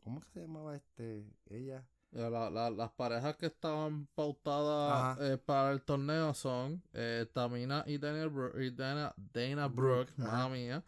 ¿cómo 0.03 0.19
que 0.21 0.27
se 0.29 0.41
llamaba 0.41 0.75
este? 0.75 1.25
Ella. 1.49 1.85
Ya, 2.11 2.29
la- 2.29 2.51
la- 2.51 2.69
las 2.69 2.91
parejas 2.91 3.35
que 3.37 3.47
estaban 3.47 4.05
pautadas 4.13 5.17
eh, 5.19 5.37
para 5.39 5.71
el 5.71 5.81
torneo 5.81 6.35
son 6.35 6.83
eh, 6.93 7.25
Tamina 7.33 7.83
y 7.87 7.97
Dana, 7.97 8.27
Bro- 8.27 8.61
y 8.61 8.69
Dana, 8.69 9.13
Dana 9.17 9.67
Brooke, 9.67 10.13
Brooke, 10.15 10.51
mía, 10.51 10.83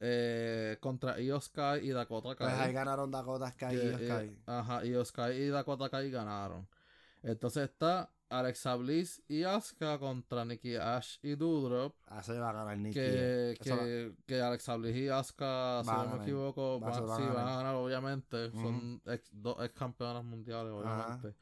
eh, 0.00 0.76
contra 0.80 1.20
Io 1.20 1.40
Sky 1.40 1.78
y 1.82 1.90
Dakota 1.90 2.34
Kai. 2.34 2.48
Pues 2.48 2.60
ahí 2.60 2.72
ganaron 2.72 3.10
Dakota 3.10 3.50
Sky 3.52 3.66
y 3.66 3.68
que, 3.68 3.76
Io 3.86 3.98
eh, 3.98 4.08
Sky. 4.28 4.42
ajá, 4.46 4.84
Io 4.86 5.04
Sky 5.04 5.32
y 5.32 5.48
Dakota 5.48 5.88
Kai 5.88 6.10
ganaron. 6.10 6.66
Entonces 7.22 7.64
está 7.70 8.10
Alexa 8.30 8.76
Bliss 8.76 9.22
y 9.28 9.42
Asuka 9.42 9.98
contra 9.98 10.44
Nikki 10.44 10.76
Ash 10.76 11.18
y 11.22 11.34
Doudrop. 11.34 11.96
Ah, 12.06 12.20
eso 12.20 12.38
va 12.40 12.50
a 12.50 12.52
ganar 12.52 12.78
Nikki. 12.78 12.94
Que, 12.94 13.56
Eso 13.60 13.76
va- 13.76 13.82
que, 13.82 14.14
que 14.26 14.40
Alexa 14.40 14.76
Bliss 14.76 14.96
y 14.96 15.08
Asuka, 15.08 15.82
si 15.84 15.90
no 15.90 16.16
me 16.16 16.22
equivoco, 16.22 16.80
Va- 16.80 16.90
van, 16.90 16.94
se 16.94 17.00
sí, 17.00 17.04
a 17.04 17.06
van 17.06 17.20
a 17.20 17.26
ganar. 17.44 17.56
ganar, 17.58 17.74
obviamente. 17.74 18.50
Son 18.52 19.02
ex, 19.06 19.28
dos 19.32 19.56
ex 19.64 19.74
campeonas 19.74 20.24
mundiales, 20.24 20.72
obviamente. 20.72 21.34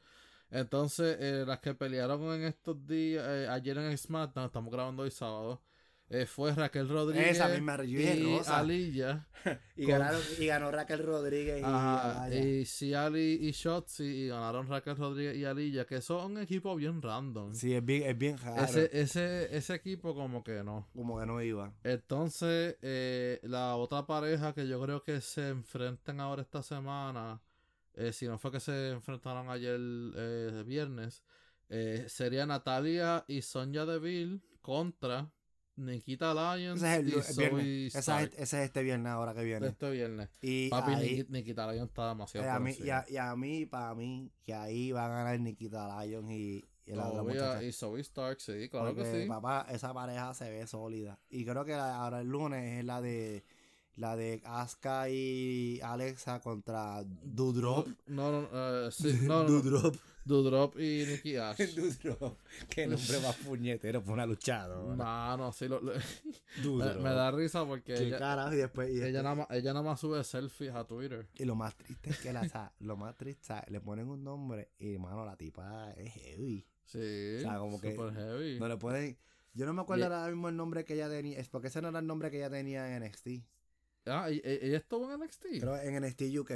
Entonces, 0.51 1.15
eh, 1.19 1.43
las 1.45 1.59
que 1.59 1.75
pelearon 1.75 2.23
en 2.33 2.43
estos 2.45 2.85
días, 2.87 3.23
eh, 3.27 3.47
ayer 3.47 3.77
en 3.77 3.95
SmackDown, 3.95 4.47
estamos 4.47 4.73
grabando 4.73 5.03
hoy 5.03 5.11
sábado, 5.11 5.61
eh, 6.11 6.25
fue 6.25 6.53
Raquel 6.55 6.89
Rodríguez 6.89 7.37
Esa 7.37 7.49
misma, 7.49 7.77
y 7.85 8.37
Rosa. 8.37 8.59
Aliyah. 8.59 9.27
y, 9.75 9.83
con- 9.83 9.91
ganaron, 9.91 10.21
y 10.39 10.45
ganó 10.47 10.71
Raquel 10.71 11.03
Rodríguez 11.05 11.61
y 11.61 11.63
Alaya. 11.63 12.39
y 12.43 12.65
Ciali 12.65 13.37
y 13.41 13.51
Shotzi 13.51 14.03
y 14.03 14.27
ganaron 14.29 14.67
Raquel 14.67 14.97
Rodríguez 14.97 15.37
y 15.37 15.45
Aliyah, 15.45 15.85
que 15.85 16.01
son 16.01 16.31
un 16.31 16.37
equipo 16.39 16.75
bien 16.75 16.99
random. 17.01 17.53
Sí, 17.53 17.75
es 17.75 17.85
bien, 17.85 18.03
es 18.09 18.17
bien 18.17 18.39
raro. 18.39 18.63
ese, 18.63 18.89
ese, 18.91 19.55
ese 19.55 19.75
equipo 19.75 20.15
como 20.15 20.43
que 20.43 20.63
no. 20.63 20.89
Como 20.95 21.19
que 21.19 21.25
no 21.27 21.41
iba. 21.43 21.73
Entonces, 21.83 22.77
eh, 22.81 23.39
la 23.43 23.75
otra 23.75 24.07
pareja 24.07 24.53
que 24.53 24.67
yo 24.67 24.81
creo 24.81 25.03
que 25.03 25.21
se 25.21 25.49
enfrentan 25.49 26.19
ahora 26.19 26.41
esta 26.41 26.63
semana, 26.63 27.39
eh, 27.93 28.13
si 28.13 28.27
no 28.27 28.39
fue 28.39 28.51
que 28.51 28.59
se 28.59 28.89
enfrentaron 28.89 29.49
ayer 29.49 29.79
viernes, 30.65 31.23
sería 32.07 32.47
Natalia 32.47 33.25
y 33.27 33.43
Sonja 33.43 33.85
Deville 33.85 34.41
contra 34.61 35.31
Nikita 35.79 36.33
Lyons 36.33 36.81
Ese 36.81 36.93
es 36.93 36.99
el, 36.99 37.09
y 37.09 37.13
el 37.13 37.23
Zoe 37.23 37.49
viernes. 37.49 37.95
Ese 37.95 38.11
es, 38.23 38.33
ese 38.33 38.41
es 38.41 38.53
este 38.65 38.83
viernes 38.83 39.11
ahora 39.11 39.33
que 39.33 39.43
viene. 39.43 39.67
este 39.67 39.89
viernes. 39.91 40.29
Y 40.41 40.69
Papi, 40.69 40.93
ahí, 40.93 41.19
Niki- 41.23 41.29
Nikita 41.29 41.71
Lyons 41.71 41.89
está 41.89 42.09
demasiado 42.09 42.45
eh, 42.47 42.49
a 42.49 42.59
mí, 42.59 42.75
y, 42.79 42.89
a, 42.89 43.05
y 43.07 43.17
a 43.17 43.35
mí, 43.35 43.65
para 43.65 43.95
mí, 43.95 44.31
que 44.43 44.53
ahí 44.53 44.91
va 44.91 45.05
a 45.05 45.09
ganar 45.09 45.39
Nikita 45.39 46.03
Lyons 46.05 46.31
y, 46.31 46.65
y 46.85 46.91
la 46.93 47.07
otra 47.07 47.23
muchacha. 47.23 47.63
y 47.63 47.71
Zoe 47.71 48.01
Stark, 48.01 48.39
sí, 48.41 48.67
claro 48.69 48.93
Porque, 48.93 49.03
que 49.11 49.21
sí. 49.23 49.27
papá, 49.27 49.65
esa 49.71 49.93
pareja 49.93 50.33
se 50.33 50.49
ve 50.49 50.67
sólida. 50.67 51.19
Y 51.29 51.45
creo 51.45 51.63
que 51.65 51.71
la- 51.71 51.95
ahora 51.97 52.21
el 52.21 52.27
lunes 52.27 52.79
es 52.79 52.85
la 52.85 53.01
de 53.01 53.43
la 53.99 54.15
de 54.15 54.41
Asuka 54.45 55.09
y 55.09 55.79
Alexa 55.81 56.39
contra 56.39 57.03
Dudrop. 57.03 57.87
No, 58.07 58.31
no, 58.31 58.49
eh, 58.51 58.89
sí, 58.91 59.19
no, 59.23 59.43
no, 59.43 59.49
no. 59.49 59.61
Dudrop. 59.61 59.95
Dudrop 60.25 60.79
y 60.79 61.05
Nikki 61.07 61.35
Ash. 61.37 61.57
Dudrop. 61.75 62.37
Qué 62.69 62.85
nombre 62.87 63.19
más 63.19 63.35
puñetero 63.37 64.01
para 64.01 64.13
una 64.13 64.25
luchadora. 64.25 64.95
Mano, 64.95 65.51
sí, 65.51 65.67
lo- 65.67 65.81
lo- 65.81 65.93
me, 65.93 66.61
Dudrop. 66.63 67.01
me 67.01 67.09
da 67.09 67.31
risa 67.31 67.65
porque 67.65 67.93
Qué 67.95 68.03
ella, 68.07 68.19
carajo. 68.19 68.53
Y 68.53 68.57
después, 68.57 68.89
y, 68.91 69.01
ella, 69.01 69.23
nada 69.23 69.35
más, 69.35 69.47
ella 69.49 69.73
nada 69.73 69.83
más 69.85 69.99
sube 69.99 70.23
selfies 70.23 70.73
a 70.75 70.85
Twitter. 70.85 71.27
y 71.35 71.45
lo 71.45 71.55
más 71.55 71.75
triste 71.75 72.11
es 72.11 72.19
que 72.19 72.31
la, 72.31 72.41
o 72.41 72.49
sea, 72.49 72.71
lo 72.79 72.95
más 72.95 73.17
triste, 73.17 73.41
o 73.41 73.45
sea, 73.47 73.65
le 73.69 73.81
ponen 73.81 74.07
un 74.07 74.23
nombre 74.23 74.69
y, 74.79 74.97
mano, 74.97 75.25
la 75.25 75.35
tipa 75.35 75.91
es 75.97 76.13
heavy. 76.13 76.65
Sí, 76.85 77.37
O 77.37 77.41
sea, 77.41 77.57
como 77.59 77.79
que 77.81 77.91
super 77.91 78.13
heavy. 78.13 78.59
No 78.59 78.67
le 78.67 78.77
pueden. 78.77 79.17
Yo 79.53 79.65
no 79.65 79.73
me 79.73 79.81
acuerdo 79.81 80.03
Y- 80.03 80.05
ahora 80.05 80.27
mismo 80.27 80.47
el 80.49 80.55
nombre 80.55 80.85
que 80.85 80.93
ella 80.93 81.09
tenía. 81.09 81.39
Es 81.39 81.49
porque 81.49 81.67
ese 81.67 81.81
no 81.81 81.89
era 81.89 81.99
el 81.99 82.07
nombre 82.07 82.29
que 82.29 82.37
ella 82.37 82.49
tenía 82.51 82.95
en 82.95 83.03
NXT. 83.03 83.27
Ah, 84.09 84.29
¿y- 84.31 84.41
e- 84.43 84.59
ella 84.67 84.77
estuvo 84.77 85.05
en 85.11 85.21
NXT. 85.21 85.45
Creo 85.59 85.77
en 85.77 85.95
NXT 86.03 86.21
UK. 86.39 86.51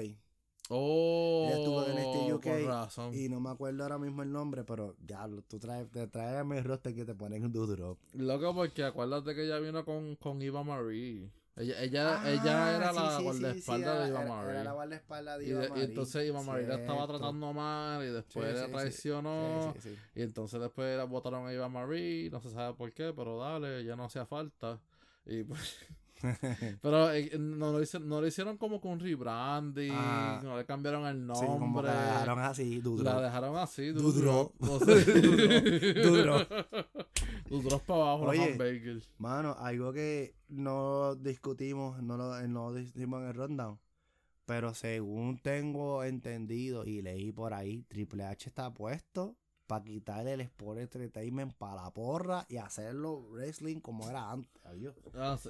oh, 0.70 1.46
Ella 1.48 1.58
estuvo 1.58 1.86
en 1.86 1.98
NXT 1.98 2.34
UK 2.34 2.44
con 2.44 2.68
razón. 2.68 3.14
Y 3.14 3.30
no 3.30 3.40
me 3.40 3.50
acuerdo 3.50 3.84
ahora 3.84 3.98
mismo 3.98 4.24
el 4.24 4.32
nombre, 4.32 4.64
pero 4.64 4.96
ya 5.06 5.28
tú 5.48 5.60
traes, 5.60 5.90
te 5.92 6.08
traes 6.08 6.38
a 6.40 6.44
mi 6.44 6.60
roster 6.62 6.96
que 6.96 7.06
te 7.06 7.14
ponen 7.16 7.44
un 7.46 7.52
Dudrop. 7.52 8.00
Loco, 8.14 8.54
porque 8.56 8.84
acuérdate 8.84 9.36
que 9.36 9.46
ella 9.46 9.60
vino 9.60 9.84
con, 9.86 10.16
con 10.16 10.42
Eva 10.42 10.64
Marie. 10.64 11.30
Ella, 11.56 11.84
ella, 11.84 12.32
ella 12.32 12.76
era 12.78 12.92
la 12.92 13.20
guardaespaldas 13.22 14.00
de 14.06 14.10
Eva 14.10 14.22
Era, 14.24 14.28
Marie. 14.34 14.52
era 14.54 14.64
la 14.64 14.72
guardaespaldas 14.74 15.38
de 15.38 15.46
y, 15.46 15.50
Eva 15.52 15.60
de- 15.60 15.66
y 15.68 15.70
Marie. 15.70 15.84
entonces 15.84 16.28
Eva 16.28 16.42
Marie 16.42 16.66
la 16.68 16.76
estaba 16.78 17.06
tratando 17.06 17.54
mal 17.54 18.04
y 18.04 18.08
después 18.10 18.48
Sí, 18.48 18.54
la 18.56 18.60
sí, 18.62 18.66
sí. 18.66 18.72
traicionó. 18.72 19.74
Sí, 19.76 19.82
sí, 19.82 19.90
sí. 19.90 20.02
Y 20.16 20.22
entonces 20.24 20.60
después 20.60 20.98
la 20.98 21.04
votaron 21.04 21.46
a 21.46 21.54
Eva 21.54 21.70
Marie, 21.70 22.32
no 22.32 22.42
se 22.42 22.50
sabe 22.50 22.74
por 22.76 22.92
qué, 22.94 23.14
pero 23.16 23.38
dale, 23.38 23.84
ya 23.86 23.96
no 23.96 24.06
hacía 24.06 24.26
falta. 24.26 24.82
Y 25.28 25.44
pues, 25.44 25.78
pero 26.82 27.12
eh, 27.12 27.32
no, 27.38 27.72
lo 27.72 27.82
hicieron, 27.82 28.08
no 28.08 28.22
lo 28.22 28.28
hicieron 28.28 28.58
como 28.58 28.80
con 28.80 29.00
rebranding, 29.00 29.92
Ah. 29.94 30.40
no 30.44 30.58
le 30.58 30.66
cambiaron 30.66 31.06
el 31.06 31.22
Sí, 31.36 31.46
como 31.46 31.60
nombre. 31.60 31.84
que 31.84 31.88
la 31.96 32.06
dejaron 32.06 32.40
así, 32.40 32.76
la 32.78 32.82
Dudrop. 32.84 33.22
dejaron 33.22 33.58
así, 33.58 33.88
Dudrop. 33.90 34.54
Dudrop. 34.60 34.82
O 34.82 34.86
sea, 34.86 34.96
Dudrop. 36.04 36.52
Dudrop 37.50 37.82
para 37.86 38.02
abajo, 38.02 38.24
Oye. 38.30 38.56
los. 38.94 39.10
Mano, 39.18 39.56
algo 39.60 39.92
que 39.94 40.36
no 40.48 41.16
discutimos, 41.16 42.02
no 42.02 42.18
lo 42.18 42.48
no 42.48 42.74
discutimos 42.74 43.22
en 43.22 43.28
el 43.28 43.34
rundown. 43.36 43.80
Pero 44.46 44.74
según 44.74 45.38
tengo 45.38 46.04
entendido 46.04 46.86
y 46.86 47.02
leí 47.02 47.32
por 47.32 47.54
ahí, 47.54 47.84
Triple 47.84 48.26
H 48.26 48.50
está 48.50 48.74
puesto 48.74 49.38
para 49.68 49.86
quitarle 49.86 50.34
el 50.34 50.42
Sport 50.42 50.80
Entertainment 50.80 51.54
para 51.54 51.84
la 51.84 51.92
porra 51.94 52.46
y 52.50 52.58
hacerlo 52.58 53.22
wrestling 53.32 53.80
como 53.80 54.10
era 54.10 54.30
antes. 54.32 54.62
Adiós. 54.66 54.96
Ah, 55.16 55.38
sí. 55.42 55.50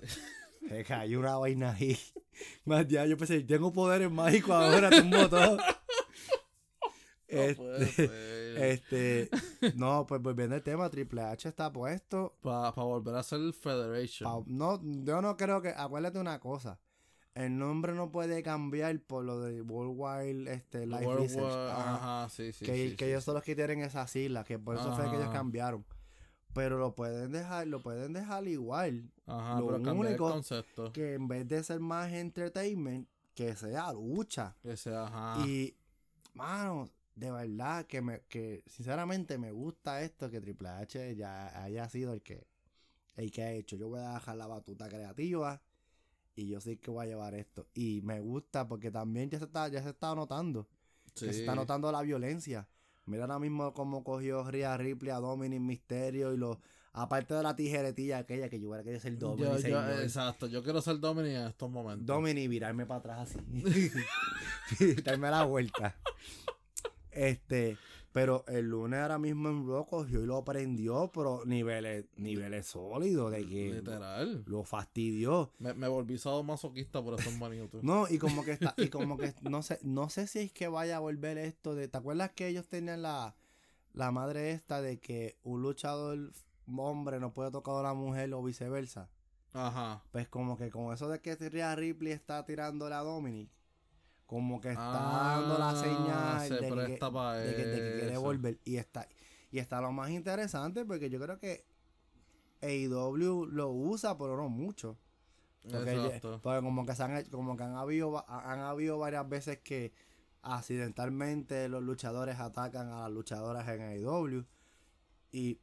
Se 0.67 0.83
cayó 0.83 1.19
una 1.19 1.37
vaina 1.37 1.73
ahí. 1.73 1.97
Más 2.65 2.87
ya, 2.87 3.05
yo 3.05 3.17
pensé, 3.17 3.41
tengo 3.41 3.71
poderes 3.71 4.09
mágicos 4.11 4.51
ahora, 4.51 4.89
tumbo 4.89 5.29
todo. 5.29 5.57
No 7.33 7.55
puede 7.55 7.83
este, 7.83 8.07
ser. 8.07 8.63
este, 8.63 9.29
no, 9.75 10.05
pues 10.05 10.21
volviendo 10.21 10.53
al 10.55 10.61
tema, 10.61 10.87
Triple 10.91 11.21
H 11.23 11.49
está 11.49 11.73
puesto 11.73 12.37
Para 12.41 12.69
volver 12.71 13.15
a 13.15 13.19
hacer 13.21 13.39
el 13.39 13.53
Federation. 13.53 14.29
Pa- 14.29 14.43
no, 14.45 14.79
yo 15.03 15.19
no 15.19 15.35
creo 15.35 15.59
que. 15.59 15.69
Acuérdate 15.75 16.19
una 16.19 16.39
cosa. 16.39 16.79
El 17.33 17.57
nombre 17.57 17.93
no 17.93 18.11
puede 18.11 18.43
cambiar 18.43 18.99
por 19.01 19.23
lo 19.23 19.39
de 19.39 19.63
Worldwide 19.63 20.53
este, 20.53 20.85
Life 20.85 21.07
World 21.07 21.21
Research. 21.21 21.43
War- 21.45 21.69
Ajá. 21.71 22.29
Sí, 22.29 22.53
sí. 22.53 22.65
que 22.65 22.75
sí, 22.75 22.95
que 22.95 23.05
sí, 23.05 23.11
ellos 23.11 23.23
son 23.23 23.33
los 23.33 23.43
que 23.43 23.55
tienen 23.55 23.79
esas 23.79 24.11
siglas, 24.11 24.45
que 24.45 24.59
por 24.59 24.75
eso 24.75 24.95
fue 24.95 25.09
que 25.09 25.15
ellos 25.15 25.31
cambiaron. 25.31 25.83
Pero 26.53 26.77
lo 26.77 26.93
pueden 26.95 27.31
dejar, 27.31 27.67
lo 27.67 27.81
pueden 27.81 28.13
dejar 28.13 28.47
igual. 28.47 29.11
Ajá, 29.25 29.59
lo 29.59 29.67
pero 29.67 29.91
único 29.91 30.07
el 30.07 30.17
concepto. 30.17 30.91
Que, 30.91 31.01
Que 31.01 31.13
en 31.13 31.27
vez 31.27 31.47
de 31.47 31.63
ser 31.63 31.79
más 31.79 32.11
entertainment, 32.11 33.07
que 33.33 33.55
sea 33.55 33.91
lucha. 33.93 34.55
sea, 34.75 35.05
ajá. 35.05 35.47
Y, 35.47 35.75
mano, 36.33 36.89
de 37.15 37.31
verdad 37.31 37.85
que 37.85 38.01
me, 38.01 38.21
que 38.29 38.63
sinceramente 38.67 39.37
me 39.37 39.51
gusta 39.51 40.01
esto 40.01 40.29
que 40.29 40.41
Triple 40.41 40.69
H 40.69 41.15
ya 41.15 41.63
haya 41.63 41.89
sido 41.89 42.13
el 42.13 42.21
que, 42.21 42.47
el 43.15 43.31
que 43.31 43.43
ha 43.43 43.51
hecho. 43.51 43.75
Yo 43.75 43.87
voy 43.89 43.99
a 43.99 44.13
dejar 44.13 44.37
la 44.37 44.47
batuta 44.47 44.87
creativa 44.87 45.61
y 46.35 46.47
yo 46.47 46.59
sí 46.59 46.77
que 46.77 46.91
voy 46.91 47.05
a 47.05 47.09
llevar 47.09 47.35
esto. 47.35 47.67
Y 47.73 48.01
me 48.03 48.19
gusta 48.19 48.67
porque 48.67 48.91
también 48.91 49.29
ya 49.29 49.39
se 49.39 49.45
está, 49.45 49.67
ya 49.67 49.81
se 49.83 49.89
está 49.89 50.13
notando. 50.15 50.67
sí. 51.15 51.25
Que 51.27 51.33
se 51.33 51.39
está 51.41 51.55
notando 51.55 51.91
la 51.91 52.01
violencia. 52.01 52.67
Mira 53.05 53.23
ahora 53.23 53.39
mismo 53.39 53.73
cómo 53.73 54.03
cogió 54.03 54.43
Rhea 54.49 54.77
Ripley 54.77 55.11
a 55.11 55.17
Dominic 55.19 55.59
Mysterio 55.59 56.33
y 56.33 56.37
lo, 56.37 56.59
aparte 56.93 57.33
de 57.33 57.43
la 57.43 57.55
tijeretilla 57.55 58.19
aquella 58.19 58.49
que 58.49 58.59
yo 58.59 58.67
hubiera 58.69 58.83
querido 58.83 59.01
ser 59.01 59.17
Dominic. 59.17 59.61
Yo- 59.61 59.69
yo- 59.69 60.01
exacto, 60.01 60.47
yo 60.47 60.63
quiero 60.63 60.81
ser 60.81 60.99
Dominic 60.99 61.31
en 61.33 61.47
estos 61.47 61.69
momentos. 61.69 62.05
Dominic, 62.05 62.49
virarme 62.49 62.85
para 62.85 62.99
atrás 62.99 63.35
así. 63.35 63.91
Darme 65.03 65.29
la 65.29 65.43
vuelta. 65.43 65.95
Este, 67.15 67.77
pero 68.13 68.45
el 68.47 68.69
lunes 68.69 68.99
ahora 68.99 69.17
mismo 69.17 69.49
en 69.49 69.67
Raw 69.67 69.87
cogió 69.87 70.21
y 70.21 70.27
lo 70.27 70.45
prendió, 70.45 71.11
pero 71.11 71.43
niveles, 71.45 72.05
niveles 72.15 72.67
sólidos 72.67 73.31
de 73.31 73.45
que 73.45 73.73
Literal. 73.73 74.43
lo 74.45 74.63
fastidió. 74.63 75.51
Me, 75.57 75.73
me 75.73 75.87
volví 75.87 76.19
masoquista 76.45 77.03
por 77.03 77.19
estos 77.19 77.33
minutos. 77.49 77.83
No, 77.83 78.05
y 78.07 78.19
como 78.19 78.45
que 78.45 78.51
está, 78.51 78.75
y 78.77 78.89
como 78.89 79.17
que 79.17 79.33
no 79.41 79.63
sé, 79.63 79.79
no 79.81 80.09
sé 80.09 80.27
si 80.27 80.39
es 80.39 80.53
que 80.53 80.67
vaya 80.67 80.97
a 80.97 80.99
volver 80.99 81.39
esto 81.39 81.73
de, 81.73 81.87
¿te 81.87 81.97
acuerdas 81.97 82.31
que 82.31 82.47
ellos 82.47 82.67
tenían 82.67 83.01
la, 83.01 83.35
la 83.93 84.11
madre 84.11 84.51
esta 84.51 84.79
de 84.79 84.99
que 84.99 85.39
un 85.43 85.63
luchador 85.63 86.31
hombre 86.67 87.19
no 87.19 87.33
puede 87.33 87.49
tocar 87.49 87.73
a 87.73 87.79
una 87.79 87.93
mujer 87.95 88.31
o 88.35 88.43
viceversa? 88.43 89.09
Ajá. 89.53 90.03
Pues 90.11 90.27
como 90.27 90.55
que 90.55 90.69
con 90.69 90.93
eso 90.93 91.09
de 91.09 91.19
que 91.19 91.35
Rhea 91.35 91.75
Ripley 91.75 92.13
está 92.13 92.45
tirándole 92.45 92.93
a 92.93 92.99
Dominic, 92.99 93.49
como 94.25 94.59
que 94.61 94.69
está 94.69 95.35
Ah, 95.35 95.39
dando 95.39 95.57
la 95.59 95.75
señal 95.75 96.47
se 96.47 96.53
de 96.55 96.59
que, 96.61 96.71
presta 96.73 97.11
pa' 97.11 97.35
de 97.37 97.55
que- 97.55 97.65
de 97.65 97.77
que 97.77 97.99
quiere 97.99 98.17
volver. 98.17 98.59
Y 98.63 98.77
está, 98.77 99.07
y 99.51 99.59
está 99.59 99.79
lo 99.81 99.91
más 99.91 100.09
interesante 100.09 100.85
porque 100.85 101.09
yo 101.09 101.19
creo 101.19 101.37
que 101.39 101.65
AEW 102.61 103.45
lo 103.47 103.69
usa, 103.71 104.17
pero 104.17 104.37
no 104.37 104.49
mucho. 104.49 104.97
Porque, 105.69 105.93
Exacto. 105.93 106.39
porque 106.41 106.61
como 106.61 106.85
que 106.85 106.95
se 106.95 107.03
han 107.03 107.23
como 107.25 107.55
que 107.55 107.63
han 107.63 107.75
habido 107.75 108.23
han 108.29 108.59
habido 108.59 108.97
varias 108.97 109.27
veces 109.29 109.59
que 109.59 109.93
accidentalmente 110.41 111.69
los 111.69 111.81
luchadores 111.83 112.39
atacan 112.39 112.89
a 112.89 113.01
las 113.03 113.11
luchadoras 113.11 113.67
en 113.69 113.81
AEW 113.81 114.45
y 115.31 115.59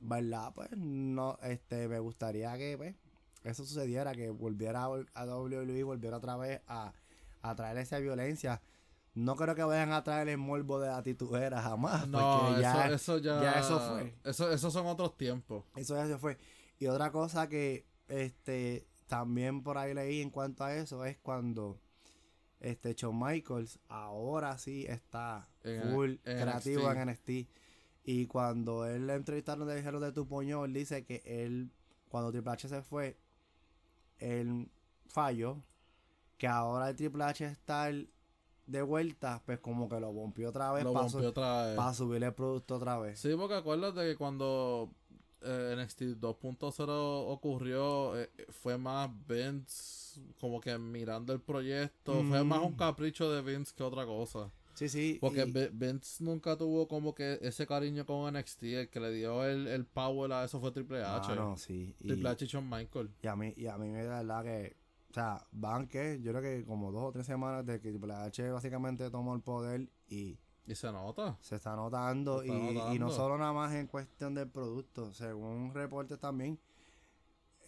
verdad 0.00 0.52
pues 0.54 0.70
no 0.76 1.38
este 1.42 1.86
me 1.88 1.98
gustaría 1.98 2.56
que 2.56 2.76
pues, 2.78 2.94
eso 3.44 3.64
sucediera 3.66 4.14
que 4.14 4.30
volviera 4.30 4.84
a, 4.84 4.88
a 5.14 5.26
WWE 5.26 5.82
volviera 5.84 6.16
otra 6.16 6.36
vez 6.36 6.60
a, 6.66 6.92
a 7.42 7.54
traer 7.54 7.78
esa 7.78 7.98
violencia 7.98 8.60
no 9.14 9.34
creo 9.36 9.54
que 9.54 9.62
vayan 9.62 9.92
a 9.92 10.04
traer 10.04 10.28
el 10.28 10.36
morbo 10.38 10.78
de 10.78 10.88
la 10.88 11.02
titudera 11.02 11.62
jamás 11.62 12.06
No, 12.06 12.40
porque 12.48 12.60
ya 12.60 12.86
eso, 12.86 12.94
eso 12.94 13.18
ya. 13.18 13.40
ya 13.42 13.52
eso 13.52 13.80
fue. 13.80 14.14
Eso, 14.24 14.52
esos 14.52 14.72
son 14.72 14.86
otros 14.86 15.16
tiempos. 15.16 15.64
eso 15.74 15.96
ya 15.96 16.06
se 16.06 16.18
fue. 16.18 16.36
Y 16.78 16.86
otra 16.86 17.10
cosa 17.10 17.48
que 17.48 17.86
este 18.08 18.86
también 19.06 19.62
por 19.62 19.78
ahí 19.78 19.94
leí 19.94 20.20
en 20.20 20.28
cuanto 20.30 20.64
a 20.64 20.74
eso 20.74 21.04
es 21.06 21.16
cuando 21.18 21.80
este 22.60 22.92
Shawn 22.94 23.18
Michaels 23.18 23.78
ahora 23.88 24.58
sí 24.58 24.84
está 24.86 25.48
En- 25.64 25.92
full 25.92 26.10
en 26.24 26.40
creativo 26.42 26.82
NXT. 26.92 26.96
en 26.98 27.08
NXT. 27.08 27.30
Y 28.04 28.26
cuando 28.26 28.84
él 28.86 29.06
le 29.06 29.14
entrevistaron, 29.14 29.66
le 29.66 29.76
dijeron 29.76 30.02
de 30.02 30.12
tu 30.12 30.28
puño, 30.28 30.64
él 30.66 30.72
dice 30.74 31.04
que 31.04 31.22
él, 31.24 31.70
cuando 32.08 32.30
Triple 32.32 32.52
H 32.52 32.68
se 32.68 32.82
fue, 32.82 33.16
él 34.18 34.70
falló. 35.06 35.62
Que 36.38 36.46
ahora 36.46 36.90
el 36.90 36.96
Triple 36.96 37.24
H 37.24 37.44
está 37.46 37.88
el- 37.88 38.10
de 38.66 38.82
vuelta, 38.82 39.42
pues 39.46 39.60
como 39.60 39.88
que 39.88 40.00
lo 40.00 40.12
bompió 40.12 40.48
otra 40.48 40.72
vez 40.72 40.82
Lo 40.84 40.92
para 40.92 41.06
otra 41.06 41.66
vez. 41.86 41.96
subir 41.96 42.22
el 42.24 42.34
producto 42.34 42.76
otra 42.76 42.98
vez. 42.98 43.18
Sí, 43.20 43.30
porque 43.36 43.54
acuérdate 43.54 44.00
que 44.00 44.16
cuando 44.16 44.90
eh, 45.42 45.74
NXT 45.76 46.16
2.0 46.18 46.88
ocurrió, 47.28 48.18
eh, 48.20 48.28
fue 48.48 48.76
más 48.78 49.08
Vince 49.28 50.20
como 50.40 50.60
que 50.60 50.76
mirando 50.78 51.32
el 51.32 51.40
proyecto. 51.40 52.22
Fue 52.28 52.42
más 52.42 52.60
un 52.62 52.72
capricho 52.74 53.30
de 53.30 53.42
Vince 53.42 53.72
que 53.76 53.82
otra 53.84 54.04
cosa. 54.04 54.50
Sí, 54.74 54.88
sí. 54.88 55.18
Porque 55.20 55.42
y- 55.46 55.68
Vince 55.72 56.22
nunca 56.24 56.56
tuvo 56.56 56.88
como 56.88 57.14
que 57.14 57.38
ese 57.42 57.66
cariño 57.66 58.04
con 58.04 58.26
NXT. 58.34 58.62
El 58.80 58.88
que 58.90 58.98
le 59.00 59.12
dio 59.12 59.44
el, 59.44 59.68
el 59.68 59.84
power 59.86 60.32
a 60.32 60.44
eso 60.44 60.60
fue 60.60 60.72
Triple 60.72 61.02
H. 61.04 61.32
Ah, 61.32 61.34
no, 61.34 61.56
sí. 61.56 61.94
Y, 62.00 62.08
Triple 62.08 62.28
H 62.30 62.44
y 62.44 62.48
Shawn 62.48 62.68
Michael. 62.68 63.10
y 63.22 63.26
a 63.26 63.36
mí, 63.36 63.54
y 63.56 63.66
a 63.68 63.78
mí 63.78 63.88
me 63.90 64.02
da 64.04 64.22
la 64.22 64.42
verdad 64.42 64.44
que, 64.44 64.76
sea, 65.16 65.46
van 65.52 65.88
que, 65.88 66.20
yo 66.22 66.32
creo 66.32 66.42
que 66.42 66.64
como 66.64 66.92
dos 66.92 67.04
o 67.04 67.12
tres 67.12 67.26
semanas 67.26 67.64
de 67.64 67.80
que 67.80 67.90
Triple 67.90 68.14
H 68.14 68.50
básicamente 68.50 69.10
tomó 69.10 69.34
el 69.34 69.40
poder 69.40 69.88
y 70.08 70.38
Y 70.66 70.74
se 70.74 70.92
nota. 70.92 71.36
se 71.40 71.56
está 71.56 71.74
notando, 71.74 72.42
Se 72.42 72.48
está 72.48 72.92
y, 72.92 72.96
y 72.96 72.98
no 72.98 73.10
solo 73.10 73.38
nada 73.38 73.52
más 73.52 73.72
en 73.74 73.86
cuestión 73.86 74.34
del 74.34 74.48
producto, 74.48 75.12
según 75.12 75.72
reportes 75.72 76.18
también, 76.18 76.58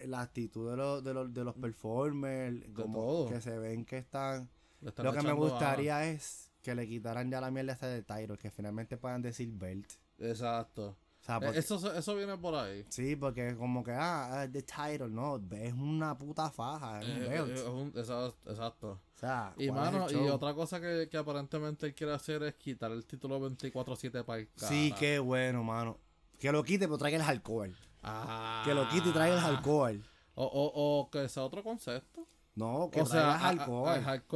la 0.05 0.21
actitud 0.21 0.71
de 0.71 0.77
los, 0.77 1.03
de 1.03 1.15
los, 1.15 1.33
de 1.33 1.45
los 1.45 1.55
performers, 1.55 2.69
como 2.75 2.99
todo. 2.99 3.29
que 3.31 3.41
se 3.41 3.59
ven 3.59 3.85
que 3.85 3.99
están... 3.99 4.49
Lo 4.81 5.13
que 5.13 5.23
me 5.23 5.33
gustaría 5.33 6.09
es 6.09 6.53
que 6.63 6.75
le 6.75 6.87
quitaran 6.87 7.31
ya 7.31 7.41
la 7.41 7.51
mierda 7.51 7.73
esta 7.73 7.87
de 7.89 8.03
Tyro, 8.03 8.37
que 8.37 8.51
finalmente 8.51 8.97
puedan 8.97 9.23
decir 9.23 9.51
belt. 9.53 9.91
Exacto. 10.19 10.97
Sea, 11.29 11.37
Eh, 11.37 11.41
porque- 11.43 11.59
Eso, 11.59 11.93
eso 11.95 12.17
viene 12.17 12.39
por 12.39 12.55
ahí. 12.55 12.87
Sí, 12.89 13.15
porque 13.15 13.55
como 13.55 13.85
que, 13.85 13.93
ah, 13.93 14.41
ah, 14.41 14.49
the 14.51 14.63
title, 14.63 15.09
no, 15.11 15.37
es 15.51 15.75
una 15.75 16.17
puta 16.17 16.51
faja, 16.51 17.01
es 17.03 17.07
un 17.07 17.23
Eh, 17.23 17.29
belt. 17.29 17.49
eh, 17.51 17.55
es 17.55 17.65
un- 17.65 17.93
esa- 17.95 18.29
exacto. 18.47 18.93
o 18.93 19.19
sea, 19.19 19.53
Y 19.59 19.69
¿cuál 19.69 19.83
es 19.89 19.93
el 19.93 19.99
mano, 20.01 20.11
y 20.25 20.29
otra 20.31 20.55
cosa 20.55 20.81
que, 20.81 21.07
que 21.11 21.19
aparentemente 21.19 21.85
él 21.85 21.95
quiere 21.95 22.15
hacer 22.15 22.43
es 22.45 22.55
quitar 22.55 22.91
el 22.93 23.05
título 23.05 23.39
24-7 23.41 24.25
para 24.25 24.41
el 24.41 24.49
Sí, 24.57 24.89
cara. 24.89 25.01
qué 25.01 25.19
bueno, 25.19 25.63
mano. 25.63 25.99
Que 26.39 26.51
lo 26.51 26.65
quite, 26.65 26.87
pero 26.87 26.97
traiga 26.97 27.19
el 27.19 27.23
alcohol. 27.29 27.77
Ah. 28.03 28.63
Que 28.65 28.73
lo 28.75 28.89
quite 28.89 29.11
y 29.11 29.13
traiga 29.13 29.37
el 29.39 29.45
alcohol. 29.57 30.03
O, 30.35 30.45
o, 30.47 31.01
o 31.03 31.11
que 31.11 31.29
sea 31.29 31.43
otro 31.45 31.63
concepto. 31.63 32.27
No, 32.59 32.91
que 32.91 33.01
o 33.03 33.07
sea, 33.07 33.35
a- 33.37 33.49
alcohol. 33.49 33.89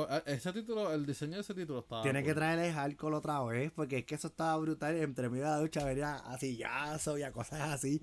a- 0.09 0.19
ese 0.27 0.53
título, 0.53 0.93
el 0.93 1.05
diseño 1.05 1.35
de 1.35 1.41
ese 1.41 1.55
título 1.55 1.81
está. 1.81 2.03
Tiene 2.03 2.23
que 2.23 2.35
traer 2.35 2.59
el 2.61 2.79
alcohol 2.79 3.15
otra 3.15 3.43
vez, 3.43 3.73
porque 3.73 3.99
es 3.99 4.05
que 4.05 4.15
eso 4.15 4.29
estaba 4.29 4.57
brutal. 4.59 4.97
Entre 4.97 5.29
medio 5.29 5.45
de 5.45 5.51
la 5.51 5.59
ducha 5.59 5.85
venía 5.85 6.15
a 6.15 6.39
sillazo 6.39 7.19
y 7.19 7.23
a 7.25 7.33
cosas 7.33 7.61
así. 7.63 8.01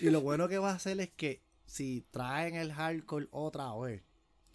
y 0.00 0.10
lo 0.10 0.20
bueno 0.22 0.48
que 0.48 0.58
va 0.58 0.70
a 0.70 0.74
hacer 0.74 0.98
es 1.00 1.10
que 1.10 1.42
si 1.66 2.06
traen 2.10 2.54
el 2.54 2.70
alcohol 2.70 3.28
otra 3.30 3.74
vez, 3.76 4.02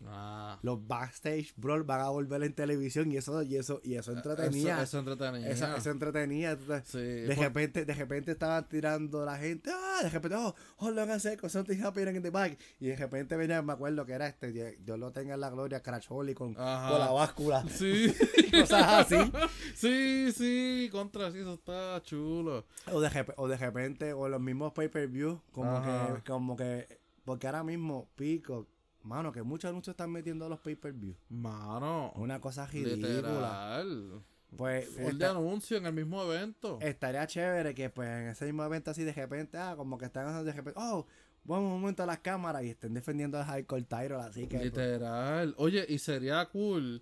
Ah. 0.07 0.59
los 0.61 0.85
backstage 0.87 1.53
brawl 1.55 1.83
van 1.83 2.01
a 2.01 2.09
volver 2.09 2.43
en 2.43 2.53
televisión 2.53 3.11
y 3.11 3.17
eso, 3.17 3.41
y 3.43 3.55
eso, 3.55 3.81
y 3.83 3.95
eso 3.95 4.11
entretenía. 4.11 4.73
Eso, 4.75 4.83
eso 4.83 4.99
entretenía. 4.99 5.49
Eso, 5.49 5.75
eso 5.75 5.91
entretenía. 5.91 6.57
Sí, 6.83 6.97
De 6.99 7.33
por- 7.35 7.43
repente, 7.45 7.85
de 7.85 7.93
repente 7.93 8.31
estaban 8.33 8.67
tirando 8.67 9.23
la 9.25 9.37
gente, 9.37 9.71
ah, 9.73 9.99
de 10.03 10.09
repente, 10.09 10.37
oh, 10.37 10.53
hold 10.77 10.97
on 10.99 11.11
a 11.11 11.19
second, 11.19 11.49
something 11.49 11.79
happening 11.83 12.15
in 12.15 12.21
the 12.23 12.29
back. 12.29 12.57
Y 12.79 12.87
de 12.87 12.95
repente 12.95 13.35
venía, 13.35 13.61
me 13.61 13.73
acuerdo 13.73 14.05
que 14.05 14.13
era 14.13 14.27
este, 14.27 14.51
Dios 14.51 14.99
lo 14.99 15.11
tenga 15.11 15.33
en 15.35 15.39
la 15.41 15.49
gloria, 15.49 15.81
Crash 15.81 16.05
Holly 16.09 16.33
con, 16.33 16.53
con 16.53 16.63
la 16.65 17.11
báscula. 17.11 17.63
Sí. 17.69 18.13
Cosas 18.51 19.11
así. 19.11 19.15
sí, 19.75 20.31
sí, 20.31 20.89
contra 20.91 21.31
sí, 21.31 21.39
eso 21.39 21.53
está 21.55 22.01
chulo. 22.03 22.65
O 22.91 23.01
de, 23.01 23.25
o 23.37 23.47
de 23.47 23.57
repente, 23.57 24.13
o 24.13 24.27
los 24.29 24.39
mismos 24.41 24.73
pay-per-view, 24.73 25.41
como 25.51 25.77
Ajá. 25.77 26.15
que, 26.15 26.23
como 26.31 26.55
que, 26.55 26.99
porque 27.25 27.47
ahora 27.47 27.63
mismo, 27.63 28.09
Pico, 28.15 28.67
mano, 29.03 29.31
que 29.31 29.43
muchos 29.43 29.69
anuncios 29.69 29.93
están 29.93 30.11
metiendo 30.11 30.47
los 30.49 30.59
pay-per-view. 30.59 31.15
Mano. 31.29 32.11
Una 32.15 32.39
cosa 32.39 32.65
ridícula. 32.65 33.83
Literal. 33.83 34.23
Pues 34.57 34.87
Full 34.89 35.17
de 35.17 35.25
anuncio 35.25 35.77
en 35.77 35.85
el 35.87 35.93
mismo 35.93 36.21
evento. 36.23 36.77
estaría 36.81 37.25
chévere 37.25 37.73
que 37.73 37.89
pues 37.89 38.07
en 38.07 38.27
ese 38.27 38.45
mismo 38.45 38.63
evento 38.63 38.91
así 38.91 39.03
de 39.03 39.13
repente, 39.13 39.57
ah, 39.57 39.73
como 39.75 39.97
que 39.97 40.05
están 40.05 40.45
de 40.45 40.51
repente, 40.51 40.79
oh, 40.79 41.07
vamos 41.43 41.73
un 41.73 41.81
momento 41.81 42.03
a 42.03 42.05
las 42.05 42.19
cámaras 42.19 42.63
y 42.63 42.69
estén 42.69 42.93
defendiendo 42.93 43.39
a 43.39 43.45
Hardcore 43.45 43.83
Tyro, 43.83 44.19
así 44.19 44.41
que 44.47 44.57
pues, 44.57 44.65
Literal. 44.65 45.55
Oye, 45.57 45.85
y 45.89 45.97
sería 45.97 46.45
cool 46.49 47.01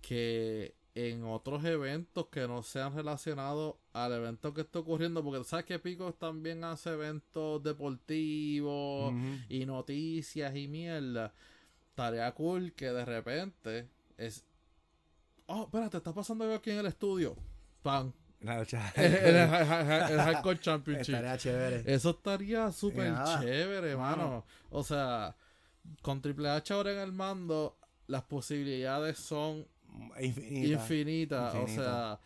que 0.00 0.74
en 0.96 1.24
otros 1.24 1.64
eventos 1.64 2.26
que 2.28 2.46
no 2.46 2.62
sean 2.62 2.94
relacionados 2.94 3.74
al 3.92 4.12
evento 4.12 4.54
que 4.54 4.60
está 4.60 4.78
ocurriendo, 4.78 5.24
porque 5.24 5.38
tú 5.38 5.44
sabes 5.44 5.64
que 5.64 5.78
Pico 5.80 6.12
también 6.14 6.62
hace 6.64 6.90
eventos 6.90 7.62
deportivos 7.62 9.12
y 9.48 9.66
noticias 9.66 10.54
y 10.54 10.68
mierda. 10.68 11.32
Estaría 11.90 12.30
cool 12.32 12.72
que 12.74 12.86
de 12.90 13.04
repente 13.04 13.88
es. 14.16 14.44
Oh, 15.46 15.64
espérate, 15.64 15.96
está 15.98 16.12
pasando 16.12 16.44
algo 16.44 16.56
aquí 16.56 16.70
en 16.70 16.78
el 16.78 16.86
estudio. 16.86 17.36
Pan. 17.82 18.12
El, 18.96 19.14
el, 19.14 19.36
el- 19.36 19.36
el 19.36 19.46
Hardcore 20.20 20.60
Championship. 20.60 21.14
estaría 21.14 21.38
chévere. 21.38 21.82
Eso 21.94 22.10
estaría 22.10 22.70
súper 22.72 23.14
chévere, 23.40 23.96
mano. 23.96 24.16
mano. 24.16 24.44
O 24.70 24.82
sea, 24.84 25.34
con 26.02 26.20
Triple 26.20 26.50
H 26.50 26.72
ahora 26.74 26.92
en 26.92 26.98
el 26.98 27.12
mando, 27.12 27.78
las 28.06 28.22
posibilidades 28.24 29.18
son 29.18 29.66
Infinita. 30.20 31.52
O 31.60 31.68
sea, 31.68 32.20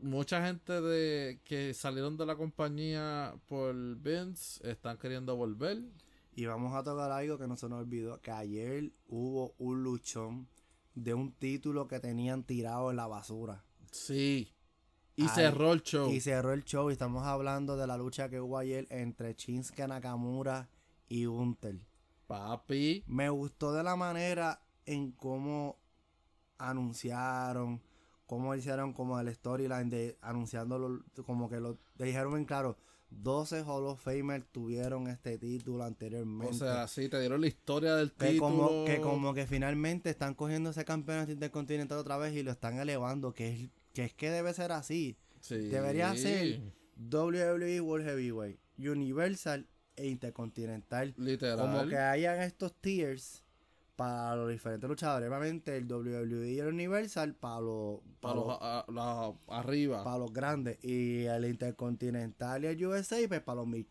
mucha 0.00 0.44
gente 0.46 0.80
de 0.80 1.40
que 1.44 1.74
salieron 1.74 2.16
de 2.16 2.26
la 2.26 2.36
compañía 2.36 3.34
por 3.46 3.74
Vince 3.96 4.60
están 4.70 4.98
queriendo 4.98 5.36
volver. 5.36 5.82
Y 6.34 6.46
vamos 6.46 6.72
a 6.74 6.84
tocar 6.84 7.10
algo 7.10 7.36
que 7.36 7.48
no 7.48 7.56
se 7.56 7.68
nos 7.68 7.80
olvidó, 7.80 8.20
que 8.20 8.30
ayer 8.30 8.92
hubo 9.08 9.56
un 9.58 9.82
luchón 9.82 10.48
de 10.94 11.12
un 11.12 11.32
título 11.32 11.88
que 11.88 11.98
tenían 11.98 12.44
tirado 12.44 12.90
en 12.90 12.96
la 12.96 13.08
basura. 13.08 13.64
Sí. 13.90 14.54
Y 15.16 15.22
Ay, 15.22 15.28
cerró 15.34 15.72
el 15.72 15.82
show. 15.82 16.12
Y 16.12 16.20
cerró 16.20 16.52
el 16.52 16.62
show 16.64 16.90
y 16.90 16.92
estamos 16.92 17.26
hablando 17.26 17.76
de 17.76 17.88
la 17.88 17.96
lucha 17.96 18.28
que 18.28 18.40
hubo 18.40 18.56
ayer 18.56 18.86
entre 18.90 19.34
Shinsuke 19.34 19.88
Nakamura 19.88 20.68
y 21.08 21.26
Hunter. 21.26 21.80
Papi. 22.28 23.02
Me 23.08 23.28
gustó 23.30 23.72
de 23.72 23.82
la 23.82 23.96
manera 23.96 24.62
en 24.86 25.10
cómo 25.10 25.80
anunciaron, 26.58 27.80
cómo 28.26 28.54
hicieron 28.54 28.92
como 28.92 29.18
el 29.18 29.34
storyline 29.34 29.88
de 29.88 30.18
anunciándolo, 30.20 31.04
como 31.24 31.48
que 31.48 31.60
lo 31.60 31.78
dijeron 31.96 32.34
bien 32.34 32.44
claro, 32.44 32.76
12 33.10 33.62
Hall 33.62 33.86
of 33.86 34.02
Famers 34.02 34.46
tuvieron 34.52 35.08
este 35.08 35.38
título 35.38 35.84
anteriormente. 35.84 36.54
O 36.54 36.58
sea, 36.58 36.86
sí, 36.88 37.08
te 37.08 37.18
dieron 37.20 37.40
la 37.40 37.46
historia 37.46 37.94
del 37.96 38.12
que 38.12 38.32
título. 38.32 38.40
como, 38.40 38.84
que 38.84 39.00
como 39.00 39.34
que 39.34 39.46
finalmente 39.46 40.10
están 40.10 40.34
cogiendo 40.34 40.70
ese 40.70 40.84
campeonato 40.84 41.32
intercontinental 41.32 41.98
otra 41.98 42.18
vez 42.18 42.34
y 42.34 42.42
lo 42.42 42.50
están 42.50 42.78
elevando, 42.78 43.32
que 43.32 43.48
es 43.48 43.70
que, 43.94 44.04
es 44.04 44.14
que 44.14 44.30
debe 44.30 44.52
ser 44.52 44.72
así. 44.72 45.16
Sí. 45.40 45.56
Debería 45.68 46.14
ser 46.16 46.60
WWE 46.98 47.80
World 47.80 48.06
Heavyweight, 48.06 48.58
Universal 48.78 49.66
e 49.96 50.06
Intercontinental. 50.06 51.14
Literal. 51.16 51.58
Como 51.58 51.88
que 51.88 51.96
hayan 51.96 52.40
estos 52.42 52.74
tiers 52.74 53.44
para 53.98 54.36
los 54.36 54.48
diferentes 54.48 54.88
luchadores. 54.88 55.28
Obviamente 55.28 55.76
el 55.76 55.92
WWE 55.92 56.52
y 56.52 56.58
el 56.60 56.68
Universal 56.68 57.34
para 57.34 57.60
los, 57.60 57.98
Para 58.20 58.34
para 58.34 58.34
los 58.36 58.46
los, 58.46 58.58
a- 58.60 58.84
la- 58.92 59.34
arriba. 59.58 60.04
para 60.04 60.18
los 60.18 60.32
grandes. 60.32 60.78
Y 60.84 61.24
el 61.24 61.44
Intercontinental 61.44 62.62
y 62.64 62.68
el 62.68 62.86
USA 62.86 63.16
pues 63.26 63.40
para 63.40 63.56
los 63.56 63.66
mid. 63.66 63.86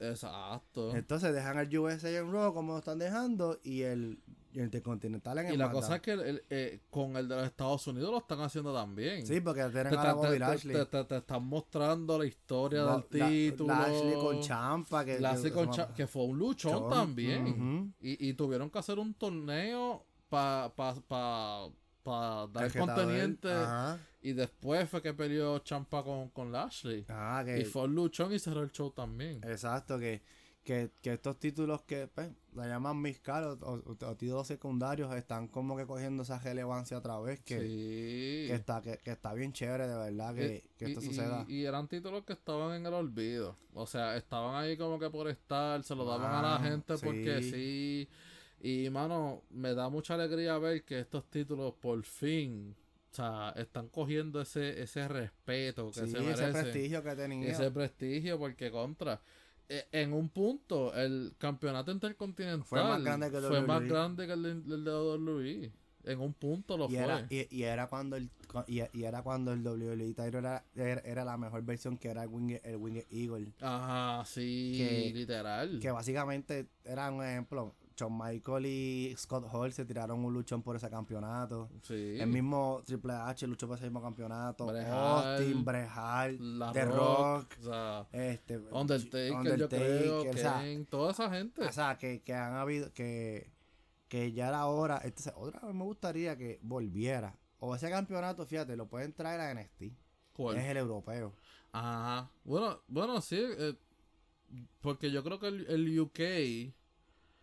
Exacto. 0.00 0.94
Entonces 0.96 1.32
dejan 1.32 1.58
el 1.58 1.78
USA 1.78 2.10
en 2.10 2.32
Raw 2.32 2.52
como 2.52 2.72
lo 2.72 2.78
están 2.80 2.98
dejando 2.98 3.60
y 3.62 3.82
el 3.82 4.18
Intercontinental 4.54 5.38
en 5.38 5.46
el 5.46 5.54
Y 5.54 5.56
la 5.56 5.70
cosa 5.70 5.96
es 5.96 6.02
que 6.02 6.12
el- 6.12 6.20
el, 6.20 6.44
eh, 6.50 6.80
con 6.90 7.16
el 7.16 7.28
de 7.28 7.36
los 7.36 7.44
Estados 7.46 7.86
Unidos 7.86 8.10
lo 8.10 8.18
están 8.18 8.40
haciendo 8.40 8.74
también. 8.74 9.26
Sí, 9.26 9.40
porque 9.40 9.62
tienen 9.70 9.90
te, 9.92 9.98
a 9.98 10.02
la 10.04 10.10
te- 10.10 10.14
Bobby 10.16 10.28
te- 10.32 10.38
Lashley. 10.38 10.76
te- 10.76 10.86
te- 10.86 11.04
te 11.04 11.16
están 11.18 11.44
mostrando 11.46 12.18
la 12.18 12.26
historia 12.26 12.80
del 12.84 12.88
la- 12.88 13.28
título. 13.28 13.74
Lashley 13.74 14.14
con 14.14 14.40
Champa. 14.40 15.04
Que, 15.04 15.20
Lashley 15.20 15.50
que- 15.50 15.56
con 15.56 15.66
que- 15.70 15.76
Cha- 15.76 15.92
que 15.94 16.06
fue 16.06 16.24
un 16.24 16.38
luchón 16.38 16.72
Chon, 16.72 16.90
también. 16.90 17.94
y, 18.00 18.28
y 18.28 18.34
tuvieron 18.34 18.70
que 18.70 18.78
hacer 18.78 18.98
un 18.98 19.14
torneo 19.14 20.04
para 20.28 20.72
pa, 20.74 20.94
pa, 21.06 21.68
pa 22.02 22.46
dar 22.52 22.66
estaba 22.66 22.94
conteniente. 22.94 23.48
Y 24.22 24.32
después 24.34 24.88
fue 24.88 25.02
que 25.02 25.12
peleó 25.14 25.58
Champa 25.60 26.02
con, 26.04 26.28
con 26.30 26.52
Lashley. 26.52 27.04
Que, 27.44 27.60
Y 27.60 27.64
fue 27.64 27.82
un 27.84 27.94
luchón 27.94 28.32
y 28.32 28.38
cerró 28.38 28.62
el 28.62 28.70
show 28.70 28.90
también. 28.90 29.40
Exacto, 29.44 29.98
que, 29.98 30.22
que, 30.64 30.90
que 31.02 31.12
estos 31.14 31.38
títulos 31.40 31.82
que 31.82 32.06
pues, 32.06 32.30
la 32.54 32.66
llaman 32.68 33.00
mis 33.02 33.18
caros 33.18 33.58
o, 33.62 33.72
o- 33.74 34.06
o 34.06 34.16
títulos 34.16 34.46
secundarios 34.46 35.12
están 35.16 35.48
como 35.48 35.76
que 35.76 35.86
cogiendo 35.86 36.22
esa 36.22 36.38
relevancia 36.38 36.96
otra 36.98 37.18
vez 37.18 37.40
que, 37.40 37.58
sí. 37.60 38.46
que 38.48 38.54
está 38.54 38.80
que, 38.80 38.98
que 38.98 39.10
está 39.10 39.34
bien 39.34 39.52
chévere 39.52 39.88
de 39.88 39.96
verdad 39.96 40.34
que, 40.34 40.44
Eh, 40.56 40.64
que 40.78 40.84
esto 40.86 41.00
y, 41.00 41.04
suceda. 41.06 41.44
y- 41.48 41.54
y 41.62 41.66
eran 41.66 41.88
títulos 41.88 42.24
que 42.24 42.32
estaban 42.34 42.76
en 42.76 42.86
el 42.86 42.94
olvido. 42.94 43.56
O 43.74 43.86
sea, 43.86 44.16
estaban 44.16 44.54
ahí 44.54 44.76
como 44.76 44.98
que 45.00 45.10
por 45.10 45.28
estar, 45.28 45.82
se 45.82 45.94
lo 45.96 46.04
daban 46.04 46.32
a 46.44 46.58
la 46.58 46.58
gente 46.60 46.94
porque 47.02 47.42
sí. 47.42 48.08
Y 48.60 48.88
mano, 48.90 49.42
me 49.50 49.74
da 49.74 49.88
mucha 49.88 50.14
alegría 50.14 50.56
ver 50.58 50.84
que 50.84 51.00
estos 51.00 51.24
títulos 51.28 51.74
por 51.80 52.00
fin 52.04 52.76
o 53.10 53.14
sea, 53.14 53.52
están 53.56 53.88
cogiendo 53.88 54.40
ese, 54.40 54.80
ese 54.80 55.06
respeto 55.08 55.90
que 55.90 56.00
Sí, 56.06 56.10
se 56.12 56.20
merece. 56.20 56.44
ese 56.48 56.52
prestigio 56.52 57.02
que 57.02 57.16
tenía. 57.16 57.50
Ese 57.50 57.70
prestigio, 57.70 58.38
porque 58.38 58.70
contra. 58.70 59.20
Eh, 59.68 59.86
En 59.92 60.12
un 60.12 60.28
punto, 60.28 60.94
el 60.94 61.34
campeonato 61.38 61.90
intercontinental 61.92 62.64
Fue 62.64 62.82
más 62.82 63.02
grande 63.02 63.30
que 63.30 63.36
el 63.38 63.44
fue 63.44 63.60
más 63.62 63.80
WWE. 63.80 63.88
grande 63.88 64.26
que 64.26 64.32
el, 64.32 64.42
de- 64.42 64.74
el 64.74 64.84
de 64.84 64.90
WWE. 64.90 65.72
En 66.04 66.18
un 66.20 66.34
punto 66.34 66.76
lo 66.76 66.86
y 66.86 66.94
fue. 66.94 66.98
era, 66.98 67.26
y, 67.30 67.46
y 67.56 67.62
era 67.62 67.86
cuando 67.86 68.16
el 68.16 68.28
y, 68.66 68.82
y 68.92 69.04
era 69.04 69.22
cuando 69.22 69.52
el 69.52 69.64
WWE 69.64 70.14
era, 70.16 70.64
era, 70.74 71.00
era 71.04 71.24
la 71.24 71.36
mejor 71.36 71.62
versión 71.62 71.96
que 71.96 72.08
era 72.08 72.24
el 72.24 72.28
Winged, 72.28 72.60
el 72.64 72.76
Winged 72.76 73.06
Eagle. 73.08 73.52
Ajá, 73.60 74.24
sí, 74.24 74.74
Que- 74.76 75.12
literal. 75.14 75.78
Que 75.80 75.90
básicamente 75.92 76.66
era 76.84 77.08
un 77.12 77.22
ejemplo. 77.24 77.76
Shawn 77.96 78.16
Michael 78.16 78.66
y 78.66 79.14
Scott 79.16 79.46
Hall 79.52 79.72
se 79.72 79.84
tiraron 79.84 80.24
un 80.24 80.32
luchón 80.32 80.62
por 80.62 80.76
ese 80.76 80.88
campeonato. 80.90 81.70
sí. 81.82 82.18
El 82.18 82.28
mismo 82.28 82.82
Triple 82.84 83.12
H 83.14 83.46
luchó 83.46 83.66
por 83.66 83.76
ese 83.76 83.86
mismo 83.86 84.02
campeonato. 84.02 84.66
Bret 84.66 84.86
Austin, 84.88 85.64
La 86.58 86.72
The 86.72 86.84
Rock, 86.84 86.96
Rock, 86.96 87.56
o 87.60 87.62
sea, 87.62 88.06
este, 88.12 88.58
Undertaker, 88.58 89.58
yo 89.58 89.68
creo, 89.68 90.30
o 90.30 90.32
sea, 90.34 90.54
Kane, 90.54 90.84
toda 90.88 91.12
esa 91.12 91.30
gente. 91.30 91.64
O 91.64 91.72
sea, 91.72 91.98
que, 91.98 92.22
que 92.22 92.34
han 92.34 92.54
habido, 92.54 92.92
que, 92.92 93.52
que 94.08 94.32
ya 94.32 94.48
era 94.48 94.66
hora. 94.66 95.00
Entonces, 95.04 95.32
otra 95.36 95.60
vez 95.60 95.74
me 95.74 95.84
gustaría 95.84 96.36
que 96.36 96.58
volviera. 96.62 97.38
O 97.58 97.74
ese 97.74 97.88
campeonato, 97.90 98.44
fíjate, 98.44 98.76
lo 98.76 98.88
pueden 98.88 99.12
traer 99.12 99.40
a 99.40 99.54
NXT. 99.54 99.94
¿Cuál? 100.32 100.56
Es 100.56 100.64
el 100.64 100.76
europeo. 100.78 101.34
Ajá. 101.72 102.30
Bueno, 102.44 102.80
bueno, 102.88 103.20
sí, 103.20 103.38
eh, 103.40 103.74
porque 104.80 105.10
yo 105.10 105.22
creo 105.22 105.38
que 105.38 105.48
el, 105.48 105.66
el 105.68 106.00
UK 106.00 106.74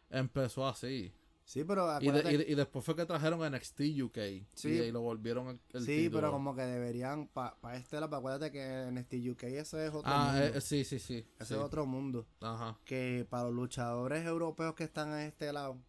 empezó 0.10 0.68
así. 0.68 1.14
Sí, 1.46 1.64
pero 1.64 2.00
Y, 2.00 2.12
de- 2.12 2.32
y, 2.32 2.38
de- 2.38 2.46
y 2.52 2.54
después 2.54 2.86
fue 2.86 2.96
que 2.96 3.08
trajeron 3.08 3.42
NXT 3.44 3.82
UK. 4.04 4.18
Sí. 4.54 4.70
Y 4.70 4.80
ahí 4.82 4.92
lo 4.92 5.02
volvieron 5.02 5.48
el, 5.48 5.60
el 5.74 5.82
sí, 5.84 5.98
título. 6.04 6.20
pero 6.20 6.32
como 6.32 6.56
que 6.56 6.62
deberían, 6.62 7.28
para 7.28 7.56
este 7.76 8.00
lado, 8.00 8.16
acuérdate 8.16 8.52
que 8.52 8.92
NXT 8.92 9.32
UK 9.32 9.44
eso 9.58 9.80
es 9.82 9.90
otro 9.90 10.04
Ah, 10.14 10.34
mundo. 10.34 10.46
eh, 10.58 10.62
sí, 10.62 10.84
sí, 10.84 11.00
sí. 11.00 11.26
Ese 11.40 11.46
sí. 11.46 11.54
es 11.56 11.60
otro 11.60 11.88
mundo. 11.88 12.28
Ajá. 12.40 12.78
Que 12.86 13.26
para 13.28 13.46
los 13.46 13.54
luchadores 13.54 14.24
europeos 14.28 14.76
que 14.76 14.84
están 14.84 15.10
en 15.14 15.22
este 15.22 15.52
lado, 15.52 15.80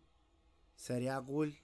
sería 0.76 1.20
cool 1.20 1.54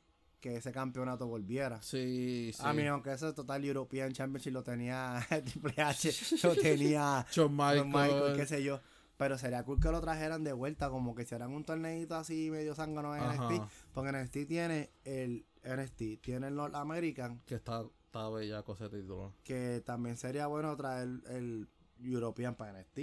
que 0.40 0.56
ese 0.56 0.72
campeonato 0.72 1.26
volviera. 1.26 1.80
Sí, 1.80 2.50
sí. 2.54 2.62
A 2.64 2.74
mí, 2.74 2.86
aunque 2.86 3.12
ese 3.12 3.32
Total 3.32 3.64
European 3.64 4.12
Championship 4.12 4.52
lo 4.52 4.62
tenía 4.62 5.26
Triple 5.46 5.82
H, 5.82 6.12
lo 6.42 6.54
tenía 6.54 7.26
Shawn 7.32 7.50
Michael, 7.56 7.86
Michael. 7.86 8.36
qué 8.36 8.46
sé 8.46 8.62
yo. 8.62 8.78
Pero 9.16 9.38
sería 9.38 9.64
cool 9.64 9.80
que 9.80 9.90
lo 9.90 10.00
trajeran 10.00 10.44
de 10.44 10.52
vuelta, 10.52 10.90
como 10.90 11.14
que 11.14 11.22
hicieran 11.22 11.52
un 11.52 11.64
torneito 11.64 12.14
así 12.16 12.50
medio 12.50 12.74
zángano 12.74 13.14
en 13.16 13.22
Ajá. 13.22 13.48
NXT. 13.48 13.62
Porque 13.94 14.12
NXT 14.12 14.46
tiene 14.48 14.90
el 15.04 15.46
NXT, 15.64 16.20
tiene 16.20 16.48
el 16.48 16.54
North 16.54 16.74
American, 16.74 17.40
Que 17.46 17.54
está, 17.54 17.82
está 18.06 18.28
bellaco 18.28 18.74
ese 18.74 18.88
título. 18.90 19.32
que 19.42 19.82
también 19.86 20.16
sería 20.18 20.46
bueno 20.48 20.76
traer 20.76 21.08
el 21.30 21.68
European 22.00 22.54
para 22.56 22.78
NXT. 22.78 22.98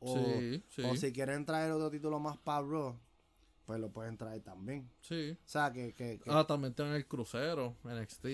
O, 0.00 0.16
sí, 0.16 0.64
sí. 0.70 0.82
o 0.84 0.96
si 0.96 1.12
quieren 1.12 1.44
traer 1.44 1.70
otro 1.70 1.90
título 1.90 2.18
más 2.18 2.36
para 2.38 2.66
Raw, 2.66 2.98
pues 3.66 3.78
lo 3.78 3.90
pueden 3.92 4.16
traer 4.16 4.42
también. 4.42 4.90
Sí. 5.02 5.32
O 5.44 5.48
sea, 5.48 5.70
que... 5.72 5.92
que, 5.92 6.18
que- 6.18 6.30
Ah, 6.30 6.44
también 6.46 6.74
tienen 6.74 6.94
el 6.94 7.06
crucero, 7.06 7.76
NXT. 7.84 8.24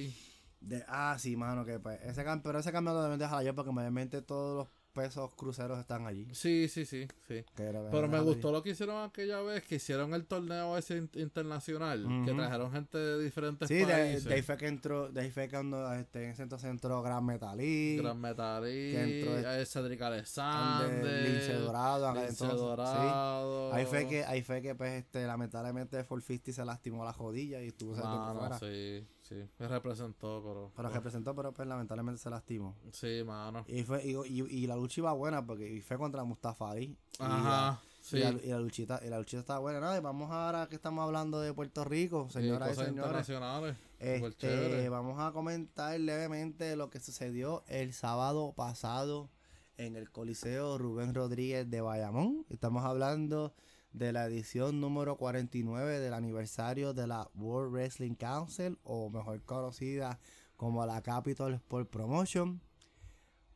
de, 0.61 0.85
ah, 0.89 1.17
sí, 1.19 1.37
mano, 1.37 1.65
que 1.67 1.79
pues, 1.79 2.01
ese 2.03 2.25
campeón, 2.25 2.57
ese 2.57 2.73
campeonato 2.73 3.03
deben 3.05 3.19
dejarlo 3.19 3.39
allá 3.41 3.55
porque 3.55 3.71
mayormente 3.73 4.23
todos 4.23 4.57
los 4.57 4.78
pesos 4.93 5.33
cruceros 5.35 5.79
están 5.79 6.07
allí. 6.07 6.27
Sí, 6.33 6.69
sí, 6.69 6.85
sí, 6.85 7.07
sí. 7.27 7.45
Pero 7.55 8.09
me 8.09 8.21
gustó 8.21 8.51
lo 8.51 8.63
que 8.63 8.71
hicieron 8.71 9.05
aquella 9.05 9.41
vez, 9.43 9.63
que 9.65 9.77
hicieron 9.77 10.13
el 10.15 10.27
torneo 10.27 10.77
ese 10.77 10.97
in- 10.97 11.11
internacional, 11.15 12.05
que 12.25 12.33
trajeron 12.33 12.73
gente 12.73 12.99
de 12.99 13.23
diferentes 13.23 13.69
Sí, 13.69 13.85
países. 13.85 14.25
de 14.25 14.35
ahí 14.35 14.43
fue 14.43 14.57
que 14.57 14.67
entró, 14.67 15.09
de 15.09 15.21
ahí 15.21 15.31
fue 15.31 15.45
que 15.45 15.51
cuando 15.57 15.93
este, 15.95 16.25
en 16.25 16.31
ese 16.31 16.43
entonces 16.43 16.69
entró 16.71 17.01
Gran 17.03 17.25
Metalí, 17.25 17.97
Gran 17.99 18.21
Metalí, 18.21 18.93
que 18.93 19.03
entró 19.21 19.39
eh, 19.53 19.67
Cedric 19.67 20.03
Alexander, 20.03 21.29
Lince 21.29 21.53
Dorado, 21.55 22.13
Lince 22.15 22.29
entonces, 22.31 22.59
sí. 22.59 22.65
Dorado. 22.65 23.73
Ahí 23.73 23.87
fue 23.87 24.07
que, 24.09 24.25
ahí 24.25 24.43
fue 24.43 24.63
que 24.63 24.75
pues 24.75 24.93
este, 25.05 25.27
lamentablemente 25.27 25.97
450 26.05 26.53
se 26.53 26.65
lastimó 26.65 27.05
la 27.05 27.13
jodilla 27.13 27.63
y 27.63 27.69
estuvo 27.69 27.95
Mano, 27.95 28.39
fuera. 28.41 28.59
sí, 28.59 29.07
sí. 29.29 29.49
Me 29.59 29.69
representó, 29.69 30.43
pero... 30.43 30.73
Pero 30.75 30.89
representó, 30.91 31.35
pero 31.35 31.53
pues 31.53 31.69
lamentablemente 31.69 32.21
se 32.21 32.31
lastimó. 32.31 32.77
Sí, 32.93 33.23
mano. 33.25 33.65
Y 33.69 33.83
fue, 33.83 34.05
y, 34.05 34.17
y, 34.27 34.43
y 34.43 34.67
la 34.67 34.77
lucha 34.77 35.01
iba 35.01 35.13
buena 35.13 35.45
porque 35.45 35.71
y 35.71 35.81
fue 35.81 35.99
contra 35.99 36.25
Mustafa 36.25 36.71
Ali. 36.71 36.85
Y 36.85 36.97
Ajá, 37.21 37.81
sí. 38.01 38.19
Y, 38.19 38.21
la, 38.21 38.31
y 38.31 38.49
la 38.49 38.59
luchita, 38.59 39.01
y 39.05 39.09
la 39.09 39.19
luchita 39.19 39.41
estaba 39.41 39.59
buena. 39.59 39.81
Nada, 39.81 39.99
y 39.99 40.01
vamos 40.01 40.31
ahora 40.31 40.67
que 40.69 40.77
estamos 40.77 41.05
hablando 41.05 41.41
de 41.41 41.53
Puerto 41.53 41.85
Rico, 41.85 42.29
señoras 42.31 42.69
y 42.69 42.95
cosas 42.95 43.27
señores. 43.27 43.77
Este, 43.99 44.89
vamos 44.89 45.19
a 45.19 45.33
comentar 45.33 45.99
levemente 45.99 46.77
lo 46.77 46.89
que 46.89 47.01
sucedió 47.01 47.65
el 47.67 47.93
sábado 47.93 48.53
pasado 48.57 49.29
en 49.77 49.97
el 49.97 50.11
Coliseo 50.11 50.79
Rubén 50.79 51.15
Rodríguez 51.15 51.69
de 51.69 51.81
Bayamón. 51.81 52.47
Estamos 52.49 52.85
hablando 52.85 53.55
de 53.93 54.13
la 54.13 54.27
edición 54.27 54.81
número 54.81 55.17
49 55.17 55.99
del 56.01 56.15
aniversario 56.15 56.95
de 56.95 57.07
la 57.07 57.29
World 57.35 57.73
Wrestling 57.73 58.15
Council, 58.15 58.79
o 58.83 59.11
mejor 59.11 59.43
conocida 59.43 60.19
como 60.57 60.85
la 60.85 61.03
Capital 61.03 61.55
Sport 61.55 61.91
Promotion. 61.91 62.61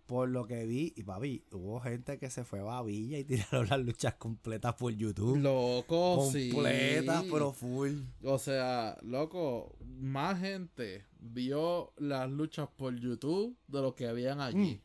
Por 0.07 0.29
lo 0.29 0.47
que 0.47 0.67
vi, 0.67 0.93
y 0.97 1.05
papi, 1.05 1.45
hubo 1.53 1.81
gente 1.81 2.19
que 2.19 2.29
se 2.29 2.45
fue 2.45 2.61
a 2.61 2.65
Babilla 2.65 3.19
y 3.19 3.25
tiraron 3.25 3.69
las 3.69 3.81
luchas 3.81 4.15
completas 4.15 4.75
por 4.75 4.93
YouTube. 4.93 5.39
Loco, 5.39 6.29
sí. 6.31 6.51
completas, 6.51 7.25
pero 7.31 7.53
full. 7.53 7.93
O 8.23 8.39
sea, 8.39 8.99
loco, 9.03 9.77
más 9.85 10.41
gente 10.41 11.07
vio 11.19 11.93
las 11.97 12.31
luchas 12.31 12.69
por 12.77 12.95
YouTube 12.97 13.57
de 13.69 13.81
lo 13.81 13.95
que 13.95 14.09
habían 14.09 14.41
allí. 14.41 14.83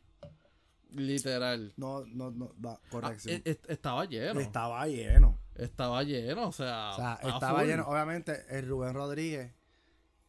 Literal. 0.93 1.73
No, 1.77 2.05
no, 2.05 2.31
no, 2.31 2.53
va, 2.63 2.73
Ah, 2.73 2.79
corrección. 2.89 3.41
e- 3.45 3.59
estaba 3.67 4.05
lleno. 4.05 4.39
Estaba 4.39 4.87
lleno. 4.87 5.37
Estaba 5.55 6.03
lleno, 6.03 6.47
o 6.47 6.51
sea. 6.51 6.91
O 6.91 6.95
sea, 6.95 7.13
estaba 7.23 7.59
full. 7.59 7.67
lleno. 7.67 7.83
Obviamente, 7.87 8.45
el 8.49 8.67
Rubén 8.67 8.93
Rodríguez, 8.93 9.51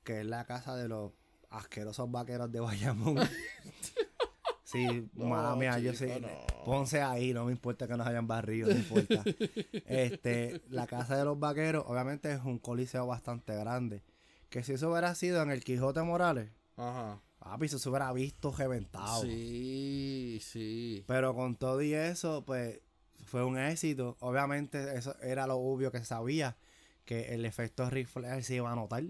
que 0.05 0.21
es 0.21 0.27
la 0.27 0.45
casa 0.45 0.75
de 0.77 0.89
los 0.89 1.13
asquerosos 1.51 2.11
vaqueros 2.11 2.51
de 2.51 2.61
Bayamón. 2.61 3.19
sí, 4.65 5.09
No, 5.15 5.27
mala 5.27 5.55
mía, 5.57 5.79
yo 5.79 5.93
sé. 5.95 6.21
no. 6.21 6.29
Ponce 6.65 7.01
ahí, 7.03 7.33
no 7.33 7.45
me 7.47 7.53
importa 7.53 7.87
que 7.87 7.97
nos 7.97 8.07
hayan 8.07 8.27
barrido, 8.27 8.69
no 8.69 8.77
importa. 8.77 9.23
este, 9.87 10.61
la 10.69 10.87
casa 10.87 11.17
de 11.17 11.25
los 11.25 11.39
vaqueros, 11.39 11.85
obviamente, 11.87 12.33
es 12.33 12.41
un 12.45 12.59
coliseo 12.59 13.07
bastante 13.07 13.55
grande. 13.57 14.03
Que 14.51 14.63
si 14.63 14.73
eso 14.75 14.91
hubiera 14.91 15.15
sido 15.15 15.43
en 15.43 15.51
el 15.51 15.63
Quijote 15.65 16.03
Morales, 16.03 16.51
Ajá. 16.77 17.21
Papi, 17.49 17.67
eso 17.67 17.79
se 17.79 17.89
hubiera 17.89 18.13
visto 18.13 18.53
reventado. 18.53 19.23
Sí, 19.23 20.39
sí. 20.43 21.05
Pero 21.07 21.35
con 21.35 21.57
todo 21.57 21.83
y 21.83 21.95
eso, 21.95 22.45
pues 22.45 22.81
fue 23.25 23.45
un 23.45 23.59
éxito. 23.59 24.17
Obviamente, 24.21 24.97
eso 24.97 25.15
era 25.21 25.47
lo 25.47 25.57
obvio 25.57 25.91
que 25.93 26.05
sabía, 26.05 26.57
que 27.05 27.35
el 27.35 27.45
efecto 27.45 27.89
rifle 27.91 28.43
se 28.43 28.57
iba 28.57 28.71
a 28.73 28.77
notar. 28.77 29.05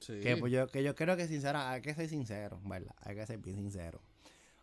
sí. 0.00 0.20
Que, 0.20 0.36
pues, 0.36 0.52
yo, 0.52 0.66
que 0.68 0.82
yo 0.82 0.94
creo 0.94 1.16
que 1.16 1.26
sincera, 1.28 1.70
hay 1.70 1.82
que 1.82 1.94
ser 1.94 2.08
sincero, 2.08 2.60
¿verdad? 2.64 2.94
Hay 3.02 3.14
que 3.14 3.26
ser 3.26 3.38
bien 3.38 3.56
sincero. 3.56 4.00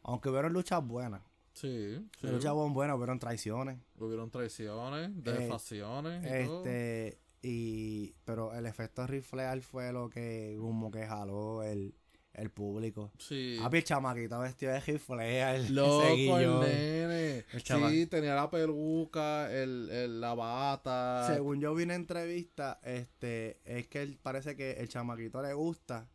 Aunque 0.04 0.30
hubieron 0.30 0.54
luchas 0.54 0.86
buenas, 0.86 1.22
Sí, 1.54 1.98
sí. 2.22 2.28
luchas 2.28 2.54
buenas, 2.54 2.96
hubieron 2.96 3.20
traiciones. 3.20 3.78
Hubieron 3.98 4.30
traiciones, 4.32 5.12
Eh, 5.24 6.44
todo. 6.46 6.66
Este, 6.66 7.20
y, 7.42 8.14
pero 8.26 8.54
el 8.54 8.66
efecto 8.66 9.06
riflear 9.08 9.62
fue 9.62 9.92
lo 9.92 10.10
que 10.10 10.56
como 10.60 10.92
que 10.92 11.06
jaló 11.06 11.64
el, 11.64 11.94
el 12.34 12.52
público. 12.52 13.12
Sí. 13.18 13.58
Papi, 13.62 13.78
el 13.78 13.84
chamaquito 13.84 14.40
vestido 14.40 14.72
de 14.74 14.80
riflear. 14.80 15.72
Loco, 15.72 16.40
el 16.40 16.60
nene. 16.60 17.46
El. 17.52 17.62
Sí, 17.64 18.06
tenía 18.08 18.36
la 18.36 18.50
peluca, 18.50 19.52
el, 19.52 19.90
el, 19.90 20.22
la 20.22 20.34
bata. 20.34 21.28
Según 21.28 21.60
yo 21.60 21.74
vi 21.76 21.84
en 21.84 21.92
entrevista, 21.92 22.80
este, 22.84 23.60
es 23.66 23.88
que 23.88 24.02
él 24.02 24.20
parece 24.22 24.56
que 24.56 24.74
el 24.74 24.90
chamaquito 24.90 25.42
le 25.42 25.54
gusta 25.54 26.08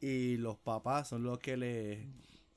y 0.00 0.36
los 0.38 0.56
papás 0.56 1.08
son 1.08 1.22
los 1.22 1.38
que 1.38 1.56
le 1.56 2.08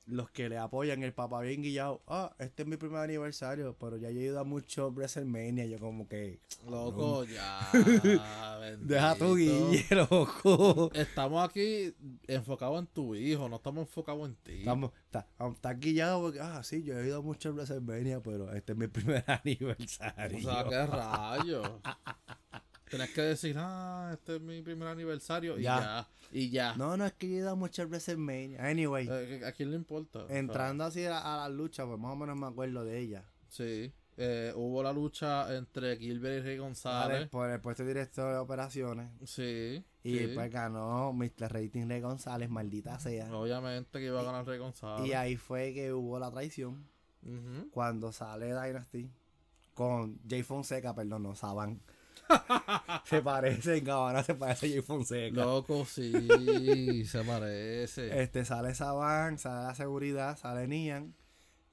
los 0.06 0.30
que 0.30 0.48
le 0.48 0.58
apoyan. 0.58 1.02
El 1.02 1.12
papá 1.12 1.40
bien 1.40 1.62
guillado, 1.62 2.02
ah, 2.06 2.34
este 2.38 2.62
es 2.62 2.68
mi 2.68 2.76
primer 2.76 3.00
aniversario, 3.00 3.76
pero 3.78 3.96
ya 3.96 4.10
yo 4.10 4.20
he 4.20 4.24
ido 4.24 4.40
a 4.40 4.44
mucho 4.44 4.90
WrestleMania, 4.90 5.66
yo 5.66 5.78
como 5.78 6.08
que 6.08 6.40
Loco, 6.68 7.24
ya. 7.24 7.68
deja 8.80 9.14
tu 9.16 9.36
guille, 9.36 9.84
loco. 9.90 10.90
Estamos 10.94 11.48
aquí 11.48 11.94
enfocados 12.26 12.78
en 12.78 12.86
tu 12.86 13.14
hijo, 13.14 13.48
no 13.48 13.56
estamos 13.56 13.82
enfocados 13.82 14.28
en 14.28 14.36
ti. 14.36 14.58
Estamos, 14.58 14.92
está, 15.06 15.26
está 15.52 15.74
guillado 15.74 16.22
porque, 16.22 16.40
ah, 16.40 16.62
sí, 16.62 16.82
yo 16.82 16.98
he 16.98 17.06
ido 17.06 17.16
a 17.16 17.20
WrestleMania, 17.20 18.20
pero 18.20 18.52
este 18.52 18.72
es 18.72 18.78
mi 18.78 18.88
primer 18.88 19.24
aniversario. 19.26 20.38
O 20.38 20.40
sea, 20.40 20.64
qué 20.68 20.86
rayos. 20.86 21.70
Tienes 22.88 23.10
que 23.10 23.22
decir, 23.22 23.56
ah, 23.58 24.10
este 24.12 24.36
es 24.36 24.40
mi 24.42 24.60
primer 24.62 24.88
aniversario 24.88 25.58
y 25.58 25.62
Ya. 25.62 26.06
Y 26.32 26.50
ya. 26.50 26.74
No, 26.76 26.96
no, 26.96 27.06
es 27.06 27.12
que 27.14 27.28
yo 27.28 27.34
he 27.34 27.38
ido 27.38 27.50
a 27.50 27.54
mucho 27.54 27.82
WrestleMania. 27.86 28.64
Anyway, 28.66 29.08
Eh, 29.10 29.42
¿A 29.46 29.52
quién 29.52 29.70
le 29.70 29.76
importa? 29.76 30.26
Entrando 30.28 30.84
así 30.84 31.04
a, 31.04 31.18
a 31.18 31.36
la 31.38 31.48
lucha, 31.48 31.86
pues 31.86 31.98
más 31.98 32.12
o 32.12 32.16
menos 32.16 32.36
me 32.36 32.46
acuerdo 32.46 32.84
de 32.84 32.98
ella. 32.98 33.24
sí. 33.48 33.92
Eh, 34.16 34.52
hubo 34.54 34.80
la 34.80 34.92
lucha 34.92 35.52
entre 35.56 35.96
Gilbert 35.96 36.38
y 36.38 36.40
Rey 36.46 36.56
González. 36.56 37.16
Vale, 37.16 37.26
por 37.26 37.50
el 37.50 37.60
puesto 37.60 37.82
de 37.82 37.88
director 37.88 38.30
de 38.32 38.38
operaciones. 38.38 39.10
Sí. 39.24 39.84
Y 40.04 40.18
sí. 40.18 40.30
pues 40.32 40.52
ganó 40.52 41.12
Mr. 41.12 41.52
Rating 41.52 41.88
Rey 41.88 42.00
González, 42.00 42.48
maldita 42.48 43.00
sea. 43.00 43.34
Obviamente 43.36 43.98
que 43.98 44.06
iba 44.06 44.20
a 44.20 44.22
ganar 44.22 44.46
Rey 44.46 44.60
González. 44.60 45.04
Y 45.08 45.14
ahí 45.14 45.36
fue 45.36 45.74
que 45.74 45.92
hubo 45.92 46.20
la 46.20 46.30
traición. 46.30 46.86
Cuando 47.72 48.12
sale 48.12 48.46
Dynasty 48.54 49.10
con 49.74 50.20
Jay 50.28 50.44
Fonseca, 50.44 50.94
perdón, 50.94 51.24
no, 51.24 51.34
Saban. 51.34 51.80
se 53.04 53.22
parece, 53.22 53.78
en 53.78 53.84
Cabana 53.84 54.22
se 54.22 54.34
parece 54.34 54.66
a 54.66 54.70
Jay 54.70 54.82
Fonseca. 54.82 55.44
Loco, 55.44 55.84
sí, 55.84 57.04
se 57.06 57.24
parece. 57.24 58.22
Este 58.22 58.44
sale 58.44 58.74
Saban, 58.74 59.38
sale 59.38 59.66
la 59.66 59.74
seguridad, 59.74 60.36
sale 60.36 60.66
Nian. 60.66 61.14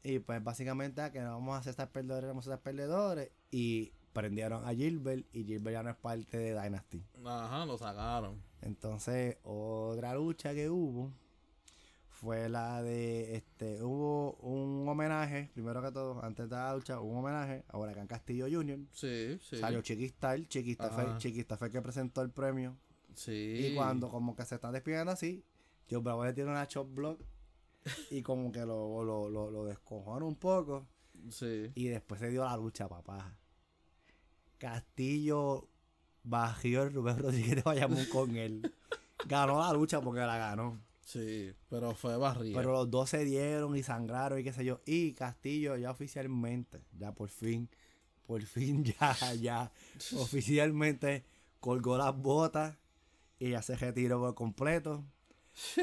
Y 0.03 0.19
pues 0.19 0.43
básicamente 0.43 1.11
que 1.11 1.21
no 1.21 1.33
vamos 1.33 1.65
a 1.67 1.73
ser 1.73 1.87
perdedores, 1.89 2.27
vamos 2.27 2.47
a 2.47 2.51
ser 2.51 2.59
perdedores. 2.59 3.31
Y 3.51 3.93
prendieron 4.13 4.67
a 4.67 4.73
Gilbert 4.73 5.25
y 5.33 5.43
Gilbert 5.43 5.73
ya 5.73 5.83
no 5.83 5.89
es 5.89 5.97
parte 5.97 6.37
de 6.37 6.61
Dynasty. 6.61 7.03
Ajá, 7.25 7.65
lo 7.65 7.77
sacaron. 7.77 8.41
Entonces, 8.61 9.37
otra 9.43 10.13
lucha 10.15 10.53
que 10.53 10.69
hubo 10.69 11.11
fue 12.21 12.49
la 12.49 12.83
de 12.83 13.35
este 13.35 13.81
hubo 13.81 14.33
un 14.41 14.87
homenaje, 14.87 15.49
primero 15.55 15.81
que 15.81 15.91
todo, 15.91 16.23
antes 16.23 16.47
de 16.47 16.55
la 16.55 16.75
lucha, 16.75 16.99
hubo 16.99 17.13
un 17.13 17.17
homenaje 17.17 17.65
a 17.67 17.79
Huracán 17.79 18.05
Castillo 18.05 18.45
Jr. 18.49 18.77
Sí, 18.91 19.39
sí. 19.41 19.57
Salió 19.57 19.81
Chiquistar, 19.81 20.47
Chiquista 20.47 20.91
fue. 20.91 21.17
Chiquista 21.17 21.57
fue 21.57 21.67
el 21.67 21.73
que 21.73 21.81
presentó 21.81 22.21
el 22.21 22.29
premio. 22.29 22.77
Sí. 23.15 23.71
Y 23.71 23.75
cuando 23.75 24.07
como 24.07 24.35
que 24.35 24.45
se 24.45 24.55
están 24.55 24.71
despidiendo 24.71 25.11
así, 25.11 25.43
Joe 25.89 25.99
Bravo 25.99 26.23
le 26.23 26.33
tiene 26.33 26.51
una 26.51 26.67
chop 26.67 26.93
block 26.93 27.19
y 28.11 28.21
como 28.21 28.51
que 28.51 28.59
lo, 28.59 29.03
lo, 29.03 29.27
lo, 29.27 29.49
lo 29.49 29.65
descojona 29.65 30.23
un 30.23 30.35
poco. 30.35 30.85
Sí. 31.31 31.71
Y 31.73 31.87
después 31.87 32.21
se 32.21 32.29
dio 32.29 32.43
la 32.43 32.55
lucha, 32.55 32.87
papá. 32.87 33.35
Castillo 34.59 35.67
bajó 36.21 36.67
el 36.67 36.93
Rubén 36.93 37.17
Rodríguez 37.17 37.55
de 37.55 37.61
Bayamón 37.63 38.05
con 38.05 38.35
él. 38.35 38.71
Ganó 39.27 39.59
la 39.59 39.73
lucha 39.73 39.99
porque 40.01 40.19
la 40.19 40.37
ganó. 40.37 40.79
Sí, 41.11 41.53
pero 41.69 41.93
fue 41.93 42.15
barriga. 42.17 42.57
Pero 42.59 42.71
los 42.71 42.89
dos 42.89 43.09
se 43.09 43.25
dieron 43.25 43.75
y 43.75 43.83
sangraron 43.83 44.39
y 44.39 44.43
qué 44.43 44.53
sé 44.53 44.63
yo. 44.63 44.79
Y 44.85 45.13
Castillo 45.13 45.75
ya 45.75 45.91
oficialmente, 45.91 46.85
ya 46.97 47.13
por 47.13 47.29
fin, 47.29 47.69
por 48.25 48.41
fin 48.43 48.83
ya, 48.99 49.15
ya, 49.39 49.71
oficialmente 50.17 51.25
colgó 51.59 51.97
las 51.97 52.15
botas 52.15 52.77
y 53.39 53.49
ya 53.51 53.61
se 53.61 53.75
retiró 53.75 54.19
por 54.19 54.35
completo. 54.35 55.03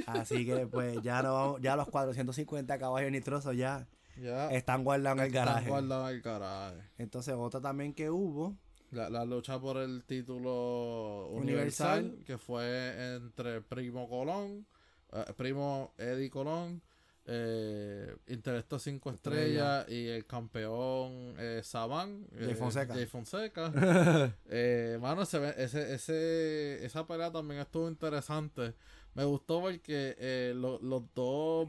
Así 0.06 0.46
que 0.46 0.66
pues 0.66 1.02
ya 1.02 1.22
no 1.22 1.59
ya 1.59 1.76
los 1.76 1.88
450 1.90 2.78
caballos 2.78 3.12
nitrosos 3.12 3.55
ya 3.56 3.86
ya 4.16 4.50
están 4.50 4.82
guardados 4.82 5.18
en 5.18 5.24
el 5.24 5.26
están 5.28 5.44
garaje. 5.46 5.68
guardados 5.68 6.09
en 6.10 6.16
el 6.16 6.22
garaje. 6.22 6.82
Entonces 6.96 7.34
otra 7.36 7.60
también 7.60 7.92
que 7.92 8.09
hubo 8.10 8.56
La, 8.90 9.10
la 9.10 9.24
lucha 9.26 9.60
por 9.60 9.76
el 9.76 10.05
título 10.05 11.28
universal, 11.32 12.05
Universal. 12.06 12.24
que 12.24 12.38
fue 12.38 13.14
entre 13.16 13.60
Primo 13.60 14.09
Colón, 14.09 14.66
eh, 15.12 15.32
Primo 15.36 15.93
Eddie 15.98 16.30
Colón, 16.30 16.82
eh, 17.30 18.16
Intelecto 18.28 18.78
5 18.78 19.10
estrellas 19.10 19.86
y 19.89 20.06
el 20.09 20.24
campeón 20.26 21.35
eh, 21.39 21.60
Saban, 21.62 22.26
Jay 22.39 22.55
Fonseca. 22.55 22.94
Jay 22.94 23.06
Fonseca. 23.06 23.72
eh, 24.48 24.98
mano, 25.01 25.22
ese, 25.22 25.93
ese, 25.94 26.85
esa 26.85 27.06
pelea 27.06 27.30
también 27.30 27.60
estuvo 27.60 27.86
interesante. 27.89 28.74
Me 29.14 29.24
gustó 29.24 29.60
porque 29.60 30.14
eh, 30.18 30.52
lo- 30.55 30.78
los 30.80 31.02
dos 31.14 31.68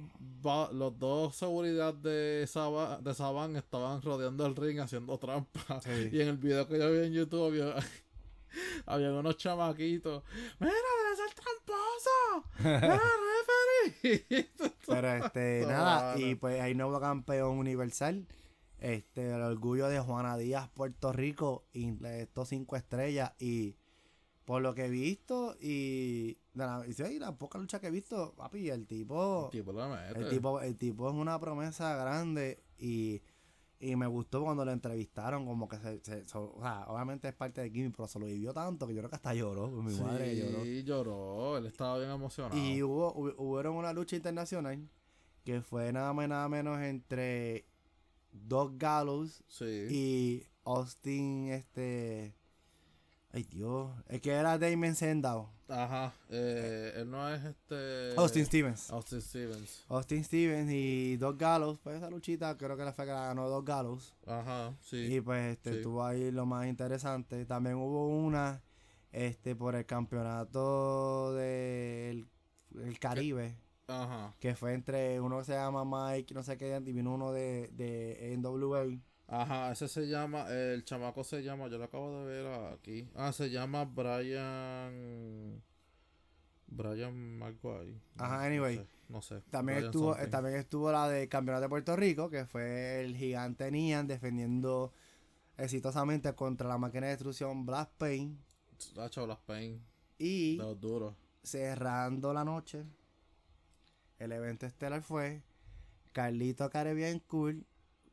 los 0.71 0.99
dos 0.99 1.35
seguridad 1.35 1.93
de 1.93 2.45
Saban, 2.47 3.03
de 3.03 3.13
Saban 3.13 3.55
estaban 3.55 4.01
rodeando 4.01 4.45
el 4.45 4.55
ring 4.55 4.79
haciendo 4.79 5.17
trampa. 5.17 5.81
Sí. 5.81 6.09
Y 6.11 6.21
en 6.21 6.27
el 6.29 6.37
video 6.37 6.67
que 6.67 6.77
yo 6.77 6.91
vi 6.91 6.99
en 7.07 7.13
YouTube 7.13 7.47
había, 7.47 7.75
había 8.85 9.11
unos 9.11 9.37
chamaquitos. 9.37 10.23
¡Mira, 10.59 10.73
debe 10.73 11.15
ser 11.15 11.33
tramposo! 11.35 12.47
¡Mira, 12.59 13.01
referee! 14.01 14.49
Pero 14.87 15.13
este, 15.25 15.65
nada, 15.67 16.19
y 16.19 16.35
pues 16.35 16.61
hay 16.61 16.75
nuevo 16.75 16.99
campeón 16.99 17.57
universal. 17.57 18.27
Este, 18.79 19.31
el 19.31 19.41
orgullo 19.41 19.89
de 19.89 19.99
Juana 19.99 20.37
Díaz, 20.37 20.69
Puerto 20.69 21.11
Rico, 21.11 21.65
y 21.73 21.93
estos 22.05 22.49
cinco 22.49 22.75
estrellas. 22.75 23.33
Y 23.39 23.75
por 24.45 24.61
lo 24.61 24.73
que 24.73 24.85
he 24.85 24.89
visto, 24.89 25.55
y 25.59 26.39
de 26.53 26.65
la, 26.65 26.83
y 26.87 26.93
sí, 26.93 27.19
la 27.19 27.37
poca 27.37 27.59
lucha 27.59 27.79
que 27.79 27.87
he 27.87 27.91
visto, 27.91 28.33
papi, 28.35 28.69
el 28.69 28.87
tipo, 28.87 29.51
mete. 29.53 30.19
el 30.19 30.29
tipo, 30.29 30.61
el 30.61 30.75
tipo 30.75 31.07
es 31.07 31.15
una 31.15 31.39
promesa 31.39 31.95
grande 31.95 32.63
y, 32.77 33.21
y 33.79 33.95
me 33.95 34.07
gustó 34.07 34.43
cuando 34.43 34.65
lo 34.65 34.71
entrevistaron, 34.71 35.45
como 35.45 35.67
que 35.69 35.77
se, 35.79 35.99
se- 36.03 36.25
so- 36.25 36.53
o 36.57 36.61
sea, 36.61 36.85
obviamente 36.87 37.27
es 37.29 37.33
parte 37.33 37.61
de 37.61 37.71
Kimi, 37.71 37.89
pero 37.89 38.07
se 38.07 38.19
lo 38.19 38.25
vivió 38.25 38.53
tanto 38.53 38.85
que 38.87 38.93
yo 38.93 38.99
creo 38.99 39.09
que 39.09 39.15
hasta 39.15 39.33
lloró, 39.33 39.69
mi 39.69 39.95
madre 39.99 40.35
lloró. 40.35 40.63
Sí, 40.63 40.83
lloró. 40.83 41.57
Él 41.57 41.65
estaba 41.67 41.97
bien 41.97 42.09
emocionado. 42.11 42.57
Y 42.57 42.83
hubo, 42.83 43.13
hubo 43.13 43.33
hubieron 43.53 43.75
una 43.75 43.93
lucha 43.93 44.15
internacional 44.17 44.89
que 45.45 45.61
fue 45.61 45.91
nada 45.93 46.11
más 46.13 46.27
nada 46.27 46.49
menos 46.49 46.79
entre 46.81 47.65
Doc 48.31 48.73
Gallows 48.77 49.43
Sí. 49.47 49.87
y 49.89 50.43
Austin, 50.65 51.47
este... 51.49 52.35
Ay 53.31 53.43
Dios, 53.43 53.91
es 54.07 54.21
que 54.21 54.31
era 54.31 54.57
Damien 54.57 54.95
Sandow. 54.95 55.49
Ajá. 55.69 56.13
Eh, 56.29 56.93
él 56.97 57.09
no 57.09 57.29
es 57.33 57.43
este. 57.45 58.15
Austin 58.17 58.45
Stevens. 58.45 58.89
Austin 58.89 59.21
Stevens. 59.21 59.85
Austin 59.87 60.23
Stevens 60.23 60.71
y 60.71 61.17
Doc 61.17 61.39
Gallows, 61.39 61.79
pues 61.79 61.97
esa 61.97 62.09
luchita 62.09 62.57
creo 62.57 62.75
que 62.75 62.83
la 62.83 62.91
fue 62.91 63.05
que 63.05 63.11
la 63.11 63.27
ganó 63.27 63.47
Doc 63.49 63.67
Gallows. 63.67 64.15
Ajá, 64.25 64.75
sí. 64.81 65.15
Y 65.15 65.21
pues 65.21 65.53
este 65.53 65.71
sí. 65.71 65.77
estuvo 65.77 66.03
ahí 66.03 66.31
lo 66.31 66.45
más 66.45 66.67
interesante. 66.67 67.45
También 67.45 67.75
hubo 67.75 68.07
una 68.07 68.63
este 69.11 69.55
por 69.55 69.75
el 69.75 69.85
campeonato 69.85 71.33
del 71.33 72.27
el 72.75 72.99
Caribe. 72.99 73.55
Ajá. 73.87 74.35
que 74.39 74.55
fue 74.55 74.73
entre 74.75 75.19
uno 75.19 75.39
que 75.39 75.45
se 75.45 75.53
llama 75.53 75.83
Mike, 75.83 76.35
no 76.35 76.43
sé 76.43 76.57
qué, 76.57 76.79
y 76.85 76.93
vino 76.93 77.11
uno 77.11 77.31
de, 77.31 77.69
de 77.73 78.37
NWA. 78.37 78.85
Ajá, 79.31 79.71
ese 79.71 79.87
se 79.87 80.07
llama, 80.07 80.49
el 80.49 80.83
chamaco 80.83 81.23
se 81.23 81.43
llama, 81.43 81.67
yo 81.67 81.77
lo 81.77 81.83
acabo 81.83 82.25
de 82.25 82.41
ver 82.41 82.47
aquí. 82.73 83.07
Ah, 83.15 83.31
se 83.31 83.49
llama 83.49 83.85
Brian. 83.85 85.61
Brian 86.67 87.37
McGuire. 87.37 87.99
Ajá, 88.17 88.37
no 88.37 88.43
anyway. 88.43 88.77
sé, 88.77 88.87
No 89.07 89.21
sé. 89.21 89.41
También 89.51 89.77
Brian 89.79 89.89
estuvo, 89.91 90.17
eh, 90.17 90.27
también 90.27 90.55
estuvo 90.55 90.91
la 90.91 91.07
de 91.09 91.27
Campeonato 91.29 91.63
de 91.63 91.69
Puerto 91.69 91.95
Rico, 91.95 92.29
que 92.29 92.45
fue 92.45 93.03
el 93.03 93.15
gigante 93.15 93.69
Nian 93.71 94.07
defendiendo 94.07 94.93
exitosamente 95.57 96.33
contra 96.33 96.67
la 96.67 96.77
máquina 96.77 97.05
de 97.07 97.11
destrucción 97.13 97.65
Black 97.65 97.89
Pain. 97.97 98.39
Tacho, 98.95 99.27
las 99.27 99.39
Pain. 99.39 99.83
Y 100.17 100.57
De 100.57 100.63
los 100.63 100.79
duros. 100.79 101.15
cerrando 101.43 102.33
la 102.33 102.43
noche, 102.43 102.83
el 104.17 104.31
evento 104.31 104.65
estelar 104.65 105.01
fue 105.01 105.43
Carlito 106.13 106.69
Caribbean 106.69 107.19
Cool 107.19 107.65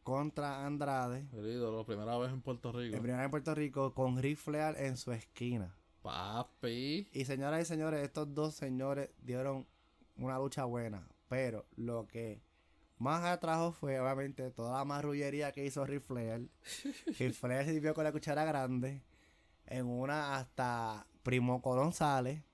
contra 0.07 0.65
Andrade. 0.65 1.27
El 1.33 1.49
ídolo, 1.49 1.85
primera 1.85 2.17
vez 2.17 2.31
en 2.31 2.41
Puerto 2.41 2.71
Rico. 2.71 2.95
El 2.95 3.03
primero 3.03 3.25
en 3.25 3.31
Puerto 3.33 3.57
Rico 3.57 3.93
con 3.93 4.17
Ric 4.23 4.39
Flair 4.39 4.77
en 4.79 4.97
su 4.97 5.11
esquina. 5.11 5.75
Papi. 6.01 7.09
Y 7.13 7.25
señoras 7.25 7.63
y 7.63 7.65
señores, 7.65 8.05
estos 8.05 8.33
dos 8.33 8.55
señores 8.55 9.11
dieron 9.21 9.67
una 10.17 10.39
lucha 10.39 10.65
buena. 10.65 11.09
Pero 11.29 11.67
lo 11.75 12.07
que 12.07 12.41
más 12.99 13.25
atrajo 13.25 13.73
fue 13.73 13.99
obviamente 13.99 14.49
toda 14.53 14.79
la 14.79 14.85
marrullería 14.85 15.51
que 15.51 15.67
hizo 15.67 15.85
Ric 15.85 16.03
Flair. 16.03 16.49
Ric 17.19 17.33
Flair 17.33 17.65
se 17.65 17.73
sirvió 17.73 17.93
con 17.93 18.05
la 18.05 18.13
cuchara 18.13 18.45
grande. 18.45 19.03
En 19.67 19.87
una 19.87 20.37
hasta 20.37 21.05
Primo 21.25 21.61
Colón 21.61 21.93
sale. 21.93 22.45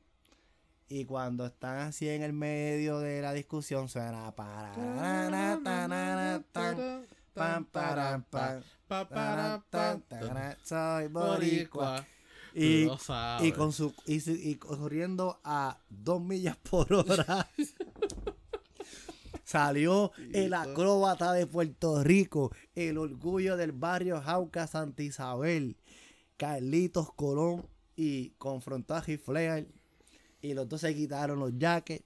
Y 0.88 1.04
cuando 1.04 1.44
están 1.44 1.80
así 1.80 2.08
en 2.08 2.22
el 2.22 2.32
medio 2.32 2.98
de 3.00 3.20
la 3.20 3.34
discusión 3.34 3.90
suena 3.90 4.34
para 4.34 4.72
pam, 7.34 7.64
pam, 7.64 8.24
para, 9.08 10.58
soy 10.62 11.08
boricua. 11.08 12.06
Y 12.54 12.86
y 13.40 13.52
con 13.52 13.72
su 13.72 13.94
y, 14.06 14.54
corriendo 14.56 15.40
a 15.42 15.78
dos 15.88 16.20
millas 16.20 16.56
por 16.58 16.92
hora. 16.92 17.48
Salió 19.44 20.12
el 20.32 20.54
acróbata 20.54 21.32
de 21.32 21.46
Puerto 21.46 22.02
Rico, 22.02 22.52
el 22.74 22.96
orgullo 22.98 23.56
del 23.56 23.72
barrio 23.72 24.20
Jauca 24.20 24.66
Santa 24.66 25.02
Isabel, 25.02 25.76
Carlitos 26.36 27.12
Colón 27.14 27.66
y 27.96 28.30
confrontó 28.38 28.94
a 28.94 29.00
Ric 29.00 29.22
Flair 29.22 29.68
y 30.40 30.54
los 30.54 30.68
dos 30.68 30.80
se 30.80 30.94
quitaron 30.94 31.38
los 31.38 31.52
jackets 31.58 32.04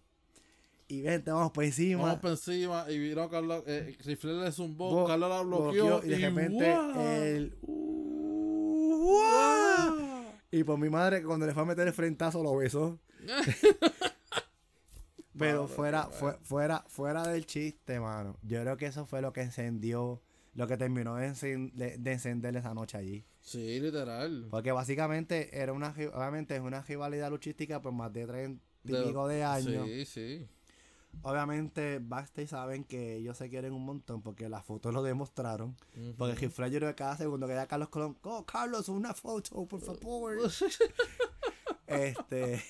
y 0.88 1.02
vente 1.02 1.30
vamos 1.30 1.52
por 1.52 1.64
encima. 1.64 2.02
Vamos 2.02 2.20
por 2.20 2.30
encima 2.30 2.84
y 2.90 2.98
vino 2.98 3.28
Carlos. 3.28 3.62
Eh, 3.66 3.96
Rifle 4.04 4.34
le 4.44 4.52
zumbó, 4.52 4.90
Bo- 4.90 5.06
Carlos 5.06 5.28
la 5.30 5.42
bloqueó. 5.42 5.86
bloqueó 5.86 6.04
y 6.06 6.08
de 6.10 6.18
repente 6.28 6.76
el 7.36 7.56
uh, 7.62 9.22
y 10.50 10.64
por 10.64 10.78
mi 10.78 10.88
madre 10.88 11.22
cuando 11.22 11.46
le 11.46 11.52
fue 11.54 11.62
a 11.62 11.66
meter 11.66 11.86
el 11.88 11.94
frentazo 11.94 12.42
lo 12.42 12.56
besó. 12.56 12.98
Pero 15.38 15.62
Madre 15.64 15.74
fuera, 15.74 16.02
fue- 16.04 16.38
fuera, 16.42 16.84
fuera 16.88 17.26
del 17.28 17.44
chiste, 17.44 18.00
mano. 18.00 18.38
Yo 18.42 18.60
creo 18.62 18.76
que 18.78 18.86
eso 18.86 19.04
fue 19.04 19.20
lo 19.20 19.32
que 19.34 19.42
encendió 19.42 20.22
lo 20.54 20.66
que 20.66 20.78
terminó 20.78 21.16
de, 21.16 21.28
encen- 21.28 21.72
de- 21.74 21.98
de 21.98 22.12
encender 22.12 22.56
esa 22.56 22.72
noche 22.72 22.96
allí. 22.96 23.26
Sí, 23.42 23.78
literal. 23.78 24.46
Porque 24.50 24.72
básicamente 24.72 25.50
era 25.60 25.74
una, 25.74 25.90
obviamente 26.14 26.56
es 26.56 26.62
una 26.62 26.80
rivalidad 26.80 27.28
luchística 27.28 27.82
por 27.82 27.92
más 27.92 28.10
de 28.14 28.26
30 28.26 28.62
y 28.84 28.92
pico 29.04 29.28
de 29.28 29.44
años. 29.44 29.84
Sí, 29.86 30.06
sí. 30.06 30.46
Obviamente 31.22 31.98
backstage 32.00 32.48
saben 32.48 32.84
que 32.84 33.16
ellos 33.16 33.36
se 33.36 33.48
quieren 33.48 33.72
un 33.72 33.84
montón 33.84 34.22
porque 34.22 34.48
las 34.48 34.64
fotos 34.64 34.94
lo 34.94 35.02
demostraron. 35.02 35.76
Ujú. 35.96 36.14
Porque 36.16 36.48
Slater 36.48 36.84
de 36.84 36.94
cada 36.94 37.16
segundo 37.16 37.46
que 37.46 37.54
da 37.54 37.66
Carlos 37.66 37.88
Colón, 37.88 38.16
oh 38.22 38.44
Carlos, 38.44 38.88
una 38.88 39.14
foto, 39.14 39.66
por 39.66 39.80
favor. 39.80 40.38
este, 41.86 42.62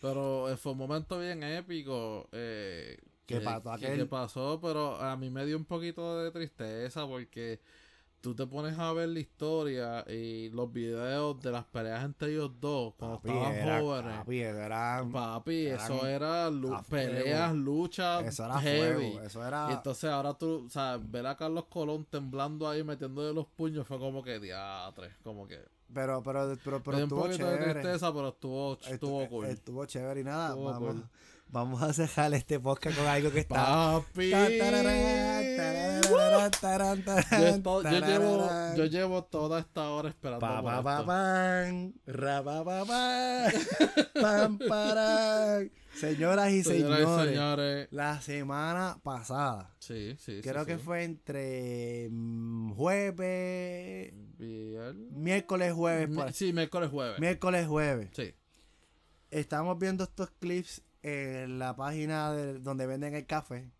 Pero 0.00 0.50
eh, 0.50 0.56
fue 0.56 0.72
un 0.72 0.78
momento 0.78 1.18
bien 1.18 1.42
épico. 1.42 2.28
Eh, 2.32 2.98
¿Qué 3.26 3.38
que, 3.38 3.44
pasó 3.44 3.72
aquel? 3.72 3.98
que 3.98 4.06
pasó, 4.06 4.60
pero 4.60 5.00
a 5.00 5.16
mí 5.16 5.30
me 5.30 5.44
dio 5.44 5.56
un 5.56 5.64
poquito 5.64 6.22
de 6.22 6.30
tristeza 6.30 7.06
porque 7.06 7.60
tú 8.26 8.34
te 8.34 8.44
pones 8.46 8.76
a 8.78 8.92
ver 8.92 9.08
la 9.10 9.20
historia 9.20 10.04
y 10.10 10.48
los 10.50 10.72
videos 10.72 11.40
de 11.40 11.52
las 11.52 11.64
peleas 11.64 12.04
entre 12.04 12.32
ellos 12.32 12.50
dos 12.60 12.94
cuando 12.98 13.18
papi, 13.20 13.28
estaban 13.28 13.54
era- 13.54 13.80
jóvenes. 13.80 14.18
papi, 14.18 14.40
eran- 14.40 15.12
Papi, 15.12 15.66
eran 15.66 15.84
eso 15.92 16.06
era 16.08 16.50
lu- 16.50 16.74
a 16.74 16.82
fuego. 16.82 17.12
peleas, 17.14 17.54
luchas 17.54 18.24
eso 18.26 18.44
era 18.44 18.58
heavy. 18.60 19.10
fuego, 19.12 19.20
eso 19.22 19.46
era... 19.46 19.68
Y 19.70 19.74
entonces 19.74 20.10
ahora 20.10 20.34
tú, 20.34 20.64
o 20.66 20.70
sea, 20.70 20.98
ver 21.00 21.26
a 21.26 21.36
Carlos 21.36 21.66
Colón 21.66 22.04
temblando 22.10 22.68
ahí, 22.68 22.82
metiéndole 22.82 23.32
los 23.32 23.46
puños, 23.46 23.86
fue 23.86 23.98
como 23.98 24.22
que 24.24 24.40
diatre, 24.40 25.10
como 25.22 25.46
que... 25.46 25.60
pero, 25.94 26.20
pero, 26.24 26.56
pero, 26.64 26.82
pero 26.82 26.96
dio 26.96 27.04
un 27.06 27.08
estuvo 27.10 27.22
poquito 27.22 27.46
de 27.48 27.58
chévere. 27.58 27.72
tristeza, 27.80 28.12
pero 28.12 28.28
estuvo, 28.30 28.78
estuvo 28.90 29.22
Estu- 29.22 29.28
cool. 29.28 29.46
Estuvo 29.46 29.86
chévere 29.86 30.20
y 30.20 30.24
nada, 30.24 30.48
Estuvo 30.48 30.64
vamos, 30.64 30.90
cool. 30.94 31.08
vamos 31.48 31.82
a 31.82 31.92
cerrar 31.92 32.34
este 32.34 32.58
podcast 32.58 32.98
con 32.98 33.06
algo 33.06 33.30
que 33.30 33.38
está... 33.40 34.02
Papi. 34.04 34.32
Yo, 36.36 37.82
yo 37.82 37.90
llevo, 38.06 38.48
yo 38.76 38.84
llevo 38.86 39.24
toda 39.24 39.60
esta 39.60 39.90
hora 39.90 40.08
esperando 40.08 40.40
Pa, 40.40 40.62
pa, 40.62 40.82
pa, 40.82 41.04
pan, 41.06 41.94
ra, 42.06 42.42
pa, 42.42 42.64
pa, 42.64 42.84
pan, 44.20 44.58
parán. 44.68 45.70
Señoras 45.94 46.50
y 46.52 46.62
Señoras 46.62 46.98
señores, 46.98 47.28
señores. 47.30 47.88
la 47.90 48.20
semana 48.20 48.98
pasada, 49.02 49.74
Sí, 49.78 50.14
sí, 50.18 50.40
creo 50.42 50.60
sí, 50.64 50.66
que 50.66 50.76
sí. 50.76 50.82
fue 50.84 51.04
entre 51.04 52.08
mm, 52.10 52.72
jueves, 52.74 54.12
Vier- 54.38 54.94
miércoles, 55.12 55.72
jueves, 55.72 56.08
Mi-. 56.10 56.32
Sí, 56.34 56.52
miércoles 56.52 56.90
jueves. 56.90 57.18
miércoles, 57.18 57.66
jueves. 57.66 58.10
Sí. 58.14 58.34
Estamos 59.30 59.78
viendo 59.78 60.04
estos 60.04 60.30
clips 60.38 60.82
en 61.02 61.58
la 61.58 61.74
página 61.76 62.30
de- 62.32 62.58
donde 62.58 62.86
venden 62.86 63.14
el 63.14 63.24
café 63.24 63.70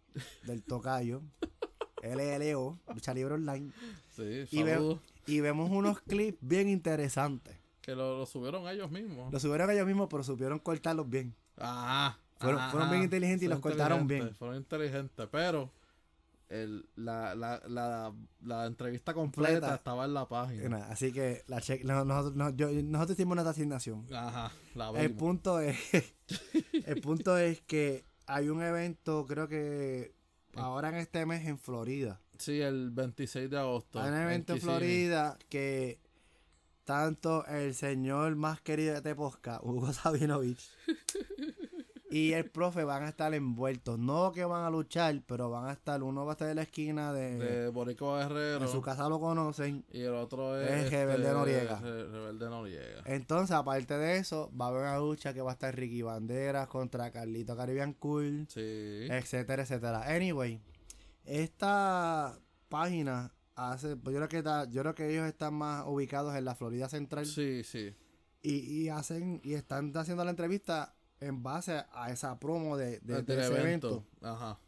del 0.45 0.63
tocayo, 0.65 1.21
LLO, 2.15 2.79
Lucha 2.95 3.13
Libre 3.15 3.35
Online, 3.35 3.71
Sí, 4.15 4.47
Y 4.51 4.63
ve- 4.63 4.99
y 5.27 5.41
vemos 5.41 5.71
unos 5.71 6.01
clips 6.01 6.39
bien 6.41 6.69
interesantes. 6.69 7.57
Que 7.83 7.95
lo, 7.95 8.19
lo 8.19 8.27
subieron 8.27 8.67
ellos 8.69 8.91
mismos. 8.91 9.33
Los 9.33 9.43
subieron 9.43 9.71
ellos 9.71 9.87
mismos, 9.87 10.09
pero 10.11 10.23
supieron 10.25 10.59
cortarlos 10.59 11.09
bien. 11.09 11.35
Ah, 11.59 12.17
Fueron- 12.39 12.61
ajá, 12.61 12.71
fueron 12.71 12.89
bien 12.91 12.99
ajá. 13.01 13.05
inteligentes 13.05 13.47
y 13.47 13.49
los 13.49 13.61
cortaron 13.61 14.07
bien. 14.07 14.35
Fueron 14.35 14.57
inteligentes, 14.57 15.29
pero 15.31 15.71
el, 16.49 16.89
la, 16.97 17.35
la, 17.35 17.61
la, 17.69 18.13
la 18.43 18.67
entrevista 18.67 19.13
completa, 19.15 19.51
Completa. 19.53 19.75
estaba 19.75 20.05
en 20.05 20.15
la 20.15 20.29
página. 20.29 20.87
Así 20.89 21.13
que 21.13 21.43
la 21.49 21.61
che- 21.61 21.83
no- 21.85 22.05
nosotros, 22.05 22.37
no- 22.37 22.51
yo- 22.51 22.71
nosotros 22.71 23.19
hicimos 23.19 23.39
una 23.39 23.49
asignación. 23.49 24.07
Ajá, 24.13 24.53
la 24.75 24.91
El 24.91 25.15
punto 25.15 25.61
es, 25.61 25.77
el 26.87 27.01
punto 27.01 27.37
es 27.37 27.61
que 27.63 28.05
hay 28.27 28.49
un 28.49 28.63
evento, 28.63 29.25
creo 29.27 29.49
que 29.49 30.15
ahora 30.57 30.89
en 30.91 30.97
este 30.97 31.25
mes 31.27 31.47
en 31.47 31.59
Florida. 31.59 32.21
Sí, 32.39 32.61
el 32.61 32.91
26 32.91 33.51
de 33.51 33.59
agosto. 33.59 34.01
Hay 34.01 34.11
un 34.11 34.17
evento 34.17 34.55
en. 34.55 34.61
Florida 34.61 35.39
que 35.49 35.99
tanto 36.85 37.45
el 37.47 37.75
señor 37.75 38.37
más 38.37 38.61
querido 38.61 38.95
de 38.95 39.03
Teposca, 39.03 39.61
Hugo 39.63 39.93
Sabinovich, 39.93 40.71
y 42.17 42.33
el 42.33 42.51
profe 42.51 42.85
van 42.85 43.03
a 43.03 43.09
estar 43.09 43.33
envueltos. 43.35 43.99
No 43.99 44.33
que 44.33 44.45
van 44.45 44.65
a 44.65 44.71
luchar, 44.71 45.23
pero 45.27 45.51
van 45.51 45.67
a 45.69 45.73
estar, 45.73 46.03
uno 46.03 46.25
va 46.25 46.33
a 46.33 46.35
estar 46.35 46.49
en 46.49 46.57
la 46.57 46.63
esquina 46.63 47.13
de, 47.13 47.37
De 47.39 47.69
Borico 47.69 48.17
Guerrero. 48.17 48.65
en 48.65 48.69
su 48.71 48.81
casa 48.81 49.09
lo 49.09 49.19
conocen. 49.21 49.85
Y 49.93 50.01
el 50.03 50.15
otro 50.15 50.61
es. 50.61 50.71
Es 50.85 50.91
Rebelde 50.91 51.33
Noriega. 51.33 51.79
Re- 51.81 52.09
Rebelde 52.09 52.49
Noriega. 52.49 53.03
Entonces, 53.07 53.55
aparte 53.55 53.99
de 53.99 54.17
eso, 54.19 54.51
va 54.59 54.67
a 54.67 54.69
haber 54.69 54.83
una 54.83 54.99
lucha 54.99 55.35
que 55.35 55.43
va 55.43 55.51
a 55.51 55.55
estar 55.55 55.75
Ricky 55.77 56.03
Banderas 56.03 56.69
contra 56.69 57.11
Carlito 57.11 57.57
Caribbean 57.57 57.93
Cool, 57.95 58.47
Sí. 58.49 58.61
etcétera, 59.11 59.63
etcétera. 59.63 60.03
Anyway, 60.15 60.61
esta 61.25 62.39
página 62.69 63.33
hace, 63.55 63.97
pues 63.97 64.15
yo 64.15 64.19
creo 64.21 64.29
que 64.29 64.39
está- 64.39 64.65
yo 64.71 64.83
creo 64.83 64.95
que 64.95 65.11
ellos 65.11 65.27
están 65.27 65.55
más 65.55 65.85
ubicados 65.87 66.35
en 66.35 66.45
la 66.45 66.55
Florida 66.55 66.89
Central 66.89 67.27
Sí, 67.27 67.63
sí. 67.65 67.95
y, 68.43 68.55
y 68.85 68.89
hacen 68.89 69.41
y 69.45 69.55
están 69.55 69.93
haciendo 69.97 70.25
la 70.25 70.31
entrevista 70.31 70.96
en 71.21 71.43
base 71.43 71.83
a 71.93 72.11
esa 72.11 72.39
promo 72.39 72.77
de, 72.77 73.01
de- 73.01 73.21
ese 73.41 73.61
evento. 73.61 74.05
Ajá. 74.23 74.59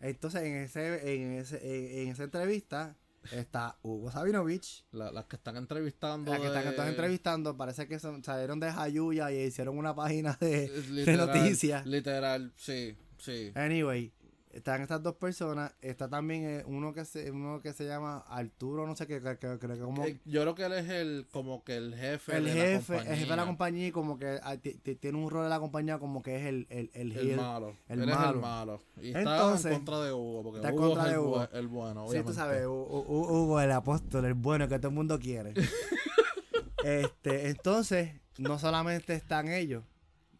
Entonces, 0.00 0.42
en 0.42 0.54
ese 0.56 1.14
en 1.14 1.32
ese 1.32 1.56
en, 1.56 2.02
en 2.06 2.08
esa 2.12 2.24
entrevista 2.24 2.96
está 3.32 3.76
Hugo 3.82 4.10
Sabinovich 4.12 4.84
La- 4.92 5.10
las 5.10 5.24
que 5.26 5.36
están 5.36 5.56
entrevistando. 5.56 6.30
Las 6.30 6.40
que 6.40 6.46
están 6.46 6.64
de- 6.64 6.70
están 6.70 6.88
entrevistando 6.88 7.56
parece 7.56 7.88
que 7.88 7.98
son, 7.98 8.22
salieron 8.22 8.60
de 8.60 8.70
Jayuya 8.72 9.32
y 9.32 9.38
hicieron 9.42 9.76
una 9.76 9.94
página 9.94 10.36
de, 10.40 10.68
de 10.68 11.16
noticias. 11.16 11.84
Literal, 11.86 12.52
sí, 12.56 12.96
sí. 13.18 13.50
Anyway, 13.54 14.12
están 14.58 14.82
estas 14.82 15.02
dos 15.02 15.16
personas. 15.16 15.72
Está 15.80 16.08
también 16.08 16.44
eh, 16.44 16.62
uno 16.66 16.92
que 16.92 17.04
se 17.04 17.30
uno 17.30 17.60
que 17.60 17.72
se 17.72 17.86
llama 17.86 18.18
Arturo, 18.28 18.86
no 18.86 18.94
sé 18.94 19.06
qué, 19.06 19.20
que, 19.20 19.38
que- 19.58 19.78
como 19.80 20.04
Eh, 20.04 20.20
Yo 20.24 20.42
creo 20.42 20.54
que 20.54 20.64
él 20.64 20.72
es 20.74 20.88
el, 20.88 21.26
como 21.32 21.64
que 21.64 21.76
el 21.76 21.94
jefe. 21.94 22.36
el 22.36 22.44
de 22.44 22.50
jefe, 22.52 22.96
la 22.96 23.02
el 23.02 23.08
jefe 23.16 23.30
de 23.30 23.36
la 23.36 23.46
compañía 23.46 23.86
y 23.88 23.90
como 23.92 24.18
que 24.18 24.38
ah, 24.42 24.56
ti- 24.56 24.74
ti- 24.74 24.94
tiene 24.96 25.18
un 25.18 25.30
rol 25.30 25.44
en 25.44 25.50
la 25.50 25.58
compañía 25.60 25.98
como 25.98 26.22
que 26.22 26.36
es 26.36 26.46
el, 26.46 26.66
el, 26.70 26.90
el, 26.94 27.36
malo. 27.36 27.76
el 27.88 28.02
él 28.02 28.08
es 28.08 28.14
malo. 28.14 28.30
el 28.34 28.40
malo. 28.40 28.82
Y 29.00 29.08
está 29.08 29.52
en 29.54 29.74
contra 29.74 30.00
de 30.00 30.12
Hugo. 30.12 30.42
Porque 30.42 30.58
está 30.58 30.72
Hugo 30.72 30.86
contra 30.88 31.04
es 31.06 31.12
de 31.12 31.18
Hugo. 31.18 31.48
el 31.52 31.66
bueno. 31.68 32.00
Sí, 32.02 32.06
tú 32.06 32.10
obviamente. 32.10 32.34
sabes, 32.34 32.66
Hu- 32.66 32.88
Hu- 33.06 33.28
Hugo 33.30 33.60
el 33.60 33.72
apóstol, 33.72 34.24
el 34.24 34.34
bueno 34.34 34.68
que 34.68 34.78
todo 34.78 34.88
el 34.88 34.94
mundo 34.94 35.18
quiere. 35.18 35.54
este, 36.84 37.48
entonces, 37.50 38.12
no 38.38 38.58
solamente 38.58 39.14
están 39.14 39.48
ellos, 39.48 39.84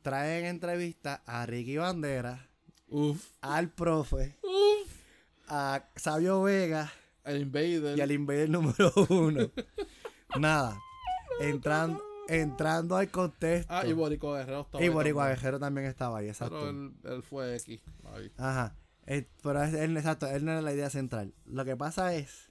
traen 0.02 0.44
entrevistas 0.46 1.20
a 1.26 1.46
Ricky 1.46 1.76
Bandera, 1.76 2.47
Uf. 2.90 3.26
al 3.40 3.70
profe, 3.70 4.36
Uf. 4.42 4.90
a 5.48 5.84
Sabio 5.96 6.42
Vega 6.42 6.90
El 7.24 7.42
Invader. 7.42 7.98
y 7.98 8.00
al 8.00 8.10
invader 8.12 8.48
número 8.50 8.92
uno. 9.10 9.50
Nada, 10.38 10.78
entrando, 11.40 12.02
entrando 12.28 12.96
al 12.96 13.10
contexto. 13.10 13.72
Ah, 13.72 13.86
y 13.86 13.92
Borico 13.92 14.32
Guerrero 14.34 14.60
estaba 14.62 14.82
Y 14.82 14.86
ahí 14.86 14.92
Boricua 14.92 15.22
también. 15.24 15.36
Guerrero 15.40 15.58
también 15.60 15.86
estaba 15.86 16.18
ahí, 16.18 16.28
exacto. 16.28 16.56
Pero 16.58 16.70
él, 16.70 16.92
él 17.04 17.22
fue 17.22 17.56
X. 17.56 17.80
Ahí. 18.14 18.32
Ajá. 18.36 18.76
Eh, 19.06 19.26
pero 19.42 19.62
él, 19.62 19.96
exacto, 19.96 20.26
él 20.26 20.44
no 20.44 20.52
era 20.52 20.60
la 20.62 20.72
idea 20.74 20.90
central. 20.90 21.32
Lo 21.46 21.64
que 21.64 21.76
pasa 21.76 22.14
es 22.14 22.50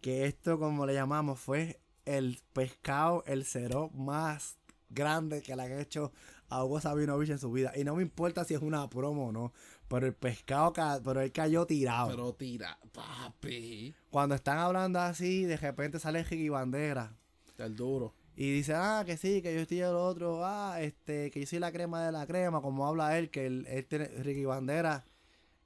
que 0.00 0.26
esto, 0.26 0.58
como 0.58 0.86
le 0.86 0.94
llamamos, 0.94 1.38
fue 1.38 1.80
el 2.04 2.40
pescado, 2.52 3.22
el 3.26 3.44
cero 3.44 3.90
más 3.94 4.56
grande 4.90 5.42
que 5.42 5.54
le 5.54 5.62
han 5.62 5.78
hecho 5.78 6.12
a 6.48 6.64
Hugo 6.64 6.80
Sabinovich 6.80 7.30
en 7.30 7.38
su 7.38 7.50
vida. 7.52 7.72
Y 7.76 7.84
no 7.84 7.94
me 7.96 8.02
importa 8.02 8.44
si 8.44 8.54
es 8.54 8.62
una 8.62 8.88
promo 8.88 9.28
o 9.28 9.32
no, 9.32 9.52
pero 9.88 10.06
el 10.06 10.14
pescado, 10.14 10.72
ca- 10.72 11.00
pero 11.04 11.20
él 11.20 11.32
cayó 11.32 11.66
tirado. 11.66 12.08
Pero 12.10 12.32
tira, 12.34 12.78
papi. 12.92 13.94
Cuando 14.10 14.34
están 14.34 14.58
hablando 14.58 14.98
así, 15.00 15.44
de 15.44 15.56
repente 15.56 15.98
sale 15.98 16.22
Ricky 16.24 16.48
Bandera. 16.48 17.14
El 17.58 17.74
duro. 17.76 18.14
Y 18.36 18.52
dice, 18.52 18.72
ah, 18.74 19.02
que 19.04 19.16
sí, 19.16 19.42
que 19.42 19.52
yo 19.52 19.60
estoy 19.62 19.80
el 19.80 19.94
otro, 19.96 20.44
ah, 20.44 20.80
este, 20.80 21.30
que 21.32 21.40
yo 21.40 21.46
soy 21.46 21.58
la 21.58 21.72
crema 21.72 22.04
de 22.06 22.12
la 22.12 22.24
crema, 22.26 22.60
como 22.62 22.86
habla 22.86 23.18
él, 23.18 23.30
que 23.30 23.46
él, 23.46 23.66
él 23.68 23.84
tiene- 23.86 24.06
Ricky 24.06 24.44
Bandera, 24.44 25.04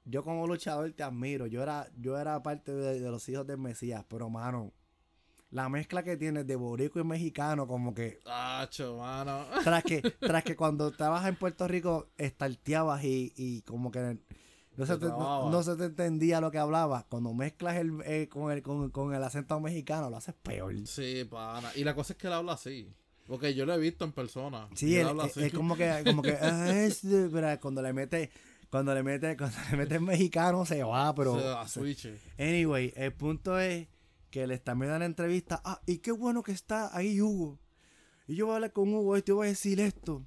yo 0.05 0.23
como 0.23 0.47
luchador 0.47 0.91
te 0.93 1.03
admiro, 1.03 1.45
yo 1.45 1.61
era, 1.61 1.87
yo 1.97 2.17
era 2.17 2.41
parte 2.41 2.73
de, 2.73 2.99
de 2.99 3.11
los 3.11 3.29
hijos 3.29 3.45
del 3.45 3.59
Mesías, 3.59 4.03
pero 4.09 4.27
mano, 4.29 4.73
la 5.53 5.69
mezcla 5.69 6.03
que 6.03 6.17
tienes 6.17 6.47
de 6.47 6.55
borico 6.55 6.99
y 6.99 7.03
mexicano, 7.03 7.67
como 7.67 7.93
que, 7.93 8.19
Acho, 8.25 8.97
mano. 8.97 9.45
tras 9.63 9.83
que, 9.83 10.01
tras 10.19 10.43
que 10.43 10.55
cuando 10.55 10.87
estabas 10.89 11.25
en 11.27 11.35
Puerto 11.35 11.67
Rico, 11.67 12.09
estarteabas 12.17 13.03
y, 13.03 13.31
y 13.37 13.61
como 13.61 13.91
que 13.91 14.17
no 14.75 14.85
se, 14.87 14.97
Te 14.97 15.05
no, 15.05 15.61
se 15.61 15.75
te 15.75 15.85
entendía 15.85 16.41
lo 16.41 16.49
que 16.49 16.57
hablabas, 16.57 17.05
cuando 17.05 17.31
mezclas 17.33 17.75
el, 17.75 18.01
eh, 18.05 18.27
con, 18.27 18.51
el, 18.51 18.63
con, 18.63 18.89
con 18.89 19.13
el 19.13 19.23
acento 19.23 19.59
mexicano, 19.59 20.09
lo 20.09 20.17
haces 20.17 20.33
peor. 20.41 20.73
Sí, 20.87 21.23
pana. 21.29 21.69
Y 21.75 21.83
la 21.83 21.93
cosa 21.93 22.13
es 22.13 22.17
que 22.17 22.25
él 22.27 22.33
habla 22.33 22.53
así. 22.53 22.91
Porque 23.27 23.53
yo 23.53 23.65
lo 23.67 23.73
he 23.75 23.77
visto 23.77 24.03
en 24.03 24.11
persona. 24.11 24.67
Sí, 24.73 24.87
Y 24.87 24.95
él, 24.95 25.07
habla 25.07 25.25
él- 25.25 25.29
así. 25.29 25.43
él 25.43 25.53
como 25.53 25.77
que, 25.77 26.03
como 26.03 26.23
que, 26.23 26.31
ah, 26.41 26.65
pero 27.31 27.59
cuando 27.61 27.81
le 27.83 27.93
mete, 27.93 28.31
cuando 28.71 28.95
le 28.95 29.03
mete, 29.03 29.37
cuando 29.37 29.55
le 29.69 29.77
mete 29.77 29.95
el 29.95 30.01
mexicano 30.01 30.65
se 30.65 30.83
va, 30.83 31.13
pero. 31.13 31.37
Se 31.39 31.45
da 31.45 31.67
switch. 31.67 32.07
Anyway, 32.39 32.91
el 32.97 33.13
punto 33.13 33.59
es 33.59 33.87
que 34.33 34.47
le 34.47 34.55
están 34.55 34.79
viendo 34.79 34.97
la 34.97 35.05
entrevista, 35.05 35.61
ah, 35.63 35.79
y 35.85 35.99
qué 35.99 36.11
bueno 36.11 36.41
que 36.41 36.53
está 36.53 36.89
ahí 36.97 37.21
Hugo. 37.21 37.59
Y 38.27 38.35
yo 38.35 38.47
voy 38.47 38.53
a 38.53 38.55
hablar 38.55 38.73
con 38.73 38.91
Hugo 38.91 39.15
y 39.15 39.21
voy 39.31 39.45
a 39.45 39.49
decir 39.51 39.79
esto. 39.79 40.25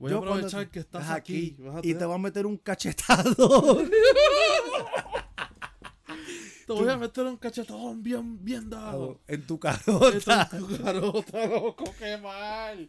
Voy 0.00 0.10
Yo 0.10 0.16
a 0.16 0.18
aprovechar 0.18 0.50
cuando- 0.50 0.70
que 0.72 0.78
estás 0.80 1.10
aquí. 1.10 1.56
y 1.84 1.94
te 1.94 2.04
voy 2.04 2.16
a 2.16 2.18
meter 2.18 2.44
un 2.44 2.56
cachetado. 2.56 3.84
Te 6.66 6.72
voy 6.72 6.88
a 6.88 6.96
meter 6.96 7.24
un 7.26 7.36
cachetón 7.36 8.02
bien, 8.02 8.44
bien 8.44 8.68
dado. 8.68 9.20
En 9.28 9.46
tu 9.46 9.60
carota. 9.60 10.48
En 10.52 10.66
tu 10.66 10.76
carota, 10.82 11.46
loco, 11.46 11.84
qué 11.96 12.16
mal. 12.16 12.88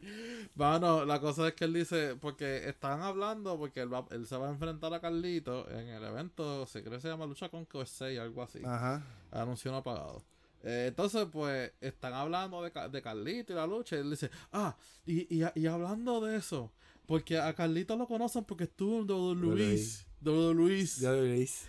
Bueno, 0.56 1.06
la 1.06 1.20
cosa 1.22 1.50
es 1.50 1.54
que 1.54 1.66
él 1.66 1.74
dice, 1.74 2.16
porque 2.20 2.68
están 2.68 3.02
hablando, 3.04 3.56
porque 3.60 3.82
él, 3.82 3.94
va, 3.94 4.04
él 4.10 4.26
se 4.26 4.36
va 4.36 4.48
a 4.48 4.52
enfrentar 4.52 4.92
a 4.96 5.00
Carlito 5.00 5.70
en 5.70 5.90
el 5.90 6.04
evento, 6.04 6.66
se 6.66 6.82
cree 6.82 6.96
que 6.96 7.02
se 7.02 7.08
llama 7.10 7.28
Lucha 7.28 7.50
con 7.50 7.66
Corsey, 7.66 8.18
algo 8.18 8.42
así. 8.42 8.62
Ajá. 8.66 9.04
Anuncio 9.30 9.70
no 9.70 9.78
apagado. 9.78 10.24
Eh, 10.64 10.86
entonces, 10.90 11.28
pues, 11.32 11.72
están 11.82 12.14
hablando 12.14 12.62
de, 12.62 12.72
de 12.92 13.02
Carlito 13.02 13.54
y 13.54 13.56
la 13.56 13.68
lucha. 13.68 13.96
Y 13.96 14.00
él 14.00 14.10
dice, 14.10 14.30
ah, 14.52 14.76
y, 15.06 15.22
y, 15.42 15.46
y 15.56 15.68
hablando 15.68 16.20
de 16.22 16.38
eso, 16.38 16.72
porque 17.06 17.38
a 17.40 17.54
Carlito 17.54 17.96
lo 17.96 18.08
conocen 18.08 18.44
porque 18.44 18.66
estuvo 18.66 19.00
en 19.02 19.10
WWE. 19.10 19.56
Luis. 19.56 20.06
WWE. 20.22 20.54
Luis. 20.54 21.66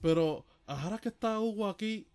Pero 0.00 0.44
ahora 0.66 0.98
que 0.98 1.08
está 1.08 1.40
Hugo 1.40 1.68
aquí, 1.68 2.06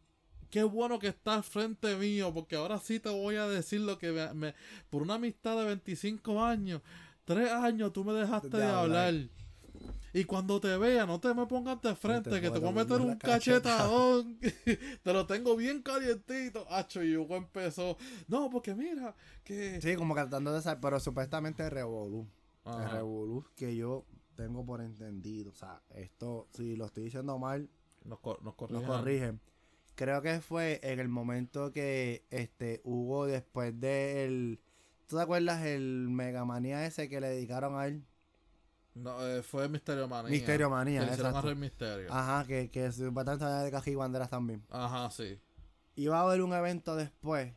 qué 0.49 0.63
bueno 0.63 0.99
que 0.99 1.07
está 1.07 1.35
al 1.35 1.43
frente 1.43 1.95
mío, 1.95 2.31
porque 2.33 2.55
ahora 2.55 2.77
sí 2.79 2.99
te 2.99 3.09
voy 3.09 3.35
a 3.35 3.47
decir 3.47 3.81
lo 3.81 3.97
que 3.97 4.11
me, 4.11 4.33
me- 4.33 4.55
por 4.89 5.01
una 5.01 5.15
amistad 5.15 5.57
de 5.57 5.65
25 5.65 6.43
años, 6.43 6.81
tres 7.25 7.51
años 7.51 7.91
tú 7.93 8.03
me 8.03 8.13
dejaste 8.13 8.49
De 8.49 8.57
de, 8.57 8.63
hablar. 8.65 9.07
hablar. 9.07 9.29
Y 10.13 10.23
cuando 10.25 10.59
te 10.59 10.75
vea, 10.77 11.05
no 11.05 11.19
te 11.19 11.33
me 11.33 11.45
pongas 11.45 11.81
de 11.81 11.95
frente, 11.95 12.29
te 12.29 12.41
que 12.41 12.49
te 12.49 12.59
voy 12.59 12.69
a 12.69 12.71
meter 12.71 12.99
un 13.01 13.15
cachetadón. 13.15 14.39
te 15.03 15.13
lo 15.13 15.25
tengo 15.25 15.55
bien 15.55 15.81
calientito. 15.81 16.65
Hacho, 16.71 17.03
y 17.03 17.15
Hugo 17.15 17.35
empezó. 17.35 17.97
No, 18.27 18.49
porque 18.49 18.73
mira, 18.75 19.15
que. 19.43 19.79
Sí, 19.81 19.95
como 19.95 20.15
que 20.15 20.21
tratando 20.21 20.53
de 20.53 20.61
saber, 20.61 20.79
pero 20.81 20.99
supuestamente 20.99 21.69
Revolú. 21.69 22.27
Ajá. 22.65 22.83
El 22.85 22.91
Revolú 22.91 23.45
que 23.55 23.75
yo 23.75 24.05
tengo 24.35 24.65
por 24.65 24.81
entendido. 24.81 25.51
O 25.51 25.55
sea, 25.55 25.81
esto, 25.95 26.47
si 26.53 26.75
lo 26.75 26.85
estoy 26.85 27.03
diciendo 27.05 27.37
mal, 27.37 27.69
Nos, 28.03 28.19
cor- 28.19 28.41
nos 28.43 28.55
corrigen. 28.55 29.39
Creo 29.95 30.21
que 30.21 30.39
fue 30.39 30.79
en 30.81 30.99
el 30.99 31.09
momento 31.09 31.71
que 31.73 32.23
este 32.29 32.79
Hugo 32.85 33.25
después 33.27 33.77
del... 33.79 34.61
¿Tú 35.07 35.17
te 35.17 35.21
acuerdas 35.23 35.65
el 35.65 36.07
Megamanía 36.09 36.85
ese 36.85 37.09
que 37.09 37.19
le 37.19 37.27
dedicaron 37.29 37.77
a 37.77 37.87
él? 37.87 38.05
No, 38.99 39.25
eh, 39.27 39.41
fue 39.43 39.67
Misterio 39.69 40.07
Manía. 40.07 40.31
Misterio 40.31 40.69
Manía, 40.69 41.07
Que 41.07 41.13
exacto. 41.13 41.41
Rey 41.41 41.55
Misterio. 41.55 42.11
Ajá, 42.11 42.45
que, 42.45 42.69
que 42.69 42.91
supuestamente 42.91 43.45
era 43.45 43.63
de 43.63 43.71
Cají 43.71 43.95
Banderas 43.95 44.29
también. 44.29 44.63
Ajá, 44.69 45.09
sí. 45.11 45.39
Iba 45.95 46.19
a 46.19 46.21
haber 46.23 46.41
un 46.41 46.53
evento 46.53 46.95
después. 46.95 47.53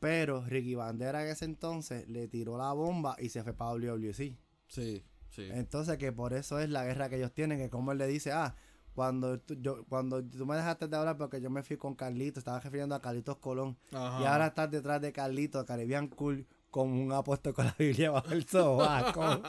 Pero 0.00 0.44
Ricky 0.44 0.74
Bandera 0.74 1.22
en 1.24 1.30
ese 1.30 1.44
entonces 1.44 2.08
le 2.08 2.26
tiró 2.26 2.58
la 2.58 2.72
bomba 2.72 3.14
y 3.20 3.28
se 3.28 3.42
fue 3.44 3.52
para 3.54 3.70
WWC. 3.72 4.36
Sí, 4.66 5.04
sí. 5.30 5.48
Entonces 5.52 5.96
que 5.96 6.10
por 6.12 6.32
eso 6.32 6.58
es 6.58 6.68
la 6.70 6.84
guerra 6.84 7.08
que 7.08 7.16
ellos 7.16 7.32
tienen, 7.32 7.58
que 7.58 7.70
como 7.70 7.92
él 7.92 7.98
le 7.98 8.08
dice, 8.08 8.32
ah, 8.32 8.56
cuando 8.94 9.38
tú, 9.38 9.54
yo, 9.60 9.84
cuando 9.84 10.22
tú 10.24 10.44
me 10.44 10.56
dejaste 10.56 10.88
de 10.88 10.96
hablar 10.96 11.16
porque 11.16 11.40
yo 11.40 11.50
me 11.50 11.62
fui 11.62 11.76
con 11.76 11.94
Carlitos, 11.94 12.38
estaba 12.38 12.58
refiriendo 12.58 12.94
a 12.96 13.00
Carlitos 13.00 13.36
Colón, 13.38 13.78
Ajá. 13.92 14.20
y 14.22 14.26
ahora 14.26 14.48
estás 14.48 14.70
detrás 14.70 15.00
de 15.00 15.12
Carlitos, 15.12 15.64
Caribbean 15.64 16.08
Cool, 16.08 16.46
con 16.72 16.88
un 16.90 17.12
apóstol 17.12 17.52
con 17.52 17.66
la 17.66 17.76
Biblia 17.78 18.10
bajo 18.10 18.32
el 18.32 18.48
sobaco. 18.48 19.42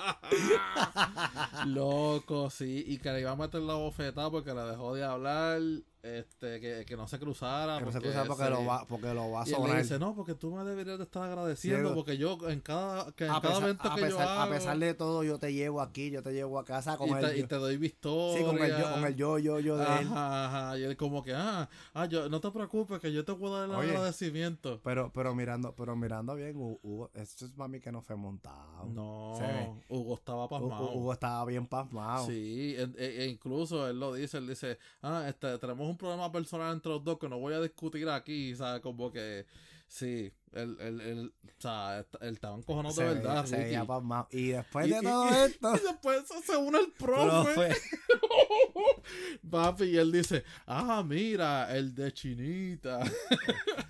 Loco, 1.66 2.50
sí. 2.50 2.84
Y 2.86 2.98
que 2.98 3.12
le 3.14 3.22
iba 3.22 3.32
a 3.32 3.36
meter 3.38 3.62
la 3.62 3.76
bofetada 3.76 4.30
porque 4.30 4.54
le 4.54 4.62
dejó 4.62 4.94
de 4.94 5.06
hablar. 5.06 5.62
Este, 6.04 6.60
que, 6.60 6.84
que 6.86 6.98
no 6.98 7.08
se 7.08 7.18
cruzara. 7.18 7.80
que 7.80 7.86
no 7.86 7.92
se 7.94 8.02
porque 8.28 8.50
lo 8.50 8.66
va, 8.66 8.86
porque 8.86 9.14
lo 9.14 9.32
va 9.32 9.44
a 9.44 9.48
Y 9.50 9.54
él 9.54 9.64
le 9.64 9.78
dice, 9.84 9.98
no, 9.98 10.14
porque 10.14 10.36
tú 10.36 10.52
me 10.54 10.62
deberías 10.66 10.98
de 10.98 11.06
estar 11.06 11.24
agradeciendo. 11.24 11.90
Sí, 11.90 11.96
porque 11.96 12.18
yo 12.18 12.38
en 12.50 12.60
cada, 12.60 13.10
que 13.14 13.24
en 13.24 13.32
a, 13.32 13.36
cada 13.40 13.54
pesar, 13.54 13.64
evento 13.64 13.88
a 13.90 13.96
que 13.96 14.02
yo 14.02 14.08
pesar- 14.08 14.28
a 14.28 14.44
hago. 14.44 14.52
pesar 14.52 14.78
de 14.80 14.94
todo, 14.96 15.24
yo 15.24 15.40
te 15.40 15.54
llevo 15.54 15.80
aquí, 15.80 16.12
yo 16.12 16.22
te 16.22 16.34
llevo 16.34 16.60
a 16.60 16.66
casa 16.66 16.98
con 16.98 17.08
y, 17.08 17.14
el 17.14 17.20
te, 17.22 17.38
y 17.38 17.42
yo- 17.44 17.48
te 17.48 17.56
doy 17.56 17.78
victoria. 17.78 18.38
Sí, 18.38 18.44
con 18.44 18.58
el 18.62 18.78
yo, 18.78 18.92
con 18.92 19.06
el 19.06 19.16
yo, 19.16 19.40
yo, 19.40 19.60
yo 19.62 19.78
de 19.78 19.86
él. 19.86 20.08
Ajá. 20.14 20.78
Y 20.78 20.84
él 20.84 20.98
como 20.98 21.24
que, 21.24 21.34
ah, 21.36 21.70
ah, 21.94 22.06
yo, 22.06 22.28
no 22.28 22.42
te 22.42 22.52
preocupes, 22.52 23.00
que 23.00 23.14
yo 23.14 23.24
te 23.24 23.34
puedo 23.34 23.58
dar 23.58 23.70
el 23.70 23.74
Oye. 23.76 23.92
agradecimiento. 23.92 24.82
Pero, 24.84 25.10
pero 25.14 25.34
mirando, 25.34 25.74
pero 25.74 25.96
mirando 25.96 26.36
bien, 26.36 26.54
Hu- 26.58 26.80
Hugo, 26.84 27.12
esto 27.14 27.46
es 27.46 27.56
mami 27.56 27.80
que 27.80 27.94
no 27.94 28.02
fue 28.02 28.18
montado. 28.18 28.84
No. 28.88 29.80
Hugo 29.88 30.16
estaba 30.16 30.50
pasmado. 30.50 30.90
Hu- 30.92 30.98
Hugo 30.98 31.14
estaba 31.14 31.46
bien 31.46 31.66
pasmado. 31.66 32.26
Sí, 32.28 32.76
e, 32.78 32.92
e- 32.98 33.24
e 33.24 33.28
incluso 33.30 33.88
él 33.88 34.02
lo 34.02 34.14
dice, 34.14 34.40
él 34.40 34.48
dice, 34.48 34.78
ah, 35.02 35.24
este, 35.30 35.58
tenemos 35.60 35.88
un 35.88 35.93
problema 35.98 36.32
personal 36.32 36.74
entre 36.74 36.92
los 36.92 37.04
dos 37.04 37.18
que 37.20 37.30
no 37.30 37.38
voy 37.40 37.54
a 37.54 37.62
discutir 37.62 38.08
aquí, 38.10 38.56
¿sabes? 38.56 38.82
Como 38.82 39.12
que, 39.12 39.46
sí, 39.88 40.32
él, 40.54 40.78
él, 40.80 41.02
él, 41.02 41.34
o 41.46 41.62
sea, 41.62 42.00
él, 42.00 42.06
él 42.22 42.34
estaba 42.34 42.58
encojonado 42.58 42.94
se 42.96 43.04
de 43.04 43.14
verdad, 43.16 43.46
se 43.46 43.56
Ricky. 43.56 43.68
veía 43.70 43.86
pasmado. 43.86 44.28
Y 44.32 44.48
después 44.50 44.88
Y- 44.88 44.90
de 44.92 44.98
y- 44.98 45.02
todo 45.02 45.30
y- 45.30 45.34
esto, 45.46 45.76
Y 45.76 45.80
después 45.80 46.24
se- 46.46 46.58
une 46.58 46.80
el 46.80 46.92
profe. 46.94 47.54
profe, 47.54 47.76
Papi, 49.50 49.84
y 49.86 49.98
él 49.98 50.12
dice, 50.12 50.44
ah, 50.66 51.04
mira, 51.06 51.76
el 51.76 51.94
de 51.94 52.12
Chinita. 52.14 53.00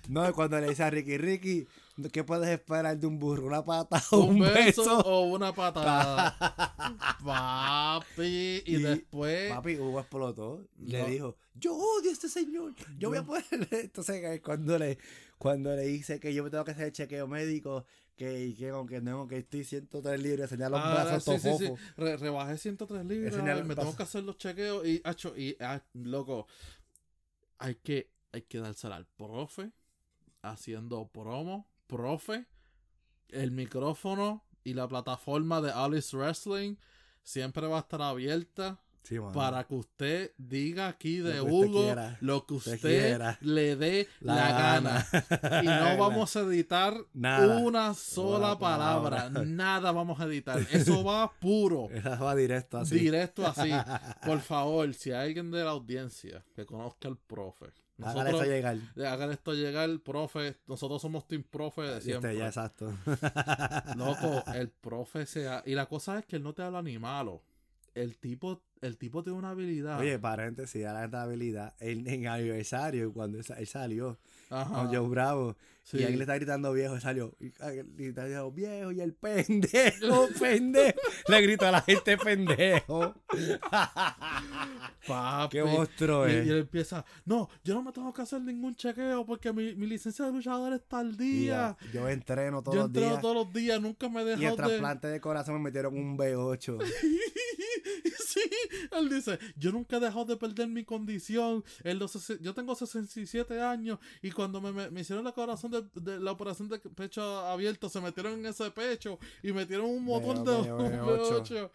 no, 0.08 0.32
cuando 0.32 0.60
le 0.60 0.68
dice 0.68 0.82
a 0.82 0.90
Ricky, 0.90 1.16
Ricky, 1.16 1.66
¿qué 2.12 2.24
puedes 2.24 2.48
esperar 2.48 2.98
de 2.98 3.06
un 3.06 3.18
burro? 3.18 3.46
¿Una 3.46 3.64
pata 3.64 4.02
o 4.12 4.20
un 4.24 4.34
un 4.36 4.40
beso, 4.40 4.82
beso? 4.82 4.98
o 5.00 5.22
una 5.34 5.54
patada. 5.54 6.36
Papi, 7.24 8.62
y, 8.66 8.76
Y- 8.76 8.82
después... 8.82 9.50
Papi, 9.50 9.76
Hugo 9.78 10.00
explotó. 10.00 10.66
Le 10.78 11.04
dijo, 11.10 11.36
yo 11.54 11.74
odio 11.76 12.10
a 12.10 12.12
este 12.12 12.28
señor. 12.28 12.74
Yo 12.98 13.08
voy 13.10 13.18
a 13.18 13.22
ponerle. 13.24 13.68
Entonces, 13.72 14.22
eh, 14.24 14.40
cuando 14.42 14.78
le, 14.78 14.98
cuando 15.38 15.74
le 15.74 15.82
dice 15.82 16.18
que 16.20 16.34
yo 16.34 16.44
me 16.44 16.50
tengo 16.50 16.64
que 16.64 16.72
hacer 16.72 16.86
el 16.86 16.92
chequeo 16.92 17.26
médico, 17.26 17.84
que, 18.16 18.54
que 18.58 18.68
aunque 18.70 19.00
no, 19.00 19.26
que 19.26 19.38
estoy 19.38 19.64
103 19.64 20.20
libras, 20.20 20.50
señala 20.50 20.76
los 20.78 20.86
Ah, 20.86 21.04
brazos 21.04 21.40
sí, 21.42 21.48
sí, 21.50 21.66
sí. 21.66 21.72
Re- 21.96 22.16
rebajé 22.16 22.58
103 22.58 23.04
libras 23.06 23.64
me 23.66 23.74
tengo 23.74 23.96
que 23.96 24.02
hacer 24.02 24.22
los 24.24 24.38
chequeos 24.38 24.86
y, 24.86 25.00
acho, 25.04 25.36
y 25.36 25.56
ah, 25.60 25.82
loco, 25.94 26.46
hay 27.58 27.74
que, 27.76 28.10
hay 28.32 28.42
que 28.42 28.58
dársela 28.58 28.96
al 28.96 29.06
profe 29.06 29.72
haciendo 30.42 31.08
promo, 31.08 31.66
profe, 31.86 32.46
el 33.28 33.50
micrófono 33.50 34.44
y 34.64 34.74
la 34.74 34.88
plataforma 34.88 35.60
de 35.60 35.70
Alice 35.72 36.16
Wrestling 36.16 36.76
siempre 37.22 37.66
va 37.66 37.78
a 37.78 37.80
estar 37.80 38.02
abierta 38.02 38.80
Sí, 39.02 39.18
para 39.34 39.64
que 39.64 39.74
usted 39.74 40.32
diga 40.38 40.88
aquí 40.88 41.18
de 41.18 41.34
Lo 41.34 41.44
Hugo 41.44 41.82
quiera. 41.82 42.16
lo 42.22 42.46
que 42.46 42.54
Usted 42.54 43.20
le 43.42 43.76
dé 43.76 44.08
La 44.20 44.34
la, 44.34 44.52
gana. 44.80 45.06
Y 45.62 45.66
no 45.66 45.98
vamos 45.98 46.34
a 46.36 46.40
editar 46.40 46.96
Nada. 47.12 47.58
una 47.58 47.92
sola 47.92 48.58
palabra. 48.58 49.24
palabra. 49.26 49.44
Nada 49.44 49.92
vamos 49.92 50.18
a 50.20 50.24
editar. 50.24 50.58
Eso 50.72 51.04
va 51.04 51.30
puro. 51.38 51.90
Esa 51.90 52.16
va 52.16 52.34
directo 52.34 52.78
así. 52.78 52.98
Directo 52.98 53.46
así. 53.46 53.70
Por 54.24 54.40
favor, 54.40 54.94
si 54.94 55.10
hay 55.10 55.26
alguien 55.28 55.50
de 55.50 55.62
la 55.64 55.72
audiencia 55.72 56.42
que 56.56 56.64
conozca 56.64 57.06
al 57.06 57.18
profe, 57.18 57.66
Nosotros 57.96 58.34
eso 58.42 58.44
llegar. 58.44 58.76
le 58.94 59.06
hagan 59.06 59.30
esto 59.30 59.54
llegar, 59.54 59.88
profe. 60.00 60.56
Nosotros 60.66 61.00
somos 61.00 61.26
Team 61.28 61.44
Profe 61.44 61.82
de 61.82 61.88
Y 61.88 61.90
este, 61.98 62.02
siempre. 62.10 62.36
ya, 62.36 62.46
exacto. 62.48 62.92
Loco, 63.96 64.42
el 64.54 64.68
profe 64.70 65.26
sea. 65.26 65.62
Y 65.66 65.74
la 65.74 65.86
cosa 65.86 66.18
es 66.18 66.26
que 66.26 66.36
él 66.36 66.42
no 66.42 66.52
te 66.54 66.62
habla 66.62 66.82
ni 66.82 66.98
malo. 66.98 67.42
El 67.94 68.18
tipo, 68.18 68.60
el 68.80 68.96
tipo 68.98 69.22
tiene 69.22 69.38
una 69.38 69.50
habilidad. 69.50 70.00
Oye, 70.00 70.18
paréntesis, 70.18 70.84
a 70.84 70.92
la 71.08 71.22
habilidad. 71.22 71.74
En, 71.78 72.08
en 72.08 72.26
aniversario, 72.26 73.12
cuando 73.12 73.38
él 73.38 73.66
salió, 73.66 74.18
Ajá. 74.50 74.74
con 74.74 74.88
Joe 74.94 75.08
Bravo, 75.08 75.56
Sí. 75.86 75.98
y 75.98 76.04
ahí 76.04 76.16
le 76.16 76.22
está 76.22 76.34
gritando 76.36 76.72
viejo, 76.72 76.98
salió. 76.98 77.36
Y, 77.38 77.48
y 77.48 78.06
está 78.08 78.24
diciendo, 78.24 78.50
viejo, 78.50 78.90
y 78.90 79.00
el 79.02 79.12
pendejo, 79.12 80.28
pendejo. 80.40 80.98
le 81.28 81.40
gritó 81.42 81.66
a 81.66 81.72
la 81.72 81.82
gente 81.82 82.16
pendejo. 82.16 83.14
Papi. 85.06 85.58
Qué 85.58 85.62
monstruo 85.64 86.26
Y, 86.28 86.32
es. 86.32 86.46
y 86.46 86.50
él 86.50 86.58
empieza, 86.60 87.04
no, 87.26 87.48
yo 87.62 87.74
no 87.74 87.82
me 87.82 87.92
tengo 87.92 88.12
que 88.14 88.22
hacer 88.22 88.40
ningún 88.40 88.74
chequeo 88.74 89.26
porque 89.26 89.52
mi, 89.52 89.74
mi 89.74 89.86
licencia 89.86 90.24
de 90.24 90.32
luchador 90.32 90.72
está 90.72 91.00
al 91.00 91.16
día. 91.16 91.76
yo 91.92 92.08
entreno 92.08 92.62
todos 92.62 92.74
Yo 92.74 92.80
los 92.80 92.86
entreno 92.88 93.08
días. 93.10 93.20
todos 93.20 93.34
los 93.34 93.52
días, 93.52 93.80
nunca 93.80 94.08
me 94.08 94.22
he 94.22 94.24
Y 94.24 94.30
el 94.32 94.38
dejado 94.40 94.56
de... 94.56 94.62
trasplante 94.62 95.08
de 95.08 95.20
corazón 95.20 95.54
me 95.56 95.60
metieron 95.60 95.94
un 95.96 96.16
B8. 96.16 96.78
sí, 98.26 98.40
él 98.92 99.08
dice, 99.10 99.38
yo 99.56 99.72
nunca 99.72 99.98
he 99.98 100.00
dejado 100.00 100.24
de 100.24 100.36
perder 100.38 100.68
mi 100.68 100.84
condición. 100.84 101.62
En 101.82 101.98
los 101.98 102.14
yo 102.40 102.54
tengo 102.54 102.74
67 102.74 103.60
años 103.60 103.98
y 104.22 104.30
cuando 104.30 104.60
me, 104.62 104.72
me- 104.72 104.90
me 104.90 105.00
hicieron 105.02 105.24
la 105.24 105.32
corazón 105.32 105.70
de, 105.82 106.00
de- 106.00 106.20
la 106.20 106.32
operación 106.32 106.68
de 106.68 106.78
pecho 106.78 107.22
abierto, 107.40 107.88
se 107.88 108.00
metieron 108.00 108.32
en 108.34 108.46
ese 108.46 108.70
pecho 108.70 109.18
y 109.42 109.52
metieron 109.52 109.86
un 109.86 110.04
motor 110.04 110.38
de 110.44 110.62
veo, 110.62 110.76
un 110.76 110.88
veo, 110.90 111.40
V8. 111.42 111.70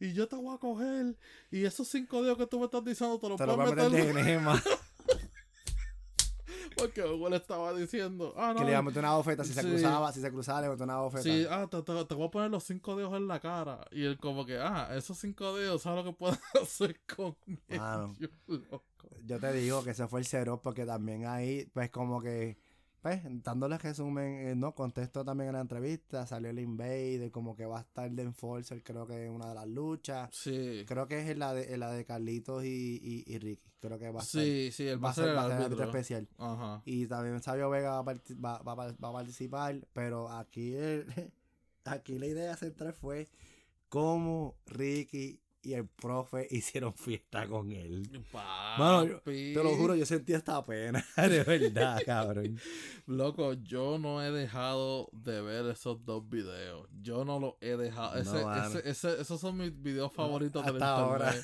Y 0.00 0.12
yo 0.12 0.26
te 0.28 0.36
voy 0.36 0.54
a 0.54 0.58
coger 0.58 1.16
y 1.50 1.64
esos 1.64 1.88
cinco 1.88 2.22
dedos 2.22 2.38
que 2.38 2.46
tú 2.46 2.58
me 2.58 2.64
estás 2.66 2.84
diciendo 2.84 3.18
te 3.18 3.28
los 3.28 3.36
Te 3.38 3.46
lo 3.46 3.56
voy 3.56 3.66
a 3.66 3.70
meter 3.74 3.90
meter 3.90 4.14
de 4.14 4.20
enema. 4.20 4.62
porque 6.76 7.02
Hugo 7.04 7.28
le 7.28 7.36
estaba 7.36 7.72
diciendo, 7.74 8.34
ah, 8.36 8.52
no. 8.54 8.58
Que 8.60 8.64
le 8.64 8.70
iba 8.70 8.78
a 8.78 8.82
meter 8.82 8.98
una 9.00 9.14
bofeta. 9.14 9.44
Si 9.44 9.52
se 9.52 9.60
Sí. 9.62 9.68
cruzaba, 9.68 10.12
si 10.12 10.20
se 10.20 10.30
cruzaba, 10.32 10.62
le 10.62 10.68
metía 10.70 10.84
una 10.84 10.98
bofeta. 10.98 11.22
Sí, 11.22 11.46
ah, 11.48 11.68
te, 11.70 11.82
te- 11.82 12.04
te 12.06 12.14
voy 12.14 12.26
a 12.26 12.30
poner 12.30 12.50
los 12.50 12.64
cinco 12.64 12.96
dedos 12.96 13.14
en 13.14 13.28
la 13.28 13.40
cara. 13.40 13.86
Y 13.92 14.04
él 14.04 14.18
como 14.18 14.44
que, 14.46 14.58
ah, 14.58 14.88
esos 14.96 15.18
cinco 15.18 15.54
dedos, 15.56 15.82
¿sabes 15.82 16.04
lo 16.04 16.10
que 16.10 16.16
puedes 16.16 16.38
hacer 16.62 16.98
con 17.14 17.36
ellos? 17.68 18.18
Yo 19.24 19.38
te 19.38 19.52
digo 19.52 19.84
que 19.84 19.90
ese 19.90 20.08
fue 20.08 20.20
el 20.20 20.26
cero 20.26 20.60
porque 20.62 20.84
también 20.84 21.26
ahí, 21.26 21.66
pues 21.72 21.90
como 21.90 22.20
que 22.20 22.56
pues, 23.02 23.20
dándole 23.42 23.76
resumen, 23.78 24.48
eh, 24.48 24.54
no, 24.54 24.74
contesto 24.74 25.24
también 25.24 25.48
en 25.48 25.54
la 25.56 25.60
entrevista, 25.60 26.26
salió 26.26 26.50
el 26.50 26.58
Invader, 26.60 27.30
como 27.32 27.54
que 27.56 27.66
va 27.66 27.78
a 27.78 27.80
estar 27.82 28.10
de 28.10 28.22
Enforcer, 28.22 28.82
creo 28.82 29.06
que 29.06 29.26
en 29.26 29.32
una 29.32 29.48
de 29.48 29.54
las 29.56 29.66
luchas. 29.66 30.30
Sí. 30.32 30.84
Creo 30.86 31.08
que 31.08 31.20
es 31.20 31.28
en 31.28 31.40
la 31.40 31.52
de, 31.52 31.74
en 31.74 31.80
la 31.80 31.90
de 31.90 32.04
Carlitos 32.04 32.64
y, 32.64 33.00
y, 33.02 33.24
y 33.26 33.38
Ricky. 33.38 33.70
Creo 33.80 33.98
que 33.98 34.10
va 34.12 34.20
a 34.20 34.22
estar. 34.22 34.40
Sí, 34.42 34.70
sí, 34.72 34.86
él 34.86 35.04
va, 35.04 35.10
a 35.10 35.14
ser 35.14 35.30
el 35.30 35.38
árbitro. 35.38 35.84
especial. 35.84 36.28
Ajá. 36.38 36.80
Y 36.84 37.06
también 37.08 37.42
Sabio 37.42 37.68
Vega 37.68 38.00
va 38.00 38.12
a, 38.12 38.14
va- 38.14 38.62
va- 38.62 38.92
va 38.92 39.08
a 39.08 39.12
participar, 39.12 39.84
pero 39.92 40.30
aquí, 40.30 40.72
el- 40.74 41.04
aquí 41.84 42.18
la 42.20 42.26
idea 42.28 42.56
central 42.56 42.92
fue 42.94 43.28
cómo 43.88 44.56
Ricky 44.66 45.41
y 45.62 45.74
el 45.74 45.86
profe 45.86 46.46
hicieron 46.50 46.94
fiesta 46.94 47.46
con 47.46 47.70
él. 47.72 48.08
Mano, 48.78 49.04
yo-. 49.06 49.20
Te 49.20 49.54
lo 49.54 49.70
juro, 49.76 49.94
yo 49.94 50.04
sentí 50.06 50.32
esta 50.32 50.64
pena, 50.64 51.04
de 51.16 51.44
verdad, 51.44 52.00
cabrón. 52.06 52.58
Loco, 53.06 53.52
yo 53.54 53.98
no 53.98 54.22
he 54.22 54.30
dejado 54.30 55.08
de 55.12 55.40
ver 55.40 55.66
esos 55.66 56.04
dos 56.04 56.28
videos. 56.28 56.88
Yo 57.00 57.24
no 57.24 57.38
los 57.38 57.54
he 57.60 57.76
dejado. 57.76 58.14
No, 58.14 58.20
Ese, 58.20 58.44
mano. 58.44 58.78
ese, 58.78 58.88
ese- 58.90 59.20
esos 59.20 59.40
son 59.40 59.56
mis 59.58 59.80
videos 59.82 60.12
favoritos 60.12 60.64
del 60.64 60.74
Hasta 60.76 60.94
ahora. 60.96 61.34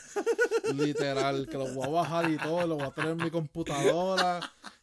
Literal, 0.75 1.47
que 1.49 1.57
los 1.57 1.75
voy 1.75 1.85
a 1.87 1.91
bajar 1.91 2.31
y 2.31 2.37
todo, 2.37 2.67
los 2.67 2.79
voy 2.79 2.87
a 2.87 2.91
tener 2.91 3.11
en 3.13 3.17
mi 3.19 3.31
computadora. 3.31 4.41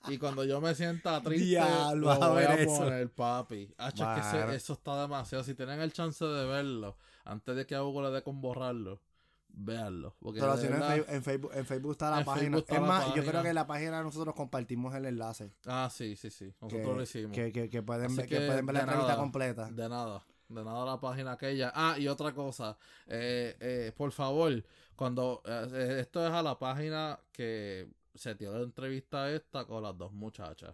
Y 0.08 0.18
cuando 0.18 0.44
yo 0.44 0.62
me 0.62 0.74
sienta 0.76 1.22
triste, 1.22 1.46
Diablo, 1.46 2.14
lo 2.14 2.30
voy 2.34 2.44
a 2.44 2.56
eso. 2.56 2.78
poner, 2.78 3.10
papi. 3.12 3.74
Hacho, 3.78 4.06
es 4.16 4.26
que 4.28 4.56
eso 4.56 4.74
está 4.74 5.02
demasiado. 5.02 5.44
Si 5.44 5.54
tienen 5.56 5.82
el 5.82 5.92
chance 5.92 6.24
de 6.24 6.46
verlo, 6.46 6.98
antes 7.24 7.56
de 7.56 7.66
que 7.66 7.76
a 7.76 7.80
Google 7.82 8.10
le 8.10 8.16
dé 8.16 8.22
con 8.24 8.40
borrarlo, 8.42 9.02
véanlo. 9.58 10.16
Porque 10.20 10.40
Pero 10.40 10.56
de 10.56 10.62
si 10.62 10.68
no, 10.68 10.76
en, 10.76 10.80
verdad- 10.82 11.06
en 11.16 11.24
Facebook, 11.24 11.52
en 11.54 11.66
Facebook 11.66 11.92
está 11.92 12.12
la 12.12 12.26
página. 12.26 12.58
Está 12.58 12.76
es 12.76 12.82
la 12.82 12.88
más, 12.88 13.16
yo 13.16 13.24
creo 13.26 13.42
que 13.42 13.50
en 13.50 13.56
la 13.56 13.68
página 13.68 14.04
nosotros 14.04 14.36
compartimos 14.36 14.94
el 14.96 15.06
enlace. 15.06 15.52
Ah, 15.66 15.90
sí, 15.92 16.16
sí, 16.16 16.30
sí. 16.30 16.54
Nosotros 16.62 16.82
que, 16.88 16.96
lo 16.96 17.02
hicimos. 17.02 17.32
Que, 17.32 17.52
que, 17.52 17.70
que 17.70 17.82
pueden, 17.84 18.16
ver, 18.16 18.28
pueden 18.28 18.66
ver 18.66 18.76
la 18.76 18.82
entrevista 18.82 19.16
completa. 19.16 19.70
De 19.72 19.90
nada, 19.90 20.26
de 20.50 20.64
nada 20.64 20.86
la 20.86 21.00
página 21.00 21.34
aquella. 21.34 21.72
Ah, 21.74 21.96
y 21.98 22.08
otra 22.08 22.34
cosa, 22.34 22.78
eh, 23.08 23.56
eh, 23.60 23.92
por 23.96 24.12
favor, 24.12 24.64
cuando 24.96 25.42
eh, 25.46 25.98
esto 26.02 26.26
es 26.26 26.32
a 26.32 26.42
la 26.42 26.58
página 26.60 27.20
que 27.32 27.88
se 28.14 28.36
dio 28.36 28.54
la 28.58 28.64
entrevista 28.64 29.32
esta 29.32 29.66
con 29.66 29.84
las 29.84 29.98
dos 29.98 30.12
muchachas. 30.12 30.74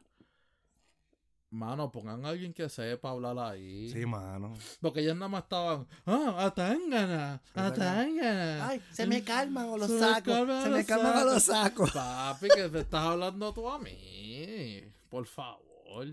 Mano, 1.52 1.92
pongan 1.92 2.26
a 2.26 2.30
alguien 2.30 2.54
que 2.54 2.70
sepa 2.70 3.10
hablar 3.10 3.38
ahí. 3.38 3.90
Sí, 3.92 4.06
mano. 4.06 4.54
Porque 4.80 5.02
ellas 5.02 5.18
nada 5.18 5.28
más 5.28 5.44
estaban, 5.44 5.86
ah, 6.06 6.36
Atangana, 6.46 7.42
Atangana. 7.54 8.70
Ay, 8.70 8.82
se 8.92 9.06
me 9.06 9.22
calman 9.22 9.68
o 9.68 9.78
los 9.78 9.88
Se 9.88 10.00
me 10.00 10.24
calman 10.24 10.64
Se 10.64 10.70
me 10.70 10.86
calman 10.86 11.18
o 11.18 11.26
los 11.26 11.44
sacos. 11.44 11.92
Papi, 11.92 12.48
que 12.56 12.70
te 12.70 12.80
estás 12.80 13.04
hablando 13.04 13.54
tú 13.54 13.70
a 13.70 13.78
mí. 13.80 14.82
Por 15.10 15.26
favor. 15.26 16.08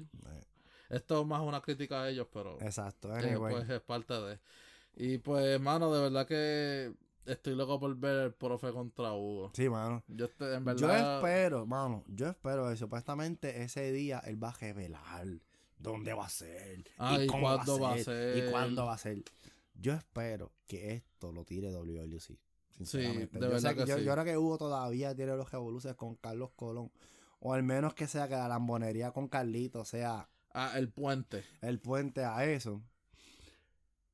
Esto 0.89 1.21
es 1.21 1.27
más 1.29 1.41
una 1.43 1.61
crítica 1.61 2.03
a 2.03 2.09
ellos, 2.09 2.27
pero 2.33 2.61
Exacto, 2.61 3.17
eh, 3.17 3.29
anyway. 3.31 3.55
pues 3.55 3.71
es 3.71 3.81
parte 3.81 4.15
de. 4.15 4.41
Y 4.97 5.19
pues, 5.19 5.61
mano, 5.61 5.93
de 5.93 6.03
verdad 6.03 6.27
que 6.27 6.93
estoy 7.29 7.55
loco 7.55 7.79
por 7.79 7.95
ver 7.97 8.25
el 8.27 8.35
profe 8.35 8.73
contra 8.73 9.13
Hugo. 9.13 9.51
Sí, 9.55 9.69
mano. 9.69 10.03
Yo 10.09 10.29
en 10.41 10.77
Yo 10.77 10.91
espero, 10.93 11.67
mano, 11.67 12.05
yo 12.09 12.29
espero 12.29 12.69
que 12.69 12.77
supuestamente 12.77 13.63
ese 13.63 13.93
día 13.93 14.21
él 14.25 14.43
va 14.43 14.49
a 14.51 14.53
revelar 14.53 15.27
dónde 15.79 16.13
va 16.13 16.27
a 16.27 16.29
ser. 16.29 16.85
Ah, 16.99 17.19
y 17.21 17.27
cómo 17.27 17.43
cuándo 17.43 17.81
va 17.81 17.95
a 17.95 17.99
ser. 17.99 18.39
Y 18.39 18.51
cuándo 18.51 18.87
va 18.87 18.95
a 18.95 18.99
ser. 18.99 19.23
Yo 19.75 19.93
espero 19.93 20.53
que 20.67 20.95
esto 20.95 21.33
lo 21.33 21.45
tire 21.45 21.71
WLC. 21.71 22.39
Sinceramente. 22.71 23.39
de 23.39 23.61
yo, 23.61 23.75
que 23.75 23.87
yo, 23.87 23.99
sí. 23.99 24.05
yo 24.05 24.13
creo 24.13 24.25
que 24.25 24.37
Hugo 24.37 24.59
todavía 24.59 25.15
tiene 25.15 25.37
los 25.37 25.51
revoluciones 25.51 25.97
con 25.97 26.17
Carlos 26.17 26.51
Colón. 26.57 26.91
O 27.41 27.55
al 27.55 27.63
menos 27.63 27.95
que 27.95 28.09
sea 28.09 28.27
que 28.29 28.35
la 28.35 28.49
lambonería 28.49 29.13
con 29.13 29.29
Carlito 29.29 29.85
sea 29.85 30.29
Ah, 30.53 30.73
el 30.77 30.89
puente. 30.89 31.45
el 31.61 31.79
puente 31.79 32.25
a 32.25 32.45
eso. 32.45 32.83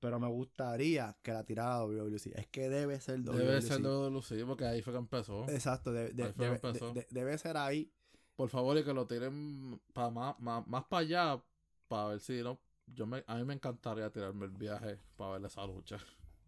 Pero 0.04 0.20
me 0.20 0.28
gustaría 0.28 1.16
que 1.22 1.32
la 1.32 1.44
tirara 1.44 1.78
WLC. 1.78 2.26
Es 2.38 2.46
que 2.48 2.68
debe 2.68 3.00
ser 3.00 3.22
WLC. 3.22 3.38
Debe 3.38 3.62
ser 3.62 3.80
de 3.80 4.10
Lucía, 4.10 4.44
porque 4.44 4.66
ahí 4.66 4.82
fue 4.82 4.92
que 4.92 4.98
empezó. 4.98 5.48
Exacto, 5.48 5.94
de- 5.94 6.10
de- 6.12 6.24
Ahí 6.24 6.32
fue 6.34 6.44
que 6.44 6.44
debe, 6.44 6.54
empezó. 6.56 6.92
de- 6.92 7.00
de- 7.00 7.06
debe 7.10 7.38
ser 7.38 7.56
ahí. 7.56 7.90
Por 8.36 8.50
favor, 8.50 8.76
y 8.76 8.84
que 8.84 8.92
lo 8.92 9.06
tiren 9.06 9.80
pa 9.94 10.10
más, 10.10 10.38
más, 10.40 10.66
más 10.66 10.84
para 10.84 11.00
allá, 11.00 11.42
para 11.88 12.08
ver 12.08 12.20
si 12.20 12.42
no. 12.42 12.60
Yo 12.86 13.06
me, 13.06 13.24
a 13.26 13.36
mí 13.36 13.44
me 13.44 13.54
encantaría 13.54 14.10
tirarme 14.10 14.44
el 14.44 14.50
viaje 14.50 14.98
para 15.16 15.38
ver 15.38 15.46
esa 15.46 15.66
lucha. 15.66 15.96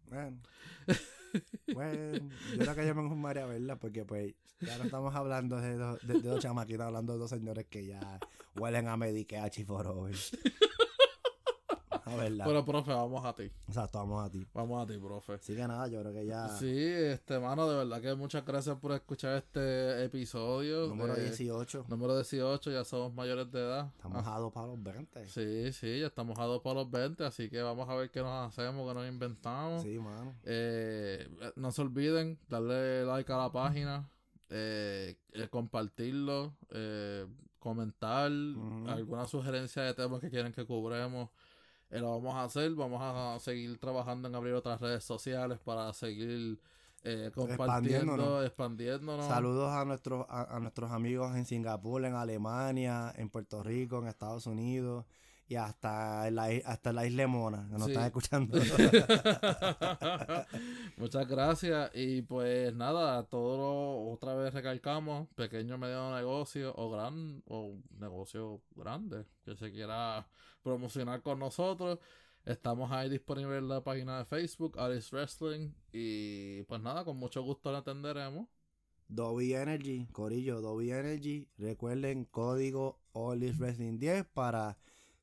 Bueno. 0.07 0.37
bueno, 1.73 2.29
yo 2.51 2.57
creo 2.59 2.75
que 2.75 2.85
yo 2.87 2.93
me 2.93 3.01
conformaría 3.01 3.43
a 3.43 3.47
verla 3.47 3.79
porque 3.79 4.05
pues 4.05 4.35
ya 4.61 4.77
no 4.77 4.83
estamos 4.83 5.15
hablando 5.15 5.59
de 5.59 5.77
dos, 5.77 5.99
de, 6.07 6.13
de 6.21 6.29
dos 6.29 6.41
chamaquitos, 6.43 6.85
hablando 6.85 7.13
de 7.13 7.19
dos 7.19 7.29
señores 7.31 7.65
que 7.65 7.87
ya 7.87 8.19
huelen 8.55 8.87
a 8.87 8.97
Medicaid 8.97 9.51
y 9.57 9.63
Verla. 12.17 12.45
Pero, 12.45 12.63
profe, 12.65 12.91
vamos 12.91 13.25
a 13.25 13.33
ti. 13.33 13.51
Exacto, 13.67 13.97
vamos 13.99 14.25
a 14.25 14.29
ti. 14.31 14.45
Vamos 14.53 14.83
a 14.83 14.87
ti, 14.91 14.97
profe. 14.99 15.33
Así 15.33 15.55
que 15.55 15.67
nada, 15.67 15.87
yo 15.87 15.99
creo 16.01 16.13
que 16.13 16.25
ya 16.25 16.47
Sí, 16.49 16.71
este, 16.77 17.39
mano, 17.39 17.69
de 17.69 17.77
verdad 17.77 18.01
que 18.01 18.15
muchas 18.15 18.45
gracias 18.45 18.77
por 18.77 18.91
escuchar 18.93 19.35
este 19.37 20.03
episodio. 20.05 20.87
número 20.87 21.15
Eh, 21.15 21.23
18. 21.25 21.85
Número 21.87 22.15
18, 22.15 22.71
ya 22.71 22.83
somos 22.83 23.13
mayores 23.13 23.51
de 23.51 23.59
edad. 23.59 23.87
Estamos 23.95 24.23
Ah, 24.25 24.35
a 24.35 24.39
dos 24.39 24.53
para 24.53 24.67
los 24.67 24.81
20. 24.81 25.25
Sí, 25.27 25.73
sí, 25.73 25.99
ya 25.99 26.07
estamos 26.07 26.37
a 26.39 26.43
dos 26.45 26.61
para 26.61 26.75
los 26.75 26.89
20, 26.91 27.23
así 27.25 27.49
que 27.49 27.61
vamos 27.61 27.87
a 27.89 27.95
ver 27.95 28.09
qué 28.11 28.21
nos 28.21 28.47
hacemos, 28.47 28.87
qué 28.87 28.93
nos 28.93 29.07
inventamos. 29.07 29.81
Sí, 29.83 29.97
mano. 29.99 30.35
Eh, 30.43 31.27
no 31.55 31.71
se 31.71 31.81
olviden 31.81 32.39
darle 32.47 33.03
like 33.05 33.31
a 33.31 33.37
la 33.37 33.51
página, 33.51 34.09
eh, 34.49 35.17
eh, 35.33 35.47
compartirlo, 35.49 36.55
eh, 36.71 37.25
comentar 37.59 38.31
Ujú. 38.31 38.87
alguna 38.89 39.25
sugerencia 39.25 39.81
de 39.83 39.93
temas 39.93 40.21
que 40.21 40.29
quieren 40.29 40.51
que 40.53 40.65
cubremos. 40.65 41.29
Eh, 41.89 41.99
lo 41.99 42.11
vamos 42.11 42.35
a 42.35 42.43
hacer, 42.43 42.73
vamos 42.75 42.99
a 43.01 43.39
seguir 43.39 43.77
trabajando 43.79 44.27
en 44.27 44.35
abrir 44.35 44.53
otras 44.53 44.79
redes 44.81 45.03
sociales 45.03 45.59
para 45.63 45.91
seguir 45.93 46.59
eh, 47.03 47.31
compartiendo, 47.33 48.13
Expandiéndonos. 48.13 48.45
expandiéndonos. 48.45 49.27
Saludos 49.27 49.71
a 49.71 49.85
nuestros, 49.85 50.25
a, 50.29 50.55
a 50.55 50.59
nuestros 50.59 50.91
amigos 50.91 51.35
en 51.35 51.45
Singapur, 51.45 52.03
en 52.05 52.15
Alemania, 52.15 53.13
en 53.15 53.29
Puerto 53.29 53.63
Rico, 53.63 53.99
en 53.99 54.07
Estados 54.07 54.47
Unidos 54.47 55.05
y 55.49 55.55
hasta 55.55 56.29
la, 56.31 56.45
hasta 56.65 56.93
la 56.93 57.05
isla 57.05 57.27
Mona, 57.27 57.67
que 57.69 57.73
nos 57.77 57.85
Sí. 57.85 57.91
están 57.91 58.05
escuchando. 58.05 58.59
Muchas 60.97 61.27
gracias 61.27 61.91
y 61.93 62.21
pues 62.21 62.73
nada, 62.75 63.23
todo 63.27 64.09
otra 64.11 64.35
vez 64.35 64.53
recalcamos, 64.53 65.27
pequeño 65.35 65.77
medio 65.77 66.15
negocio 66.15 66.73
o 66.75 66.89
gran 66.91 67.43
o 67.47 67.75
negocio 67.99 68.61
grande 68.75 69.25
que 69.45 69.55
se 69.55 69.71
quiera 69.71 70.27
promocionar 70.63 71.21
con 71.21 71.39
nosotros. 71.39 71.99
Estamos 72.45 72.91
ahí 72.91 73.09
disponibles 73.09 73.59
en 73.59 73.67
la 73.67 73.83
página 73.83 74.19
de 74.19 74.25
Facebook, 74.25 74.79
Alice 74.79 75.13
Wrestling 75.15 75.71
y 75.91 76.63
pues 76.63 76.81
nada, 76.81 77.03
con 77.03 77.17
mucho 77.17 77.41
gusto 77.43 77.71
le 77.71 77.79
atenderemos. 77.79 78.47
Dobby 79.09 79.53
Energy, 79.53 80.05
Corillo, 80.11 80.61
Dobby 80.61 80.91
Energy. 80.91 81.47
Recuerden 81.57 82.25
código 82.25 82.99
Allis 83.13 83.57
Wrestling 83.57 83.99
10 83.99 84.25
para 84.33 84.77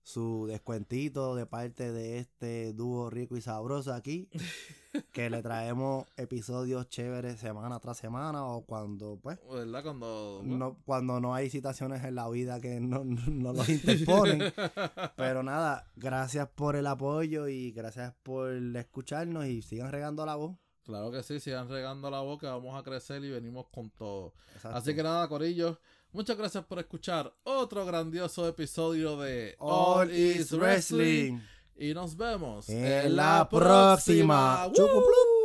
su 0.04 0.46
descuentito 0.46 1.34
de 1.34 1.46
parte 1.46 1.90
de 1.90 2.18
este 2.18 2.72
dúo 2.74 3.10
rico 3.10 3.36
y 3.36 3.40
sabroso 3.40 3.92
aquí. 3.92 4.28
que 5.12 5.28
le 5.28 5.42
traemos 5.42 6.06
episodios 6.16 6.88
chéveres 6.88 7.40
semana 7.40 7.80
tras 7.80 7.96
semana 7.96 8.44
o 8.46 8.64
cuando 8.64 9.18
pues 9.20 9.40
¿Verdad? 9.50 9.82
Cuando 9.82 10.40
no, 10.44 10.76
cuando 10.84 11.20
no 11.20 11.34
hay 11.34 11.50
situaciones 11.50 12.04
en 12.04 12.14
la 12.14 12.28
vida 12.28 12.60
que 12.60 12.78
no, 12.78 13.02
no 13.04 13.52
los 13.52 13.68
interponen. 13.68 14.52
Pero 15.16 15.42
nada, 15.42 15.90
gracias 15.96 16.48
por 16.54 16.76
el 16.76 16.86
apoyo 16.86 17.48
y 17.48 17.72
gracias 17.72 18.14
por 18.22 18.52
escucharnos 18.52 19.46
y 19.46 19.62
sigan 19.62 19.90
regando 19.90 20.24
la 20.24 20.36
voz. 20.36 20.56
Claro 20.84 21.10
que 21.10 21.22
sí, 21.22 21.40
sigan 21.40 21.68
regando 21.68 22.10
la 22.10 22.20
boca, 22.20 22.50
vamos 22.50 22.78
a 22.78 22.84
crecer 22.84 23.24
y 23.24 23.30
venimos 23.30 23.66
con 23.72 23.90
todo. 23.90 24.34
Exacto. 24.54 24.76
Así 24.76 24.94
que 24.94 25.02
nada, 25.02 25.26
Corillo, 25.28 25.80
muchas 26.14 26.36
gracias 26.38 26.64
por 26.64 26.78
escuchar 26.78 27.32
otro 27.42 27.84
grandioso 27.84 28.48
episodio 28.48 29.18
de 29.18 29.56
All 29.58 30.10
is 30.10 30.52
Wrestling. 30.52 31.40
Y 31.76 31.92
nos 31.92 32.16
vemos 32.16 32.68
En 32.68 33.16
la 33.16 33.48
próxima. 33.50 34.70
Plup. 34.72 35.43